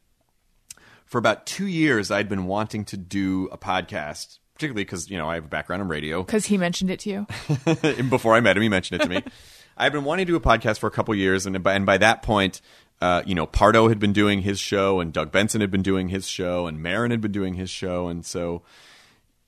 for 1.05 1.17
about 1.17 1.45
two 1.45 1.67
years, 1.67 2.11
I'd 2.11 2.29
been 2.29 2.45
wanting 2.45 2.85
to 2.85 2.97
do 2.97 3.49
a 3.51 3.57
podcast, 3.57 4.39
particularly 4.53 4.83
because 4.83 5.09
you 5.09 5.17
know 5.17 5.29
I 5.29 5.35
have 5.35 5.45
a 5.45 5.49
background 5.49 5.81
in 5.81 5.87
radio. 5.87 6.23
Because 6.23 6.45
he 6.45 6.57
mentioned 6.57 6.91
it 6.91 6.99
to 7.01 7.09
you. 7.09 8.03
Before 8.09 8.35
I 8.35 8.39
met 8.39 8.57
him, 8.57 8.63
he 8.63 8.69
mentioned 8.69 9.01
it 9.01 9.03
to 9.03 9.09
me. 9.09 9.23
I've 9.77 9.93
been 9.93 10.03
wanting 10.03 10.25
to 10.25 10.31
do 10.33 10.35
a 10.35 10.41
podcast 10.41 10.79
for 10.79 10.87
a 10.87 10.91
couple 10.91 11.15
years, 11.15 11.45
and 11.45 11.63
by, 11.63 11.73
and 11.73 11.85
by 11.85 11.97
that 11.97 12.21
point, 12.21 12.61
uh, 13.01 13.23
you 13.25 13.33
know, 13.35 13.45
Pardo 13.45 13.87
had 13.87 13.99
been 13.99 14.13
doing 14.13 14.41
his 14.41 14.59
show, 14.59 14.99
and 14.99 15.13
Doug 15.13 15.31
Benson 15.31 15.61
had 15.61 15.71
been 15.71 15.81
doing 15.83 16.09
his 16.09 16.27
show, 16.27 16.67
and 16.67 16.81
Marin 16.81 17.11
had 17.11 17.21
been 17.21 17.31
doing 17.31 17.53
his 17.53 17.69
show, 17.69 18.07
and 18.07 18.25
so, 18.25 18.61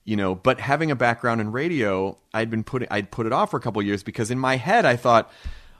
you 0.04 0.16
know, 0.16 0.34
but 0.34 0.58
having 0.60 0.90
a 0.90 0.96
background 0.96 1.40
in 1.40 1.52
radio, 1.52 2.16
I'd 2.32 2.50
been 2.50 2.64
putting, 2.64 2.88
I'd 2.90 3.10
put 3.10 3.26
it 3.26 3.32
off 3.32 3.50
for 3.50 3.56
a 3.58 3.60
couple 3.60 3.82
years 3.82 4.02
because 4.02 4.30
in 4.30 4.38
my 4.38 4.56
head 4.56 4.84
I 4.86 4.96
thought, 4.96 5.30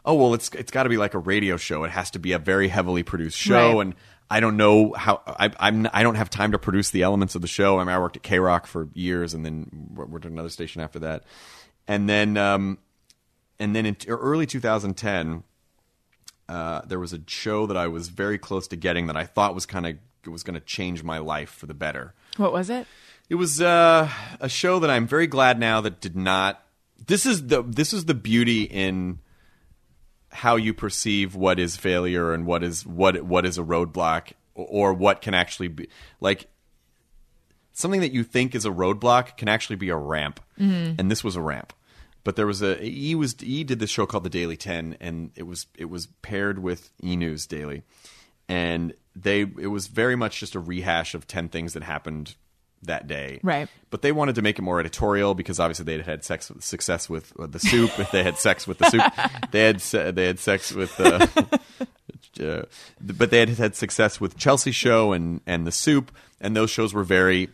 oh 0.05 0.15
well, 0.15 0.35
it's 0.35 0.51
it's 0.51 0.71
got 0.71 0.83
to 0.83 0.89
be 0.89 0.97
like 0.97 1.15
a 1.15 1.19
radio 1.19 1.57
show. 1.57 1.85
It 1.85 1.91
has 1.93 2.11
to 2.13 2.19
be 2.19 2.33
a 2.33 2.39
very 2.39 2.69
heavily 2.69 3.03
produced 3.03 3.39
show, 3.39 3.75
Right. 3.79 3.87
and 3.87 3.95
I 4.31 4.41
don't 4.41 4.57
know 4.57 4.93
how 4.93 5.23
I, 5.27 5.51
I'm 5.59 5.89
I 5.93 6.03
don't 6.03 6.15
have 6.17 6.29
time 6.31 6.53
to 6.53 6.59
produce 6.59 6.91
the 6.91 7.03
elements 7.03 7.35
of 7.35 7.43
the 7.43 7.49
show. 7.49 7.79
I 7.79 7.85
mean, 7.85 7.95
I 7.95 7.99
worked 7.99 8.17
at 8.17 8.23
KROQ 8.23 8.67
for 8.67 8.89
years, 8.95 9.33
and 9.35 9.45
then 9.47 9.89
worked 9.95 10.25
at 10.27 10.31
another 10.33 10.49
station 10.51 10.81
after 10.83 10.99
that, 11.01 11.25
and 11.89 12.09
then 12.09 12.37
um, 12.37 12.79
and 13.59 13.75
then 13.75 13.87
in 13.87 13.95
t- 13.97 14.09
early 14.09 14.47
2010, 14.47 15.43
uh, 16.49 16.83
there 16.87 16.99
was 16.99 17.13
a 17.13 17.21
show 17.27 17.67
that 17.67 17.77
I 17.77 17.89
was 17.89 18.09
very 18.09 18.39
close 18.39 18.69
to 18.69 18.77
getting 18.77 19.07
that 19.07 19.17
I 19.17 19.25
thought 19.25 19.55
was 19.55 19.67
kind 19.67 19.87
of 19.87 19.97
was 20.31 20.43
going 20.43 20.55
to 20.55 20.61
change 20.61 21.03
my 21.03 21.19
life 21.19 21.51
for 21.51 21.67
the 21.67 21.75
better. 21.75 22.15
What 22.37 22.53
was 22.53 22.71
it? 22.71 22.87
It 23.29 23.37
was 23.37 23.61
uh, 23.61 24.09
a 24.41 24.49
show 24.49 24.79
that 24.79 24.91
I'm 24.91 25.07
very 25.07 25.27
glad 25.27 25.59
now 25.59 25.81
that 25.81 26.01
did 26.01 26.17
not. 26.17 26.63
This 27.07 27.27
is 27.27 27.47
the 27.47 27.63
this 27.63 27.93
is 27.93 28.05
the 28.05 28.15
beauty 28.15 28.63
in 28.63 29.19
how 30.31 30.57
you 30.57 30.73
perceive 30.73 31.35
what 31.35 31.59
is 31.59 31.77
failure 31.77 32.33
and 32.33 32.47
what 32.47 32.63
is 32.63 32.87
what 32.87 33.23
what 33.23 33.45
is 33.45 33.59
a 33.59 33.63
roadblock 33.63 34.33
or 34.55 34.93
what 34.95 35.21
can 35.21 35.35
actually 35.35 35.69
be 35.69 35.89
like 36.21 36.47
something 37.73 38.01
that 38.01 38.13
you 38.13 38.23
think 38.25 38.55
is 38.55 38.65
a 38.65 38.71
roadblock 38.71 39.37
can 39.37 39.49
actually 39.49 39.77
be 39.77 39.91
a 39.91 39.97
ramp 39.97 40.41
and 40.99 41.11
this 41.11 41.23
was 41.25 41.37
a 41.37 41.41
ramp 41.41 41.73
but 42.25 42.37
there 42.37 42.47
was 42.47 42.63
a 42.63 42.83
e 42.85 43.15
was 43.15 43.37
e 43.43 43.65
did 43.65 43.79
this 43.79 43.91
show 43.91 44.07
called 44.07 44.25
the 44.25 44.31
daily 44.31 44.57
10 44.57 44.97
and 45.01 45.31
it 45.37 45.45
was 45.45 45.67
it 45.77 45.87
was 45.87 46.07
paired 46.23 46.59
with 46.59 46.91
e 47.03 47.17
news 47.17 47.47
daily. 47.47 47.83
And 48.49 48.95
they 49.15 49.41
it 49.41 49.71
was 49.71 49.87
very 49.87 50.17
much 50.17 50.41
just 50.41 50.55
a 50.55 50.61
rehash 50.61 51.15
of 51.15 51.27
10 51.27 51.49
things 51.49 51.73
that 51.75 51.83
happened 51.83 52.35
that 52.85 53.07
day. 53.07 53.39
Right. 53.43 53.69
but 53.91 54.03
they 54.03 54.11
wanted 54.11 54.35
to 54.35 54.43
make 54.43 54.59
it 54.59 54.63
more 54.63 54.81
editorial 54.81 55.35
because 55.35 55.61
obviously 55.61 55.85
they 55.85 55.93
had 55.93 56.05
had 56.05 56.25
sex 56.25 56.51
success 56.61 57.09
with 57.09 57.33
uh, 57.39 57.47
the 57.47 57.61
soup. 57.61 57.97
If 57.99 58.11
they 58.11 58.25
had 58.25 58.39
sex 58.39 58.67
with 58.67 58.79
the 58.79 58.91
soup 58.91 59.03
they 59.53 59.65
had 59.65 59.81
se- 59.81 60.11
they 60.13 60.27
had 60.27 60.41
sex 60.41 60.73
with 60.73 60.99
uh, 60.99 61.27
uh, 62.41 62.63
but 63.01 63.31
they 63.31 63.41
had 63.41 63.51
had 63.51 63.77
success 63.77 64.21
with 64.21 64.37
Chelsea 64.37 64.73
Show 64.73 65.13
and 65.13 65.41
and 65.47 65.67
the 65.67 65.73
Soup, 65.73 66.11
and 66.41 66.57
those 66.57 66.71
shows 66.71 66.95
were 66.95 67.05
very 67.05 67.51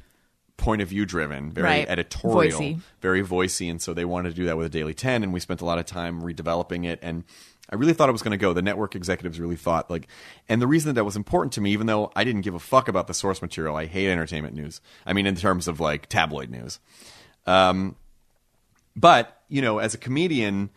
point 0.58 0.82
of 0.82 0.88
view 0.88 1.06
driven, 1.06 1.50
very 1.50 1.64
Right. 1.66 1.88
editorial, 1.88 2.60
Voicey. 2.60 2.80
very 3.00 3.22
voicey, 3.24 3.70
and 3.70 3.80
so 3.80 3.94
they 3.94 4.04
wanted 4.04 4.30
to 4.30 4.34
do 4.36 4.44
that 4.44 4.58
with 4.58 4.66
a 4.66 4.70
Daily 4.70 4.92
Ten, 4.92 5.22
and 5.22 5.32
we 5.32 5.40
spent 5.40 5.62
a 5.62 5.64
lot 5.64 5.78
of 5.78 5.86
time 5.86 6.20
redeveloping 6.20 6.84
it, 6.84 6.98
and 7.00 7.24
I 7.70 7.76
really 7.76 7.92
thought 7.92 8.08
it 8.08 8.12
was 8.12 8.22
going 8.22 8.32
to 8.32 8.36
go. 8.38 8.52
The 8.52 8.60
network 8.62 8.94
executives 8.96 9.38
really 9.38 9.56
thought 9.56 9.90
like, 9.90 10.08
and 10.48 10.60
the 10.60 10.66
reason 10.66 10.88
that 10.88 10.94
that 10.94 11.04
was 11.04 11.16
important 11.16 11.52
to 11.54 11.60
me, 11.60 11.70
even 11.72 11.86
though 11.86 12.10
I 12.16 12.24
didn't 12.24 12.40
give 12.42 12.54
a 12.54 12.58
fuck 12.58 12.88
about 12.88 13.06
the 13.06 13.14
source 13.14 13.40
material, 13.40 13.76
I 13.76 13.86
hate 13.86 14.10
entertainment 14.10 14.54
news. 14.54 14.80
I 15.06 15.12
mean, 15.12 15.26
in 15.26 15.36
terms 15.36 15.68
of 15.68 15.78
like 15.80 16.08
tabloid 16.08 16.50
news. 16.50 16.78
Um, 17.46 17.96
but 18.96 19.42
you 19.48 19.62
know, 19.62 19.78
as 19.78 19.94
a 19.94 19.98
comedian, 19.98 20.70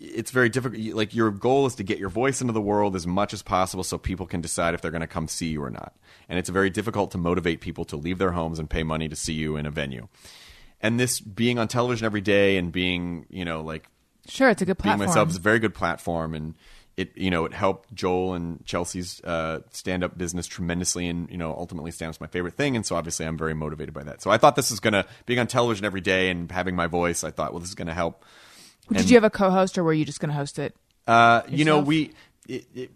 it's 0.00 0.30
very 0.30 0.48
difficult. 0.48 0.82
Like 0.94 1.14
your 1.14 1.30
goal 1.30 1.66
is 1.66 1.74
to 1.76 1.82
get 1.84 1.98
your 1.98 2.08
voice 2.08 2.40
into 2.40 2.52
the 2.52 2.60
world 2.60 2.96
as 2.96 3.06
much 3.06 3.32
as 3.34 3.42
possible, 3.42 3.84
so 3.84 3.98
people 3.98 4.26
can 4.26 4.40
decide 4.40 4.74
if 4.74 4.80
they're 4.80 4.90
going 4.90 5.00
to 5.02 5.06
come 5.06 5.28
see 5.28 5.48
you 5.48 5.62
or 5.62 5.70
not. 5.70 5.94
And 6.28 6.38
it's 6.38 6.48
very 6.48 6.70
difficult 6.70 7.10
to 7.12 7.18
motivate 7.18 7.60
people 7.60 7.84
to 7.86 7.96
leave 7.96 8.18
their 8.18 8.32
homes 8.32 8.58
and 8.58 8.68
pay 8.68 8.82
money 8.82 9.08
to 9.08 9.16
see 9.16 9.34
you 9.34 9.56
in 9.56 9.66
a 9.66 9.70
venue. 9.70 10.08
And 10.80 10.98
this 10.98 11.20
being 11.20 11.58
on 11.58 11.68
television 11.68 12.06
every 12.06 12.22
day 12.22 12.56
and 12.56 12.72
being, 12.72 13.26
you 13.28 13.44
know, 13.44 13.60
like 13.60 13.86
Sure, 14.26 14.48
it's 14.50 14.62
a 14.62 14.64
good 14.64 14.78
being 14.78 14.96
platform. 14.96 15.06
myself 15.08 15.30
is 15.30 15.36
a 15.36 15.40
very 15.40 15.58
good 15.58 15.74
platform 15.74 16.34
and 16.34 16.54
it 16.96 17.16
you 17.16 17.30
know 17.30 17.44
it 17.44 17.52
helped 17.54 17.92
joel 17.94 18.34
and 18.34 18.64
chelsea's 18.66 19.20
uh, 19.22 19.60
stand-up 19.70 20.18
business 20.18 20.46
tremendously 20.46 21.08
and 21.08 21.30
you 21.30 21.38
know 21.38 21.54
ultimately 21.56 21.90
stand-up's 21.90 22.20
my 22.20 22.26
favorite 22.26 22.54
thing 22.54 22.74
and 22.76 22.84
so 22.84 22.96
obviously 22.96 23.24
i'm 23.24 23.38
very 23.38 23.54
motivated 23.54 23.94
by 23.94 24.02
that 24.02 24.20
so 24.20 24.30
i 24.30 24.36
thought 24.36 24.56
this 24.56 24.70
was 24.70 24.80
going 24.80 24.92
to 24.92 25.06
being 25.24 25.38
on 25.38 25.46
television 25.46 25.84
every 25.86 26.00
day 26.00 26.30
and 26.30 26.50
having 26.50 26.74
my 26.74 26.86
voice 26.88 27.22
i 27.24 27.30
thought 27.30 27.52
well 27.52 27.60
this 27.60 27.68
is 27.68 27.74
going 27.76 27.88
to 27.88 27.94
help 27.94 28.24
Did 28.92 29.10
you 29.10 29.16
have 29.16 29.24
a 29.24 29.30
co-host, 29.30 29.78
or 29.78 29.84
were 29.84 29.92
you 29.92 30.04
just 30.04 30.20
going 30.20 30.30
to 30.30 30.36
host 30.36 30.58
it? 30.58 30.74
uh, 31.06 31.42
you 31.48 31.64
know 31.64 31.80
we 31.80 32.12
it, 32.46 32.66
it, 32.74 32.90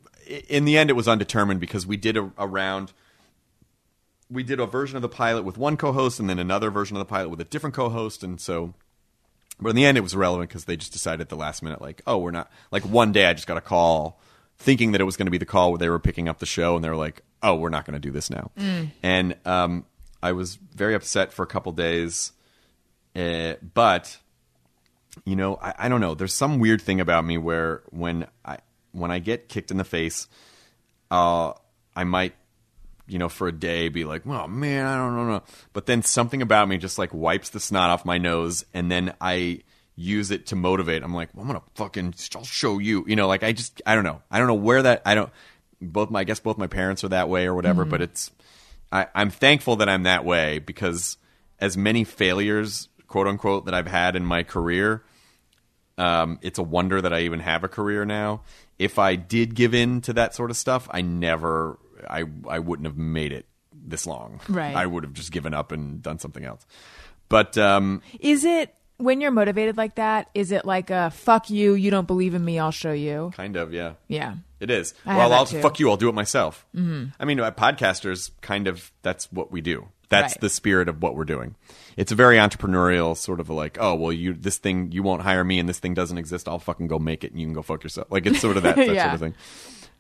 in 0.49 0.64
the 0.64 0.76
end 0.76 0.91
it 0.91 0.93
was 0.93 1.09
undetermined 1.09 1.59
because 1.61 1.87
we 1.87 1.97
did 1.97 2.16
a, 2.16 2.30
a 2.37 2.47
round 2.47 2.93
we 4.30 4.43
did 4.43 4.61
a 4.61 4.66
version 4.66 4.97
of 4.97 5.03
the 5.03 5.09
pilot 5.09 5.45
with 5.45 5.59
one 5.59 5.76
co-host 5.76 6.20
and 6.20 6.28
then 6.28 6.39
another 6.39 6.70
version 6.70 6.97
of 6.97 7.01
the 7.01 7.05
pilot 7.05 7.28
with 7.28 7.41
a 7.41 7.45
different 7.45 7.74
co-host 7.74 8.22
and 8.22 8.41
so 8.41 8.74
but 9.61 9.70
in 9.70 9.76
the 9.76 9.85
end 9.85 9.97
it 9.99 10.03
was 10.03 10.14
irrelevant 10.14 10.49
because 10.49 10.66
they 10.66 10.76
just 10.76 10.93
decided 10.93 11.20
at 11.20 11.28
the 11.28 11.37
last 11.37 11.62
minute 11.62 11.80
like 11.80 12.03
oh 12.07 12.18
we're 12.18 12.30
not 12.30 12.51
like 12.70 12.85
one 12.85 13.11
day 13.11 13.26
i 13.26 13.32
just 13.32 13.47
got 13.47 13.57
a 13.57 13.62
call 13.62 14.20
thinking 14.59 14.93
that 14.93 15.01
it 15.01 15.05
was 15.05 15.16
going 15.16 15.26
to 15.26 15.32
be 15.32 15.39
the 15.39 15.47
call 15.47 15.70
where 15.70 15.78
they 15.78 15.89
were 15.89 15.99
picking 15.99 16.28
up 16.28 16.39
the 16.39 16.47
show 16.47 16.76
and 16.76 16.85
they 16.85 16.89
were 16.89 16.97
like 16.97 17.22
oh 17.43 17.55
we're 17.55 17.68
not 17.70 17.85
going 17.85 17.95
to 17.95 18.01
do 18.01 18.11
this 18.12 18.30
now 18.30 18.51
and 19.03 19.35
um, 19.45 19.85
i 20.22 20.30
was 20.32 20.57
very 20.57 20.95
upset 20.95 21.32
for 21.32 21.43
a 21.43 21.47
couple 21.47 21.72
days 21.72 22.32
uh, 23.16 23.55
but 23.74 24.18
you 25.25 25.37
know 25.37 25.57
I, 25.61 25.75
I 25.79 25.89
don't 25.89 26.01
know 26.01 26.15
there's 26.15 26.35
some 26.35 26.59
weird 26.59 26.83
thing 26.83 27.01
about 27.01 27.25
me 27.25 27.39
where 27.39 27.83
when 27.91 28.27
i 28.45 28.59
when 28.93 29.11
i 29.11 29.19
get 29.19 29.49
kicked 29.49 29.71
in 29.71 29.77
the 29.77 29.85
face 29.85 30.29
uh, 31.11 31.53
i 31.95 32.05
might 32.05 32.35
you 33.07 33.19
know, 33.19 33.29
for 33.29 33.49
a 33.49 33.53
day 33.53 33.89
be 33.89 34.05
like, 34.05 34.27
oh 34.27 34.47
man, 34.47 34.87
I 34.87 34.97
don't 34.97 35.29
know. 35.29 35.43
But 35.73 35.87
then 35.87 36.03
something 36.03 36.43
about 36.43 36.69
me 36.69 36.79
just 36.79 36.99
like 36.99 37.12
wipes 37.12 37.51
the 37.51 37.61
snot 37.61 37.91
off 37.91 38.05
my 38.05 38.19
nose 38.19 38.65
and 38.73 38.91
then 38.91 39.15
I 39.21 39.61
use 39.97 40.31
it 40.31 40.47
to 40.47 40.57
motivate. 40.57 41.03
I'm 41.03 41.15
like, 41.15 41.29
well, 41.35 41.43
I'm 41.43 41.49
going 41.49 41.61
to 41.61 41.67
fucking, 41.75 42.15
I'll 42.35 42.45
show 42.45 42.79
you. 42.79 43.05
You 43.07 43.17
know, 43.17 43.29
like 43.29 43.43
I 43.43 43.53
just, 43.53 43.83
I 43.87 43.95
don't 43.95 44.05
know. 44.05 44.23
I 44.31 44.39
don't 44.39 44.49
know 44.49 44.55
where 44.55 44.83
that, 44.83 45.03
I 45.05 45.15
don't, 45.15 45.31
both 45.81 46.11
my, 46.11 46.21
I 46.21 46.25
guess 46.25 46.41
both 46.41 46.57
my 46.57 46.67
parents 46.67 47.05
are 47.05 47.09
that 47.09 47.29
way 47.29 47.47
or 47.47 47.55
whatever, 47.55 47.85
but 47.85 48.01
it's, 48.01 48.31
I, 48.91 49.07
I'm 49.15 49.31
thankful 49.31 49.77
that 49.77 49.89
I'm 49.89 50.05
that 50.05 50.25
way 50.25 50.59
because 50.59 51.19
as 51.61 51.77
many 51.77 52.05
failures, 52.05 52.89
quote 53.09 53.26
unquote, 53.26 53.66
that 53.66 53.74
I've 53.74 53.86
had 53.86 54.16
in 54.16 54.24
my 54.24 54.42
career, 54.42 55.02
um, 55.98 56.38
it's 56.42 56.59
a 56.59 56.62
wonder 56.62 57.00
that 57.00 57.12
I 57.12 57.20
even 57.20 57.40
have 57.40 57.64
a 57.64 57.68
career 57.68 58.05
now. 58.05 58.42
If 58.78 58.98
I 58.98 59.14
did 59.16 59.55
give 59.55 59.74
in 59.74 60.00
to 60.02 60.12
that 60.14 60.34
sort 60.34 60.50
of 60.50 60.57
stuff, 60.57 60.88
I 60.90 61.02
never, 61.02 61.78
I, 62.09 62.24
I 62.48 62.59
wouldn't 62.59 62.86
have 62.86 62.96
made 62.96 63.32
it 63.32 63.46
this 63.72 64.07
long. 64.07 64.40
Right. 64.48 64.74
I 64.74 64.86
would 64.86 65.05
have 65.05 65.12
just 65.12 65.30
given 65.30 65.55
up 65.55 65.70
and 65.70 66.02
done 66.02 66.18
something 66.18 66.44
else. 66.44 66.66
But 67.28 67.57
um, 67.57 68.02
Is 68.18 68.44
it 68.44 68.74
when 68.96 69.20
you're 69.20 69.30
motivated 69.30 69.76
like 69.76 69.96
that? 69.96 70.30
Is 70.34 70.52
it 70.52 70.64
like 70.64 70.90
a 70.90 71.11
fuck 71.11 71.50
you? 71.50 71.74
You 71.74 71.90
don't 71.90 72.07
believe 72.07 72.34
in 72.34 72.44
me? 72.44 72.59
I'll 72.59 72.70
show 72.70 72.92
you. 72.92 73.32
kind 73.36 73.57
of, 73.57 73.72
yeah. 73.72 73.94
Yeah. 74.09 74.36
It 74.61 74.70
is. 74.70 74.94
I 75.05 75.16
well, 75.16 75.32
I'll 75.32 75.46
too. 75.46 75.61
fuck 75.61 75.78
you. 75.78 75.90
I'll 75.90 75.96
do 75.96 76.09
it 76.09 76.14
myself. 76.14 76.64
Mm-hmm. 76.74 77.11
I 77.20 77.24
mean, 77.24 77.38
uh, 77.38 77.50
podcasters 77.50 78.30
kind 78.40 78.66
of 78.66 78.90
that's 79.02 79.30
what 79.30 79.52
we 79.52 79.61
do. 79.61 79.88
That's 80.15 80.35
Right. 80.35 80.41
the 80.41 80.49
spirit 80.51 80.89
of 80.89 81.03
what 81.03 81.15
we're 81.17 81.25
doing. 81.25 81.57
It's 81.97 82.11
a 82.12 82.15
very 82.15 82.37
entrepreneurial 82.39 83.17
sort 83.17 83.41
of 83.41 83.49
like, 83.51 83.79
oh 83.81 83.95
well, 83.95 84.12
you 84.12 84.35
this 84.35 84.59
thing 84.59 84.91
you 84.93 85.03
won't 85.03 85.23
hire 85.23 85.45
me, 85.45 85.59
and 85.59 85.69
this 85.69 85.79
thing 85.79 85.95
doesn't 85.95 86.19
exist. 86.19 86.49
I'll 86.49 86.59
fucking 86.59 86.89
go 86.89 86.99
make 86.99 87.25
it, 87.25 87.31
and 87.33 87.41
you 87.41 87.47
can 87.47 87.55
go 87.55 87.62
fuck 87.62 87.83
yourself. 87.85 88.09
Like 88.11 88.27
it's 88.27 88.41
sort 88.41 88.57
of 88.57 88.62
that, 88.65 88.77
that 88.77 88.89
Yeah. 88.95 89.03
sort 89.05 89.15
of 89.15 89.21
thing. 89.21 89.35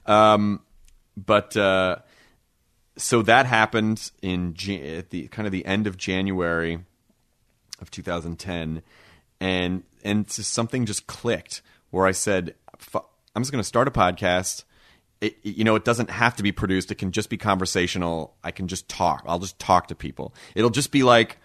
Um, 0.06 0.60
but 1.16 1.56
uh, 1.56 1.96
so 2.96 3.22
that 3.22 3.46
happened 3.46 4.10
in 4.22 4.54
at 4.98 5.10
the 5.10 5.28
kind 5.28 5.46
of 5.46 5.52
the 5.52 5.64
end 5.66 5.86
of 5.86 5.96
January 5.96 6.80
of 7.80 7.90
2010, 7.90 8.82
and 9.40 9.82
and 10.04 10.26
just 10.28 10.52
something 10.52 10.86
just 10.86 11.06
clicked 11.06 11.62
where 11.90 12.06
I 12.06 12.12
said, 12.12 12.54
"Fu- 12.78 13.04
"I'm 13.34 13.42
just 13.42 13.52
going 13.52 13.62
to 13.62 13.66
start 13.68 13.88
a 13.88 13.90
podcast." 13.90 14.64
It, 15.24 15.36
you 15.42 15.64
know, 15.64 15.74
it 15.74 15.84
doesn't 15.84 16.10
have 16.10 16.36
to 16.36 16.42
be 16.42 16.52
produced. 16.52 16.90
It 16.90 16.96
can 16.96 17.12
just 17.12 17.30
be 17.30 17.36
conversational. 17.36 18.36
I 18.42 18.50
can 18.50 18.68
just 18.68 18.88
talk. 18.88 19.24
I'll 19.26 19.38
just 19.38 19.58
talk 19.58 19.88
to 19.88 19.94
people. 19.94 20.34
It'll 20.54 20.70
just 20.70 20.90
be 20.90 21.02
like, 21.02 21.38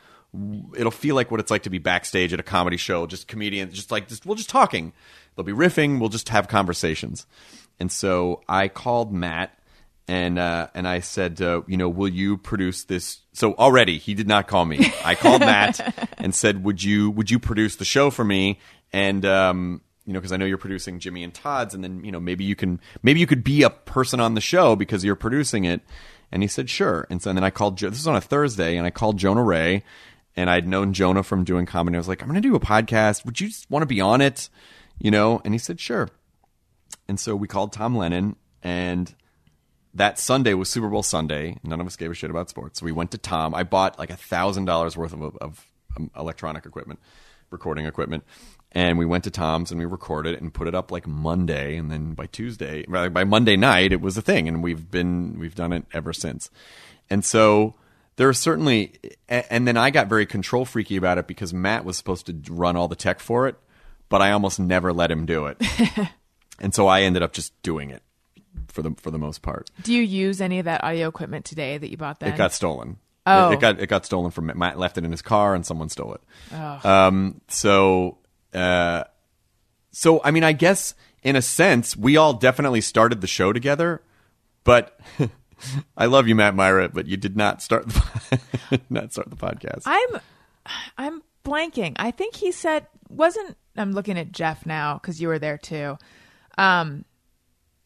it'll 0.75 0.91
feel 0.91 1.15
like 1.15 1.31
what 1.31 1.39
it's 1.39 1.51
like 1.51 1.63
to 1.63 1.69
be 1.69 1.77
backstage 1.77 2.33
at 2.33 2.39
a 2.39 2.43
comedy 2.43 2.77
show. 2.77 3.07
Just 3.07 3.27
comedians, 3.27 3.73
just 3.73 3.91
like 3.91 4.07
just, 4.07 4.25
we're 4.25 4.35
just 4.35 4.49
talking. 4.49 4.93
They'll 5.35 5.45
be 5.45 5.53
riffing. 5.53 5.99
We'll 5.99 6.09
just 6.09 6.29
have 6.29 6.47
conversations. 6.47 7.25
And 7.79 7.91
so 7.91 8.41
I 8.47 8.67
called 8.67 9.13
Matt 9.13 9.57
and 10.09 10.39
uh, 10.39 10.67
and 10.73 10.87
I 10.87 11.01
said, 11.01 11.39
uh, 11.39 11.61
you 11.67 11.77
know, 11.77 11.87
will 11.87 12.09
you 12.09 12.37
produce 12.37 12.83
this? 12.83 13.19
So 13.33 13.53
already 13.53 13.99
he 13.99 14.15
did 14.15 14.27
not 14.27 14.47
call 14.47 14.65
me. 14.65 14.91
I 15.05 15.13
called 15.13 15.41
Matt 15.41 15.79
and 16.17 16.33
said, 16.33 16.63
would 16.63 16.83
you 16.83 17.11
would 17.11 17.29
you 17.29 17.37
produce 17.37 17.75
the 17.75 17.85
show 17.85 18.09
for 18.09 18.25
me? 18.25 18.59
And 18.91 19.23
um, 19.25 19.81
you 20.09 20.13
know, 20.13 20.19
because 20.19 20.31
I 20.31 20.37
know 20.37 20.45
you're 20.45 20.57
producing 20.57 20.97
Jimmy 20.97 21.23
and 21.23 21.31
Todd's, 21.31 21.75
and 21.75 21.83
then 21.83 22.03
you 22.03 22.11
know 22.11 22.19
maybe 22.19 22.43
you 22.43 22.55
can 22.55 22.81
maybe 23.03 23.19
you 23.19 23.27
could 23.27 23.43
be 23.43 23.61
a 23.61 23.69
person 23.69 24.19
on 24.19 24.33
the 24.33 24.41
show 24.41 24.75
because 24.75 25.03
you're 25.03 25.15
producing 25.15 25.65
it. 25.65 25.81
And 26.31 26.41
he 26.41 26.47
said, 26.47 26.67
sure. 26.67 27.05
And 27.11 27.21
so 27.21 27.29
and 27.29 27.37
then 27.37 27.43
I 27.43 27.51
called. 27.51 27.77
This 27.77 27.91
was 27.91 28.07
on 28.07 28.15
a 28.15 28.21
Thursday, 28.21 28.75
and 28.75 28.87
I 28.87 28.89
called 28.89 29.17
Jonah 29.17 29.43
Ray, 29.43 29.83
and 30.35 30.49
I'd 30.49 30.67
known 30.67 30.93
Jonah 30.93 31.21
from 31.21 31.43
doing 31.43 31.67
comedy. 31.67 31.95
I 31.95 31.99
was 31.99 32.07
like, 32.07 32.23
I'm 32.23 32.27
going 32.27 32.41
to 32.41 32.47
do 32.47 32.55
a 32.55 32.59
podcast. 32.59 33.23
Would 33.23 33.39
you 33.39 33.49
just 33.49 33.69
want 33.69 33.83
to 33.83 33.85
be 33.85 34.01
on 34.01 34.19
it? 34.19 34.49
You 34.97 35.11
know? 35.11 35.43
And 35.45 35.53
he 35.53 35.59
said, 35.59 35.79
sure. 35.79 36.09
And 37.07 37.19
so 37.19 37.35
we 37.35 37.47
called 37.47 37.71
Tom 37.71 37.95
Lennon, 37.95 38.35
and 38.63 39.13
that 39.93 40.17
Sunday 40.17 40.55
was 40.55 40.69
Super 40.69 40.89
Bowl 40.89 41.03
Sunday. 41.03 41.57
None 41.63 41.79
of 41.79 41.85
us 41.85 41.95
gave 41.95 42.09
a 42.09 42.15
shit 42.15 42.31
about 42.31 42.49
sports. 42.49 42.79
So 42.79 42.85
we 42.85 42.91
went 42.91 43.11
to 43.11 43.19
Tom. 43.19 43.53
I 43.53 43.61
bought 43.61 43.99
like 43.99 44.09
a 44.09 44.17
thousand 44.17 44.65
dollars 44.65 44.97
worth 44.97 45.13
of, 45.13 45.37
of 45.37 45.67
um, 45.97 46.09
electronic 46.17 46.65
equipment, 46.65 46.99
recording 47.51 47.85
equipment, 47.85 48.23
and 48.71 48.97
we 48.97 49.05
went 49.05 49.23
to 49.23 49.31
Tom's 49.31 49.71
and 49.71 49.79
we 49.79 49.85
recorded 49.85 50.35
it 50.35 50.41
and 50.41 50.53
put 50.53 50.67
it 50.67 50.75
up 50.75 50.91
like 50.91 51.07
Monday. 51.07 51.75
And 51.75 51.91
then 51.91 52.13
by 52.13 52.27
Tuesday, 52.27 52.85
rather 52.87 53.09
by 53.09 53.23
Monday 53.23 53.57
night, 53.57 53.91
it 53.91 54.01
was 54.01 54.17
a 54.17 54.21
thing, 54.21 54.47
and 54.47 54.63
we've 54.63 54.89
been 54.89 55.39
we've 55.39 55.55
done 55.55 55.73
it 55.73 55.85
ever 55.93 56.13
since. 56.13 56.49
And 57.09 57.25
so 57.25 57.75
there 58.19 58.29
are 58.29 58.33
certainly, 58.33 58.93
and 59.27 59.67
then 59.67 59.77
I 59.77 59.89
got 59.89 60.07
very 60.07 60.25
control 60.25 60.65
freaky 60.65 60.97
about 60.97 61.17
it 61.17 61.25
because 61.25 61.53
Matt 61.53 61.85
was 61.85 61.97
supposed 61.97 62.25
to 62.25 62.53
run 62.53 62.75
all 62.75 62.87
the 62.87 62.95
tech 62.95 63.19
for 63.19 63.47
it, 63.47 63.55
but 64.09 64.21
I 64.21 64.31
almost 64.31 64.59
never 64.59 64.93
let 64.93 65.09
him 65.09 65.25
do 65.25 65.47
it. 65.47 65.57
and 66.59 66.75
so 66.75 66.87
I 66.87 67.01
ended 67.01 67.23
up 67.23 67.33
just 67.33 67.59
doing 67.63 67.89
it 67.89 68.03
for 68.67 68.83
the 68.83 68.93
for 68.97 69.09
the 69.09 69.17
most 69.17 69.41
part. 69.41 69.71
Do 69.81 69.93
you 69.93 70.03
use 70.03 70.41
any 70.41 70.59
of 70.59 70.65
that 70.65 70.83
audio 70.83 71.07
equipment 71.07 71.45
today 71.45 71.77
that 71.77 71.89
you 71.89 71.97
bought 71.97 72.19
then? 72.19 72.33
It 72.33 72.37
got 72.37 72.53
stolen. 72.53 72.97
Oh. 73.25 73.49
It, 73.49 73.55
it 73.55 73.59
got 73.59 73.79
it 73.79 73.87
got 73.87 74.05
stolen 74.05 74.31
from 74.31 74.51
Matt 74.55 74.77
left 74.77 74.97
it 74.99 75.05
in 75.05 75.11
his 75.11 75.23
car 75.23 75.55
and 75.55 75.65
someone 75.65 75.89
stole 75.89 76.13
it. 76.13 76.21
Um 76.85 77.41
so 77.47 78.18
uh 78.53 79.03
so 79.91 80.21
I 80.23 80.31
mean 80.31 80.43
I 80.43 80.53
guess 80.53 80.95
in 81.23 81.35
a 81.35 81.41
sense 81.41 81.95
we 81.95 82.17
all 82.17 82.33
definitely 82.33 82.81
started 82.81 83.21
the 83.21 83.27
show 83.27 83.53
together, 83.53 84.01
but 84.63 84.99
I 85.97 86.05
love 86.05 86.27
you 86.27 86.35
Matt 86.35 86.55
Mira, 86.55 86.89
but 86.89 87.07
you 87.07 87.17
did 87.17 87.35
not 87.35 87.61
start 87.61 87.87
the, 87.87 88.39
not 88.89 89.11
start 89.11 89.29
the 89.29 89.35
podcast. 89.35 89.83
I'm 89.85 90.21
I'm 90.97 91.21
blanking. 91.43 91.95
I 91.97 92.11
think 92.11 92.35
he 92.35 92.51
said 92.51 92.87
wasn't 93.09 93.57
I'm 93.75 93.91
looking 93.91 94.17
at 94.17 94.31
Jeff 94.31 94.65
now 94.65 94.95
because 94.95 95.21
you 95.21 95.27
were 95.27 95.39
there 95.39 95.57
too. 95.57 95.97
Um 96.57 97.05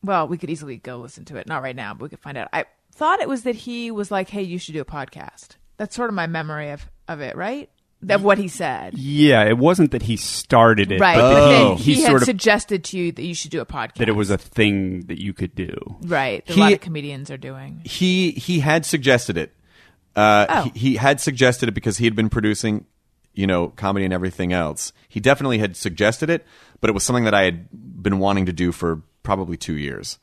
well, 0.04 0.28
we 0.28 0.38
could 0.38 0.50
easily 0.50 0.78
go 0.78 0.98
listen 0.98 1.24
to 1.26 1.38
it. 1.38 1.48
Not 1.48 1.64
right 1.64 1.76
now, 1.76 1.94
but 1.94 2.04
we 2.04 2.10
could 2.10 2.20
find 2.20 2.38
out. 2.38 2.50
I 2.52 2.66
thought 2.94 3.22
it 3.22 3.30
was 3.30 3.44
that 3.44 3.56
he 3.56 3.90
was 3.90 4.12
like, 4.12 4.30
"Hey, 4.30 4.42
you 4.44 4.60
should 4.60 4.74
do 4.74 4.82
a 4.82 4.86
podcast." 4.86 5.56
That's 5.78 5.96
sort 5.96 6.10
of 6.10 6.16
my 6.16 6.28
memory 6.28 6.72
of 6.72 6.90
of 7.08 7.22
it, 7.22 7.36
right? 7.36 7.70
Of 8.10 8.24
what 8.24 8.38
he 8.38 8.48
said. 8.48 8.98
Yeah, 8.98 9.44
it 9.46 9.58
wasn't 9.58 9.92
that 9.92 10.02
he 10.04 10.18
started 10.18 10.92
it, 10.92 11.00
Right. 11.00 11.16
but 11.16 11.22
But 11.22 11.40
that 11.40 11.50
then 11.68 11.78
he, 11.78 11.94
he, 11.96 12.02
had 12.02 12.10
sort 12.10 12.22
of 12.24 12.26
suggested 12.26 12.84
to 12.86 12.98
you 12.98 13.12
that 13.12 13.24
you 13.24 13.34
should 13.36 13.52
do 13.52 13.62
a 13.62 13.66
podcast. 13.66 13.96
that 13.96 14.10
it 14.10 14.16
was 14.16 14.30
a 14.30 14.38
thing 14.38 15.02
that 15.08 15.22
you 15.22 15.34
could 15.34 15.56
do. 15.56 15.74
right. 16.04 16.46
That 16.46 16.54
He- 16.54 16.60
a 16.62 16.64
lot 16.64 16.74
of 16.74 16.82
comedians 16.82 17.30
are 17.32 17.38
doing. 17.38 17.82
he 17.86 18.32
he 18.32 18.60
had 18.60 18.86
suggested 18.86 19.38
it. 19.38 19.54
Uh, 20.16 20.46
Oh. 20.50 20.62
he, 20.74 20.80
he 20.92 20.96
had 20.96 21.20
suggested 21.20 21.70
it 21.70 21.74
because 21.74 21.98
he 21.98 22.06
had 22.06 22.16
been 22.16 22.30
producing, 22.30 22.86
you 23.34 23.48
know, 23.48 23.70
comedy 23.70 24.06
and 24.06 24.14
everything 24.14 24.54
else. 24.54 24.94
He 25.10 25.20
definitely 25.20 25.58
had 25.58 25.76
suggested 25.76 26.30
it, 26.30 26.46
but 26.82 26.90
it 26.90 26.94
was 26.94 27.04
something 27.04 27.24
that 27.24 27.34
I 27.34 27.44
had 27.44 27.68
been 27.72 28.20
wanting 28.20 28.46
to 28.46 28.54
do 28.54 28.72
for 28.72 29.02
probably 29.24 29.58
two 29.58 29.76
years, 29.76 30.20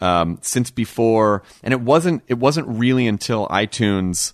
um, 0.00 0.38
since 0.40 0.70
before. 0.70 1.42
And 1.62 1.72
it 1.74 1.80
wasn't 1.82 2.22
it 2.28 2.38
wasn't 2.38 2.66
really 2.68 3.06
until 3.06 3.46
iTunes 3.48 4.32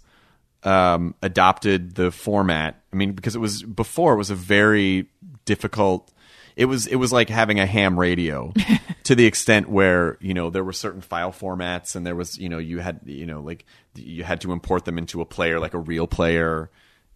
um, 0.64 1.14
adopted 1.22 1.94
the 1.94 2.10
format. 2.10 2.80
I 2.92 2.96
mean, 2.96 3.12
because 3.12 3.34
it 3.34 3.40
was 3.40 3.62
before 3.62 4.14
it 4.14 4.18
was 4.18 4.30
a 4.30 4.34
very 4.34 5.08
difficult. 5.44 6.12
It 6.54 6.66
was 6.66 6.86
it 6.86 6.96
was 6.96 7.12
like 7.12 7.30
having 7.30 7.60
a 7.60 7.66
ham 7.66 7.98
radio 7.98 8.52
to 9.04 9.14
the 9.14 9.24
extent 9.24 9.68
where 9.68 10.18
you 10.20 10.34
know 10.34 10.50
there 10.50 10.62
were 10.62 10.74
certain 10.74 11.00
file 11.00 11.32
formats 11.32 11.96
and 11.96 12.06
there 12.06 12.14
was 12.14 12.38
you 12.38 12.50
know 12.50 12.58
you 12.58 12.78
had 12.80 13.00
you 13.06 13.24
know 13.24 13.40
like 13.40 13.64
you 13.94 14.22
had 14.22 14.42
to 14.42 14.52
import 14.52 14.84
them 14.84 14.98
into 14.98 15.22
a 15.22 15.24
player 15.24 15.58
like 15.58 15.72
a 15.72 15.78
RealPlayer, 15.82 16.68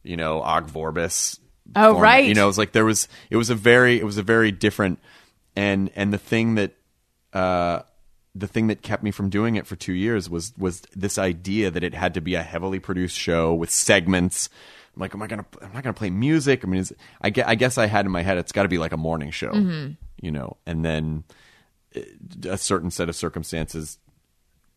you 0.03 0.17
know 0.17 0.41
Ogg 0.41 0.69
Vorbis. 0.69 1.39
Oh, 1.75 1.95
format. 1.95 2.03
right. 2.03 2.25
You 2.27 2.35
know, 2.35 2.45
it 2.45 2.47
was 2.47 2.59
like 2.59 2.73
there 2.73 2.85
was 2.85 3.09
it 3.29 3.37
was 3.37 3.51
a 3.51 3.55
very 3.55 3.99
it 3.99 4.05
was 4.05 4.19
a 4.19 4.23
very 4.23 4.53
different 4.53 5.01
and 5.55 5.91
and 5.97 6.13
the 6.13 6.19
thing 6.19 6.55
that 6.55 6.73
uh 7.33 7.83
the 8.39 8.47
thing 8.47 8.67
that 8.67 8.83
kept 8.83 9.03
me 9.03 9.11
from 9.11 9.31
doing 9.31 9.57
it 9.57 9.67
for 9.67 9.77
two 9.77 9.93
years 9.93 10.29
was 10.29 10.53
was 10.59 10.83
this 10.95 11.19
idea 11.19 11.71
that 11.71 11.83
it 11.83 11.95
had 11.95 12.15
to 12.15 12.21
be 12.21 12.35
a 12.35 12.43
heavily 12.43 12.79
produced 12.79 13.19
show 13.19 13.55
with 13.55 13.71
segments. 13.71 14.49
I'm 14.95 15.01
like, 15.01 15.15
am 15.15 15.23
I 15.23 15.27
gonna? 15.27 15.47
I'm 15.63 15.73
not 15.73 15.83
gonna 15.83 15.95
play 15.95 16.11
music. 16.11 16.65
I 16.65 16.69
mean, 16.69 16.81
is, 16.81 16.93
I 17.21 17.31
guess, 17.31 17.47
I 17.47 17.55
guess 17.55 17.79
I 17.79 17.87
had 17.87 18.07
in 18.07 18.13
my 18.13 18.23
head 18.23 18.39
it's 18.39 18.53
got 18.53 18.63
to 18.65 18.69
be 18.69 18.79
like 18.79 18.93
a 18.93 18.97
morning 18.97 19.31
show, 19.31 19.53
you 20.21 20.31
know. 20.31 20.57
And 20.67 20.85
then 20.85 21.25
uh, 21.95 22.01
a 22.51 22.59
certain 22.59 22.91
set 22.91 23.09
of 23.09 23.17
circumstances 23.17 23.99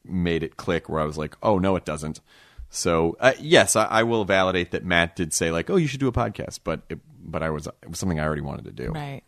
made 0.03 0.43
it 0.43 0.57
click 0.57 0.89
where 0.89 1.01
I 1.01 1.05
was 1.05 1.17
like, 1.17 1.35
oh 1.43 1.59
no, 1.59 1.75
it 1.75 1.85
doesn't. 1.85 2.19
So 2.69 3.17
uh, 3.19 3.33
yes, 3.39 3.75
I, 3.75 3.85
I 3.85 4.03
will 4.03 4.25
validate 4.25 4.71
that 4.71 4.85
Matt 4.85 5.15
did 5.15 5.33
say 5.33 5.51
like, 5.51 5.69
oh, 5.69 5.75
you 5.75 5.87
should 5.87 5.99
do 5.99 6.07
a 6.07 6.13
podcast, 6.13 6.59
but 6.63 6.81
it, 6.89 6.99
but 7.21 7.43
I 7.43 7.49
was 7.49 7.67
it 7.67 7.89
was 7.89 7.99
something 7.99 8.19
I 8.19 8.25
already 8.25 8.41
wanted 8.41 8.65
to 8.65 8.71
do. 8.71 8.91
Right. 8.91 9.23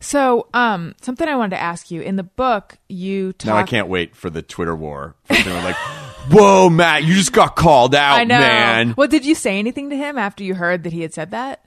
So, 0.00 0.46
um, 0.54 0.94
something 1.02 1.26
I 1.28 1.34
wanted 1.36 1.56
to 1.56 1.62
ask 1.62 1.90
you 1.90 2.02
in 2.02 2.16
the 2.16 2.22
book, 2.22 2.78
you 2.88 3.32
talk. 3.32 3.46
Now 3.46 3.56
I 3.56 3.64
can't 3.64 3.88
wait 3.88 4.14
for 4.14 4.30
the 4.30 4.42
Twitter 4.42 4.76
war. 4.76 5.16
Like, 5.28 5.74
whoa, 6.30 6.70
Matt, 6.70 7.02
you 7.04 7.14
just 7.14 7.32
got 7.32 7.56
called 7.56 7.94
out, 7.96 8.18
I 8.20 8.24
know. 8.24 8.38
man. 8.38 8.94
Well, 8.96 9.08
did 9.08 9.26
you 9.26 9.34
say 9.34 9.58
anything 9.58 9.90
to 9.90 9.96
him 9.96 10.16
after 10.16 10.44
you 10.44 10.54
heard 10.54 10.84
that 10.84 10.92
he 10.92 11.02
had 11.02 11.12
said 11.12 11.32
that, 11.32 11.64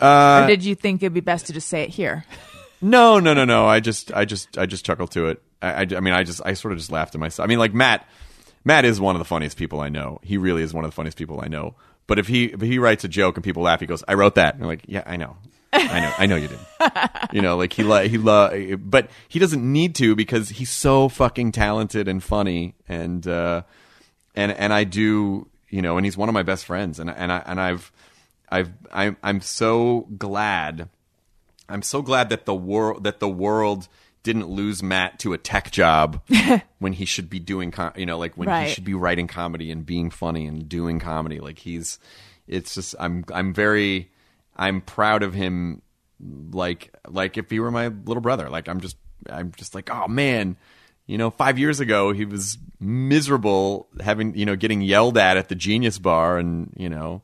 Uh, 0.00 0.42
or 0.44 0.46
did 0.46 0.64
you 0.64 0.74
think 0.76 1.02
it'd 1.02 1.12
be 1.12 1.20
best 1.20 1.46
to 1.46 1.52
just 1.52 1.68
say 1.68 1.82
it 1.82 1.90
here? 1.90 2.24
No, 2.80 3.18
no, 3.18 3.34
no, 3.34 3.44
no. 3.44 3.66
I 3.66 3.80
just, 3.80 4.12
I 4.14 4.24
just, 4.24 4.56
I 4.56 4.66
just 4.66 4.84
chuckled 4.86 5.10
to 5.12 5.26
it. 5.26 5.42
I, 5.60 5.68
I, 5.72 5.86
I 5.96 6.00
mean, 6.00 6.14
I 6.14 6.22
just, 6.22 6.40
I 6.44 6.54
sort 6.54 6.72
of 6.72 6.78
just 6.78 6.92
laughed 6.92 7.14
at 7.14 7.20
myself. 7.20 7.44
I 7.44 7.48
mean, 7.48 7.58
like 7.58 7.74
Matt, 7.74 8.06
Matt 8.64 8.84
is 8.84 9.00
one 9.00 9.16
of 9.16 9.18
the 9.18 9.24
funniest 9.26 9.56
people 9.58 9.80
I 9.80 9.88
know. 9.88 10.20
He 10.22 10.38
really 10.38 10.62
is 10.62 10.72
one 10.72 10.84
of 10.84 10.90
the 10.90 10.94
funniest 10.94 11.18
people 11.18 11.40
I 11.42 11.48
know. 11.48 11.74
But 12.06 12.18
if 12.18 12.26
he, 12.28 12.46
if 12.46 12.60
he 12.60 12.78
writes 12.78 13.04
a 13.04 13.08
joke 13.08 13.36
and 13.36 13.44
people 13.44 13.62
laugh, 13.64 13.80
he 13.80 13.86
goes, 13.86 14.02
"I 14.08 14.14
wrote 14.14 14.34
that." 14.34 14.54
And 14.54 14.62
I'm 14.64 14.68
like, 14.68 14.82
"Yeah, 14.86 15.02
I 15.06 15.16
know, 15.16 15.36
I 15.72 16.00
know, 16.00 16.12
I 16.18 16.26
know 16.26 16.36
you 16.36 16.48
did." 16.48 16.58
you 17.32 17.42
know, 17.42 17.56
like 17.56 17.72
he, 17.72 17.82
he, 17.82 18.18
lo- 18.18 18.76
but 18.78 19.10
he 19.28 19.38
doesn't 19.38 19.62
need 19.62 19.94
to 19.96 20.14
because 20.16 20.48
he's 20.50 20.70
so 20.70 21.08
fucking 21.08 21.52
talented 21.52 22.08
and 22.08 22.22
funny, 22.22 22.74
and 22.88 23.26
uh, 23.26 23.62
and 24.34 24.52
and 24.52 24.72
I 24.72 24.84
do, 24.84 25.48
you 25.68 25.82
know, 25.82 25.96
and 25.96 26.04
he's 26.04 26.16
one 26.16 26.28
of 26.28 26.32
my 26.32 26.42
best 26.42 26.64
friends, 26.64 26.98
and 26.98 27.08
and 27.10 27.30
I 27.32 27.42
and 27.46 27.60
I've, 27.60 27.92
I've, 28.48 28.70
I'm, 28.92 29.16
I'm 29.22 29.40
so 29.40 30.08
glad. 30.18 30.88
I'm 31.68 31.82
so 31.82 32.02
glad 32.02 32.30
that 32.30 32.46
the 32.46 32.54
world 32.54 33.04
that 33.04 33.20
the 33.20 33.28
world 33.28 33.86
didn't 34.24 34.48
lose 34.48 34.82
Matt 34.82 35.18
to 35.20 35.32
a 35.32 35.38
tech 35.38 35.70
job 35.70 36.20
when 36.80 36.92
he 36.94 37.04
should 37.04 37.30
be 37.30 37.38
doing 37.38 37.70
com- 37.70 37.92
you 37.96 38.04
know 38.06 38.18
like 38.18 38.36
when 38.36 38.48
Right. 38.48 38.66
he 38.66 38.74
should 38.74 38.84
be 38.84 38.92
writing 38.94 39.26
comedy 39.28 39.70
and 39.70 39.86
being 39.86 40.10
funny 40.10 40.46
and 40.46 40.68
doing 40.68 40.98
comedy 40.98 41.38
like 41.38 41.60
he's 41.60 41.98
it's 42.48 42.74
just 42.74 42.94
I'm 42.98 43.24
I'm 43.32 43.54
very 43.54 44.10
I'm 44.56 44.80
proud 44.80 45.22
of 45.22 45.34
him 45.34 45.82
like 46.52 46.94
like 47.08 47.38
if 47.38 47.50
he 47.50 47.60
were 47.60 47.70
my 47.70 47.88
little 47.88 48.20
brother 48.20 48.50
like 48.50 48.68
I'm 48.68 48.80
just 48.80 48.96
I'm 49.28 49.52
just 49.56 49.74
like 49.74 49.90
oh 49.90 50.06
man 50.06 50.56
you 51.06 51.16
know 51.16 51.30
5 51.30 51.58
years 51.58 51.80
ago 51.80 52.12
he 52.12 52.24
was 52.26 52.58
miserable 52.78 53.88
having 54.00 54.36
you 54.36 54.44
know 54.44 54.56
getting 54.56 54.82
yelled 54.82 55.16
at 55.16 55.36
at 55.36 55.48
the 55.48 55.54
genius 55.54 55.98
bar 55.98 56.38
and 56.38 56.74
you 56.76 56.90
know 56.90 57.22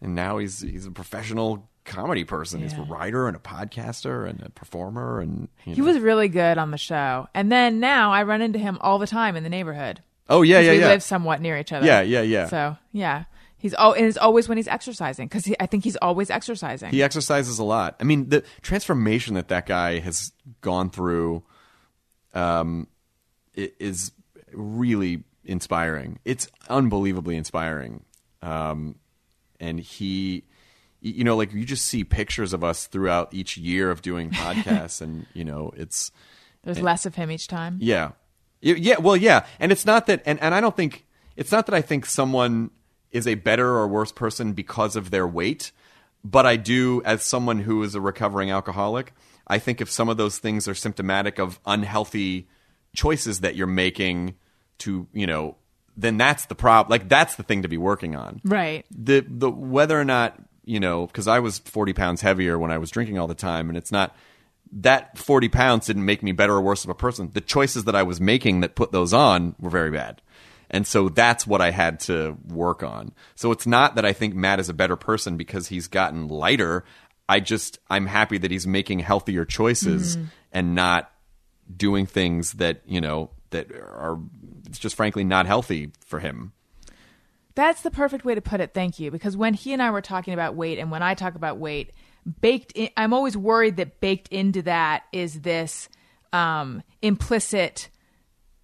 and 0.00 0.14
now 0.14 0.38
he's 0.38 0.60
he's 0.60 0.86
a 0.86 0.90
professional 0.90 1.68
comedy 1.88 2.22
person. 2.24 2.60
He's 2.60 2.74
a 2.74 2.82
writer 2.82 3.26
and 3.26 3.36
a 3.36 3.40
podcaster 3.40 4.28
and 4.28 4.42
a 4.42 4.50
performer 4.50 5.20
and 5.20 5.48
you 5.64 5.74
He 5.74 5.80
was 5.80 5.98
really 5.98 6.28
good 6.28 6.58
on 6.58 6.70
the 6.70 6.78
show, 6.78 7.28
and 7.34 7.50
then 7.50 7.80
now 7.80 8.12
I 8.12 8.22
run 8.22 8.42
into 8.42 8.58
him 8.58 8.78
all 8.80 8.98
the 8.98 9.06
time 9.06 9.34
in 9.34 9.42
the 9.42 9.48
neighborhood. 9.48 10.02
Oh 10.28 10.42
yeah, 10.42 10.60
yeah, 10.60 10.72
we 10.72 10.80
yeah. 10.80 10.88
live 10.88 11.02
somewhat 11.02 11.40
near 11.40 11.58
each 11.58 11.72
other. 11.72 11.86
Yeah, 11.86 12.02
yeah, 12.02 12.20
yeah. 12.20 12.46
So 12.46 12.76
yeah, 12.92 13.24
he's 13.58 13.74
all 13.74 13.92
and 13.92 14.06
it's 14.06 14.16
always 14.16 14.48
when 14.48 14.56
he's 14.56 14.68
exercising 14.68 15.26
because 15.28 15.52
I 15.60 15.66
think 15.66 15.84
he's 15.84 15.96
always 15.96 16.30
exercising. 16.30 16.90
He 16.90 17.02
exercises 17.02 17.58
a 17.58 17.64
lot. 17.64 17.96
I 18.00 18.04
mean, 18.04 18.28
the 18.30 18.42
transformation 18.62 19.34
that 19.34 19.48
that 19.48 19.66
guy 19.66 19.98
has 19.98 20.32
gone 20.62 20.90
through 20.90 21.42
um, 22.34 22.88
i- 23.56 23.72
is 23.78 24.12
really 24.52 25.24
inspiring. 25.44 26.18
It's 26.24 26.48
unbelievably 26.68 27.36
inspiring. 27.36 28.04
Um, 28.42 28.96
and 29.60 29.80
he, 29.80 30.44
y- 31.02 31.12
you 31.16 31.24
know, 31.24 31.36
like 31.36 31.52
you 31.52 31.64
just 31.64 31.86
see 31.86 32.04
pictures 32.04 32.52
of 32.52 32.62
us 32.62 32.86
throughout 32.86 33.32
each 33.34 33.56
year 33.56 33.90
of 33.90 34.02
doing 34.02 34.30
podcasts, 34.32 35.00
and 35.00 35.26
you 35.34 35.44
know, 35.44 35.72
it's 35.76 36.10
There's 36.62 36.80
less 36.80 37.06
of 37.06 37.14
him 37.14 37.30
each 37.30 37.48
time. 37.48 37.78
Yeah. 37.80 38.12
Y- 38.62 38.74
Yeah, 38.78 38.98
well, 38.98 39.16
yeah. 39.16 39.46
And 39.58 39.72
it's 39.72 39.84
not 39.86 40.06
that 40.06 40.22
and, 40.26 40.40
and 40.40 40.54
I 40.54 40.60
don't 40.60 40.76
think 40.76 41.06
it's 41.36 41.50
not 41.52 41.66
that 41.66 41.74
I 41.74 41.80
think 41.82 42.06
someone 42.06 42.70
is 43.12 43.26
a 43.26 43.34
better 43.34 43.76
or 43.76 43.86
worse 43.88 44.12
person 44.12 44.52
because 44.52 44.96
of 44.96 45.10
their 45.10 45.26
weight, 45.26 45.72
but 46.24 46.46
I 46.46 46.56
do 46.56 47.02
as 47.04 47.22
someone 47.22 47.60
who 47.60 47.82
is 47.82 47.94
a 47.94 48.00
recovering 48.00 48.50
alcoholic, 48.50 49.12
I 49.46 49.58
think 49.58 49.80
if 49.80 49.90
some 49.90 50.08
of 50.08 50.16
those 50.16 50.38
things 50.38 50.68
are 50.68 50.74
symptomatic 50.74 51.38
of 51.38 51.58
unhealthy 51.64 52.48
choices 52.94 53.40
that 53.40 53.54
you're 53.56 53.66
making 53.66 54.34
to, 54.78 55.06
you 55.12 55.26
know, 55.26 55.56
then 55.96 56.16
that's 56.16 56.46
the 56.46 56.54
problem. 56.54 56.90
Like 56.90 57.08
that's 57.08 57.36
the 57.36 57.42
thing 57.42 57.62
to 57.62 57.68
be 57.68 57.78
working 57.78 58.14
on 58.14 58.40
Right. 58.44 58.84
the 58.90 59.24
the 59.28 59.50
whether 59.50 59.98
or 59.98 60.04
not 60.04 60.38
you 60.64 60.78
know 60.78 61.06
because 61.06 61.26
I 61.26 61.40
was 61.40 61.58
forty 61.58 61.92
pounds 61.92 62.20
heavier 62.20 62.58
when 62.58 62.70
I 62.70 62.78
was 62.78 62.90
drinking 62.90 63.18
all 63.18 63.26
the 63.26 63.34
time, 63.34 63.68
and 63.68 63.76
it's 63.76 63.90
not 63.90 64.14
that 64.70 65.18
forty 65.18 65.48
pounds 65.48 65.86
didn't 65.86 66.04
make 66.04 66.22
me 66.22 66.30
better 66.32 66.54
or 66.54 66.60
worse 66.60 66.84
of 66.84 66.90
a 66.90 66.94
person. 66.94 67.30
The 67.32 67.40
choices 67.40 67.84
that 67.84 67.96
I 67.96 68.02
was 68.04 68.20
making 68.20 68.60
that 68.60 68.74
put 68.76 68.92
those 68.92 69.12
on 69.12 69.56
were 69.58 69.70
very 69.70 69.90
bad, 69.90 70.20
and 70.70 70.86
so 70.86 71.08
that's 71.08 71.46
what 71.46 71.60
I 71.60 71.70
had 71.70 72.00
to 72.00 72.36
work 72.46 72.82
on. 72.82 73.12
So 73.34 73.52
it's 73.52 73.66
not 73.66 73.94
that 73.94 74.04
I 74.04 74.12
think 74.12 74.34
Matt 74.34 74.60
is 74.60 74.68
a 74.68 74.74
better 74.74 74.96
person 74.96 75.36
because 75.36 75.68
he's 75.68 75.88
gotten 75.88 76.28
lighter. 76.28 76.84
I 77.28 77.40
just 77.40 77.78
I'm 77.88 78.06
happy 78.06 78.38
that 78.38 78.50
he's 78.50 78.66
making 78.66 79.00
healthier 79.00 79.44
choices 79.44 80.18
and 80.52 80.74
not 80.74 81.10
doing 81.74 82.06
things 82.06 82.54
that 82.54 82.82
you 82.86 83.00
know 83.00 83.30
that 83.50 83.70
are 83.72 84.18
it's 84.66 84.78
just 84.78 84.96
frankly 84.96 85.24
not 85.24 85.46
healthy 85.46 85.92
for 86.06 86.20
him. 86.20 86.52
That's 87.54 87.82
the 87.82 87.90
perfect 87.90 88.24
way 88.24 88.34
to 88.34 88.40
put 88.40 88.60
it. 88.60 88.72
Thank 88.72 89.00
you. 89.00 89.10
Because 89.10 89.36
when 89.36 89.52
he 89.52 89.72
and 89.72 89.82
I 89.82 89.90
were 89.90 90.00
talking 90.00 90.32
about 90.32 90.54
weight, 90.54 90.78
and 90.78 90.92
when 90.92 91.02
I 91.02 91.14
talk 91.14 91.34
about 91.34 91.58
weight, 91.58 91.90
baked 92.40 92.72
in, 92.72 92.90
I'm 92.96 93.12
always 93.12 93.36
worried 93.36 93.78
that 93.78 94.00
baked 94.00 94.28
into 94.28 94.62
that 94.62 95.04
is 95.12 95.40
this 95.40 95.88
um, 96.32 96.84
implicit 97.02 97.88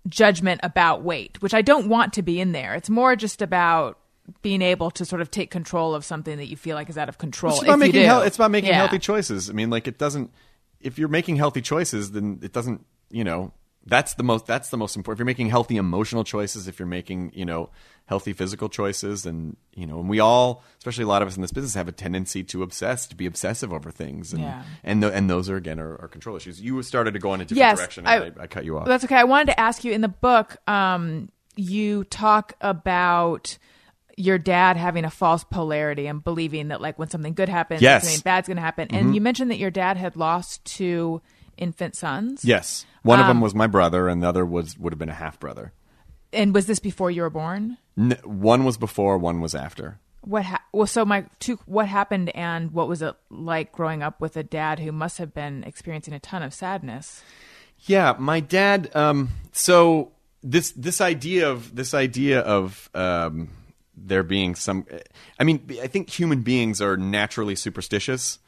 judgment 0.08 0.60
about 0.62 1.02
weight, 1.02 1.40
which 1.42 1.54
I 1.54 1.62
don't 1.62 1.88
want 1.88 2.12
to 2.14 2.22
be 2.22 2.40
in 2.40 2.52
there. 2.52 2.74
It's 2.74 2.90
more 2.90 3.16
just 3.16 3.40
about 3.42 3.98
being 4.42 4.62
able 4.62 4.90
to 4.92 5.04
sort 5.04 5.20
of 5.20 5.30
take 5.30 5.50
control 5.50 5.94
of 5.94 6.04
something 6.04 6.36
that 6.38 6.46
you 6.46 6.56
feel 6.56 6.76
like 6.76 6.88
is 6.88 6.96
out 6.98 7.08
of 7.08 7.18
control. 7.18 7.54
It's 7.54 7.62
about 7.62 7.78
making 7.78 8.04
hel- 8.04 8.22
it's 8.22 8.36
about 8.36 8.50
making 8.50 8.70
Yeah. 8.70 8.76
healthy 8.78 8.98
choices. 8.98 9.50
I 9.50 9.52
mean, 9.52 9.70
like 9.70 9.86
it 9.86 9.98
doesn't. 9.98 10.30
If 10.80 10.98
you're 10.98 11.08
making 11.08 11.36
healthy 11.36 11.60
choices, 11.62 12.12
then 12.12 12.38
it 12.42 12.52
doesn't. 12.52 12.84
You 13.10 13.24
know, 13.24 13.52
that's 13.86 14.14
the 14.14 14.22
most. 14.22 14.46
That's 14.46 14.70
the 14.70 14.76
most 14.76 14.96
important. 14.96 15.16
If 15.16 15.20
you're 15.20 15.26
making 15.26 15.50
healthy 15.50 15.76
emotional 15.76 16.24
choices, 16.24 16.68
if 16.68 16.78
you're 16.78 16.88
making 16.88 17.32
you 17.34 17.44
know 17.44 17.70
healthy 18.06 18.32
physical 18.32 18.68
choices, 18.68 19.24
and 19.26 19.56
you 19.74 19.86
know, 19.86 19.98
and 20.00 20.08
we 20.08 20.20
all, 20.20 20.62
especially 20.78 21.04
a 21.04 21.06
lot 21.06 21.22
of 21.22 21.28
us 21.28 21.36
in 21.36 21.42
this 21.42 21.52
business, 21.52 21.74
have 21.74 21.88
a 21.88 21.92
tendency 21.92 22.44
to 22.44 22.62
obsess, 22.62 23.06
to 23.06 23.16
be 23.16 23.26
obsessive 23.26 23.72
over 23.72 23.90
things, 23.90 24.32
and 24.32 24.42
Yeah. 24.42 24.62
and 24.82 25.02
the, 25.02 25.12
and 25.12 25.28
those 25.30 25.48
are 25.48 25.56
again 25.56 25.80
are, 25.80 25.94
are 26.00 26.08
control 26.08 26.36
issues. 26.36 26.60
You 26.60 26.82
started 26.82 27.14
to 27.14 27.18
go 27.20 27.32
in 27.34 27.40
a 27.40 27.44
different 27.44 27.58
Yes, 27.58 27.78
direction, 27.78 28.06
I- 28.06 28.16
and 28.16 28.38
I, 28.40 28.44
I 28.44 28.46
cut 28.46 28.64
you 28.64 28.78
off. 28.78 28.86
That's 28.86 29.04
okay. 29.04 29.16
I 29.16 29.24
wanted 29.24 29.46
to 29.52 29.60
ask 29.60 29.84
you 29.84 29.92
in 29.92 30.00
the 30.02 30.08
book, 30.08 30.56
um, 30.68 31.28
you 31.56 32.04
talk 32.04 32.52
about 32.60 33.56
your 34.16 34.38
dad 34.38 34.76
having 34.76 35.04
a 35.04 35.10
false 35.10 35.42
polarity 35.42 36.06
and 36.06 36.22
believing 36.22 36.68
that 36.68 36.80
like 36.80 36.98
when 36.98 37.08
something 37.10 37.34
good 37.34 37.48
happens, 37.48 37.82
Yes. 37.82 38.02
Mm-hmm. 38.04 38.08
something 38.10 38.22
bad's 38.24 38.46
going 38.48 38.56
to 38.58 38.62
happen. 38.62 38.88
And 38.92 39.12
you 39.14 39.20
mentioned 39.20 39.50
that 39.50 39.58
your 39.58 39.72
dad 39.72 39.96
had 39.96 40.14
lost 40.16 40.64
two 40.64 41.20
infant 41.56 41.96
sons. 41.96 42.44
yes, 42.44 42.84
one 43.02 43.18
of 43.18 43.24
Um, 43.24 43.28
them 43.36 43.40
was 43.40 43.54
my 43.54 43.66
brother, 43.66 44.08
and 44.08 44.22
the 44.22 44.28
other 44.28 44.44
was 44.46 44.78
would 44.78 44.92
have 44.92 44.98
been 44.98 45.08
a 45.08 45.14
half 45.14 45.40
brother. 45.40 45.72
And 46.34 46.54
was 46.54 46.66
this 46.66 46.78
before 46.80 47.10
you 47.10 47.22
were 47.22 47.30
born? 47.30 47.78
N- 47.96 48.18
one 48.24 48.64
was 48.64 48.76
before, 48.76 49.16
one 49.18 49.40
was 49.40 49.54
after. 49.54 49.98
What 50.22 50.44
ha- 50.46 50.62
well, 50.72 50.86
so 50.86 51.04
my 51.04 51.26
two, 51.38 51.58
what 51.66 51.86
happened 51.86 52.30
and 52.34 52.72
what 52.72 52.88
was 52.88 53.02
it 53.02 53.14
like 53.30 53.72
growing 53.72 54.02
up 54.02 54.20
with 54.20 54.36
a 54.36 54.42
dad 54.42 54.78
who 54.78 54.90
must 54.90 55.18
have 55.18 55.34
been 55.34 55.62
experiencing 55.64 56.14
a 56.14 56.18
ton 56.18 56.42
of 56.42 56.54
sadness? 56.54 57.22
Yeah, 57.80 58.14
my 58.18 58.40
dad. 58.40 58.90
Um, 58.96 59.28
so 59.52 60.12
this 60.42 60.72
this 60.72 61.00
idea 61.02 61.50
of 61.50 61.76
this 61.76 61.92
idea 61.92 62.40
of 62.40 62.88
um, 62.94 63.50
there 63.96 64.22
being 64.22 64.54
some. 64.54 64.86
I 65.38 65.44
mean, 65.44 65.60
I 65.82 65.86
think 65.88 66.08
human 66.08 66.40
beings 66.40 66.80
are 66.80 66.96
naturally 66.96 67.54
superstitious, 67.54 68.38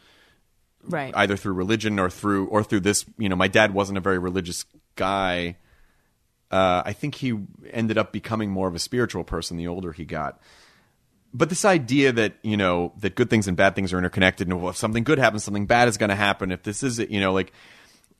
Right. 0.88 1.12
either 1.14 1.36
through 1.36 1.52
religion 1.54 1.98
or 1.98 2.08
through 2.08 2.46
or 2.46 2.64
through 2.64 2.80
this. 2.80 3.04
You 3.18 3.28
know, 3.28 3.36
my 3.36 3.48
dad 3.48 3.74
wasn't 3.74 3.98
a 3.98 4.00
very 4.00 4.18
religious 4.18 4.64
guy. 4.94 5.56
Uh, 6.56 6.82
I 6.86 6.94
think 6.94 7.16
he 7.16 7.38
ended 7.70 7.98
up 7.98 8.12
becoming 8.12 8.50
more 8.50 8.66
of 8.66 8.74
a 8.74 8.78
spiritual 8.78 9.24
person 9.24 9.58
the 9.58 9.68
older 9.68 9.92
he 9.92 10.06
got. 10.06 10.40
But 11.34 11.50
this 11.50 11.66
idea 11.66 12.12
that 12.12 12.36
you 12.42 12.56
know 12.56 12.94
that 13.00 13.14
good 13.14 13.28
things 13.28 13.46
and 13.46 13.58
bad 13.58 13.74
things 13.74 13.92
are 13.92 13.98
interconnected, 13.98 14.48
and 14.48 14.58
well, 14.58 14.70
if 14.70 14.76
something 14.78 15.04
good 15.04 15.18
happens, 15.18 15.44
something 15.44 15.66
bad 15.66 15.86
is 15.86 15.98
going 15.98 16.08
to 16.08 16.16
happen. 16.16 16.50
If 16.50 16.62
this 16.62 16.82
is 16.82 16.98
it, 16.98 17.10
you 17.10 17.20
know, 17.20 17.34
like 17.34 17.52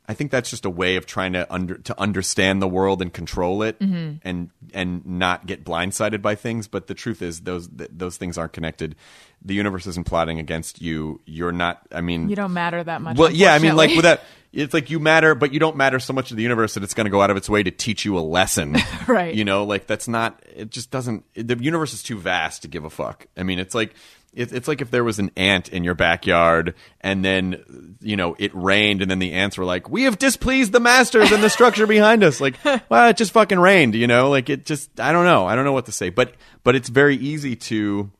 I 0.06 0.12
think 0.12 0.30
that's 0.30 0.50
just 0.50 0.66
a 0.66 0.70
way 0.70 0.96
of 0.96 1.06
trying 1.06 1.32
to 1.32 1.50
under 1.50 1.78
to 1.78 1.98
understand 1.98 2.60
the 2.60 2.68
world 2.68 3.00
and 3.00 3.10
control 3.10 3.62
it, 3.62 3.76
and 3.80 4.50
and 4.74 5.06
not 5.06 5.46
get 5.46 5.64
blindsided 5.64 6.20
by 6.20 6.34
things. 6.34 6.68
But 6.68 6.88
the 6.88 6.94
truth 6.94 7.22
is, 7.22 7.40
those 7.40 7.68
th- 7.68 7.90
those 7.90 8.18
things 8.18 8.36
aren't 8.36 8.52
connected. 8.52 8.96
The 9.42 9.54
universe 9.54 9.86
isn't 9.86 10.06
plotting 10.06 10.38
against 10.38 10.82
you. 10.82 11.22
You're 11.24 11.52
not. 11.52 11.86
I 11.90 12.02
mean, 12.02 12.28
you 12.28 12.36
don't 12.36 12.52
matter 12.52 12.84
that 12.84 13.00
much. 13.00 13.16
well, 13.16 13.32
yeah, 13.32 13.54
I 13.54 13.58
mean, 13.60 13.76
like 13.76 13.90
with 13.90 13.98
without 13.98 14.20
it's 14.56 14.72
like 14.72 14.90
you 14.90 14.98
matter, 14.98 15.34
but 15.34 15.52
you 15.52 15.60
don't 15.60 15.76
matter 15.76 16.00
so 16.00 16.12
much 16.12 16.30
to 16.30 16.34
the 16.34 16.42
universe 16.42 16.74
that 16.74 16.82
it's 16.82 16.94
going 16.94 17.04
to 17.04 17.10
go 17.10 17.20
out 17.20 17.30
of 17.30 17.36
its 17.36 17.48
way 17.48 17.62
to 17.62 17.70
teach 17.70 18.04
you 18.04 18.18
a 18.18 18.20
lesson. 18.20 18.76
Right. 19.06 19.34
You 19.34 19.44
know, 19.44 19.64
like 19.64 19.86
that's 19.86 20.08
not. 20.08 20.42
It 20.54 20.70
just 20.70 20.90
doesn't. 20.90 21.24
The 21.34 21.56
universe 21.62 21.92
is 21.92 22.02
too 22.02 22.18
vast 22.18 22.62
to 22.62 22.68
give 22.68 22.84
a 22.84 22.90
fuck. 22.90 23.26
I 23.36 23.44
mean, 23.44 23.58
it's 23.60 23.74
like. 23.74 23.94
It, 24.32 24.52
it's 24.52 24.68
like 24.68 24.82
if 24.82 24.90
there 24.90 25.04
was 25.04 25.18
an 25.18 25.30
ant 25.36 25.68
in 25.70 25.84
your 25.84 25.94
backyard, 25.94 26.74
and 27.00 27.24
then 27.24 27.96
you 28.00 28.16
know 28.16 28.34
it 28.38 28.50
rained, 28.54 29.00
and 29.00 29.10
then 29.10 29.18
the 29.18 29.32
ants 29.32 29.56
were 29.56 29.64
like, 29.64 29.88
"We 29.88 30.02
have 30.02 30.18
displeased 30.18 30.72
the 30.72 30.80
masters 30.80 31.30
and 31.30 31.42
the 31.42 31.48
structure 31.48 31.86
behind 31.86 32.24
us." 32.24 32.40
Like, 32.40 32.56
well, 32.88 33.08
it 33.08 33.16
just 33.16 33.32
fucking 33.32 33.60
rained, 33.60 33.94
you 33.94 34.06
know. 34.06 34.28
Like 34.28 34.50
it 34.50 34.66
just, 34.66 34.98
I 35.00 35.12
don't 35.12 35.24
know, 35.24 35.46
I 35.46 35.54
don't 35.54 35.64
know 35.64 35.72
what 35.72 35.86
to 35.86 35.92
say, 35.92 36.10
but 36.10 36.34
but 36.64 36.74
it's 36.74 36.88
very 36.88 37.16
easy 37.16 37.56
to 37.56 38.10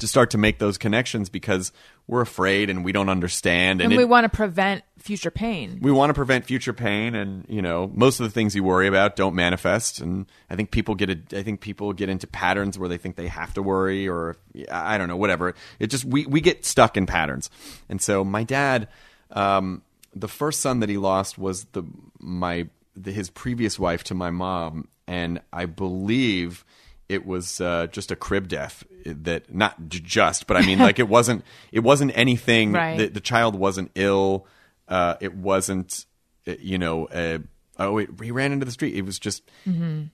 to 0.00 0.06
start 0.08 0.30
to 0.30 0.38
make 0.38 0.58
those 0.58 0.76
connections 0.78 1.28
because 1.28 1.72
we're 2.06 2.20
afraid 2.20 2.68
and 2.70 2.84
we 2.84 2.92
don't 2.92 3.08
understand. 3.08 3.80
And 3.80 3.92
it- 3.92 3.96
we 3.96 4.04
want 4.04 4.24
to 4.24 4.28
prevent 4.28 4.82
future 4.98 5.30
pain. 5.30 5.78
we 5.80 5.90
want 5.90 6.10
to 6.10 6.14
prevent 6.14 6.44
future 6.44 6.74
pain 6.74 7.14
and 7.14 7.46
you 7.48 7.62
know 7.62 7.90
most 7.94 8.20
of 8.20 8.24
the 8.24 8.30
things 8.30 8.54
you 8.54 8.62
worry 8.62 8.86
about 8.86 9.16
don't 9.16 9.34
manifest. 9.34 10.00
And 10.00 10.26
i 10.50 10.56
think 10.56 10.70
people 10.70 10.94
get 10.94 11.08
a, 11.08 11.38
i 11.38 11.42
think 11.42 11.60
people 11.60 11.92
get 11.94 12.08
into 12.10 12.26
patterns 12.26 12.78
where 12.78 12.88
they 12.88 12.98
think 12.98 13.16
they 13.16 13.28
have 13.28 13.54
to 13.54 13.62
worry 13.62 14.06
or 14.08 14.36
i 14.70 14.98
don't 14.98 15.08
know 15.08 15.16
whatever. 15.16 15.54
It 15.78 15.86
just 15.86 16.04
we, 16.04 16.26
we 16.26 16.40
get 16.42 16.66
stuck 16.66 16.96
in 16.98 17.06
patterns. 17.06 17.48
And 17.88 18.00
so 18.02 18.24
my 18.24 18.44
dad 18.44 18.88
um, 19.30 19.82
the 20.14 20.28
first 20.28 20.60
son 20.60 20.80
that 20.80 20.88
he 20.88 20.98
lost 20.98 21.38
was 21.38 21.64
the 21.72 21.82
my 22.18 22.68
the, 22.96 23.12
his 23.12 23.30
previous 23.30 23.78
wife 23.78 24.04
to 24.04 24.14
my 24.14 24.30
mom. 24.30 24.88
And 25.06 25.40
i 25.52 25.64
believe 25.66 26.64
it 27.10 27.26
was 27.26 27.60
uh, 27.60 27.86
just 27.90 28.10
a 28.10 28.16
crib 28.16 28.46
death 28.48 28.84
that 29.04 29.52
not 29.52 29.74
j- 29.88 30.00
just 30.04 30.46
but 30.46 30.56
i 30.56 30.62
mean 30.64 30.78
like 30.78 30.98
it 30.98 31.08
wasn't 31.16 31.44
it 31.72 31.80
wasn't 31.80 32.12
anything 32.14 32.72
Right. 32.72 32.98
that 32.98 33.14
the 33.14 33.20
child 33.20 33.54
wasn't 33.54 33.90
ill. 33.94 34.46
Uh, 34.88 35.14
it 35.20 35.32
wasn't, 35.34 36.04
uh, 36.48 36.54
you 36.58 36.76
know, 36.76 37.06
uh, 37.06 37.38
oh, 37.78 37.98
it, 37.98 38.08
he 38.20 38.32
ran 38.32 38.50
into 38.50 38.66
the 38.66 38.72
street. 38.72 38.94
It 38.96 39.02
was 39.02 39.20
just, 39.20 39.42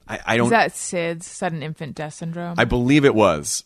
I, 0.06 0.20
I 0.26 0.36
don't, 0.36 0.46
Is 0.46 0.50
that 0.50 0.72
SIDS, 0.72 1.22
sudden 1.22 1.62
infant 1.62 1.94
death 1.96 2.12
syndrome? 2.12 2.56
I 2.58 2.66
believe 2.66 3.06
it 3.06 3.14
was, 3.14 3.64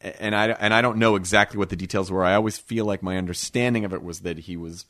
and 0.00 0.34
I 0.34 0.48
and 0.48 0.72
I 0.74 0.80
don't 0.82 0.98
know 0.98 1.16
exactly 1.16 1.58
what 1.58 1.68
the 1.70 1.76
details 1.76 2.10
were. 2.10 2.24
I 2.24 2.34
always 2.34 2.56
feel 2.58 2.84
like 2.86 3.02
my 3.02 3.16
understanding 3.18 3.84
of 3.84 3.92
it 3.92 4.02
was 4.02 4.20
that 4.20 4.38
he 4.38 4.56
was 4.56 4.86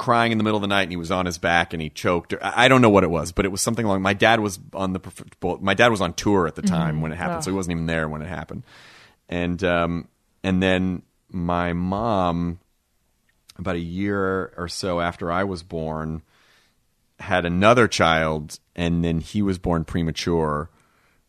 crying 0.00 0.32
in 0.32 0.38
the 0.38 0.44
middle 0.44 0.56
of 0.56 0.62
the 0.62 0.66
night 0.66 0.84
and 0.84 0.90
he 0.92 0.96
was 0.96 1.10
on 1.10 1.26
his 1.26 1.36
back 1.36 1.74
and 1.74 1.82
he 1.82 1.90
choked. 1.90 2.32
I 2.40 2.64
I 2.64 2.68
don't 2.68 2.80
know 2.80 2.88
what 2.88 3.04
it 3.04 3.10
was, 3.10 3.32
but 3.32 3.44
it 3.44 3.52
was 3.52 3.60
something 3.60 3.84
along. 3.84 4.00
My 4.00 4.14
dad 4.14 4.40
was 4.40 4.58
on 4.72 4.94
the 4.94 5.00
well, 5.42 5.58
my 5.60 5.74
dad 5.74 5.88
was 5.88 6.00
on 6.00 6.14
tour 6.14 6.46
at 6.46 6.54
the 6.54 6.62
time 6.62 7.02
when 7.02 7.12
it 7.12 7.16
happened, 7.16 7.44
so 7.44 7.50
he 7.50 7.56
wasn't 7.56 7.72
even 7.72 7.86
there 7.86 8.08
when 8.08 8.22
it 8.22 8.28
happened. 8.28 8.62
And 9.28 9.62
um, 9.62 10.08
and 10.42 10.62
then 10.62 11.02
my 11.28 11.74
mom, 11.74 12.58
about 13.58 13.76
a 13.76 13.80
year 13.80 14.52
or 14.56 14.68
so 14.68 15.00
after 15.00 15.30
I 15.30 15.44
was 15.44 15.62
born, 15.62 16.22
had 17.18 17.44
another 17.44 17.86
child, 17.86 18.58
and 18.74 19.04
then 19.04 19.20
he 19.20 19.42
was 19.42 19.58
born 19.58 19.84
premature. 19.84 20.70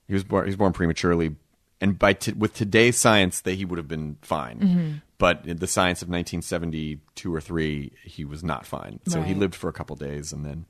He 0.08 0.14
was 0.14 0.24
born. 0.24 0.46
He 0.46 0.50
was 0.50 0.56
born 0.56 0.72
prematurely, 0.74 1.36
and 1.82 2.00
by 2.00 2.14
t- 2.14 2.32
with 2.32 2.54
today's 2.54 2.98
science, 2.98 3.42
that 3.42 3.56
he 3.56 3.66
would 3.66 3.78
have 3.78 3.90
been 3.90 4.18
fine. 4.22 5.02
But 5.22 5.46
in 5.46 5.58
the 5.58 5.68
science 5.68 6.02
of 6.02 6.10
1972 6.10 7.32
or 7.32 7.40
three, 7.40 7.92
he 8.04 8.26
was 8.26 8.44
not 8.44 8.66
fine. 8.66 9.00
So 9.06 9.22
he 9.22 9.36
lived 9.36 9.54
for 9.54 9.70
a 9.70 9.74
couple 9.74 9.96
days, 9.96 10.34
and 10.34 10.44
then, 10.44 10.66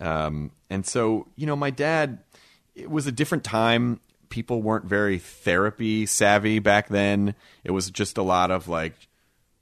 um, 0.00 0.50
and 0.68 0.84
so 0.84 1.28
you 1.36 1.46
know, 1.46 1.54
my 1.54 1.70
dad. 1.70 2.18
It 2.74 2.90
was 2.90 3.06
a 3.06 3.12
different 3.12 3.44
time. 3.44 4.00
People 4.30 4.60
weren't 4.60 4.86
very 4.86 5.18
therapy 5.18 6.06
savvy 6.06 6.58
back 6.58 6.88
then. 6.88 7.36
It 7.62 7.70
was 7.70 7.88
just 7.88 8.18
a 8.18 8.22
lot 8.22 8.50
of 8.50 8.66
like 8.66 8.94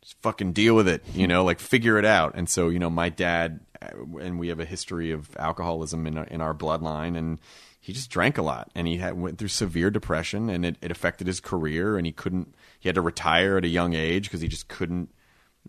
just 0.01 0.17
fucking 0.23 0.55
deal 0.55 0.75
with 0.75 0.89
it, 0.89 1.05
you 1.13 1.27
know, 1.27 1.45
like 1.45 1.61
figure 1.61 1.99
it 1.99 2.07
out. 2.07 2.33
And 2.35 2.49
so, 2.49 2.71
you 2.71 2.79
know, 2.79 2.89
my 2.89 3.11
dad 3.11 3.61
uh, 3.83 4.19
and 4.19 4.39
we 4.39 4.49
have 4.49 4.61
a 4.61 4.65
history 4.65 5.11
of 5.11 5.29
alcoholism 5.37 6.07
in 6.07 6.17
our, 6.17 6.25
in 6.25 6.41
our 6.41 6.55
bloodline, 6.55 7.19
and 7.19 7.39
he 7.81 7.93
just 7.93 8.09
drank 8.09 8.39
a 8.39 8.43
lot, 8.43 8.71
and 8.75 8.87
he 8.87 8.97
had, 8.97 9.21
went 9.21 9.39
through 9.39 9.49
severe 9.49 9.91
depression, 9.91 10.49
and 10.49 10.65
it, 10.65 10.77
it 10.81 10.91
affected 10.91 11.27
his 11.27 11.41
career, 11.41 11.97
and 11.97 12.07
he 12.07 12.13
couldn't. 12.13 12.55
He 12.83 12.89
had 12.89 12.97
to 12.97 13.01
retire 13.01 13.57
at 13.57 13.65
a 13.65 13.69
young 13.69 13.95
age 13.95 14.25
because 14.25 14.43
he 14.43 14.49
just 14.49 14.69
couldn't 14.69 15.09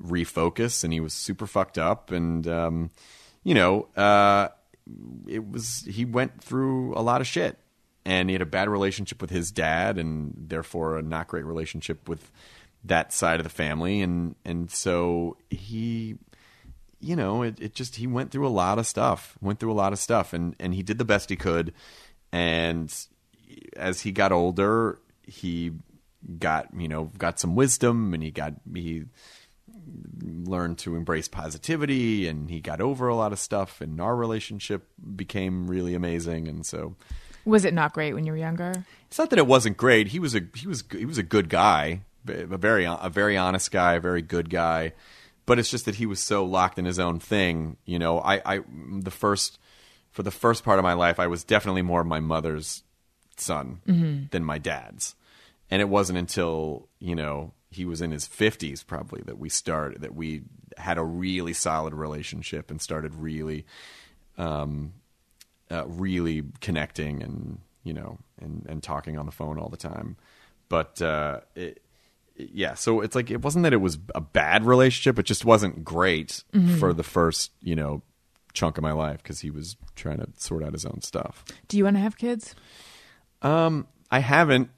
refocus, 0.01 0.83
and 0.83 0.91
he 0.91 0.99
was 0.99 1.13
super 1.13 1.47
fucked 1.47 1.77
up, 1.77 2.11
and 2.11 2.45
um, 2.47 2.91
you 3.43 3.53
know, 3.53 3.83
uh, 3.95 4.49
it 5.27 5.49
was 5.49 5.87
he 5.89 6.05
went 6.05 6.43
through 6.43 6.93
a 6.95 7.01
lot 7.01 7.21
of 7.21 7.27
shit 7.27 7.57
and 8.05 8.29
he 8.29 8.33
had 8.33 8.41
a 8.41 8.45
bad 8.45 8.69
relationship 8.69 9.21
with 9.21 9.29
his 9.29 9.51
dad 9.51 9.97
and 9.97 10.33
therefore 10.37 10.97
a 10.97 11.01
not 11.01 11.27
great 11.27 11.45
relationship 11.45 12.07
with 12.09 12.31
that 12.83 13.13
side 13.13 13.39
of 13.39 13.43
the 13.43 13.49
family. 13.49 14.01
And 14.01 14.35
and 14.43 14.69
so 14.69 15.37
he 15.49 16.15
you 16.99 17.15
know 17.15 17.43
it, 17.43 17.59
it 17.59 17.73
just 17.73 17.97
he 17.97 18.07
went 18.07 18.31
through 18.31 18.47
a 18.47 18.49
lot 18.49 18.79
of 18.79 18.87
stuff 18.87 19.37
went 19.41 19.59
through 19.59 19.71
a 19.71 19.75
lot 19.75 19.93
of 19.93 19.99
stuff 19.99 20.33
and 20.33 20.55
and 20.59 20.73
he 20.73 20.83
did 20.83 20.97
the 20.97 21.05
best 21.05 21.29
he 21.29 21.35
could. 21.35 21.73
And 22.31 22.93
as 23.77 24.01
he 24.01 24.11
got 24.11 24.31
older 24.31 24.99
he 25.25 25.71
got 26.39 26.67
you 26.77 26.87
know 26.87 27.11
got 27.17 27.39
some 27.39 27.55
wisdom 27.55 28.13
and 28.13 28.23
he 28.23 28.31
got 28.31 28.53
he 28.73 29.03
learned 30.21 30.77
to 30.79 30.95
embrace 30.95 31.27
positivity 31.27 32.27
and 32.27 32.49
he 32.49 32.59
got 32.59 32.81
over 32.81 33.07
a 33.07 33.15
lot 33.15 33.33
of 33.33 33.39
stuff 33.39 33.81
and 33.81 33.99
our 33.99 34.15
relationship 34.15 34.87
became 35.15 35.67
really 35.67 35.93
amazing. 35.93 36.47
And 36.47 36.65
so 36.65 36.95
Was 37.45 37.65
it 37.65 37.73
not 37.73 37.93
great 37.93 38.13
when 38.13 38.25
you 38.25 38.31
were 38.31 38.37
younger? 38.37 38.85
it's 39.07 39.19
not 39.19 39.29
that 39.29 39.39
it 39.39 39.47
wasn't 39.47 39.77
great. 39.77 40.07
He 40.07 40.19
was 40.19 40.35
a 40.35 40.41
he 40.55 40.67
was 40.67 40.83
he 40.91 41.05
was 41.05 41.17
a 41.17 41.23
good 41.23 41.49
guy 41.49 42.01
a 42.27 42.57
very 42.57 42.85
a 42.85 43.09
very 43.11 43.35
honest 43.35 43.69
guy 43.71 43.95
a 43.95 43.99
very 43.99 44.21
good 44.21 44.49
guy 44.49 44.93
but 45.45 45.59
it's 45.59 45.69
just 45.69 45.83
that 45.85 45.95
he 45.95 46.05
was 46.05 46.21
so 46.21 46.45
locked 46.45 46.79
in 46.79 46.85
his 46.85 46.99
own 46.99 47.19
thing. 47.19 47.77
You 47.85 47.99
know 47.99 48.19
i 48.19 48.41
i 48.45 48.59
the 48.99 49.11
first 49.11 49.59
for 50.11 50.23
the 50.23 50.31
first 50.31 50.63
part 50.63 50.79
of 50.79 50.83
my 50.83 50.93
life 50.93 51.19
i 51.19 51.27
was 51.27 51.43
definitely 51.43 51.81
more 51.81 52.03
my 52.03 52.19
mother's 52.19 52.83
son 53.35 53.81
mm-hmm. 53.87 54.25
than 54.31 54.43
my 54.43 54.57
dad's 54.57 55.15
and 55.69 55.81
it 55.81 55.89
wasn't 55.89 56.17
until 56.17 56.87
you 56.99 57.15
know 57.15 57.53
he 57.71 57.85
was 57.85 58.01
in 58.01 58.11
his 58.11 58.27
50s 58.27 58.85
probably 58.85 59.21
that 59.23 59.39
we 59.39 59.49
started 59.49 60.01
that 60.01 60.13
we 60.13 60.43
had 60.77 60.97
a 60.97 61.03
really 61.03 61.53
solid 61.53 61.93
relationship 61.93 62.69
and 62.69 62.79
started 62.81 63.15
really 63.15 63.65
um 64.37 64.93
uh, 65.71 65.85
really 65.87 66.43
connecting 66.61 67.23
and 67.23 67.59
you 67.83 67.93
know 67.93 68.17
and 68.39 68.65
and 68.69 68.83
talking 68.83 69.17
on 69.17 69.25
the 69.25 69.31
phone 69.31 69.57
all 69.57 69.69
the 69.69 69.77
time. 69.77 70.17
But 70.69 71.01
uh 71.01 71.41
it, 71.55 71.81
yeah 72.35 72.73
so 72.73 73.01
it's 73.01 73.15
like 73.15 73.29
it 73.31 73.41
wasn't 73.43 73.63
that 73.63 73.73
it 73.73 73.77
was 73.81 73.97
a 74.13 74.21
bad 74.21 74.65
relationship. 74.65 75.17
It 75.19 75.25
just 75.25 75.45
wasn't 75.45 75.83
great 75.83 76.43
for 76.79 76.93
the 76.93 77.03
first 77.03 77.51
you 77.61 77.75
know 77.75 78.01
chunk 78.53 78.77
of 78.77 78.83
my 78.83 78.91
life 78.91 79.21
because 79.23 79.39
he 79.39 79.49
was 79.49 79.77
trying 79.95 80.17
to 80.17 80.27
sort 80.37 80.63
out 80.63 80.73
his 80.73 80.85
own 80.85 81.01
stuff. 81.01 81.43
Do 81.67 81.77
you 81.77 81.85
want 81.85 81.95
to 81.95 82.01
have 82.01 82.17
kids? 82.17 82.53
um 83.41 83.87
i 84.09 84.19
haven't 84.19 84.69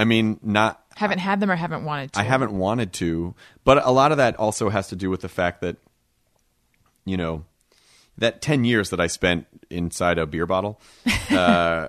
i 0.00 0.04
mean 0.04 0.40
not 0.42 0.80
Haven't 1.00 1.18
had 1.18 1.40
them 1.40 1.50
or 1.50 1.56
haven't 1.56 1.84
wanted 1.84 2.12
to? 2.12 2.20
I 2.20 2.24
haven't 2.24 2.52
wanted 2.52 2.92
to, 2.94 3.34
but 3.64 3.82
a 3.86 3.90
lot 3.90 4.12
of 4.12 4.18
that 4.18 4.36
also 4.36 4.68
has 4.68 4.88
to 4.88 4.96
do 4.96 5.08
with 5.08 5.22
the 5.22 5.30
fact 5.30 5.62
that, 5.62 5.76
you 7.06 7.16
know, 7.16 7.46
that 8.18 8.42
ten 8.42 8.64
years 8.64 8.90
that 8.90 9.00
I 9.00 9.06
spent 9.06 9.46
inside 9.70 10.18
a 10.18 10.26
beer 10.26 10.44
bottle, 10.44 10.78
uh, 11.30 11.88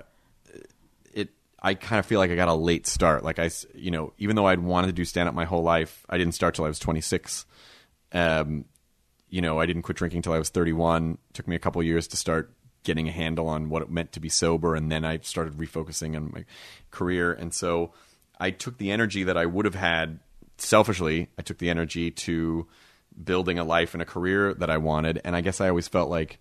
it 1.12 1.28
I 1.60 1.74
kind 1.74 1.98
of 1.98 2.06
feel 2.06 2.20
like 2.20 2.30
I 2.30 2.36
got 2.36 2.48
a 2.48 2.54
late 2.54 2.86
start. 2.86 3.22
Like 3.22 3.38
I, 3.38 3.50
you 3.74 3.90
know, 3.90 4.14
even 4.16 4.34
though 4.34 4.46
I'd 4.46 4.60
wanted 4.60 4.86
to 4.86 4.94
do 4.94 5.04
stand 5.04 5.28
up 5.28 5.34
my 5.34 5.44
whole 5.44 5.62
life, 5.62 6.06
I 6.08 6.16
didn't 6.16 6.32
start 6.32 6.54
till 6.54 6.64
I 6.64 6.68
was 6.68 6.78
twenty 6.78 7.02
six. 7.02 7.44
Um, 8.12 8.64
you 9.28 9.42
know, 9.42 9.60
I 9.60 9.66
didn't 9.66 9.82
quit 9.82 9.98
drinking 9.98 10.22
till 10.22 10.32
I 10.32 10.38
was 10.38 10.48
thirty 10.48 10.72
one. 10.72 11.18
Took 11.34 11.46
me 11.46 11.54
a 11.54 11.58
couple 11.58 11.82
years 11.82 12.06
to 12.08 12.16
start 12.16 12.50
getting 12.82 13.08
a 13.08 13.12
handle 13.12 13.48
on 13.48 13.68
what 13.68 13.82
it 13.82 13.90
meant 13.90 14.12
to 14.12 14.20
be 14.20 14.28
sober, 14.28 14.74
and 14.74 14.90
then 14.90 15.04
I 15.04 15.18
started 15.18 15.54
refocusing 15.54 16.16
on 16.16 16.30
my 16.32 16.44
career, 16.90 17.32
and 17.32 17.52
so. 17.52 17.92
I 18.40 18.50
took 18.50 18.78
the 18.78 18.90
energy 18.90 19.22
that 19.22 19.36
I 19.36 19.46
would 19.46 19.66
have 19.66 19.76
had 19.76 20.18
selfishly, 20.58 21.28
I 21.38 21.42
took 21.42 21.58
the 21.58 21.70
energy 21.70 22.10
to 22.10 22.66
building 23.22 23.58
a 23.58 23.64
life 23.64 23.94
and 23.94 24.02
a 24.02 24.06
career 24.06 24.54
that 24.54 24.70
I 24.70 24.78
wanted. 24.78 25.20
And 25.24 25.36
I 25.36 25.40
guess 25.40 25.60
I 25.60 25.68
always 25.68 25.88
felt 25.88 26.10
like 26.10 26.38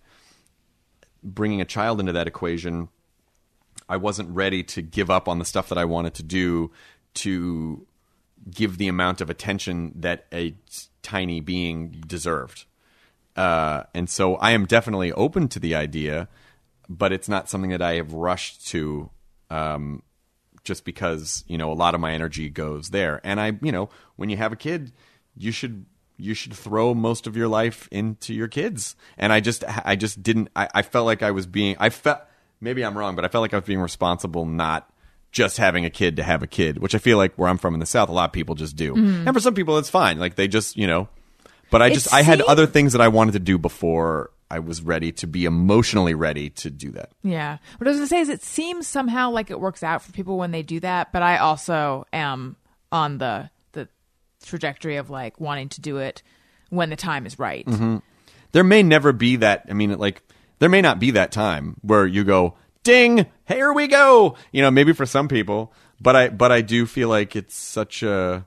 bringing 1.24 1.62
a 1.62 1.66
child 1.66 2.00
into 2.00 2.14
that 2.14 2.28
equation, 2.28 2.90
I 3.90 3.98
wasn't 3.98 4.30
ready 4.30 4.64
to 4.64 4.82
give 4.82 5.10
up 5.10 5.28
on 5.28 5.40
the 5.40 5.46
stuff 5.46 5.70
that 5.70 5.78
I 5.78 5.86
wanted 5.86 6.14
to 6.16 6.24
do 6.24 6.72
to 7.16 7.86
give 8.50 8.78
the 8.78 8.88
amount 8.88 9.22
of 9.22 9.30
attention 9.30 9.94
that 9.98 10.26
a 10.34 10.56
tiny 11.04 11.40
being 11.40 12.04
deserved. 12.08 12.66
Uh, 13.36 13.84
and 13.94 14.10
so 14.10 14.36
I 14.36 14.52
am 14.52 14.66
definitely 14.66 15.12
open 15.14 15.48
to 15.50 15.60
the 15.60 15.76
idea, 15.76 16.28
but 16.90 17.12
it's 17.12 17.30
not 17.30 17.50
something 17.50 17.72
that 17.72 17.82
I 17.82 17.96
have 17.96 18.14
rushed 18.14 18.68
to. 18.68 19.10
Um, 19.50 20.04
just 20.64 20.86
because 20.86 21.44
you 21.48 21.58
know 21.58 21.72
a 21.72 21.74
lot 21.74 21.96
of 21.96 22.02
my 22.02 22.14
energy 22.14 22.50
goes 22.50 22.90
there. 22.90 23.20
And 23.24 23.40
i 23.40 23.58
you 23.62 23.72
know 23.72 23.90
when 24.16 24.30
you 24.30 24.38
have 24.38 24.52
a 24.52 24.56
kid 24.56 24.92
you 25.36 25.52
should 25.52 25.86
you 26.18 26.34
should 26.34 26.54
throw 26.54 26.94
most 26.94 27.26
of 27.26 27.36
your 27.36 27.48
life 27.48 27.88
into 27.92 28.34
your 28.34 28.48
kids. 28.48 28.96
And 29.18 29.34
i 29.34 29.40
just 29.40 29.64
i 29.86 29.96
just 29.96 30.22
didn't 30.22 30.50
i, 30.56 30.70
I 30.74 30.82
felt 30.82 31.06
like 31.06 31.24
i 31.24 31.32
was 31.32 31.46
being 31.48 31.76
i 31.80 31.90
felt 31.90 32.20
maybe 32.60 32.84
i'm 32.84 32.98
wrong 32.98 33.16
but 33.16 33.26
i 33.26 33.28
felt 33.28 33.42
like 33.42 33.54
i 33.54 33.58
was 33.58 33.66
being 33.66 33.80
responsible 33.80 34.46
not 34.46 34.88
just 35.32 35.58
having 35.58 35.86
a 35.86 35.90
kid 35.90 36.18
to 36.18 36.24
have 36.24 36.44
a 36.44 36.48
kid 36.48 36.78
which 36.78 36.94
i 36.94 36.98
feel 36.98 37.18
like 37.18 37.34
where 37.36 37.50
i'm 37.50 37.58
from 37.58 37.74
in 37.74 37.80
the 37.80 37.86
south 37.86 38.10
a 38.10 38.12
lot 38.12 38.30
of 38.30 38.34
people 38.34 38.54
just 38.56 38.76
do. 38.76 38.94
And 39.26 39.34
for 39.34 39.40
some 39.40 39.56
people 39.56 39.78
it's 39.78 39.90
fine. 39.90 40.20
Like 40.20 40.36
they 40.36 40.48
just 40.48 40.78
you 40.78 40.86
know 40.88 41.10
But 41.72 41.82
I 41.82 41.90
just 41.90 42.14
I 42.14 42.22
had 42.22 42.42
other 42.42 42.68
things 42.68 42.94
that 42.94 43.02
I 43.02 43.08
wanted 43.08 43.32
to 43.32 43.40
do 43.40 43.58
before 43.58 44.30
I 44.52 44.60
was 44.60 44.82
ready 44.82 45.14
to 45.14 45.28
be 45.28 45.46
emotionally 45.46 46.14
ready 46.14 46.50
to 46.50 46.70
do 46.70 46.92
that. 46.92 47.12
Yeah. 47.24 47.58
What 47.78 47.88
I 47.88 47.92
was 47.92 47.98
going 48.00 48.08
to 48.08 48.10
say 48.10 48.20
is 48.20 48.30
it 48.30 48.44
seems 48.44 48.86
somehow 48.86 49.32
like 49.32 49.50
it 49.50 49.60
works 49.60 49.82
out 49.82 50.02
for 50.02 50.12
people 50.12 50.38
when 50.38 50.52
they 50.52 50.62
do 50.62 50.82
that, 50.82 51.14
but 51.14 51.24
I 51.24 51.38
also 51.38 52.06
am 52.12 52.58
on 52.92 53.18
the 53.18 53.50
the 53.72 53.88
trajectory 54.44 54.98
of 54.98 55.10
like 55.10 55.40
wanting 55.40 55.70
to 55.70 55.82
do 55.82 55.98
it 55.98 56.22
when 56.70 56.90
the 56.90 56.98
time 56.98 57.26
is 57.26 57.40
right. 57.40 57.66
Mm-hmm. 57.66 57.98
There 58.52 58.66
may 58.66 58.84
never 58.84 59.14
be 59.14 59.38
that. 59.38 59.66
I 59.70 59.74
mean, 59.74 59.98
like 59.98 60.22
there 60.60 60.70
may 60.70 60.82
not 60.82 61.00
be 61.00 61.12
that 61.12 61.32
time 61.32 61.78
where 61.82 62.06
you 62.06 62.26
go 62.26 62.56
ding, 62.84 63.28
here 63.48 63.72
we 63.74 63.88
go. 63.88 64.36
You 64.52 64.62
know, 64.62 64.72
maybe 64.72 64.94
for 64.94 65.06
some 65.06 65.28
people, 65.28 65.74
but 66.00 66.16
I 66.16 66.30
but 66.30 66.52
I 66.52 66.62
do 66.62 66.86
feel 66.86 67.10
like 67.10 67.36
it's 67.36 67.56
such 67.56 68.04
a 68.04 68.46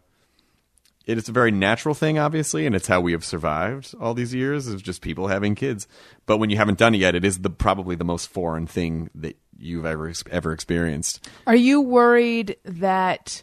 it 1.07 1.19
is 1.19 1.29
a 1.29 1.33
very 1.33 1.51
natural 1.51 1.95
thing, 1.95 2.19
obviously, 2.19 2.67
and 2.67 2.75
it's 2.75 2.89
how 2.89 3.01
we 3.01 3.13
have 3.13 3.25
survived 3.25 3.95
all 4.01 4.15
these 4.15 4.33
years 4.33 4.67
is 4.67 4.81
just 4.81 5.03
people 5.03 5.29
having 5.29 5.55
kids. 5.55 5.87
But 6.27 6.39
when 6.39 6.51
you 6.51 6.57
haven't 6.57 6.79
done 6.79 6.95
it 6.95 6.99
yet, 6.99 7.15
it 7.15 7.25
is 7.25 7.41
the 7.41 7.51
probably 7.51 7.95
the 7.95 8.05
most 8.05 8.27
foreign 8.31 8.67
thing 8.67 9.11
that 9.15 9.37
you've 9.59 9.85
ever 9.85 10.13
ever 10.31 10.53
experienced. 10.53 11.29
Are 11.47 11.57
you 11.57 11.81
worried 11.81 12.57
that 12.65 13.43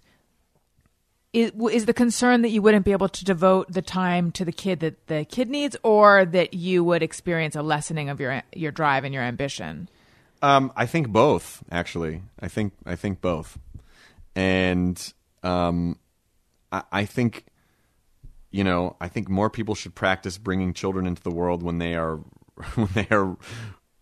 is, 1.33 1.51
is 1.71 1.85
the 1.85 1.93
concern 1.93 2.41
that 2.41 2.49
you 2.49 2.61
wouldn't 2.61 2.83
be 2.83 2.91
able 2.91 3.09
to 3.09 3.23
devote 3.23 3.71
the 3.71 3.81
time 3.81 4.31
to 4.33 4.43
the 4.43 4.51
kid 4.51 4.79
that 4.81 5.07
the 5.07 5.23
kid 5.25 5.49
needs, 5.49 5.77
or 5.83 6.25
that 6.25 6.53
you 6.53 6.83
would 6.83 7.03
experience 7.03 7.55
a 7.55 7.61
lessening 7.61 8.09
of 8.09 8.19
your 8.19 8.41
your 8.53 8.71
drive 8.71 9.03
and 9.03 9.13
your 9.13 9.23
ambition? 9.23 9.87
Um, 10.41 10.73
I 10.75 10.87
think 10.87 11.09
both. 11.09 11.63
Actually, 11.71 12.23
I 12.39 12.47
think 12.47 12.73
I 12.85 12.95
think 12.95 13.21
both, 13.21 13.59
and 14.35 15.13
um, 15.43 15.97
I, 16.71 16.83
I 16.91 17.05
think 17.05 17.45
you 18.51 18.63
know 18.63 18.95
I 19.01 19.07
think 19.07 19.29
more 19.29 19.49
people 19.49 19.75
should 19.75 19.95
practice 19.95 20.37
bringing 20.37 20.73
children 20.73 21.07
into 21.07 21.21
the 21.23 21.31
world 21.31 21.63
when 21.63 21.77
they 21.79 21.95
are 21.95 22.17
when 22.75 22.89
they 22.93 23.07
are 23.11 23.37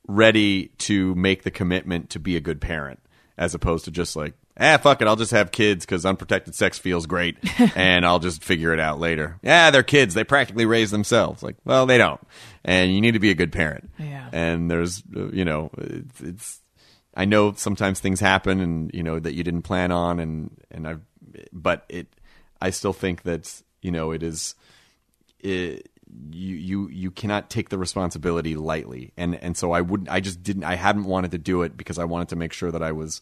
ready 0.08 0.68
to 0.80 1.14
make 1.16 1.44
the 1.44 1.52
commitment 1.52 2.10
to 2.12 2.20
be 2.20 2.36
a 2.36 2.42
good 2.42 2.60
parent, 2.62 3.00
as 3.38 3.54
opposed 3.54 3.86
to 3.86 3.92
just 3.92 4.16
like 4.16 4.34
ah 4.60 4.78
fuck 4.78 5.02
it, 5.02 5.08
I'll 5.08 5.16
just 5.16 5.32
have 5.32 5.52
kids 5.52 5.86
because 5.86 6.06
unprotected 6.06 6.56
sex 6.56 6.78
feels 6.78 7.06
great, 7.06 7.38
and 7.76 8.06
I'll 8.06 8.20
just 8.20 8.44
figure 8.44 8.74
it 8.74 8.80
out 8.80 9.00
later. 9.00 9.38
Yeah, 9.42 9.72
they're 9.72 9.84
kids; 9.84 10.14
they 10.14 10.24
practically 10.24 10.66
raise 10.66 10.92
themselves. 10.92 11.44
Like, 11.44 11.56
well, 11.64 11.86
they 11.86 11.98
don't, 11.98 12.20
and 12.66 12.94
you 12.94 13.02
need 13.02 13.14
to 13.14 13.20
be 13.20 13.30
a 13.30 13.36
good 13.36 13.52
parent 13.52 13.90
Yeah. 14.00 14.30
and 14.34 14.70
there's 14.70 15.04
uh, 15.16 15.30
you 15.30 15.46
know 15.46 15.70
it's, 15.78 16.22
it's 16.22 16.60
I 17.16 17.26
know 17.26 17.54
sometimes 17.54 18.00
things 18.00 18.20
happen 18.20 18.60
and 18.60 18.92
you 18.94 19.04
know 19.04 19.20
that 19.20 19.34
you 19.34 19.44
didn't 19.44 19.62
plan 19.64 19.92
on 19.92 20.20
and 20.20 20.52
and 20.72 20.88
I 20.88 20.96
but 21.54 21.86
it 21.90 22.08
I 22.62 22.72
still 22.72 22.94
think 22.94 23.24
that 23.24 23.62
you 23.82 23.92
know 23.92 24.12
it 24.12 24.24
is 24.24 24.56
it, 25.40 25.90
you 26.32 26.56
you 26.56 26.90
you 26.90 27.12
cannot 27.12 27.50
take 27.50 27.70
the 27.70 27.78
responsibility 27.78 28.56
lightly 28.56 29.14
and 29.18 29.36
and 29.36 29.56
so 29.56 29.72
I 29.72 29.82
wouldn't 29.82 30.10
I 30.10 30.20
just 30.20 30.44
didn't 30.44 30.64
I 30.64 30.76
hadn't 30.76 31.06
wanted 31.06 31.32
to 31.32 31.38
do 31.38 31.62
it 31.64 31.78
because 31.78 32.00
I 32.00 32.06
wanted 32.06 32.30
to 32.30 32.36
make 32.36 32.54
sure 32.54 32.72
that 32.72 32.82
I 32.84 32.92
was 32.92 33.22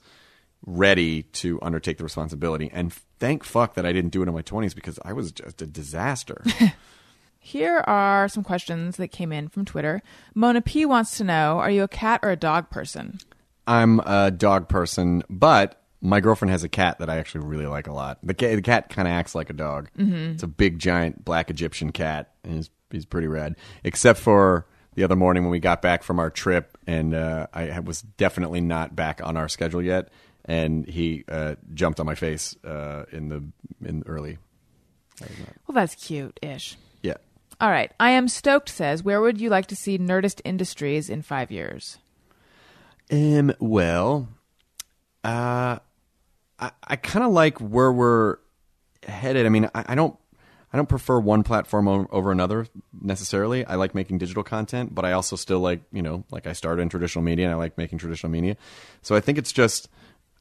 ready 0.65 1.23
to 1.23 1.59
undertake 1.61 1.97
the 1.97 2.03
responsibility 2.03 2.69
and 2.73 2.93
thank 3.19 3.43
fuck 3.43 3.75
that 3.75 3.85
I 3.85 3.93
didn't 3.93 4.11
do 4.11 4.21
it 4.21 4.27
in 4.27 4.33
my 4.33 4.41
20s 4.41 4.73
because 4.73 4.99
I 5.03 5.13
was 5.13 5.31
just 5.31 5.61
a 5.61 5.67
disaster. 5.67 6.43
Here 7.39 7.77
are 7.87 8.27
some 8.27 8.43
questions 8.43 8.97
that 8.97 9.09
came 9.09 9.31
in 9.31 9.47
from 9.47 9.63
Twitter. 9.63 10.01
Mona 10.35 10.61
P 10.61 10.85
wants 10.85 11.17
to 11.17 11.23
know: 11.23 11.59
Are 11.59 11.71
you 11.71 11.83
a 11.83 11.87
cat 11.87 12.19
or 12.21 12.29
a 12.29 12.35
dog 12.35 12.69
person? 12.69 13.19
I'm 13.65 14.01
a 14.01 14.31
dog 14.31 14.67
person, 14.67 15.23
but 15.29 15.81
my 16.01 16.19
girlfriend 16.19 16.51
has 16.51 16.63
a 16.63 16.69
cat 16.69 16.99
that 16.99 17.09
I 17.09 17.17
actually 17.17 17.45
really 17.45 17.67
like 17.67 17.87
a 17.87 17.93
lot. 17.93 18.19
The 18.23 18.33
cat, 18.33 18.55
the 18.55 18.61
cat 18.61 18.89
kind 18.89 19.07
of 19.07 19.13
acts 19.13 19.33
like 19.35 19.49
a 19.49 19.53
dog. 19.53 19.89
Mm-hmm. 19.97 20.33
It's 20.33 20.43
a 20.43 20.47
big, 20.47 20.79
giant 20.79 21.25
black 21.25 21.49
Egyptian 21.49 21.91
cat, 21.91 22.33
and 22.43 22.55
he's 22.55 22.69
he's 22.91 23.05
pretty 23.05 23.27
rad. 23.27 23.55
Except 23.83 24.19
for 24.19 24.67
the 24.95 25.03
other 25.03 25.15
morning 25.15 25.43
when 25.43 25.51
we 25.51 25.59
got 25.59 25.81
back 25.81 26.03
from 26.03 26.19
our 26.19 26.29
trip, 26.29 26.77
and 26.87 27.13
uh, 27.13 27.47
I 27.53 27.79
was 27.79 28.01
definitely 28.01 28.61
not 28.61 28.95
back 28.95 29.21
on 29.23 29.37
our 29.37 29.47
schedule 29.47 29.81
yet, 29.81 30.09
and 30.45 30.87
he 30.87 31.23
uh, 31.27 31.55
jumped 31.73 31.99
on 31.99 32.05
my 32.05 32.15
face 32.15 32.55
uh, 32.63 33.05
in 33.11 33.29
the 33.29 33.43
in 33.85 34.03
early. 34.07 34.37
Well, 35.67 35.73
that's 35.73 35.95
cute-ish. 35.95 36.77
Yeah. 37.01 37.15
All 37.59 37.71
right. 37.71 37.91
I 37.99 38.11
am 38.11 38.27
stoked. 38.27 38.69
Says, 38.69 39.01
where 39.01 39.19
would 39.19 39.41
you 39.41 39.49
like 39.49 39.65
to 39.67 39.75
see 39.75 39.97
Nerdist 39.97 40.41
Industries 40.45 41.09
in 41.09 41.23
five 41.23 41.51
years? 41.51 41.97
Um. 43.11 43.53
Well, 43.59 44.29
uh, 45.23 45.79
I 46.59 46.71
I 46.83 46.95
kind 46.95 47.25
of 47.25 47.31
like 47.31 47.59
where 47.59 47.91
we're 47.91 48.37
headed. 49.03 49.45
I 49.45 49.49
mean, 49.49 49.69
I, 49.73 49.85
I 49.89 49.95
don't 49.95 50.17
I 50.73 50.77
don't 50.77 50.89
prefer 50.89 51.19
one 51.19 51.43
platform 51.43 51.87
over 52.11 52.31
another 52.31 52.67
necessarily. 52.99 53.65
I 53.65 53.75
like 53.75 53.95
making 53.95 54.17
digital 54.17 54.43
content, 54.43 54.93
but 54.93 55.05
I 55.05 55.13
also 55.13 55.35
still 55.35 55.59
like 55.59 55.81
you 55.91 56.01
know 56.01 56.23
like 56.31 56.47
I 56.47 56.53
started 56.53 56.81
in 56.81 56.89
traditional 56.89 57.23
media 57.23 57.45
and 57.45 57.53
I 57.53 57.57
like 57.57 57.77
making 57.77 57.99
traditional 57.99 58.31
media. 58.31 58.57
So 59.01 59.15
I 59.15 59.21
think 59.21 59.37
it's 59.37 59.53
just 59.53 59.89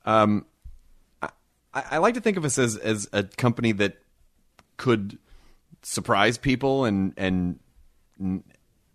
um, 0.05 0.47
I, 1.23 1.31
I 1.73 1.99
like 1.99 2.15
to 2.15 2.21
think 2.21 2.37
of 2.37 2.45
us 2.45 2.59
as 2.59 2.77
as 2.77 3.09
a 3.13 3.23
company 3.23 3.73
that 3.73 3.99
could 4.77 5.19
surprise 5.83 6.39
people 6.39 6.85
and 6.85 7.13
and 7.17 7.59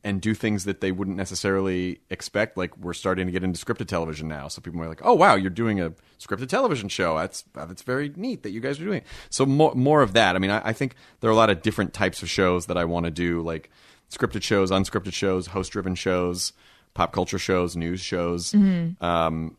and 0.03 0.19
do 0.19 0.33
things 0.33 0.63
that 0.65 0.81
they 0.81 0.91
wouldn't 0.91 1.17
necessarily 1.17 2.01
expect. 2.09 2.57
Like 2.57 2.75
we're 2.77 2.93
starting 2.93 3.27
to 3.27 3.31
get 3.31 3.43
into 3.43 3.63
scripted 3.63 3.87
television 3.87 4.27
now, 4.27 4.47
so 4.47 4.61
people 4.61 4.81
are 4.81 4.87
like, 4.87 5.01
"Oh 5.03 5.13
wow, 5.13 5.35
you're 5.35 5.49
doing 5.49 5.79
a 5.79 5.93
scripted 6.19 6.49
television 6.49 6.89
show. 6.89 7.17
That's 7.17 7.43
that's 7.53 7.81
very 7.83 8.11
neat 8.15 8.43
that 8.43 8.51
you 8.51 8.61
guys 8.61 8.79
are 8.79 8.85
doing." 8.85 8.99
it." 8.99 9.07
So 9.29 9.45
more 9.45 9.73
more 9.75 10.01
of 10.01 10.13
that. 10.13 10.35
I 10.35 10.39
mean, 10.39 10.51
I, 10.51 10.69
I 10.69 10.73
think 10.73 10.95
there 11.19 11.29
are 11.29 11.33
a 11.33 11.35
lot 11.35 11.49
of 11.49 11.61
different 11.61 11.93
types 11.93 12.23
of 12.23 12.29
shows 12.29 12.65
that 12.67 12.77
I 12.77 12.85
want 12.85 13.05
to 13.05 13.11
do, 13.11 13.41
like 13.41 13.69
scripted 14.09 14.43
shows, 14.43 14.71
unscripted 14.71 15.13
shows, 15.13 15.47
host 15.47 15.71
driven 15.71 15.95
shows, 15.95 16.53
pop 16.93 17.13
culture 17.13 17.39
shows, 17.39 17.75
news 17.75 18.01
shows. 18.01 18.53
Um, 19.01 19.57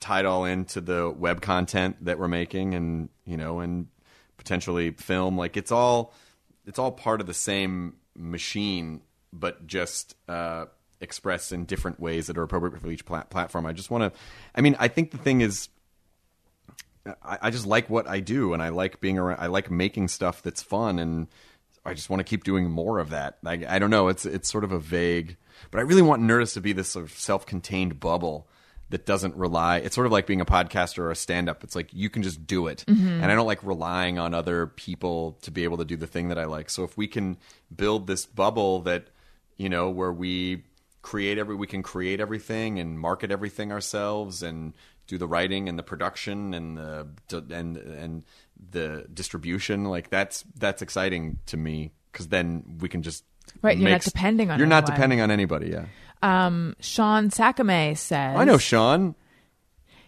tied 0.00 0.26
all 0.26 0.44
into 0.44 0.80
the 0.82 1.10
web 1.16 1.40
content 1.40 1.96
that 2.04 2.18
we're 2.18 2.28
making, 2.28 2.74
and 2.74 3.08
you 3.24 3.36
know, 3.36 3.60
and 3.60 3.88
potentially 4.36 4.90
film. 4.92 5.36
Like 5.36 5.56
it's 5.56 5.72
all 5.72 6.12
it's 6.66 6.78
all 6.78 6.92
part 6.92 7.20
of 7.20 7.26
the 7.26 7.34
same 7.34 7.96
machine, 8.16 9.02
but 9.34 9.66
just 9.66 10.14
uh, 10.28 10.66
expressed 11.00 11.52
in 11.52 11.64
different 11.66 12.00
ways 12.00 12.28
that 12.28 12.38
are 12.38 12.42
appropriate 12.42 12.80
for 12.80 12.90
each 12.90 13.04
plat- 13.04 13.28
platform. 13.28 13.66
I 13.66 13.72
just 13.72 13.90
want 13.90 14.14
to. 14.14 14.20
I 14.54 14.60
mean, 14.60 14.76
I 14.78 14.88
think 14.88 15.10
the 15.10 15.18
thing 15.18 15.40
is. 15.42 15.68
I, 17.22 17.38
I 17.42 17.50
just 17.50 17.66
like 17.66 17.90
what 17.90 18.08
I 18.08 18.20
do, 18.20 18.54
and 18.54 18.62
I 18.62 18.70
like 18.70 19.00
being 19.00 19.18
around. 19.18 19.38
I 19.38 19.48
like 19.48 19.70
making 19.70 20.08
stuff 20.08 20.40
that's 20.40 20.62
fun, 20.62 20.98
and 20.98 21.26
I 21.84 21.92
just 21.92 22.08
want 22.08 22.20
to 22.20 22.24
keep 22.24 22.44
doing 22.44 22.70
more 22.70 22.98
of 22.98 23.10
that. 23.10 23.36
I, 23.44 23.62
I 23.68 23.78
don't 23.78 23.90
know. 23.90 24.08
It's 24.08 24.24
it's 24.24 24.48
sort 24.50 24.64
of 24.64 24.72
a 24.72 24.78
vague, 24.78 25.36
but 25.70 25.80
I 25.80 25.82
really 25.82 26.00
want 26.00 26.22
Nerdist 26.22 26.54
to 26.54 26.62
be 26.62 26.72
this 26.72 26.88
sort 26.88 27.04
of 27.04 27.12
self-contained 27.12 28.00
bubble 28.00 28.48
that 28.88 29.04
doesn't 29.04 29.36
rely. 29.36 29.78
It's 29.78 29.94
sort 29.94 30.06
of 30.06 30.12
like 30.12 30.26
being 30.26 30.40
a 30.40 30.46
podcaster 30.46 31.00
or 31.00 31.10
a 31.10 31.16
stand-up. 31.16 31.62
It's 31.62 31.74
like 31.74 31.92
you 31.92 32.08
can 32.08 32.22
just 32.22 32.46
do 32.46 32.68
it, 32.68 32.84
and 32.86 33.30
I 33.30 33.34
don't 33.34 33.46
like 33.46 33.62
relying 33.62 34.18
on 34.18 34.32
other 34.32 34.66
people 34.66 35.38
to 35.42 35.50
be 35.50 35.64
able 35.64 35.76
to 35.78 35.84
do 35.84 35.96
the 35.96 36.06
thing 36.06 36.28
that 36.28 36.38
I 36.38 36.46
like. 36.46 36.70
So 36.70 36.84
if 36.84 36.96
we 36.96 37.06
can 37.06 37.36
build 37.74 38.06
this 38.06 38.24
bubble 38.24 38.80
that 38.82 39.08
you 39.56 39.68
know 39.68 39.90
where 39.90 40.12
we 40.12 40.64
create 41.02 41.38
every 41.38 41.54
we 41.54 41.66
can 41.66 41.82
create 41.82 42.20
everything 42.20 42.78
and 42.78 42.98
market 42.98 43.30
everything 43.30 43.70
ourselves 43.70 44.42
and 44.42 44.72
do 45.06 45.18
the 45.18 45.26
writing 45.26 45.68
and 45.68 45.78
the 45.78 45.82
production 45.82 46.54
and 46.54 46.78
the 46.78 47.06
and 47.50 47.76
and 47.76 48.22
the 48.70 49.06
distribution 49.12 49.84
like 49.84 50.08
that's 50.08 50.44
that's 50.56 50.80
exciting 50.80 51.38
to 51.46 51.56
me 51.56 51.92
because 52.10 52.28
then 52.28 52.78
we 52.80 52.88
can 52.88 53.02
just 53.02 53.24
Right, 53.60 53.76
you're 53.76 53.90
not 53.90 54.00
depending 54.00 54.50
on 54.50 54.58
you're 54.58 54.66
not 54.66 54.86
depending 54.86 55.20
on 55.20 55.30
anybody 55.30 55.70
yeah. 55.70 55.84
Um, 56.22 56.74
Sean 56.80 57.28
Sakame 57.28 57.96
says, 57.98 58.36
i 58.36 58.44
know 58.44 58.56
sean. 58.56 59.14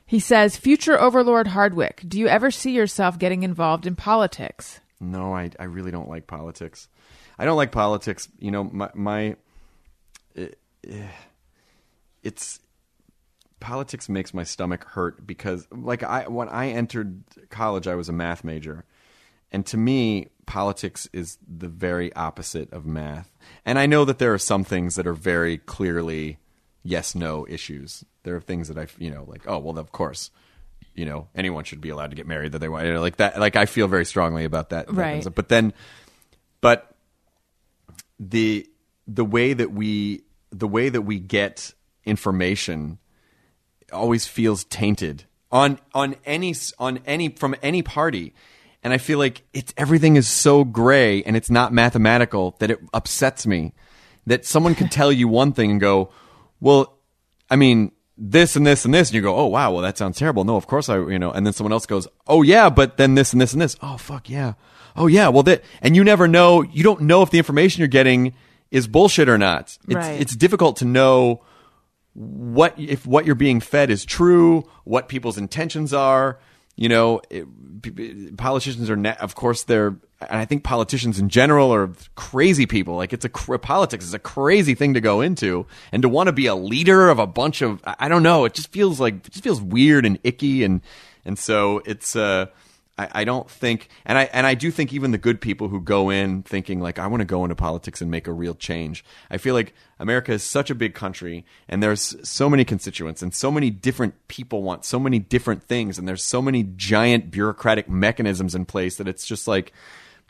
He 0.09 0.21
says, 0.21 0.57
Future 0.57 0.99
Overlord 0.99 1.49
Hardwick, 1.49 2.01
do 2.07 2.19
you 2.19 2.29
ever 2.29 2.53
see 2.53 2.71
yourself 2.71 3.19
getting 3.19 3.43
involved 3.43 3.87
in 3.87 3.97
politics? 3.97 4.81
no 5.01 5.35
i 5.35 5.51
i 5.59 5.65
really 5.65 5.91
don't 5.91 6.09
like 6.09 6.27
politics 6.27 6.89
i 7.39 7.45
don't 7.45 7.57
like 7.57 7.73
politics 7.73 8.29
you 8.39 8.51
know 8.51 8.65
my 8.65 8.91
my 8.95 9.37
it, 10.35 10.59
it's 12.23 12.61
politics 13.61 14.09
makes 14.09 14.35
my 14.35 14.45
stomach 14.45 14.85
hurt 14.85 15.27
because 15.27 15.67
like 15.71 16.03
I 16.03 16.29
when 16.29 16.49
I 16.49 16.69
entered 16.69 17.23
college 17.51 17.87
I 17.87 17.95
was 17.95 18.09
a 18.09 18.13
math 18.13 18.45
major 18.45 18.85
and 19.51 19.65
to 19.67 19.77
me 19.77 20.29
politics 20.45 21.09
is 21.13 21.39
the 21.47 21.69
very 21.69 22.13
opposite 22.15 22.73
of 22.73 22.85
math. 22.85 23.31
And 23.65 23.79
I 23.79 23.87
know 23.87 24.05
that 24.05 24.19
there 24.19 24.35
are 24.35 24.39
some 24.39 24.63
things 24.65 24.97
that 24.97 25.07
are 25.07 25.15
very 25.15 25.59
clearly 25.59 26.39
yes 26.83 27.15
no 27.15 27.47
issues. 27.49 28.05
There 28.25 28.37
are 28.37 28.41
things 28.41 28.69
that 28.69 28.79
I 28.79 28.87
you 28.99 29.11
know 29.11 29.25
like 29.27 29.43
oh 29.47 29.59
well 29.59 29.79
of 29.79 29.93
course 29.93 30.31
you 30.95 31.05
know 31.05 31.29
anyone 31.35 31.65
should 31.65 31.81
be 31.81 31.91
allowed 31.91 32.11
to 32.11 32.17
get 32.17 32.27
married 32.27 32.53
that 32.53 32.59
they 32.59 32.69
want 32.69 32.87
you 32.87 32.93
know, 32.93 33.01
like 33.01 33.17
that 33.17 33.39
like 33.41 33.57
I 33.57 33.67
feel 33.67 33.89
very 33.89 34.05
strongly 34.05 34.45
about 34.45 34.71
that, 34.71 34.87
that 34.89 34.95
kind 34.95 35.19
of 35.21 35.27
Right. 35.27 35.35
but 35.35 35.49
then 35.49 35.73
but 36.61 36.96
the 38.19 38.69
the 39.07 39.25
way 39.25 39.53
that 39.53 39.73
we 39.73 40.23
the 40.51 40.69
way 40.69 40.89
that 40.89 41.03
we 41.03 41.19
get 41.19 41.75
information 42.05 42.99
always 43.93 44.27
feels 44.27 44.65
tainted 44.65 45.25
on 45.53 45.79
on 45.95 46.17
any 46.25 46.55
on 46.79 47.01
any 47.07 47.29
from 47.31 47.55
any 47.63 47.83
party. 47.83 48.35
And 48.83 48.93
I 48.93 48.99
feel 48.99 49.19
like 49.19 49.43
it's 49.53 49.75
everything 49.77 50.17
is 50.17 50.29
so 50.29 50.63
gray 50.63 51.23
and 51.25 51.37
it's 51.37 51.51
not 51.51 51.73
mathematical 51.73 52.57
that 52.61 52.71
it 52.71 52.81
upsets 52.95 53.47
me 53.47 53.73
that 54.27 54.45
someone 54.45 54.75
could 54.75 54.91
tell 54.91 55.11
you 55.11 55.29
one 55.29 55.53
thing 55.53 55.71
and 55.73 55.81
go, 55.81 56.11
well, 56.61 56.99
I 57.51 57.57
mean, 57.57 57.93
this 58.17 58.57
and 58.57 58.67
this 58.67 58.85
and 58.85 58.95
this, 58.95 59.09
and 59.09 59.15
you 59.15 59.23
go, 59.23 59.35
oh 59.35 59.47
wow, 59.47 59.73
well 59.73 59.83
that 59.83 59.99
sounds 59.99 60.19
terrible. 60.19 60.45
No, 60.45 60.57
of 60.57 60.67
course 60.67 60.89
I, 60.89 60.99
you 60.99 61.19
know, 61.19 61.31
and 61.31 61.45
then 61.45 61.53
someone 61.53 61.73
else 61.73 61.87
goes, 61.87 62.07
oh 62.27 62.43
yeah, 62.43 62.71
but 62.71 62.97
then 62.97 63.15
this 63.15 63.33
and 63.33 63.41
this 63.41 63.53
and 63.53 63.63
this. 63.63 63.77
Oh 63.83 63.97
fuck 63.97 64.29
yeah, 64.29 64.55
oh 64.97 65.07
yeah, 65.07 65.29
well 65.29 65.43
that, 65.45 65.63
and 65.83 65.95
you 65.97 66.03
never 66.05 66.27
know, 66.29 66.63
you 66.63 66.83
don't 66.83 67.03
know 67.03 67.23
if 67.23 67.31
the 67.31 67.39
information 67.39 67.81
you're 67.81 67.89
getting 67.89 68.35
is 68.71 68.87
bullshit 68.89 69.29
or 69.29 69.39
not. 69.39 69.77
It's 69.87 69.95
Right. 69.95 70.21
it's 70.21 70.35
difficult 70.37 70.77
to 70.79 70.85
know 70.85 71.43
what 72.15 72.75
if 72.79 73.07
what 73.07 73.27
you're 73.27 73.35
being 73.35 73.61
fed 73.61 73.91
is 73.91 74.05
true, 74.05 74.65
what 74.85 75.09
people's 75.09 75.39
intentions 75.39 75.93
are. 75.93 76.39
You 76.79 76.91
know, 76.91 77.23
it, 77.31 77.47
politicians 78.37 78.91
are, 78.91 78.97
na- 78.97 79.15
of 79.21 79.35
course, 79.35 79.63
they're, 79.63 79.97
and 80.21 80.39
I 80.39 80.45
think 80.45 80.63
politicians 80.63 81.19
in 81.19 81.31
general 81.31 81.73
are 81.73 81.91
crazy 82.17 82.67
people. 82.67 82.97
Like 82.97 83.15
it's 83.15 83.25
a 83.25 83.31
politics 83.31 84.05
is 84.05 84.13
a 84.13 84.19
crazy 84.19 84.75
thing 84.75 84.93
to 84.93 85.01
go 85.01 85.23
into, 85.23 85.67
and 85.91 86.03
to 86.03 86.09
want 86.11 86.27
to 86.27 86.33
be 86.33 86.47
a 86.47 86.55
leader 86.55 87.09
of 87.09 87.19
a 87.19 87.27
bunch 87.27 87.63
of, 87.63 87.81
I 87.87 87.97
I 88.01 88.09
don't 88.09 88.23
know, 88.23 88.45
it 88.45 88.53
just 88.53 88.73
feels 88.73 89.01
like 89.01 89.15
it 89.27 89.31
just 89.33 89.43
feels 89.45 89.61
weird 89.63 90.05
and 90.05 90.19
icky, 90.23 90.65
and 90.65 90.81
and 91.25 91.39
so 91.39 91.81
it's. 91.87 92.15
uh 92.17 92.47
I, 92.99 93.09
I 93.13 93.25
don't 93.25 93.51
think, 93.51 93.89
and 94.05 94.17
I 94.17 94.25
and 94.33 94.47
I 94.47 94.55
do 94.55 94.71
think 94.71 94.93
even 94.93 95.11
the 95.11 95.19
good 95.19 95.41
people 95.41 95.69
who 95.69 95.81
go 95.81 96.11
in 96.11 96.43
thinking 96.43 96.81
like 96.81 96.99
I 96.99 97.07
want 97.07 97.21
to 97.21 97.27
go 97.27 97.45
into 97.45 97.55
politics 97.55 98.01
and 98.01 98.11
make 98.11 98.27
a 98.27 98.33
real 98.33 98.55
change. 98.55 99.05
I 99.31 99.37
feel 99.37 99.55
like 99.55 99.75
America 99.99 100.33
is 100.33 100.43
such 100.43 100.71
a 100.71 100.75
big 100.75 100.95
country, 100.95 101.45
and 101.69 101.83
there's 101.83 102.17
so 102.27 102.49
many 102.49 102.65
constituents, 102.65 103.23
and 103.23 103.35
so 103.35 103.51
many 103.51 103.71
different 103.71 104.15
people 104.29 104.63
want 104.63 104.85
so 104.85 104.99
many 104.99 105.19
different 105.19 105.63
things, 105.63 105.99
and 105.99 106.09
there's 106.09 106.25
so 106.25 106.41
many 106.41 106.63
giant 106.63 107.31
bureaucratic 107.31 107.89
mechanisms 107.89 108.55
in 108.55 108.65
place 108.65 108.97
that 108.97 109.09
it's 109.09 109.27
just 109.27 109.47
like 109.47 109.73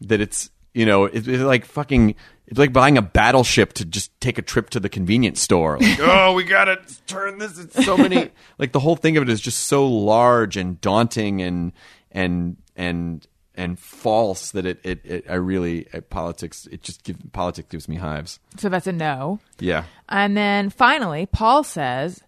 that. 0.00 0.20
It's 0.20 0.50
you 0.74 0.86
know 0.86 1.04
it, 1.04 1.26
it's 1.28 1.42
like 1.42 1.64
fucking. 1.64 2.16
It's 2.48 2.60
like 2.60 2.72
buying 2.72 2.96
a 2.96 3.02
battleship 3.02 3.72
to 3.72 3.84
just 3.84 4.20
take 4.20 4.38
a 4.38 4.42
trip 4.42 4.70
to 4.70 4.78
the 4.78 4.88
convenience 4.88 5.40
store. 5.40 5.80
Like, 5.80 5.98
oh, 6.00 6.32
we 6.34 6.44
gotta 6.44 6.80
turn 7.08 7.38
this. 7.38 7.58
It's 7.58 7.84
so 7.84 7.96
many. 7.96 8.30
like 8.58 8.70
the 8.70 8.78
whole 8.78 8.94
thing 8.94 9.16
of 9.16 9.24
it 9.24 9.28
is 9.28 9.40
just 9.40 9.64
so 9.64 9.84
large 9.88 10.56
and 10.56 10.80
daunting 10.80 11.42
and 11.42 11.72
and 12.16 12.56
and 12.74 13.26
and 13.54 13.78
false 13.78 14.50
that 14.50 14.66
it 14.66 14.80
it, 14.82 15.00
it 15.04 15.24
I 15.28 15.34
really 15.34 15.86
uh, 15.92 16.00
politics 16.00 16.66
it 16.72 16.82
just 16.82 17.04
give, 17.04 17.16
politics 17.32 17.68
gives 17.70 17.88
me 17.88 17.96
hives. 17.96 18.40
So 18.58 18.68
that's 18.68 18.86
a 18.86 18.92
no. 18.92 19.38
Yeah. 19.60 19.84
And 20.08 20.36
then 20.36 20.70
finally, 20.70 21.26
Paul 21.26 21.62
says, 21.62 22.22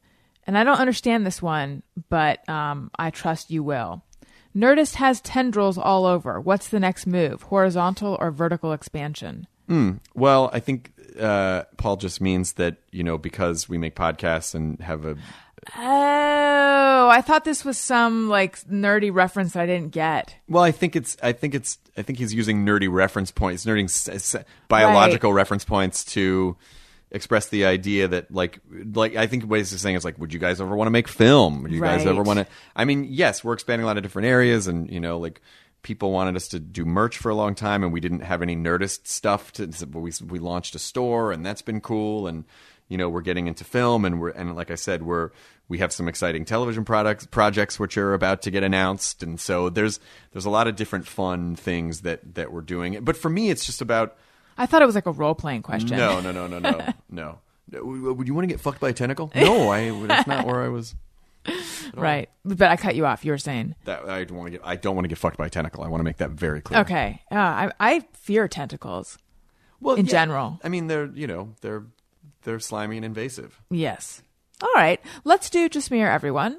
and 0.46 0.56
I 0.56 0.64
don't 0.64 0.78
understand 0.78 1.26
this 1.26 1.42
one, 1.42 1.82
but 2.08 2.48
um, 2.48 2.90
I 2.98 3.10
trust 3.10 3.50
you 3.50 3.62
will. 3.62 4.02
Nerdist 4.56 4.94
has 4.94 5.20
tendrils 5.20 5.78
all 5.78 6.06
over. 6.06 6.40
What's 6.40 6.68
the 6.68 6.80
next 6.80 7.06
move? 7.06 7.42
Horizontal 7.42 8.16
or 8.20 8.30
vertical 8.30 8.72
expansion? 8.72 9.46
Well, 10.14 10.50
I 10.52 10.60
think 10.60 10.92
uh, 11.20 11.64
Paul 11.76 11.96
just 11.96 12.20
means 12.20 12.54
that 12.54 12.78
you 12.90 13.04
know 13.04 13.18
because 13.18 13.68
we 13.68 13.78
make 13.78 13.94
podcasts 13.94 14.54
and 14.54 14.80
have 14.80 15.04
a 15.04 15.16
Oh, 15.76 17.08
I 17.10 17.20
thought 17.22 17.44
this 17.44 17.64
was 17.64 17.78
some 17.78 18.28
like 18.28 18.58
nerdy 18.62 19.12
reference 19.12 19.52
that 19.52 19.62
I 19.62 19.66
didn't 19.66 19.92
get. 19.92 20.34
well, 20.48 20.62
I 20.62 20.70
think 20.72 20.96
it's 20.96 21.16
I 21.22 21.32
think 21.32 21.54
it's 21.54 21.78
I 21.96 22.02
think 22.02 22.18
he's 22.18 22.32
using 22.34 22.64
nerdy 22.64 22.90
reference 22.90 23.30
points, 23.30 23.64
nerdy 23.64 23.84
s- 23.84 24.08
s- 24.08 24.44
biological 24.68 25.32
reference 25.32 25.64
points 25.64 26.04
to 26.06 26.56
express 27.10 27.48
the 27.48 27.64
idea 27.64 28.06
that 28.08 28.30
like 28.32 28.60
like 28.94 29.16
I 29.16 29.26
think 29.26 29.44
what 29.44 29.58
he's 29.58 29.68
saying 29.80 29.96
is 29.96 30.04
like, 30.04 30.18
would 30.18 30.32
you 30.32 30.38
guys 30.38 30.60
ever 30.60 30.74
want 30.76 30.86
to 30.86 30.92
make 30.92 31.08
film? 31.08 31.62
Would 31.62 31.72
you 31.72 31.80
guys 31.80 32.04
ever 32.06 32.22
want 32.22 32.38
to? 32.40 32.46
I 32.76 32.84
mean, 32.84 33.04
yes, 33.08 33.42
we're 33.44 33.54
expanding 33.54 33.84
a 33.84 33.86
lot 33.86 33.96
of 33.96 34.02
different 34.02 34.26
areas, 34.28 34.66
and 34.66 34.90
you 34.90 35.00
know, 35.00 35.18
like 35.18 35.40
people 35.82 36.10
wanted 36.12 36.34
us 36.36 36.48
to 36.48 36.58
do 36.60 36.84
merch 36.84 37.16
for 37.18 37.30
a 37.30 37.34
long 37.34 37.54
time, 37.54 37.82
and 37.84 37.92
we 37.92 38.00
didn't 38.00 38.20
have 38.20 38.42
any 38.42 38.56
Nerdist 38.56 39.06
stuff. 39.06 39.52
To 39.52 39.68
we 39.94 40.12
we 40.26 40.38
launched 40.38 40.74
a 40.74 40.78
store, 40.78 41.32
and 41.32 41.44
that's 41.46 41.62
been 41.62 41.80
cool, 41.80 42.26
and 42.26 42.44
you 42.88 42.96
know, 42.96 43.08
we're 43.08 43.22
getting 43.22 43.46
into 43.46 43.64
film, 43.64 44.04
and 44.04 44.20
we're 44.20 44.30
and 44.30 44.56
like 44.56 44.70
I 44.70 44.74
said, 44.74 45.02
we're 45.02 45.30
we 45.68 45.78
have 45.78 45.92
some 45.92 46.08
exciting 46.08 46.44
television 46.44 46.84
products 46.84 47.26
projects 47.26 47.78
which 47.78 47.96
are 47.98 48.14
about 48.14 48.42
to 48.42 48.50
get 48.50 48.62
announced, 48.62 49.22
and 49.22 49.38
so 49.38 49.68
there's 49.68 50.00
there's 50.32 50.46
a 50.46 50.50
lot 50.50 50.66
of 50.66 50.76
different 50.76 51.06
fun 51.06 51.54
things 51.56 52.00
that 52.02 52.34
that 52.34 52.52
we're 52.52 52.62
doing. 52.62 52.98
But 53.02 53.16
for 53.16 53.28
me, 53.28 53.50
it's 53.50 53.64
just 53.66 53.80
about 53.80 54.16
I 54.56 54.66
thought 54.66 54.82
it 54.82 54.86
was 54.86 54.94
like 54.94 55.06
a 55.06 55.12
role 55.12 55.34
playing 55.34 55.62
question. 55.62 55.96
no, 55.96 56.20
no, 56.20 56.32
no, 56.32 56.46
no, 56.46 56.58
no, 56.58 56.92
no. 57.10 57.38
Would 57.70 58.26
you 58.26 58.34
want 58.34 58.48
to 58.48 58.52
get 58.52 58.60
fucked 58.60 58.80
by 58.80 58.88
a 58.88 58.92
tentacle? 58.94 59.30
No, 59.34 59.70
I. 59.70 59.90
That's 60.06 60.26
not 60.26 60.46
where 60.46 60.62
I 60.62 60.68
was. 60.68 60.94
Right. 61.94 62.28
But 62.44 62.70
I 62.70 62.76
cut 62.76 62.94
you 62.94 63.06
off. 63.06 63.24
You 63.24 63.32
were 63.32 63.38
saying. 63.38 63.74
That 63.84 64.06
I 64.06 64.24
don't 64.24 64.36
want 64.36 64.48
to 64.48 64.50
get. 64.58 64.60
I 64.62 64.76
don't 64.76 64.94
want 64.94 65.04
to 65.04 65.08
get 65.08 65.16
fucked 65.16 65.38
by 65.38 65.46
a 65.46 65.50
tentacle. 65.50 65.82
I 65.82 65.88
want 65.88 66.00
to 66.00 66.04
make 66.04 66.18
that 66.18 66.30
very 66.30 66.60
clear. 66.60 66.80
Okay. 66.80 67.22
Uh, 67.30 67.36
I, 67.36 67.72
I 67.80 68.00
fear 68.12 68.46
tentacles. 68.46 69.16
Well, 69.80 69.96
in 69.96 70.04
yeah, 70.04 70.10
general. 70.12 70.60
I 70.62 70.68
mean, 70.68 70.88
they're 70.88 71.06
you 71.06 71.26
know 71.26 71.54
they're 71.62 71.84
they're 72.48 72.58
slimy 72.58 72.96
and 72.96 73.04
invasive. 73.04 73.60
Yes. 73.70 74.22
All 74.62 74.72
right. 74.74 74.98
Let's 75.24 75.50
do 75.50 75.68
just 75.68 75.90
me 75.90 76.02
or 76.02 76.08
everyone. 76.08 76.56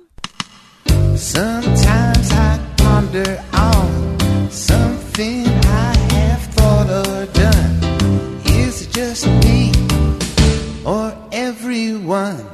Sometimes 1.16 2.32
I 2.32 2.74
ponder 2.78 3.44
on 3.53 4.52
something 4.52 5.48
I 5.48 5.98
have 6.11 6.41
thought 6.53 6.90
or 6.91 7.26
done. 7.34 8.40
Is 8.45 8.84
it 8.84 8.91
just 8.94 9.26
me 9.26 9.72
or 10.86 11.18
everyone? 11.32 12.45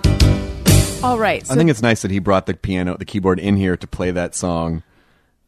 All 1.03 1.19
right. 1.19 1.45
So 1.45 1.53
I 1.53 1.57
think 1.57 1.69
it's 1.69 1.81
nice 1.81 2.03
that 2.03 2.11
he 2.11 2.19
brought 2.19 2.45
the 2.45 2.53
piano, 2.53 2.95
the 2.97 3.03
keyboard 3.03 3.39
in 3.39 3.57
here 3.57 3.75
to 3.75 3.85
play 3.85 4.11
that 4.11 4.33
song, 4.33 4.81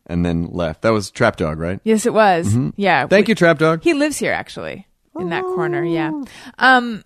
and 0.05 0.25
then 0.25 0.49
left. 0.51 0.81
That 0.81 0.89
was 0.89 1.09
Trap 1.09 1.37
Dog, 1.37 1.57
right? 1.57 1.79
yes, 1.85 2.05
it 2.05 2.13
was. 2.13 2.53
Yeah. 2.75 3.03
Mm-hmm. 3.03 3.07
Thank 3.07 3.27
we- 3.27 3.31
you, 3.31 3.35
Trap 3.35 3.59
Dog. 3.59 3.81
He 3.81 3.93
lives 3.93 4.17
here 4.17 4.33
actually 4.33 4.87
in 5.17 5.29
that 5.29 5.43
corner. 5.43 5.83
Yeah. 5.83 6.11
Um, 6.59 7.03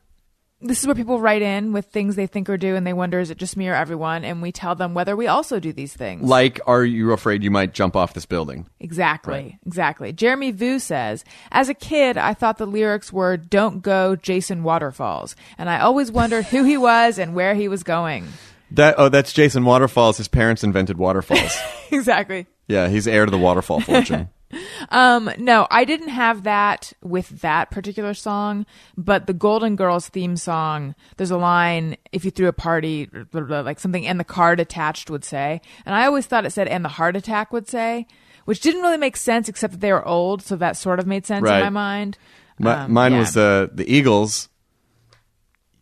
this 0.62 0.80
is 0.80 0.86
where 0.86 0.96
people 0.96 1.20
write 1.20 1.42
in 1.42 1.74
with 1.74 1.88
things 1.88 2.16
they 2.16 2.28
think 2.28 2.50
or 2.50 2.58
do, 2.58 2.76
and 2.76 2.86
they 2.86 2.94
wonder 2.94 3.20
is 3.20 3.30
it 3.30 3.38
just 3.38 3.58
me 3.58 3.68
or 3.68 3.74
everyone? 3.74 4.24
And 4.24 4.42
we 4.42 4.52
tell 4.52 4.76
them 4.76 4.94
whether 4.94 5.16
we 5.16 5.28
also 5.28 5.60
do 5.60 5.74
these 5.74 5.94
things. 5.94 6.28
Like, 6.28 6.60
are 6.68 6.84
you 6.84 7.12
afraid 7.12 7.44
you 7.44 7.52
might 7.52 7.74
jump 7.74 7.96
off 7.96 8.14
this 8.14 8.26
building? 8.26 8.68
Exactly. 8.80 9.34
Right. 9.34 9.58
Exactly. 9.66 10.14
Jeremy 10.14 10.52
Vu 10.52 10.80
says, 10.80 11.26
as 11.52 11.70
a 11.70 11.74
kid, 11.74 12.18
I 12.18 12.34
thought 12.34 12.58
the 12.58 12.66
lyrics 12.66 13.12
were 13.12 13.38
"Don't 13.38 13.82
go, 13.82 14.16
Jason 14.16 14.64
Waterfalls," 14.64 15.36
and 15.58 15.70
I 15.70 15.80
always 15.80 16.12
wondered 16.12 16.46
who 16.46 16.64
he 16.64 16.78
was 16.78 17.18
and 17.18 17.34
where 17.34 17.56
he 17.56 17.68
was 17.68 17.84
going. 17.84 18.28
That 18.72 18.96
oh, 18.98 19.10
that's 19.10 19.34
Jason 19.34 19.66
Waterfalls. 19.66 20.18
His 20.18 20.28
parents 20.28 20.64
invented 20.64 20.98
waterfalls. 20.98 21.58
exactly. 21.92 22.48
yeah, 22.68 22.88
he's 22.88 23.08
heir 23.08 23.26
to 23.26 23.32
the 23.32 23.38
waterfall 23.38 23.82
fortune. 23.82 24.30
Um, 24.90 25.30
no, 25.38 25.68
I 25.72 25.86
didn't 25.86 26.10
have 26.10 26.44
that 26.44 26.91
with 27.02 27.41
that 27.41 27.72
particular 27.72 28.14
song, 28.14 28.65
but 28.98 29.26
the 29.28 29.34
Golden 29.34 29.76
Girls 29.76 30.10
theme 30.10 30.36
song, 30.36 30.95
there's 31.18 31.32
a 31.32 31.38
line, 31.38 31.95
if 32.11 32.26
you 32.26 32.32
threw 32.32 32.48
a 32.48 32.53
party, 32.53 33.06
blah, 33.06 33.41
blah, 33.41 33.61
like 33.61 33.80
something, 33.80 34.06
and 34.06 34.19
the 34.19 34.23
card 34.26 34.60
attached 34.60 35.10
would 35.10 35.23
say. 35.23 35.61
And 35.86 35.95
I 35.95 36.06
always 36.06 36.26
thought 36.26 36.45
it 36.45 36.52
said, 36.52 36.68
and 36.68 36.84
the 36.84 36.90
heart 36.90 37.15
attack 37.15 37.53
would 37.53 37.69
say, 37.69 38.06
which 38.45 38.60
didn't 38.60 38.82
really 38.82 38.98
make 38.98 39.15
sense 39.18 39.48
except 39.48 39.73
that 39.73 39.80
they 39.80 39.94
were 39.94 40.06
old, 40.06 40.41
so 40.41 40.56
that 40.57 40.76
sort 40.76 40.99
of 40.99 41.07
made 41.07 41.26
sense 41.26 41.44
Right. 41.44 41.60
in 41.60 41.64
my 41.65 41.69
mind. 41.69 42.18
Mi- 42.60 42.69
Um, 42.72 42.91
mine 42.91 43.14
yeah. 43.14 43.19
was 43.19 43.38
uh, 43.38 43.68
the 43.72 43.90
Eagles. 43.90 44.49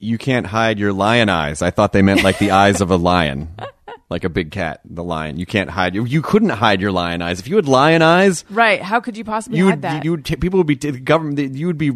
You 0.02 0.18
can't 0.18 0.46
hide 0.48 0.80
your 0.80 0.94
lion 0.94 1.30
eyes. 1.30 1.62
I 1.62 1.72
thought 1.72 1.92
they 1.94 2.02
meant 2.02 2.24
like 2.24 2.38
the 2.38 2.52
eyes 2.52 2.80
of 2.80 2.92
a 2.92 2.96
lion, 2.98 3.50
like 4.10 4.24
a 4.24 4.30
big 4.30 4.52
cat. 4.52 4.82
The 4.86 5.04
lion. 5.04 5.38
You 5.38 5.46
can't 5.46 5.70
hide. 5.70 5.94
You, 5.96 6.04
you 6.06 6.22
couldn't 6.22 6.50
hide 6.50 6.82
your 6.82 6.92
lion 6.92 7.22
eyes. 7.22 7.40
If 7.40 7.48
you 7.48 7.56
had 7.56 7.68
lion 7.68 8.02
eyes, 8.02 8.44
Right. 8.50 8.82
How 8.82 9.00
could 9.00 9.16
you 9.18 9.24
possibly 9.24 9.58
you 9.60 9.66
hide 9.66 9.72
would. 9.76 9.82
that? 9.84 10.06
You 10.06 10.12
would. 10.12 10.26
People 10.26 10.58
would 10.60 10.68
be. 10.68 10.76
The 10.76 10.94
government. 11.00 11.56
You 11.56 11.68
would 11.68 11.78
be. 11.78 11.92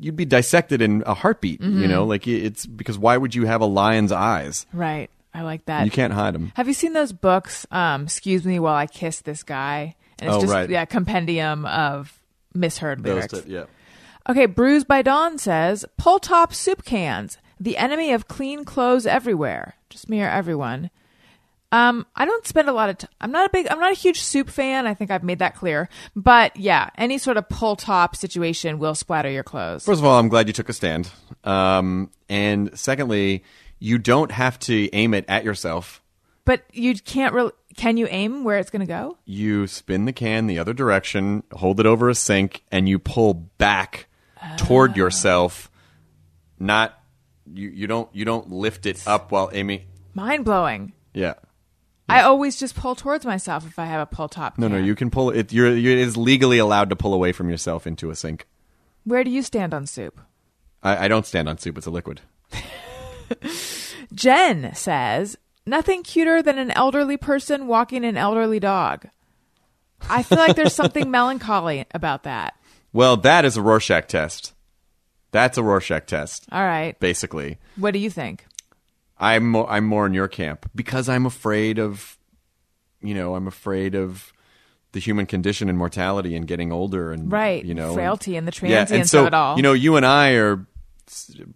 You'd 0.00 0.16
be 0.16 0.24
dissected 0.24 0.80
in 0.82 1.02
a 1.06 1.14
heartbeat. 1.14 1.60
Mm-hmm. 1.60 1.82
You 1.82 1.88
know, 1.88 2.04
like 2.04 2.26
it's 2.26 2.66
because 2.66 2.98
why 2.98 3.16
would 3.16 3.34
you 3.34 3.46
have 3.46 3.60
a 3.60 3.66
lion's 3.66 4.12
eyes? 4.12 4.66
right. 4.72 5.10
I 5.34 5.42
like 5.42 5.66
that. 5.66 5.84
You 5.84 5.90
can't 5.90 6.12
hide 6.12 6.34
them. 6.34 6.52
Have 6.56 6.66
you 6.68 6.74
seen 6.74 6.94
those 6.94 7.12
books? 7.12 7.66
Um, 7.70 8.04
Excuse 8.04 8.44
me 8.44 8.58
while 8.58 8.74
I 8.74 8.86
kiss 8.86 9.20
this 9.20 9.42
guy. 9.42 9.94
And 10.18 10.28
it's 10.30 10.36
Oh, 10.36 10.40
just 10.40 10.52
right. 10.52 10.68
yeah, 10.68 10.84
compendium 10.86 11.64
of 11.66 12.18
misheard 12.54 13.02
lyrics. 13.04 13.32
Those. 13.32 13.44
T- 13.44 13.52
yeah. 13.52 13.64
Okay, 14.28 14.46
Bruised 14.46 14.88
by 14.88 15.02
Dawn 15.02 15.38
says, 15.38 15.84
pull 15.96 16.18
top 16.18 16.52
soup 16.54 16.84
cans, 16.84 17.38
the 17.60 17.76
enemy 17.76 18.10
of 18.12 18.26
clean 18.26 18.64
clothes 18.64 19.06
everywhere. 19.06 19.74
Just 19.90 20.08
me 20.08 20.22
or 20.22 20.28
everyone. 20.28 20.90
Um, 21.70 22.06
I 22.16 22.24
don't 22.24 22.46
spend 22.46 22.68
a 22.68 22.72
lot 22.72 22.88
of 22.88 22.98
time. 22.98 23.10
I'm 23.20 23.30
not 23.30 23.46
a 23.46 23.50
big, 23.52 23.66
I'm 23.70 23.78
not 23.78 23.92
a 23.92 23.94
huge 23.94 24.20
soup 24.22 24.48
fan. 24.48 24.86
I 24.86 24.94
think 24.94 25.10
I've 25.10 25.22
made 25.22 25.40
that 25.40 25.54
clear. 25.54 25.88
But 26.16 26.56
yeah, 26.56 26.88
any 26.96 27.18
sort 27.18 27.36
of 27.36 27.48
pull 27.48 27.76
top 27.76 28.16
situation 28.16 28.78
will 28.78 28.94
splatter 28.94 29.30
your 29.30 29.42
clothes. 29.42 29.84
First 29.84 30.00
of 30.00 30.06
all, 30.06 30.18
I'm 30.18 30.28
glad 30.28 30.46
you 30.46 30.54
took 30.54 30.68
a 30.68 30.72
stand. 30.72 31.10
Um, 31.44 32.10
and 32.28 32.70
secondly, 32.78 33.44
you 33.78 33.98
don't 33.98 34.32
have 34.32 34.58
to 34.60 34.88
aim 34.94 35.12
it 35.12 35.26
at 35.28 35.44
yourself. 35.44 36.02
But 36.46 36.62
you 36.72 36.94
can't 36.94 37.34
really, 37.34 37.52
can 37.76 37.98
you 37.98 38.06
aim 38.08 38.44
where 38.44 38.56
it's 38.58 38.70
going 38.70 38.80
to 38.80 38.86
go? 38.86 39.18
You 39.26 39.66
spin 39.66 40.06
the 40.06 40.14
can 40.14 40.46
the 40.46 40.58
other 40.58 40.72
direction, 40.72 41.42
hold 41.52 41.78
it 41.80 41.84
over 41.84 42.08
a 42.08 42.14
sink, 42.14 42.64
and 42.72 42.88
you 42.88 42.98
pull 42.98 43.34
back 43.34 44.06
toward 44.56 44.96
yourself. 44.96 45.70
Not 46.58 46.98
you. 47.52 47.68
You 47.68 47.86
don't. 47.86 48.08
You 48.14 48.24
don't 48.24 48.50
lift 48.50 48.86
it 48.86 49.06
up 49.06 49.30
while 49.30 49.50
aiming. 49.52 49.82
Mind 50.14 50.44
blowing. 50.44 50.94
Yeah. 51.12 51.34
I 52.08 52.22
always 52.22 52.58
just 52.58 52.74
pull 52.74 52.94
towards 52.94 53.26
myself 53.26 53.66
if 53.66 53.78
I 53.78 53.84
have 53.84 54.00
a 54.00 54.06
pull 54.06 54.28
top. 54.28 54.58
No, 54.58 54.68
no, 54.68 54.76
can. 54.76 54.84
you 54.84 54.94
can 54.94 55.10
pull 55.10 55.30
it. 55.30 55.52
You're, 55.52 55.76
you're 55.76 55.92
it 55.92 55.98
is 55.98 56.16
legally 56.16 56.58
allowed 56.58 56.90
to 56.90 56.96
pull 56.96 57.12
away 57.12 57.32
from 57.32 57.50
yourself 57.50 57.86
into 57.86 58.10
a 58.10 58.16
sink. 58.16 58.46
Where 59.04 59.24
do 59.24 59.30
you 59.30 59.42
stand 59.42 59.74
on 59.74 59.86
soup? 59.86 60.20
I, 60.82 61.04
I 61.04 61.08
don't 61.08 61.26
stand 61.26 61.48
on 61.48 61.58
soup; 61.58 61.76
it's 61.76 61.86
a 61.86 61.90
liquid. 61.90 62.20
Jen 64.14 64.74
says, 64.74 65.36
nothing 65.66 66.02
cuter 66.02 66.42
than 66.42 66.58
an 66.58 66.70
elderly 66.70 67.16
person 67.16 67.66
walking 67.66 68.04
an 68.04 68.16
elderly 68.16 68.60
dog. 68.60 69.08
I 70.08 70.22
feel 70.22 70.38
like 70.38 70.56
there's 70.56 70.74
something 70.74 71.10
melancholy 71.10 71.84
about 71.92 72.22
that. 72.22 72.54
Well, 72.92 73.16
that 73.18 73.44
is 73.44 73.56
a 73.56 73.62
Rorschach 73.62 74.08
test. 74.08 74.54
That's 75.30 75.58
a 75.58 75.62
Rorschach 75.62 76.06
test, 76.06 76.46
All 76.50 76.64
right. 76.64 76.98
basically. 77.00 77.58
What 77.76 77.92
do 77.92 77.98
you 77.98 78.08
think? 78.10 78.46
I'm 79.20 79.48
more, 79.48 79.68
I'm 79.68 79.84
more 79.84 80.06
in 80.06 80.14
your 80.14 80.28
camp 80.28 80.70
because 80.74 81.08
I'm 81.08 81.26
afraid 81.26 81.78
of, 81.78 82.16
you 83.02 83.14
know, 83.14 83.34
I'm 83.34 83.46
afraid 83.46 83.94
of 83.94 84.32
the 84.92 85.00
human 85.00 85.26
condition 85.26 85.68
and 85.68 85.76
mortality 85.76 86.34
and 86.34 86.46
getting 86.46 86.72
older 86.72 87.12
and 87.12 87.30
Right. 87.30 87.64
you 87.64 87.74
know, 87.74 87.94
Frailty 87.94 88.36
and 88.36 88.46
the 88.48 88.52
yeah, 88.66 88.80
and 88.80 88.88
transience 88.88 89.10
so, 89.10 89.22
of 89.22 89.26
it 89.28 89.34
all. 89.34 89.56
You 89.56 89.62
know, 89.62 89.72
you 89.72 89.96
and 89.96 90.06
I 90.06 90.32
are. 90.32 90.66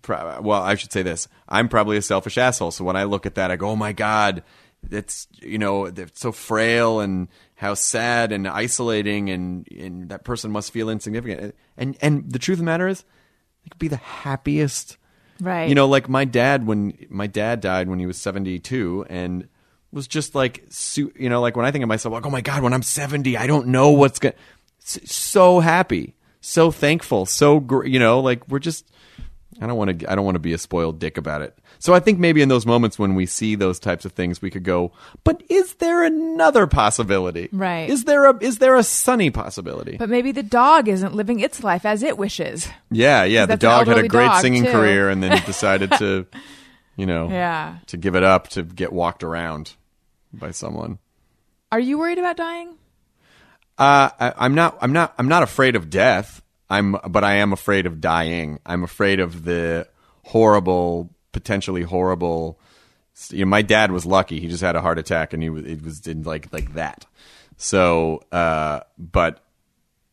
Well, 0.09 0.63
I 0.63 0.77
should 0.77 0.93
say 0.93 1.03
this. 1.03 1.29
I'm 1.49 1.69
probably 1.69 1.97
a 1.99 2.03
selfish 2.03 2.39
asshole. 2.39 2.71
So 2.71 2.85
when 2.85 2.97
I 2.97 3.05
look 3.05 3.27
at 3.27 3.35
that, 3.35 3.51
I 3.51 3.57
go, 3.57 3.69
"Oh 3.69 3.77
my 3.77 3.93
god, 3.93 4.43
that's 4.83 5.29
you 5.41 5.59
know, 5.59 5.91
they're 5.91 6.09
so 6.15 6.33
frail 6.33 7.01
and 7.01 7.29
how 7.55 7.75
sad 7.75 8.33
and 8.33 8.49
isolating, 8.49 9.29
and 9.29 9.69
and 9.71 10.09
that 10.09 10.25
person 10.25 10.51
must 10.53 10.73
feel 10.73 10.89
insignificant." 10.89 11.55
And 11.77 11.99
and 12.01 12.33
the 12.33 12.39
truth 12.39 12.57
of 12.57 12.61
the 12.61 12.65
matter 12.65 12.89
is, 12.89 13.05
they 13.63 13.69
could 13.69 13.79
be 13.79 13.89
the 13.89 13.97
happiest 13.97 14.97
Right. 15.43 15.69
you 15.69 15.75
know, 15.75 15.89
like 15.89 16.09
my 16.09 16.25
dad 16.25 16.67
when 16.67 16.97
my 17.11 17.27
dad 17.27 17.61
died 17.61 17.89
when 17.89 17.99
he 17.99 18.07
was 18.07 18.17
72 18.17 19.07
and 19.11 19.49
was 19.91 20.07
just 20.07 20.35
like 20.37 20.65
you 20.97 21.29
know, 21.29 21.41
like 21.41 21.57
when 21.57 21.67
I 21.67 21.73
think 21.73 21.83
of 21.83 21.89
myself 21.89 22.13
like, 22.13 22.25
"Oh 22.25 22.31
my 22.31 22.41
god, 22.41 22.63
when 22.63 22.73
I'm 22.73 22.83
70, 22.83 23.37
I 23.37 23.47
don't 23.49 23.67
know 23.67 23.91
what's 23.91 24.19
going 24.19 24.35
so 24.85 25.61
happy, 25.61 26.15
so 26.41 26.71
thankful, 26.71 27.27
so 27.27 27.61
gr- 27.61 27.85
you 27.87 27.99
know, 27.99 28.21
like 28.21 28.47
we're 28.49 28.59
just 28.59 28.87
I 29.63 29.67
don't 29.67 29.77
want 29.77 30.01
to 30.01 30.11
I 30.11 30.15
don't 30.17 30.25
want 30.25 30.35
to 30.35 30.41
be 30.41 30.53
a 30.53 30.59
spoiled 30.59 30.99
dick 30.99 31.17
about 31.17 31.41
it. 31.43 31.57
So 31.79 31.95
I 31.95 32.01
think 32.01 32.19
maybe 32.19 32.43
in 32.43 32.49
those 32.49 32.67
moments 32.67 32.99
when 32.99 33.15
we 33.15 33.27
see 33.27 33.55
those 33.55 33.79
types 33.79 34.05
of 34.05 34.13
things 34.13 34.43
we 34.43 34.51
could 34.51 34.65
go, 34.65 34.93
"But 35.25 35.43
is 35.49 35.75
there 35.75 36.03
another 36.05 36.67
possibility?" 36.67 37.49
Right. 37.53 37.89
Is 37.89 38.05
there 38.05 38.27
a 38.27 38.37
is 38.39 38.59
there 38.59 38.77
a 38.77 38.83
sunny 38.83 39.31
possibility? 39.31 39.97
but 39.97 40.09
maybe 40.09 40.33
the 40.33 40.43
dog 40.43 40.89
isn't 40.89 41.15
living 41.15 41.41
its 41.41 41.63
life 41.63 41.85
as 41.87 42.03
it 42.03 42.19
wishes. 42.19 42.69
Yeah, 42.91 43.25
yeah. 43.25 43.47
The 43.47 43.57
dog 43.57 43.87
had 43.87 43.99
a 43.99 44.09
great 44.09 44.33
singing 44.41 44.65
too. 44.65 44.73
career 44.73 45.09
and 45.11 45.23
then 45.23 45.41
decided 45.47 45.93
to, 45.99 46.27
you 46.97 47.07
know, 47.07 47.29
Yeah. 47.29 47.77
to 47.87 47.97
give 47.97 48.17
it 48.17 48.23
up 48.25 48.49
to 48.49 48.63
get 48.65 48.93
walked 48.93 49.23
around 49.23 49.75
by 50.33 50.51
someone. 50.51 50.99
Are 51.71 51.81
you 51.81 51.99
worried 51.99 52.19
about 52.19 52.37
dying? 52.37 52.75
Uh, 53.79 54.11
I, 54.21 54.33
I'm 54.37 54.55
not. 54.55 54.77
I'm 54.83 54.93
not. 54.93 55.15
I'm 55.19 55.29
not 55.29 55.43
afraid 55.43 55.77
of 55.77 55.89
death. 55.89 56.42
I'm, 56.73 56.97
but 57.09 57.23
I 57.25 57.35
am 57.35 57.53
afraid 57.53 57.87
of 57.87 58.01
dying. 58.01 58.59
I'm 58.65 58.83
afraid 58.83 59.21
of 59.21 59.45
the 59.45 59.87
horrible, 60.25 61.11
potentially 61.33 61.83
horrible. 61.83 62.59
You 63.31 63.45
know, 63.45 63.51
my 63.51 63.63
dad 63.63 63.93
was 63.93 64.07
lucky; 64.07 64.41
he 64.41 64.49
just 64.49 64.63
had 64.63 64.75
a 64.75 64.81
heart 64.81 64.99
attack, 64.99 65.33
and 65.33 65.43
he 65.43 65.51
was 65.51 65.65
it 65.65 65.83
was 65.83 66.07
in 66.07 66.23
like 66.23 66.53
like 66.53 66.75
that. 66.75 67.05
So, 67.57 68.23
uh, 68.33 68.81
but 68.99 69.45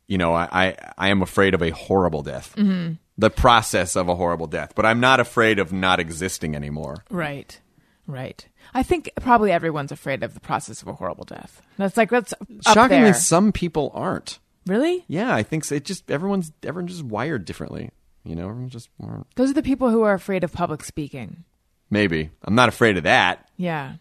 you 0.07 0.18
know, 0.18 0.34
I, 0.34 0.48
I 0.52 0.76
I 0.98 1.10
am 1.10 1.22
afraid 1.22 1.53
of 1.53 1.61
a 1.61 1.69
horrible 1.69 2.23
death. 2.23 2.53
Mm-hmm. 2.57 2.94
The 3.18 3.30
process 3.30 3.95
of 3.95 4.10
a 4.10 4.15
horrible 4.15 4.48
death, 4.48 4.73
but 4.76 4.86
I'm 4.86 4.99
not 4.99 5.19
afraid 5.19 5.60
of 5.60 5.72
not 5.73 5.99
existing 5.99 6.56
anymore. 6.56 7.03
Right. 7.10 7.60
Right. 8.07 8.48
I 8.73 8.81
think 8.81 9.11
probably 9.22 9.52
everyone's 9.52 9.91
afraid 9.91 10.23
of 10.23 10.34
the 10.34 10.40
process 10.40 10.81
of 10.81 10.88
a 10.88 10.94
horrible 10.94 11.26
death. 11.26 11.61
That's 11.77 11.95
like 11.95 12.10
that's 12.10 12.34
up 12.34 12.48
Shockingly, 12.73 13.11
there. 13.11 13.14
some 13.14 13.52
people 13.52 13.91
aren't. 13.94 14.40
Really? 14.70 15.04
Yeah, 15.08 15.34
I 15.34 15.41
think 15.41 15.64
so. 15.66 15.76
It 15.76 15.84
just 15.84 16.10
everyone's 16.12 16.52
everyone's 16.64 16.91
just 16.91 17.04
wired 17.04 17.46
differently. 17.46 17.90
You 18.24 18.36
know, 18.36 18.48
everyone's 18.50 18.72
just 18.72 18.90
Those 19.36 19.50
are 19.50 19.54
the 19.54 19.64
people 19.64 19.90
who 19.90 20.04
are 20.04 20.14
afraid 20.14 20.44
of 20.44 20.54
public 20.54 20.84
speaking. 20.84 21.44
maybe. 21.90 22.30
I'm 22.44 22.54
not 22.54 22.70
afraid 22.70 22.98
of 22.98 23.04
that. 23.04 23.50
Yeah. 23.58 23.94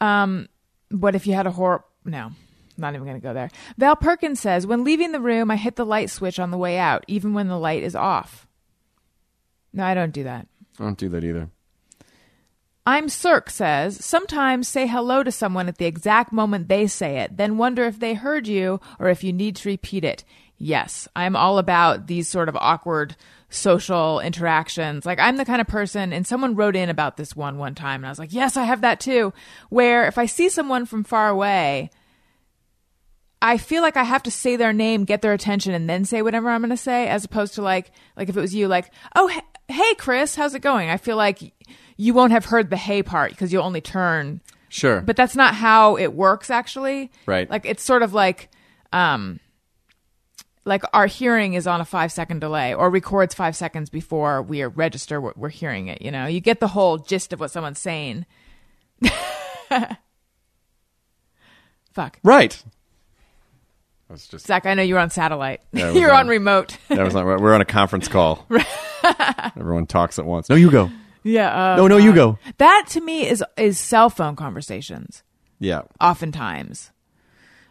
Um, 0.00 0.48
what 0.90 1.14
if 1.14 1.26
you 1.26 1.32
had 1.32 1.46
a 1.46 1.50
horror? 1.50 1.84
No, 2.04 2.32
not 2.76 2.92
even 2.94 3.06
going 3.06 3.18
to 3.18 3.26
go 3.26 3.32
there. 3.32 3.50
Val 3.78 3.96
Perkins 3.96 4.40
says, 4.40 4.66
when 4.66 4.84
leaving 4.84 5.12
the 5.12 5.20
room, 5.20 5.50
I 5.50 5.56
hit 5.56 5.76
the 5.76 5.86
light 5.86 6.10
switch 6.10 6.38
on 6.38 6.50
the 6.50 6.58
way 6.58 6.76
out, 6.76 7.04
even 7.08 7.32
when 7.32 7.48
the 7.48 7.58
light 7.58 7.82
is 7.82 7.96
off. 7.96 8.46
No, 9.72 9.84
I 9.84 9.94
don't 9.94 10.12
do 10.12 10.24
that. 10.24 10.46
I 10.78 10.82
don't 10.84 10.98
do 10.98 11.08
that 11.08 11.24
either. 11.24 11.48
I'm 12.86 13.08
Cirque 13.08 13.48
says, 13.48 14.04
sometimes 14.04 14.68
say 14.68 14.86
hello 14.86 15.22
to 15.22 15.32
someone 15.32 15.68
at 15.68 15.78
the 15.78 15.86
exact 15.86 16.32
moment 16.32 16.68
they 16.68 16.86
say 16.86 17.18
it, 17.20 17.36
then 17.36 17.56
wonder 17.56 17.84
if 17.84 17.98
they 17.98 18.12
heard 18.12 18.46
you 18.46 18.78
or 18.98 19.08
if 19.08 19.24
you 19.24 19.32
need 19.32 19.56
to 19.56 19.68
repeat 19.70 20.04
it. 20.04 20.22
Yes, 20.58 21.08
I'm 21.16 21.34
all 21.34 21.58
about 21.58 22.06
these 22.06 22.28
sort 22.28 22.48
of 22.48 22.56
awkward 22.56 23.16
social 23.48 24.20
interactions. 24.20 25.06
Like 25.06 25.18
I'm 25.18 25.36
the 25.36 25.44
kind 25.44 25.60
of 25.60 25.66
person, 25.66 26.12
and 26.12 26.26
someone 26.26 26.56
wrote 26.56 26.76
in 26.76 26.90
about 26.90 27.16
this 27.16 27.34
one 27.34 27.58
one 27.58 27.74
time, 27.74 28.00
and 28.00 28.06
I 28.06 28.10
was 28.10 28.18
like, 28.18 28.32
yes, 28.32 28.56
I 28.56 28.64
have 28.64 28.82
that 28.82 29.00
too. 29.00 29.32
Where 29.70 30.06
if 30.06 30.18
I 30.18 30.26
see 30.26 30.48
someone 30.48 30.84
from 30.84 31.04
far 31.04 31.28
away, 31.28 31.90
I 33.40 33.58
feel 33.58 33.82
like 33.82 33.96
I 33.96 34.04
have 34.04 34.22
to 34.24 34.30
say 34.30 34.56
their 34.56 34.72
name, 34.72 35.04
get 35.04 35.22
their 35.22 35.32
attention, 35.32 35.72
and 35.74 35.88
then 35.88 36.04
say 36.04 36.22
whatever 36.22 36.48
I'm 36.48 36.60
going 36.60 36.70
to 36.70 36.76
say, 36.76 37.08
as 37.08 37.24
opposed 37.24 37.54
to 37.54 37.62
like, 37.62 37.92
like 38.16 38.28
if 38.28 38.36
it 38.36 38.40
was 38.40 38.54
you, 38.54 38.68
like, 38.68 38.90
oh, 39.16 39.30
hey, 39.68 39.94
Chris, 39.96 40.34
how's 40.34 40.54
it 40.54 40.60
going? 40.60 40.88
I 40.88 40.96
feel 40.96 41.16
like 41.16 41.52
you 41.96 42.14
won't 42.14 42.32
have 42.32 42.46
heard 42.46 42.70
the 42.70 42.76
hey 42.76 43.02
part 43.02 43.30
because 43.30 43.52
you'll 43.52 43.62
only 43.64 43.80
turn. 43.80 44.40
Sure. 44.68 45.00
But 45.00 45.16
that's 45.16 45.36
not 45.36 45.54
how 45.54 45.96
it 45.96 46.14
works, 46.14 46.50
actually. 46.50 47.12
Right. 47.26 47.48
Like 47.48 47.64
it's 47.64 47.82
sort 47.82 48.02
of 48.02 48.12
like, 48.12 48.48
um, 48.92 49.38
like 50.64 50.82
our 50.92 51.06
hearing 51.06 51.54
is 51.54 51.66
on 51.66 51.80
a 51.80 51.84
five 51.84 52.10
second 52.10 52.40
delay 52.40 52.74
or 52.74 52.90
records 52.90 53.34
five 53.34 53.54
seconds 53.54 53.90
before 53.90 54.42
we 54.42 54.62
are 54.62 54.68
register 54.70 55.20
we're, 55.20 55.32
we're 55.36 55.48
hearing 55.50 55.88
it. 55.88 56.02
You 56.02 56.10
know, 56.10 56.26
you 56.26 56.40
get 56.40 56.58
the 56.60 56.68
whole 56.68 56.98
gist 56.98 57.32
of 57.32 57.40
what 57.40 57.50
someone's 57.50 57.78
saying. 57.78 58.26
Fuck. 61.92 62.18
right. 62.24 62.62
I 64.10 64.12
was 64.12 64.26
just 64.26 64.46
Zach, 64.46 64.66
I 64.66 64.74
know 64.74 64.82
you're 64.82 64.98
on 64.98 65.10
satellite. 65.10 65.60
Yeah, 65.72 65.90
you're 65.92 66.12
on- 66.12 66.20
on 66.20 66.28
remote. 66.28 66.76
that 66.88 67.02
was 67.04 67.14
not 67.14 67.24
right. 67.26 67.40
We're 67.40 67.54
on 67.54 67.60
a 67.60 67.64
conference 67.66 68.08
call. 68.08 68.46
Everyone 69.56 69.86
talks 69.86 70.18
at 70.18 70.26
once. 70.26 70.48
No, 70.48 70.56
you 70.56 70.70
go. 70.70 70.90
Yeah. 71.24 71.74
uh, 71.74 71.76
no, 71.76 71.88
no, 71.88 71.96
you 71.96 72.14
go. 72.14 72.38
that 72.58 72.86
to 72.90 73.00
me 73.00 73.26
is 73.26 73.42
is 73.56 73.78
cell 73.78 74.10
phone 74.10 74.36
conversations. 74.36 75.22
Yeah. 75.58 75.82
Oftentimes. 76.00 76.92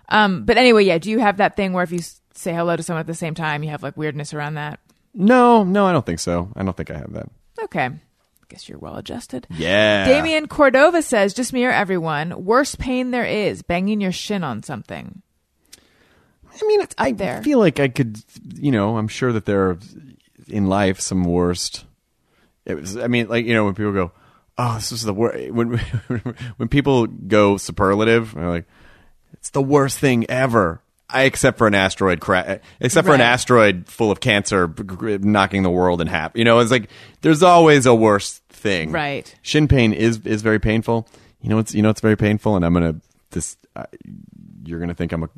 Um. 0.10 0.44
But 0.46 0.58
anyway, 0.58 0.84
yeah. 0.84 0.98
Do 0.98 1.10
you 1.10 1.20
have 1.20 1.38
that 1.38 1.56
thing 1.56 1.72
where 1.72 1.84
if 1.84 1.92
you 1.92 2.00
say 2.34 2.54
hello 2.54 2.76
to 2.76 2.84
someone 2.84 3.00
at 3.00 3.08
the 3.08 3.14
same 3.14 3.36
time, 3.36 3.64
you 3.64 3.70
have 3.70 3.84
like 3.84 3.96
weirdness 3.96 4.34
around 4.34 4.56
that? 4.56 4.80
No, 5.14 5.64
no, 5.64 5.86
I 5.86 5.92
don't 5.92 6.06
think 6.06 6.20
so. 6.20 6.52
I 6.56 6.64
don't 6.64 6.76
think 6.76 6.92
I 6.92 6.98
have 6.98 7.14
that. 7.14 7.30
Okay. 7.64 7.90
Guess 8.50 8.70
you're 8.70 8.78
well 8.78 8.98
adjusted. 8.98 9.48
Yeah. 9.50 10.06
Damien 10.06 10.48
Cordova 10.48 11.02
says, 11.02 11.34
just 11.34 11.54
me 11.54 11.66
or 11.66 11.72
everyone, 11.72 12.46
worst 12.46 12.78
pain 12.78 13.12
there 13.12 13.26
is, 13.26 13.64
banging 13.64 14.02
your 14.02 14.12
shin 14.12 14.44
on 14.44 14.62
something. 14.62 15.22
I 16.52 16.68
mean, 16.68 16.82
it's, 16.82 16.94
I 16.98 17.14
there. 17.14 17.42
feel 17.42 17.58
like 17.58 17.80
I 17.80 17.88
could, 17.88 18.22
you 18.56 18.72
know, 18.72 18.98
I'm 18.98 19.08
sure 19.08 19.34
that 19.34 19.46
there 19.46 19.70
are 19.70 19.80
in 20.48 20.68
life 20.68 21.00
some 21.00 21.24
worst. 21.24 21.86
It 22.66 22.76
was, 22.76 22.98
I 22.98 23.08
mean, 23.08 23.28
like 23.28 23.46
you 23.46 23.54
know, 23.54 23.66
when 23.66 23.74
people 23.76 23.92
go, 23.92 24.12
"Oh, 24.58 24.76
this 24.76 24.92
is 24.92 25.04
the 25.04 25.14
worst," 25.14 25.52
when 25.52 25.78
when 26.58 26.68
people 26.70 27.08
go 27.08 27.58
superlative, 27.58 28.34
they're 28.34 28.50
like, 28.50 28.66
"It's 29.34 29.50
the 29.50 29.62
worst 29.62 30.00
thing 30.00 30.26
ever." 30.30 30.80
I 31.10 31.24
except 31.24 31.58
for 31.60 31.68
an 31.68 31.76
asteroid 31.76 32.22
crash, 32.22 32.60
except 32.80 33.06
for 33.06 33.14
an 33.14 33.22
asteroid 33.22 33.88
full 33.88 34.10
of 34.10 34.20
cancer 34.20 34.66
b- 34.66 34.84
g- 34.84 35.18
knocking 35.20 35.62
the 35.62 35.70
world 35.70 36.02
in 36.02 36.08
half. 36.08 36.32
You 36.36 36.44
know, 36.44 36.58
it's 36.60 36.72
like 36.72 36.90
there's 37.22 37.44
always 37.44 37.86
a 37.86 37.94
worse 37.94 38.40
thing. 38.50 38.92
Right. 38.92 39.36
Shin 39.44 39.68
pain 39.68 39.94
is 39.94 40.26
is 40.26 40.42
very 40.42 40.60
painful. 40.60 41.08
You 41.42 41.50
know, 41.50 41.60
it's 41.60 41.76
you 41.76 41.82
know 41.84 41.90
it's 41.90 42.02
very 42.02 42.16
painful, 42.18 42.56
and 42.56 42.66
I'm 42.66 42.74
gonna 42.74 42.96
this. 43.32 43.58
Uh, 43.76 43.86
you're 44.66 44.80
gonna 44.80 44.96
think 44.96 45.12
I'm 45.12 45.24
a, 45.24 45.30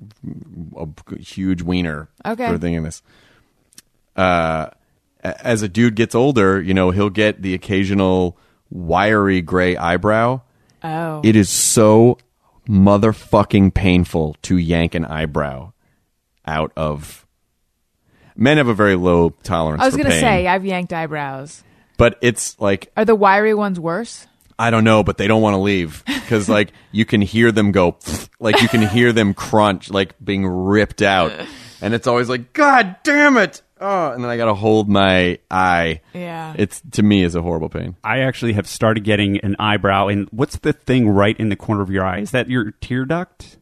a 0.77 0.87
huge 1.19 1.61
wiener 1.63 2.07
Okay. 2.25 2.47
for 2.47 2.57
thinking 2.57 2.83
this. 2.83 3.01
Uh, 4.15 4.67
as 5.25 5.61
a 5.61 5.67
dude 5.67 5.95
gets 5.95 6.13
older, 6.15 6.61
you 6.61 6.73
know, 6.73 6.91
he'll 6.91 7.09
get 7.09 7.41
the 7.41 7.53
occasional 7.53 8.37
wiry 8.69 9.41
gray 9.41 9.75
eyebrow. 9.75 10.41
Oh. 10.83 11.21
It 11.23 11.35
is 11.35 11.49
so 11.49 12.17
motherfucking 12.69 13.73
painful 13.73 14.35
to 14.43 14.57
yank 14.57 14.95
an 14.95 15.05
eyebrow 15.05 15.71
out 16.45 16.71
of. 16.75 17.25
Men 18.35 18.57
have 18.57 18.67
a 18.67 18.73
very 18.73 18.95
low 18.95 19.29
tolerance. 19.43 19.81
I 19.81 19.85
was 19.85 19.95
going 19.95 20.09
to 20.09 20.19
say, 20.19 20.45
I've 20.45 20.65
yanked 20.65 20.91
eyebrows. 20.93 21.63
but 21.97 22.17
it's 22.21 22.59
like 22.59 22.91
Are 22.97 23.05
the 23.05 23.15
wiry 23.15 23.53
ones 23.53 23.79
worse? 23.79 24.27
I 24.57 24.69
don't 24.69 24.83
know, 24.83 25.03
but 25.03 25.17
they 25.17 25.27
don't 25.27 25.41
want 25.41 25.55
to 25.55 25.59
leave 25.59 26.03
because 26.05 26.47
like 26.47 26.71
you 26.91 27.03
can 27.05 27.21
hear 27.21 27.51
them 27.51 27.71
go, 27.71 27.97
like 28.39 28.61
you 28.61 28.67
can 28.69 28.81
hear 28.87 29.11
them 29.11 29.33
crunch, 29.33 29.89
like 29.89 30.15
being 30.23 30.45
ripped 30.47 31.01
out, 31.01 31.33
and 31.81 31.93
it's 31.93 32.07
always 32.07 32.29
like, 32.29 32.53
God 32.53 32.95
damn 33.03 33.35
it! 33.37 33.61
Oh, 33.79 34.11
and 34.11 34.23
then 34.23 34.29
I 34.31 34.37
got 34.37 34.45
to 34.45 34.53
hold 34.53 34.89
my 34.89 35.39
eye. 35.51 36.01
Yeah. 36.13 36.53
It's 36.57 36.81
to 36.91 37.03
me 37.03 37.23
is 37.23 37.35
a 37.35 37.41
horrible 37.41 37.69
pain. 37.69 37.95
I 38.03 38.19
actually 38.19 38.53
have 38.53 38.67
started 38.67 39.03
getting 39.03 39.39
an 39.39 39.55
eyebrow. 39.59 40.07
And 40.07 40.27
what's 40.31 40.57
the 40.57 40.73
thing 40.73 41.09
right 41.09 41.37
in 41.39 41.49
the 41.49 41.55
corner 41.55 41.81
of 41.81 41.89
your 41.89 42.05
eye? 42.05 42.19
Is 42.19 42.31
that 42.31 42.49
your 42.49 42.71
tear 42.81 43.05
duct? 43.05 43.57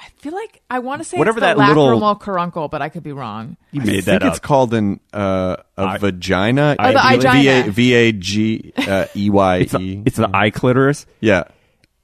I 0.00 0.08
feel 0.16 0.32
like 0.32 0.60
I 0.68 0.80
want 0.80 1.00
to 1.00 1.04
say 1.08 1.16
Whatever 1.16 1.38
it's 1.38 1.42
the 1.46 1.54
that 1.54 1.68
little- 1.68 2.00
lacrimal 2.00 2.18
caruncle, 2.20 2.68
but 2.68 2.82
I 2.82 2.88
could 2.88 3.04
be 3.04 3.12
wrong. 3.12 3.56
You 3.70 3.82
did 3.82 3.86
that. 3.86 3.90
I 3.90 3.94
made 3.94 4.04
think 4.04 4.20
that 4.22 4.28
it's 4.28 4.38
called 4.40 4.74
an 4.74 4.98
uh, 5.12 5.56
a 5.76 5.82
I- 5.82 5.98
vagina. 5.98 6.74
Oh, 6.78 6.92
the 6.92 7.18
V 7.30 7.48
A 7.48 7.62
igina. 7.62 7.68
V 7.70 7.94
A 7.94 8.12
G 8.12 8.72
uh, 8.76 9.06
E 9.14 9.30
Y 9.30 9.56
It's, 9.58 9.72
the, 9.72 9.78
E. 9.80 10.02
it's 10.04 10.16
the 10.16 10.28
eye 10.34 10.50
clitoris. 10.50 11.06
Yeah, 11.20 11.44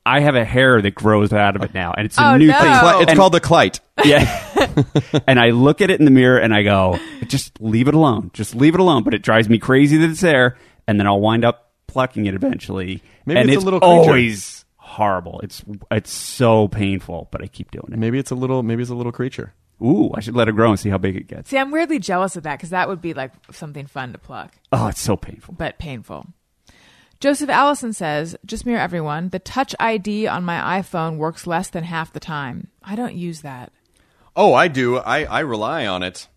I 0.06 0.20
have 0.20 0.36
a 0.36 0.44
hair 0.44 0.80
that 0.80 0.94
grows 0.94 1.32
out 1.32 1.56
of 1.56 1.62
it 1.62 1.74
now, 1.74 1.92
and 1.96 2.06
it's 2.06 2.16
a 2.18 2.24
Oh, 2.24 2.36
new 2.36 2.46
no. 2.46 2.52
thing. 2.60 2.78
Cli- 2.78 3.02
it's 3.02 3.10
And- 3.10 3.18
called 3.18 3.32
the 3.34 3.40
clite. 3.40 3.80
Yeah. 4.04 4.44
and 5.26 5.38
I 5.40 5.50
look 5.50 5.80
at 5.80 5.90
it 5.90 5.98
in 5.98 6.04
the 6.04 6.10
me 6.10 6.24
or 6.24 6.36
and 6.38 6.54
I 6.54 6.62
go, 6.62 6.98
just 7.26 7.60
leave 7.60 7.88
it 7.88 7.94
alone. 7.94 8.30
Just 8.34 8.54
leave 8.54 8.74
it 8.74 8.80
alone. 8.80 9.02
But 9.04 9.14
it 9.14 9.22
drives 9.22 9.48
me 9.48 9.58
crazy 9.58 9.96
that 9.98 10.10
it's 10.10 10.20
there. 10.20 10.56
And 10.86 10.98
then 10.98 11.06
I'll 11.06 11.20
wind 11.20 11.44
up 11.44 11.72
plucking 11.86 12.26
it 12.26 12.34
eventually. 12.34 13.02
Maybe 13.26 13.40
and 13.40 13.48
it's 13.50 13.56
a 13.56 13.58
it's 13.58 13.64
little 13.64 13.80
creature. 13.80 13.92
always 14.10 14.64
horrible. 14.76 15.40
It's 15.40 15.64
it's 15.90 16.10
so 16.12 16.68
painful, 16.68 17.28
but 17.30 17.42
I 17.42 17.46
keep 17.46 17.70
doing 17.70 17.90
it. 17.92 17.98
Maybe 17.98 18.18
it's 18.18 18.30
a 18.30 18.34
little. 18.34 18.62
Maybe 18.62 18.82
it's 18.82 18.90
a 18.90 18.94
little 18.94 19.12
creature. 19.12 19.54
Ooh, 19.80 20.10
I 20.14 20.20
should 20.20 20.34
let 20.34 20.48
it 20.48 20.56
grow 20.56 20.70
and 20.70 20.80
see 20.80 20.88
how 20.90 20.98
big 20.98 21.14
it 21.14 21.28
gets. 21.28 21.50
See, 21.50 21.58
I'm 21.58 21.70
weirdly 21.70 22.00
jealous 22.00 22.34
of 22.34 22.42
that 22.42 22.56
because 22.58 22.70
that 22.70 22.88
would 22.88 23.00
be 23.00 23.14
like 23.14 23.30
something 23.52 23.86
fun 23.86 24.10
to 24.12 24.18
pluck, 24.18 24.54
Oh, 24.72 24.88
it's 24.88 25.00
so 25.00 25.16
painful. 25.16 25.54
but 25.56 25.78
painful. 25.78 26.26
Joseph 27.20 27.48
Allison 27.50 27.92
says, 27.92 28.36
just 28.44 28.64
mirror 28.66 28.80
everyone. 28.80 29.28
The 29.30 29.38
touch 29.40 29.74
ID 29.80 30.26
on 30.28 30.44
my 30.44 30.80
iPhone 30.80 31.16
works 31.16 31.46
less 31.46 31.68
than 31.68 31.84
half 31.84 32.12
the 32.12 32.20
time. 32.20 32.68
I 32.82 32.94
don't 32.96 33.14
use 33.14 33.42
that. 33.42 33.72
Oh, 34.38 34.54
I 34.54 34.68
do. 34.68 34.96
I 34.96 35.24
I 35.24 35.40
rely 35.40 35.86
on 35.86 36.02
it. 36.02 36.28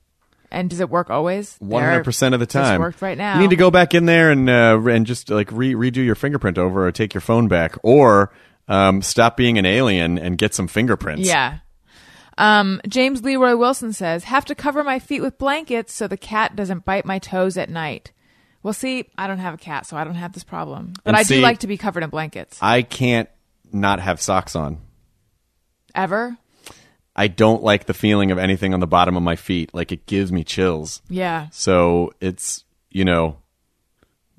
And 0.49 0.69
does 0.69 0.79
it 0.81 0.89
work 0.89 1.09
always? 1.09 1.55
One 1.59 1.83
hundred 1.83 2.03
percent 2.03 2.33
of 2.33 2.39
the 2.41 2.45
time. 2.45 2.81
worked 2.81 3.01
right 3.01 3.17
now. 3.17 3.35
You 3.35 3.41
need 3.41 3.51
to 3.51 3.55
go 3.55 3.71
back 3.71 3.93
in 3.93 4.05
there 4.05 4.31
and 4.31 4.49
uh, 4.49 4.81
and 4.89 5.05
just 5.05 5.29
like 5.29 5.49
re- 5.51 5.75
redo 5.75 6.03
your 6.03 6.15
fingerprint 6.15 6.57
over, 6.57 6.87
or 6.87 6.91
take 6.91 7.13
your 7.13 7.21
phone 7.21 7.47
back, 7.47 7.77
or 7.83 8.33
um, 8.67 9.01
stop 9.01 9.37
being 9.37 9.57
an 9.57 9.65
alien 9.65 10.17
and 10.17 10.37
get 10.37 10.53
some 10.53 10.67
fingerprints. 10.67 11.27
Yeah. 11.27 11.59
Um, 12.37 12.81
James 12.87 13.21
Leroy 13.23 13.55
Wilson 13.55 13.93
says, 13.93 14.23
have 14.23 14.45
to 14.45 14.55
cover 14.55 14.83
my 14.83 14.97
feet 14.99 15.21
with 15.21 15.37
blankets 15.37 15.93
so 15.93 16.07
the 16.07 16.17
cat 16.17 16.55
doesn't 16.55 16.85
bite 16.85 17.05
my 17.05 17.19
toes 17.19 17.55
at 17.55 17.69
night. 17.69 18.11
Well, 18.63 18.73
see, 18.73 19.09
I 19.17 19.27
don't 19.27 19.37
have 19.39 19.53
a 19.53 19.57
cat, 19.57 19.85
so 19.85 19.95
I 19.95 20.03
don't 20.05 20.15
have 20.15 20.33
this 20.33 20.43
problem. 20.43 20.93
But 21.03 21.09
And 21.11 21.17
I 21.17 21.23
see- 21.23 21.35
do 21.35 21.41
like 21.41 21.59
to 21.59 21.67
be 21.67 21.77
covered 21.77 22.03
in 22.03 22.09
blankets. 22.09 22.57
I 22.61 22.81
can't 22.81 23.29
not 23.71 23.99
have 23.99 24.19
socks 24.21 24.55
on. 24.55 24.79
Ever? 25.93 26.37
I 27.21 27.27
don't 27.27 27.61
like 27.61 27.85
the 27.85 27.93
feeling 27.93 28.31
of 28.31 28.39
anything 28.39 28.73
on 28.73 28.79
the 28.79 28.87
bottom 28.87 29.15
of 29.15 29.21
my 29.21 29.35
feet. 29.35 29.75
Like 29.75 29.91
it 29.91 30.07
gives 30.07 30.31
me 30.31 30.43
chills. 30.43 31.03
Yeah. 31.07 31.49
So 31.51 32.15
it's 32.19 32.65
you 32.89 33.05
know 33.05 33.37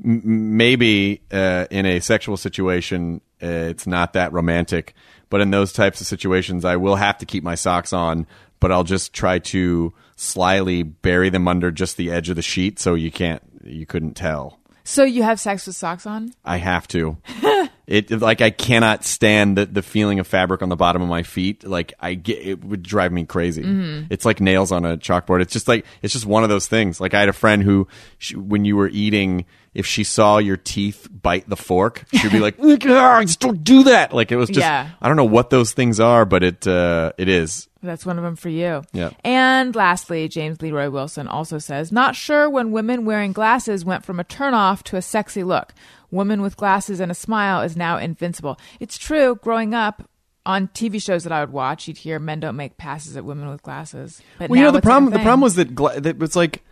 m- 0.05 0.57
maybe 0.57 1.23
uh, 1.31 1.67
in 1.71 1.87
a 1.87 2.01
sexual 2.01 2.37
situation 2.37 3.21
uh, 3.41 3.71
it's 3.71 3.87
not 3.87 4.15
that 4.15 4.33
romantic, 4.33 4.95
but 5.31 5.41
in 5.41 5.53
those 5.53 5.73
types 5.73 6.01
of 6.01 6.09
situations 6.09 6.65
I 6.65 6.75
will 6.75 6.97
have 6.97 7.19
to 7.19 7.27
keep 7.27 7.45
my 7.45 7.55
socks 7.55 7.93
on, 7.93 8.27
but 8.59 8.73
I'll 8.73 8.83
just 8.83 9.13
try 9.13 9.39
to 9.39 9.95
slyly 10.17 10.83
bury 10.83 11.31
them 11.31 11.47
under 11.47 11.71
just 11.71 11.97
the 11.97 12.11
edge 12.11 12.31
of 12.31 12.35
the 12.37 12.43
sheet 12.43 12.81
so 12.81 12.95
you 12.95 13.13
can't 13.13 13.45
you 13.63 13.87
couldn't 13.87 14.15
tell. 14.15 14.59
So 14.83 15.05
you 15.05 15.23
have 15.23 15.39
sex 15.39 15.69
with 15.69 15.77
socks 15.77 16.05
on? 16.05 16.35
I 16.45 16.57
have 16.57 16.89
to. 16.89 17.17
it 17.93 18.11
like 18.11 18.41
I 18.41 18.49
cannot 18.51 19.05
stand 19.05 19.59
the 19.59 19.67
the 19.67 19.83
feeling 19.83 20.19
of 20.19 20.27
fabric 20.27 20.63
on 20.63 20.71
the 20.71 20.77
bottom 20.77 21.03
of 21.03 21.09
my 21.09 21.23
feet. 21.23 21.63
Like 21.63 21.93
I 22.01 22.15
get 22.15 22.39
it 22.39 22.65
would 22.65 22.83
drive 22.83 23.13
me 23.13 23.27
crazy. 23.27 23.63
It's 24.09 24.25
like 24.25 24.41
nails 24.41 24.73
on 24.73 24.87
a 24.87 24.97
chalkboard. 24.97 25.43
It's 25.43 25.53
just 25.53 25.69
like 25.69 25.85
it's 26.01 26.15
just 26.15 26.25
one 26.25 26.43
of 26.43 26.49
those 26.49 26.67
things. 26.67 27.03
Like 27.03 27.13
I 27.13 27.21
had 27.21 27.29
a 27.29 27.35
friend 27.35 27.63
who, 27.63 27.87
she, 28.17 28.35
when 28.35 28.65
you 28.65 28.77
were 28.77 28.89
eating, 28.89 29.45
if 29.75 29.85
she 29.85 30.05
saw 30.05 30.39
your 30.39 30.57
teeth 30.57 31.07
bite 31.11 31.47
the 31.51 31.57
fork, 31.57 32.05
she'd 32.15 32.33
be 32.33 32.39
like, 32.39 32.57
"Ah, 32.87 33.21
"Just 33.23 33.41
don't 33.41 33.63
do 33.63 33.83
that." 33.85 34.15
Like 34.15 34.33
it 34.33 34.37
was 34.37 34.49
just 34.49 34.61
Yeah. 34.61 34.89
I 35.03 35.09
don't 35.09 35.17
know 35.19 35.25
what 35.25 35.51
those 35.51 35.73
things 35.75 36.01
are, 36.01 36.25
but 36.25 36.43
it 36.43 36.67
uh, 36.67 37.13
it 37.19 37.29
is. 37.29 37.69
That's 37.83 38.07
one 38.07 38.17
of 38.17 38.23
them 38.25 38.37
for 38.37 38.49
you. 38.49 38.85
Yeah. 38.93 39.11
And 39.25 39.75
lastly, 39.75 40.29
James 40.29 40.63
Leroy 40.63 40.89
Wilson 40.89 41.27
also 41.27 41.59
says, 41.59 41.91
not 41.91 42.15
sure 42.15 42.49
when 42.49 42.71
women 42.71 43.05
wearing 43.05 43.33
glasses 43.33 43.85
went 43.85 44.05
from 44.05 44.21
a 44.21 44.25
turnoff 44.25 44.85
to 44.85 44.97
a 44.97 45.03
sexy 45.03 45.43
look. 45.43 45.75
Woman 46.13 46.43
with 46.43 46.57
glasses 46.57 47.01
and 47.01 47.11
a 47.11 47.15
smile 47.15 47.63
is 47.63 47.77
now 47.77 47.97
invincible. 47.97 48.61
It's 48.79 48.97
true. 48.99 49.35
Growing 49.37 49.75
up 49.75 50.09
on 50.47 50.69
TV 50.69 51.03
shows 51.03 51.25
that 51.25 51.33
I 51.33 51.41
would 51.41 51.53
watch, 51.53 51.89
you'd 51.89 51.97
hear 51.99 52.19
men 52.19 52.39
don't 52.39 52.55
make 52.55 52.77
passes 52.77 53.17
at 53.17 53.25
women 53.25 53.49
with 53.49 53.63
glasses. 53.63 54.23
But 54.39 54.51
Well, 54.51 54.59
you 54.59 54.65
know 54.65 54.71
the 54.73 54.79
it's 54.79 54.85
problem. 54.85 55.11
The 55.13 55.19
problem 55.19 55.41
was 55.41 55.55
that 55.57 55.75
gla- 55.75 56.01
that 56.01 56.19
was 56.19 56.37
like 56.37 56.63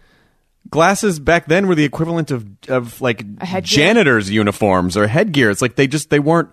glasses 0.68 1.18
back 1.18 1.46
then 1.46 1.66
were 1.66 1.74
the 1.74 1.84
equivalent 1.84 2.30
of 2.30 2.46
of 2.68 3.00
like 3.00 3.24
janitors' 3.62 4.30
uniforms 4.30 4.96
or 4.96 5.06
headgear. 5.06 5.50
It's 5.50 5.62
like 5.62 5.74
they 5.76 5.86
just 5.86 6.10
they 6.10 6.20
weren't. 6.20 6.50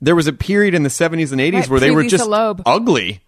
There 0.00 0.14
was 0.14 0.26
a 0.28 0.32
period 0.32 0.74
in 0.74 0.82
the 0.82 0.90
seventies 0.90 1.32
and 1.32 1.40
eighties 1.40 1.62
Right, 1.62 1.70
where 1.70 1.80
they 1.80 1.90
were 1.90 2.04
just 2.04 2.28
Loeb. 2.28 2.62
ugly, 2.66 3.20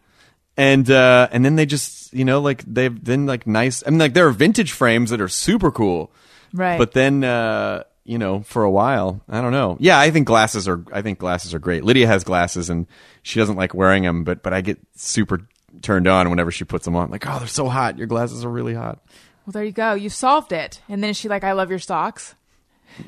and 0.57 0.89
uh, 0.91 1.29
and 1.33 1.45
then 1.45 1.57
they 1.57 1.65
just 1.67 2.13
you 2.13 2.25
know 2.27 2.41
like 2.41 2.63
they've 2.67 3.03
then 3.03 3.25
like 3.25 3.47
nice. 3.47 3.83
I 3.87 3.91
mean 3.91 3.99
like 3.99 4.15
there 4.15 4.27
are 4.27 4.33
vintage 4.33 4.73
frames 4.73 5.11
that 5.11 5.21
are 5.21 5.29
super 5.29 5.71
cool, 5.71 6.13
Right. 6.53 6.79
But 6.79 6.93
then 6.93 7.25
uh, 7.25 7.85
you 8.05 8.19
know 8.19 8.41
for 8.41 8.63
a 8.63 8.71
while 8.71 9.21
I 9.29 9.41
don't 9.41 9.53
know. 9.53 9.77
Yeah, 9.81 9.99
I 9.99 10.11
think 10.11 10.27
glasses 10.27 10.67
are 10.69 10.85
I 10.93 11.03
think 11.03 11.19
glasses 11.19 11.55
are 11.55 11.59
great. 11.59 11.85
Lydia 11.85 12.07
has 12.07 12.25
glasses 12.25 12.71
and 12.71 12.87
she 13.23 13.39
doesn't 13.39 13.57
like 13.57 13.75
wearing 13.75 14.03
them, 14.03 14.25
but 14.25 14.43
but 14.43 14.53
I 14.53 14.61
get 14.61 14.79
super 14.97 15.47
turned 15.83 16.09
on 16.09 16.31
whenever 16.31 16.51
she 16.51 16.65
puts 16.65 16.85
them 16.85 16.97
on. 16.97 17.11
Like 17.11 17.27
oh 17.27 17.39
they're 17.39 17.49
so 17.49 17.69
hot. 17.69 17.99
Your 17.99 18.07
glasses 18.07 18.45
are 18.45 18.51
really 18.51 18.75
hot. 18.75 19.01
Well, 19.47 19.53
there 19.53 19.65
you 19.65 19.73
go. 19.73 19.95
You 19.95 20.11
solved 20.11 20.53
it. 20.53 20.81
And 20.89 21.03
then 21.03 21.11
is 21.11 21.17
she 21.17 21.29
like, 21.29 21.45
I 21.45 21.53
love 21.53 21.71
your 21.71 21.79
socks? 21.79 22.35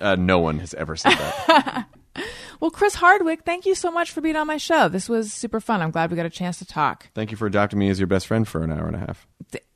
Uh, 0.00 0.16
no 0.16 0.38
one 0.38 0.58
has 0.60 0.74
ever 0.74 0.96
said 0.96 1.12
that. 1.12 1.86
Well, 2.62 2.70
Chris 2.70 2.94
Hardwick, 2.94 3.42
thank 3.44 3.66
you 3.66 3.74
so 3.74 3.90
much 3.90 4.12
for 4.12 4.20
being 4.20 4.36
on 4.36 4.46
my 4.46 4.56
show. 4.56 4.88
This 4.88 5.08
was 5.08 5.32
super 5.32 5.58
fun. 5.58 5.82
I'm 5.82 5.90
glad 5.90 6.12
we 6.12 6.16
got 6.16 6.26
a 6.26 6.30
chance 6.30 6.58
to 6.58 6.64
talk. 6.64 7.08
Thank 7.12 7.32
you 7.32 7.36
for 7.36 7.46
adopting 7.48 7.76
me 7.76 7.88
as 7.88 7.98
your 7.98 8.06
best 8.06 8.28
friend 8.28 8.46
for 8.46 8.62
an 8.62 8.70
hour 8.70 8.86
and 8.86 8.94
a 8.94 9.00
half. 9.00 9.26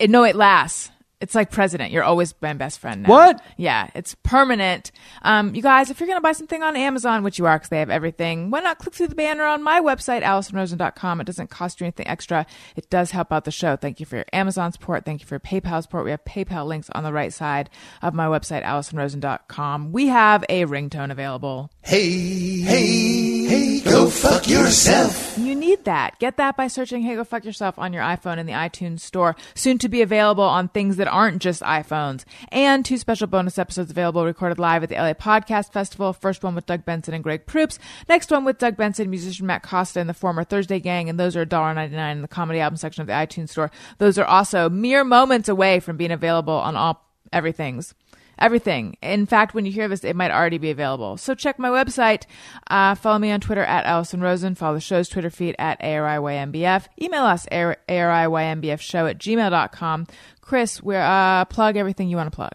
No, 0.07 0.23
it 0.23 0.37
lasts. 0.37 0.93
It's 1.19 1.35
like 1.35 1.51
president. 1.51 1.93
You're 1.93 2.05
always 2.05 2.35
my 2.43 2.53
best 2.53 2.79
friend 2.79 3.03
now. 3.03 3.09
What? 3.09 3.43
Yeah, 3.57 3.89
it's 3.95 4.15
permanent. 4.23 4.93
Um, 5.23 5.55
you 5.55 5.63
guys, 5.63 5.91
if 5.91 5.99
you're 5.99 6.07
going 6.07 6.19
to 6.19 6.23
buy 6.23 6.33
something 6.33 6.63
on 6.63 6.77
Amazon, 6.77 7.23
which 7.23 7.39
you 7.39 7.47
are 7.47 7.57
because 7.57 7.71
they 7.71 7.79
have 7.79 7.89
everything, 7.89 8.51
why 8.51 8.61
not 8.61 8.79
click 8.79 8.95
through 8.95 9.09
the 9.09 9.15
banner 9.15 9.45
on 9.45 9.63
my 9.63 9.81
website, 9.81 10.23
AlisonRosen.com. 10.23 11.21
It 11.23 11.25
doesn't 11.25 11.49
cost 11.49 11.81
you 11.81 11.87
anything 11.87 12.07
extra. 12.07 12.45
It 12.77 12.91
does 12.91 13.13
help 13.13 13.33
out 13.33 13.45
the 13.45 13.51
show. 13.51 13.77
Thank 13.77 13.99
you 13.99 14.05
for 14.05 14.17
your 14.17 14.27
Amazon 14.35 14.73
support. 14.73 15.07
Thank 15.07 15.23
you 15.23 15.27
for 15.27 15.37
your 15.37 15.41
PayPal 15.41 15.83
support. 15.83 16.05
We 16.05 16.11
have 16.11 16.25
PayPal 16.25 16.67
links 16.67 16.91
on 16.91 17.03
the 17.03 17.13
right 17.15 17.33
side 17.33 17.71
of 18.03 18.13
my 18.13 18.27
website, 18.27 18.63
AlisonRosen.com. 18.65 19.93
We 19.93 20.09
have 20.09 20.45
a 20.51 20.67
ringtone 20.67 21.11
available. 21.11 21.71
Hey, 21.81 22.61
hey, 22.61 23.36
hey, 23.47 23.81
go 23.81 24.11
fuck 24.11 24.49
yourself. 24.49 25.39
You 25.39 25.55
need 25.55 25.85
that. 25.85 26.19
Get 26.19 26.37
that 26.37 26.57
by 26.57 26.67
searching 26.67 27.03
Hey 27.03 27.15
Go 27.15 27.25
Fuck 27.25 27.45
Yourself 27.45 27.79
on 27.79 27.93
your 27.93 28.03
iPhone 28.03 28.39
in 28.39 28.47
the 28.47 28.53
iTunes 28.53 29.01
store. 29.01 29.37
Soon 29.55 29.79
to 29.79 29.89
be 29.89 30.03
available 30.03 30.45
on 30.45 30.69
things 30.69 30.97
that 30.97 31.09
aren't 31.09 31.41
just 31.41 31.63
iPhones. 31.63 32.25
And 32.51 32.85
two 32.85 32.99
special 32.99 33.27
bonus 33.27 33.59
episodes 33.59 33.91
available 33.91 34.25
recorded 34.25 34.59
live 34.59 34.83
at 34.83 34.89
the 34.89 34.97
LA 34.97 35.15
Podcast 35.15 35.73
Festival. 35.73 36.13
First 36.13 36.43
one 36.43 36.55
with 36.55 36.67
Doug 36.67 36.85
Benson 36.85 37.15
and 37.15 37.23
Greg 37.23 37.47
Proops. 37.47 37.79
Next 38.09 38.31
one 38.31 38.45
with 38.45 38.59
Doug 38.59 38.77
Benson, 38.77 39.11
musician 39.11 39.47
Matt 39.47 39.63
Costa, 39.63 40.01
and 40.01 40.09
the 40.09 40.15
former 40.15 40.43
Thursday 40.43 40.81
Gang. 40.81 41.09
And 41.09 41.21
those 41.21 41.37
are 41.37 41.47
$1.99 41.47 42.13
in 42.13 42.23
the 42.23 42.29
comedy 42.29 42.61
album 42.61 42.77
section 42.77 43.03
of 43.03 43.07
the 43.07 43.13
iTunes 43.13 43.51
store. 43.51 43.71
Those 43.99 44.19
are 44.19 44.25
also 44.25 44.69
mere 44.69 45.05
moments 45.05 45.49
away 45.49 45.81
from 45.81 45.97
being 45.97 46.13
available 46.13 46.55
on 46.55 46.77
all 46.77 47.05
everything's. 47.33 47.95
Everything. 48.39 48.97
In 49.03 49.27
fact, 49.27 49.55
when 49.55 49.65
you 49.67 49.73
hear 49.73 49.89
this, 49.89 50.05
it 50.05 50.15
might 50.17 50.31
already 50.31 50.59
be 50.59 50.71
available. 50.71 51.17
So 51.17 51.35
check 51.35 51.59
my 51.59 51.69
website. 51.71 52.25
Uh, 52.69 52.95
follow 52.95 53.19
me 53.19 53.31
on 53.31 53.41
Twitter 53.41 53.65
at 53.65 53.87
Alison 53.87 54.21
Rosen. 54.21 54.55
Follow 54.55 54.75
the 54.75 54.81
show's 54.81 55.09
Twitter 55.09 55.31
feed 55.31 55.57
at 55.59 55.81
ARIYMBF. 55.81 56.87
Email 57.01 57.25
us, 57.25 57.47
AR- 57.51 57.79
ARIYMBFshow 57.89 59.11
at 59.11 59.19
gmail.com. 59.19 60.07
Chris, 60.41 60.83
we're, 60.83 61.01
uh, 61.01 61.45
plug 61.47 61.77
everything 61.77 62.09
you 62.09 62.17
want 62.17 62.31
to 62.31 62.37
plug. 62.37 62.53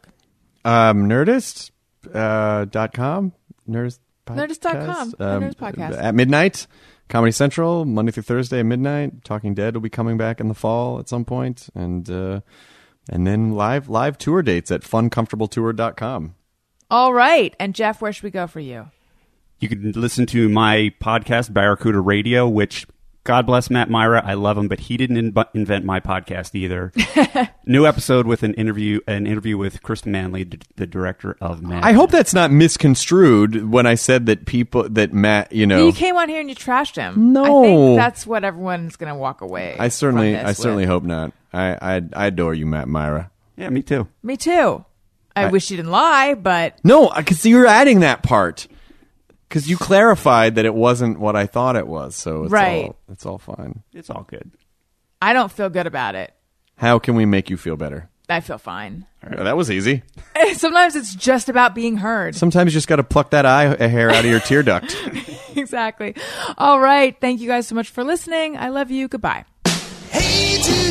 Um, 0.64 1.10
Nerdist 1.10 1.72
uh, 2.14 2.66
dot 2.66 2.94
com 2.94 3.34
Nerdist 3.68 4.00
podcast, 4.26 4.38
Nerdist.com, 4.48 5.14
um, 5.20 5.42
Nerdist 5.42 5.56
podcast. 5.56 5.98
at 6.02 6.16
midnight. 6.16 6.68
Comedy 7.10 7.32
Central 7.32 7.84
Monday 7.84 8.12
through 8.12 8.24
Thursday 8.24 8.60
at 8.60 8.66
midnight. 8.66 9.26
Talking 9.26 9.54
Dead 9.54 9.74
will 9.74 9.82
be 9.82 9.90
coming 9.90 10.18
back 10.18 10.40
in 10.40 10.48
the 10.48 10.54
fall 10.54 10.98
at 11.00 11.10
some 11.10 11.26
point, 11.26 11.68
and 11.76 12.10
uh, 12.10 12.40
and 13.10 13.26
then 13.28 13.52
live 13.54 13.90
live 13.90 14.18
tour 14.18 14.42
dates 14.42 14.72
at 14.72 14.82
funcomfortabletour.com. 14.82 16.36
All 16.90 17.14
right. 17.14 17.56
And 17.60 17.74
Jeff, 17.74 18.02
where 18.02 18.12
should 18.14 18.24
we 18.24 18.32
go 18.32 18.48
for 18.48 18.60
you? 18.60 18.90
You 19.60 19.70
can 19.70 19.92
listen 19.94 20.26
to 20.28 20.50
my 20.50 20.94
podcast, 21.02 21.54
Barracuda 21.54 22.00
Radio, 22.02 22.48
which 22.50 22.88
God 23.24 23.46
bless 23.46 23.70
Matt 23.70 23.90
Mira. 23.92 24.22
I 24.26 24.34
love 24.34 24.58
him, 24.58 24.68
but 24.68 24.80
he 24.82 24.98
didn't 24.98 25.18
in- 25.18 25.36
invent 25.54 25.86
my 25.86 26.00
podcast 26.00 26.56
either. 26.56 26.92
New 27.68 27.86
episode 27.86 28.26
with 28.26 28.42
an 28.42 28.56
interview, 28.56 29.00
an 29.08 29.28
interview 29.28 29.58
with 29.60 29.84
Chris 29.84 30.04
Manley, 30.08 30.44
d- 30.46 30.58
the 30.78 30.88
director 30.88 31.38
of 31.40 31.62
Mad. 31.62 31.84
I 31.84 31.92
hope 31.92 32.10
that's 32.10 32.34
not 32.34 32.50
misconstrued 32.52 33.70
when 33.70 33.86
I 33.86 33.94
said 33.94 34.26
that 34.26 34.48
people 34.48 34.90
that 34.90 35.14
Matt, 35.14 35.52
you 35.52 35.68
know, 35.68 35.86
You 35.86 35.94
came 35.94 36.18
on 36.18 36.28
here 36.28 36.40
and 36.42 36.50
you 36.50 36.56
trashed 36.56 36.96
him. 36.96 37.32
No. 37.32 37.44
I 37.44 37.68
think 37.68 37.98
that's 38.00 38.26
what 38.26 38.44
everyone's 38.44 38.96
going 38.96 39.14
to 39.14 39.18
walk 39.20 39.42
away. 39.42 39.76
I 39.78 39.90
certainly 39.90 40.36
from 40.36 40.46
I 40.48 40.54
certainly 40.54 40.84
with. 40.84 40.90
hope 40.90 41.04
not. 41.04 41.34
I, 41.54 41.96
I 41.96 42.02
I 42.14 42.26
adore 42.28 42.54
you, 42.54 42.66
Matt 42.66 42.88
Mira. 42.88 43.32
Yeah, 43.58 43.70
me 43.70 43.82
too. 43.82 44.08
Me 44.24 44.38
too. 44.38 44.86
I, 45.36 45.48
wish 45.48 45.72
you 45.72 45.78
didn't 45.78 45.92
lie, 45.92 46.34
but 46.34 46.78
No, 46.84 47.10
I 47.10 47.24
could 47.24 47.38
see 47.38 47.50
you're 47.52 47.66
adding 47.66 48.02
that 48.02 48.22
part 48.22 48.68
because 49.48 49.70
you 49.70 49.78
clarified 49.78 50.56
that 50.56 50.66
it 50.66 50.74
wasn't 50.74 51.20
what 51.20 51.36
I 51.38 51.46
thought 51.46 51.76
it 51.78 51.88
was. 51.88 52.16
So 52.16 52.44
it's 52.44 52.52
Right. 52.52 52.86
all, 52.86 52.96
it's 53.10 53.26
all 53.26 53.38
fine. 53.38 53.82
It's 53.94 54.10
all 54.10 54.26
good. 54.28 54.52
I 55.22 55.32
don't 55.34 55.52
feel 55.52 55.70
good 55.70 55.88
about 55.88 56.16
it. 56.16 56.34
How 56.78 57.00
can 57.00 57.16
we 57.16 57.26
make 57.26 57.50
you 57.50 57.56
feel 57.58 57.78
better? 57.78 58.10
I 58.28 58.40
feel 58.40 58.58
fine. 58.58 59.06
Yeah, 59.24 59.44
that 59.44 59.56
was 59.58 59.70
easy. 59.70 60.04
Sometimes 60.54 60.96
it's 60.96 61.14
just 61.16 61.48
about 61.50 61.76
being 61.76 61.98
heard. 61.98 62.36
Sometimes 62.36 62.74
you 62.74 62.78
just 62.78 62.88
got 62.88 62.96
to 62.98 63.04
pluck 63.04 63.30
that 63.32 63.46
eye 63.46 63.76
hair 63.88 64.10
out 64.10 64.26
of 64.26 64.32
your 64.32 64.40
tear 64.40 64.64
duct. 64.64 64.96
exactly. 65.56 66.16
All 66.58 66.80
right. 66.80 67.16
Thank 67.22 67.40
you 67.42 67.48
guys 67.48 67.68
so 67.68 67.76
much 67.76 67.90
for 67.90 68.04
listening. 68.04 68.58
I 68.58 68.70
love 68.70 68.90
you. 68.90 69.08
Goodbye. 69.08 69.46
Hey, 70.10 70.62
do 70.62 70.74
you 70.74 70.91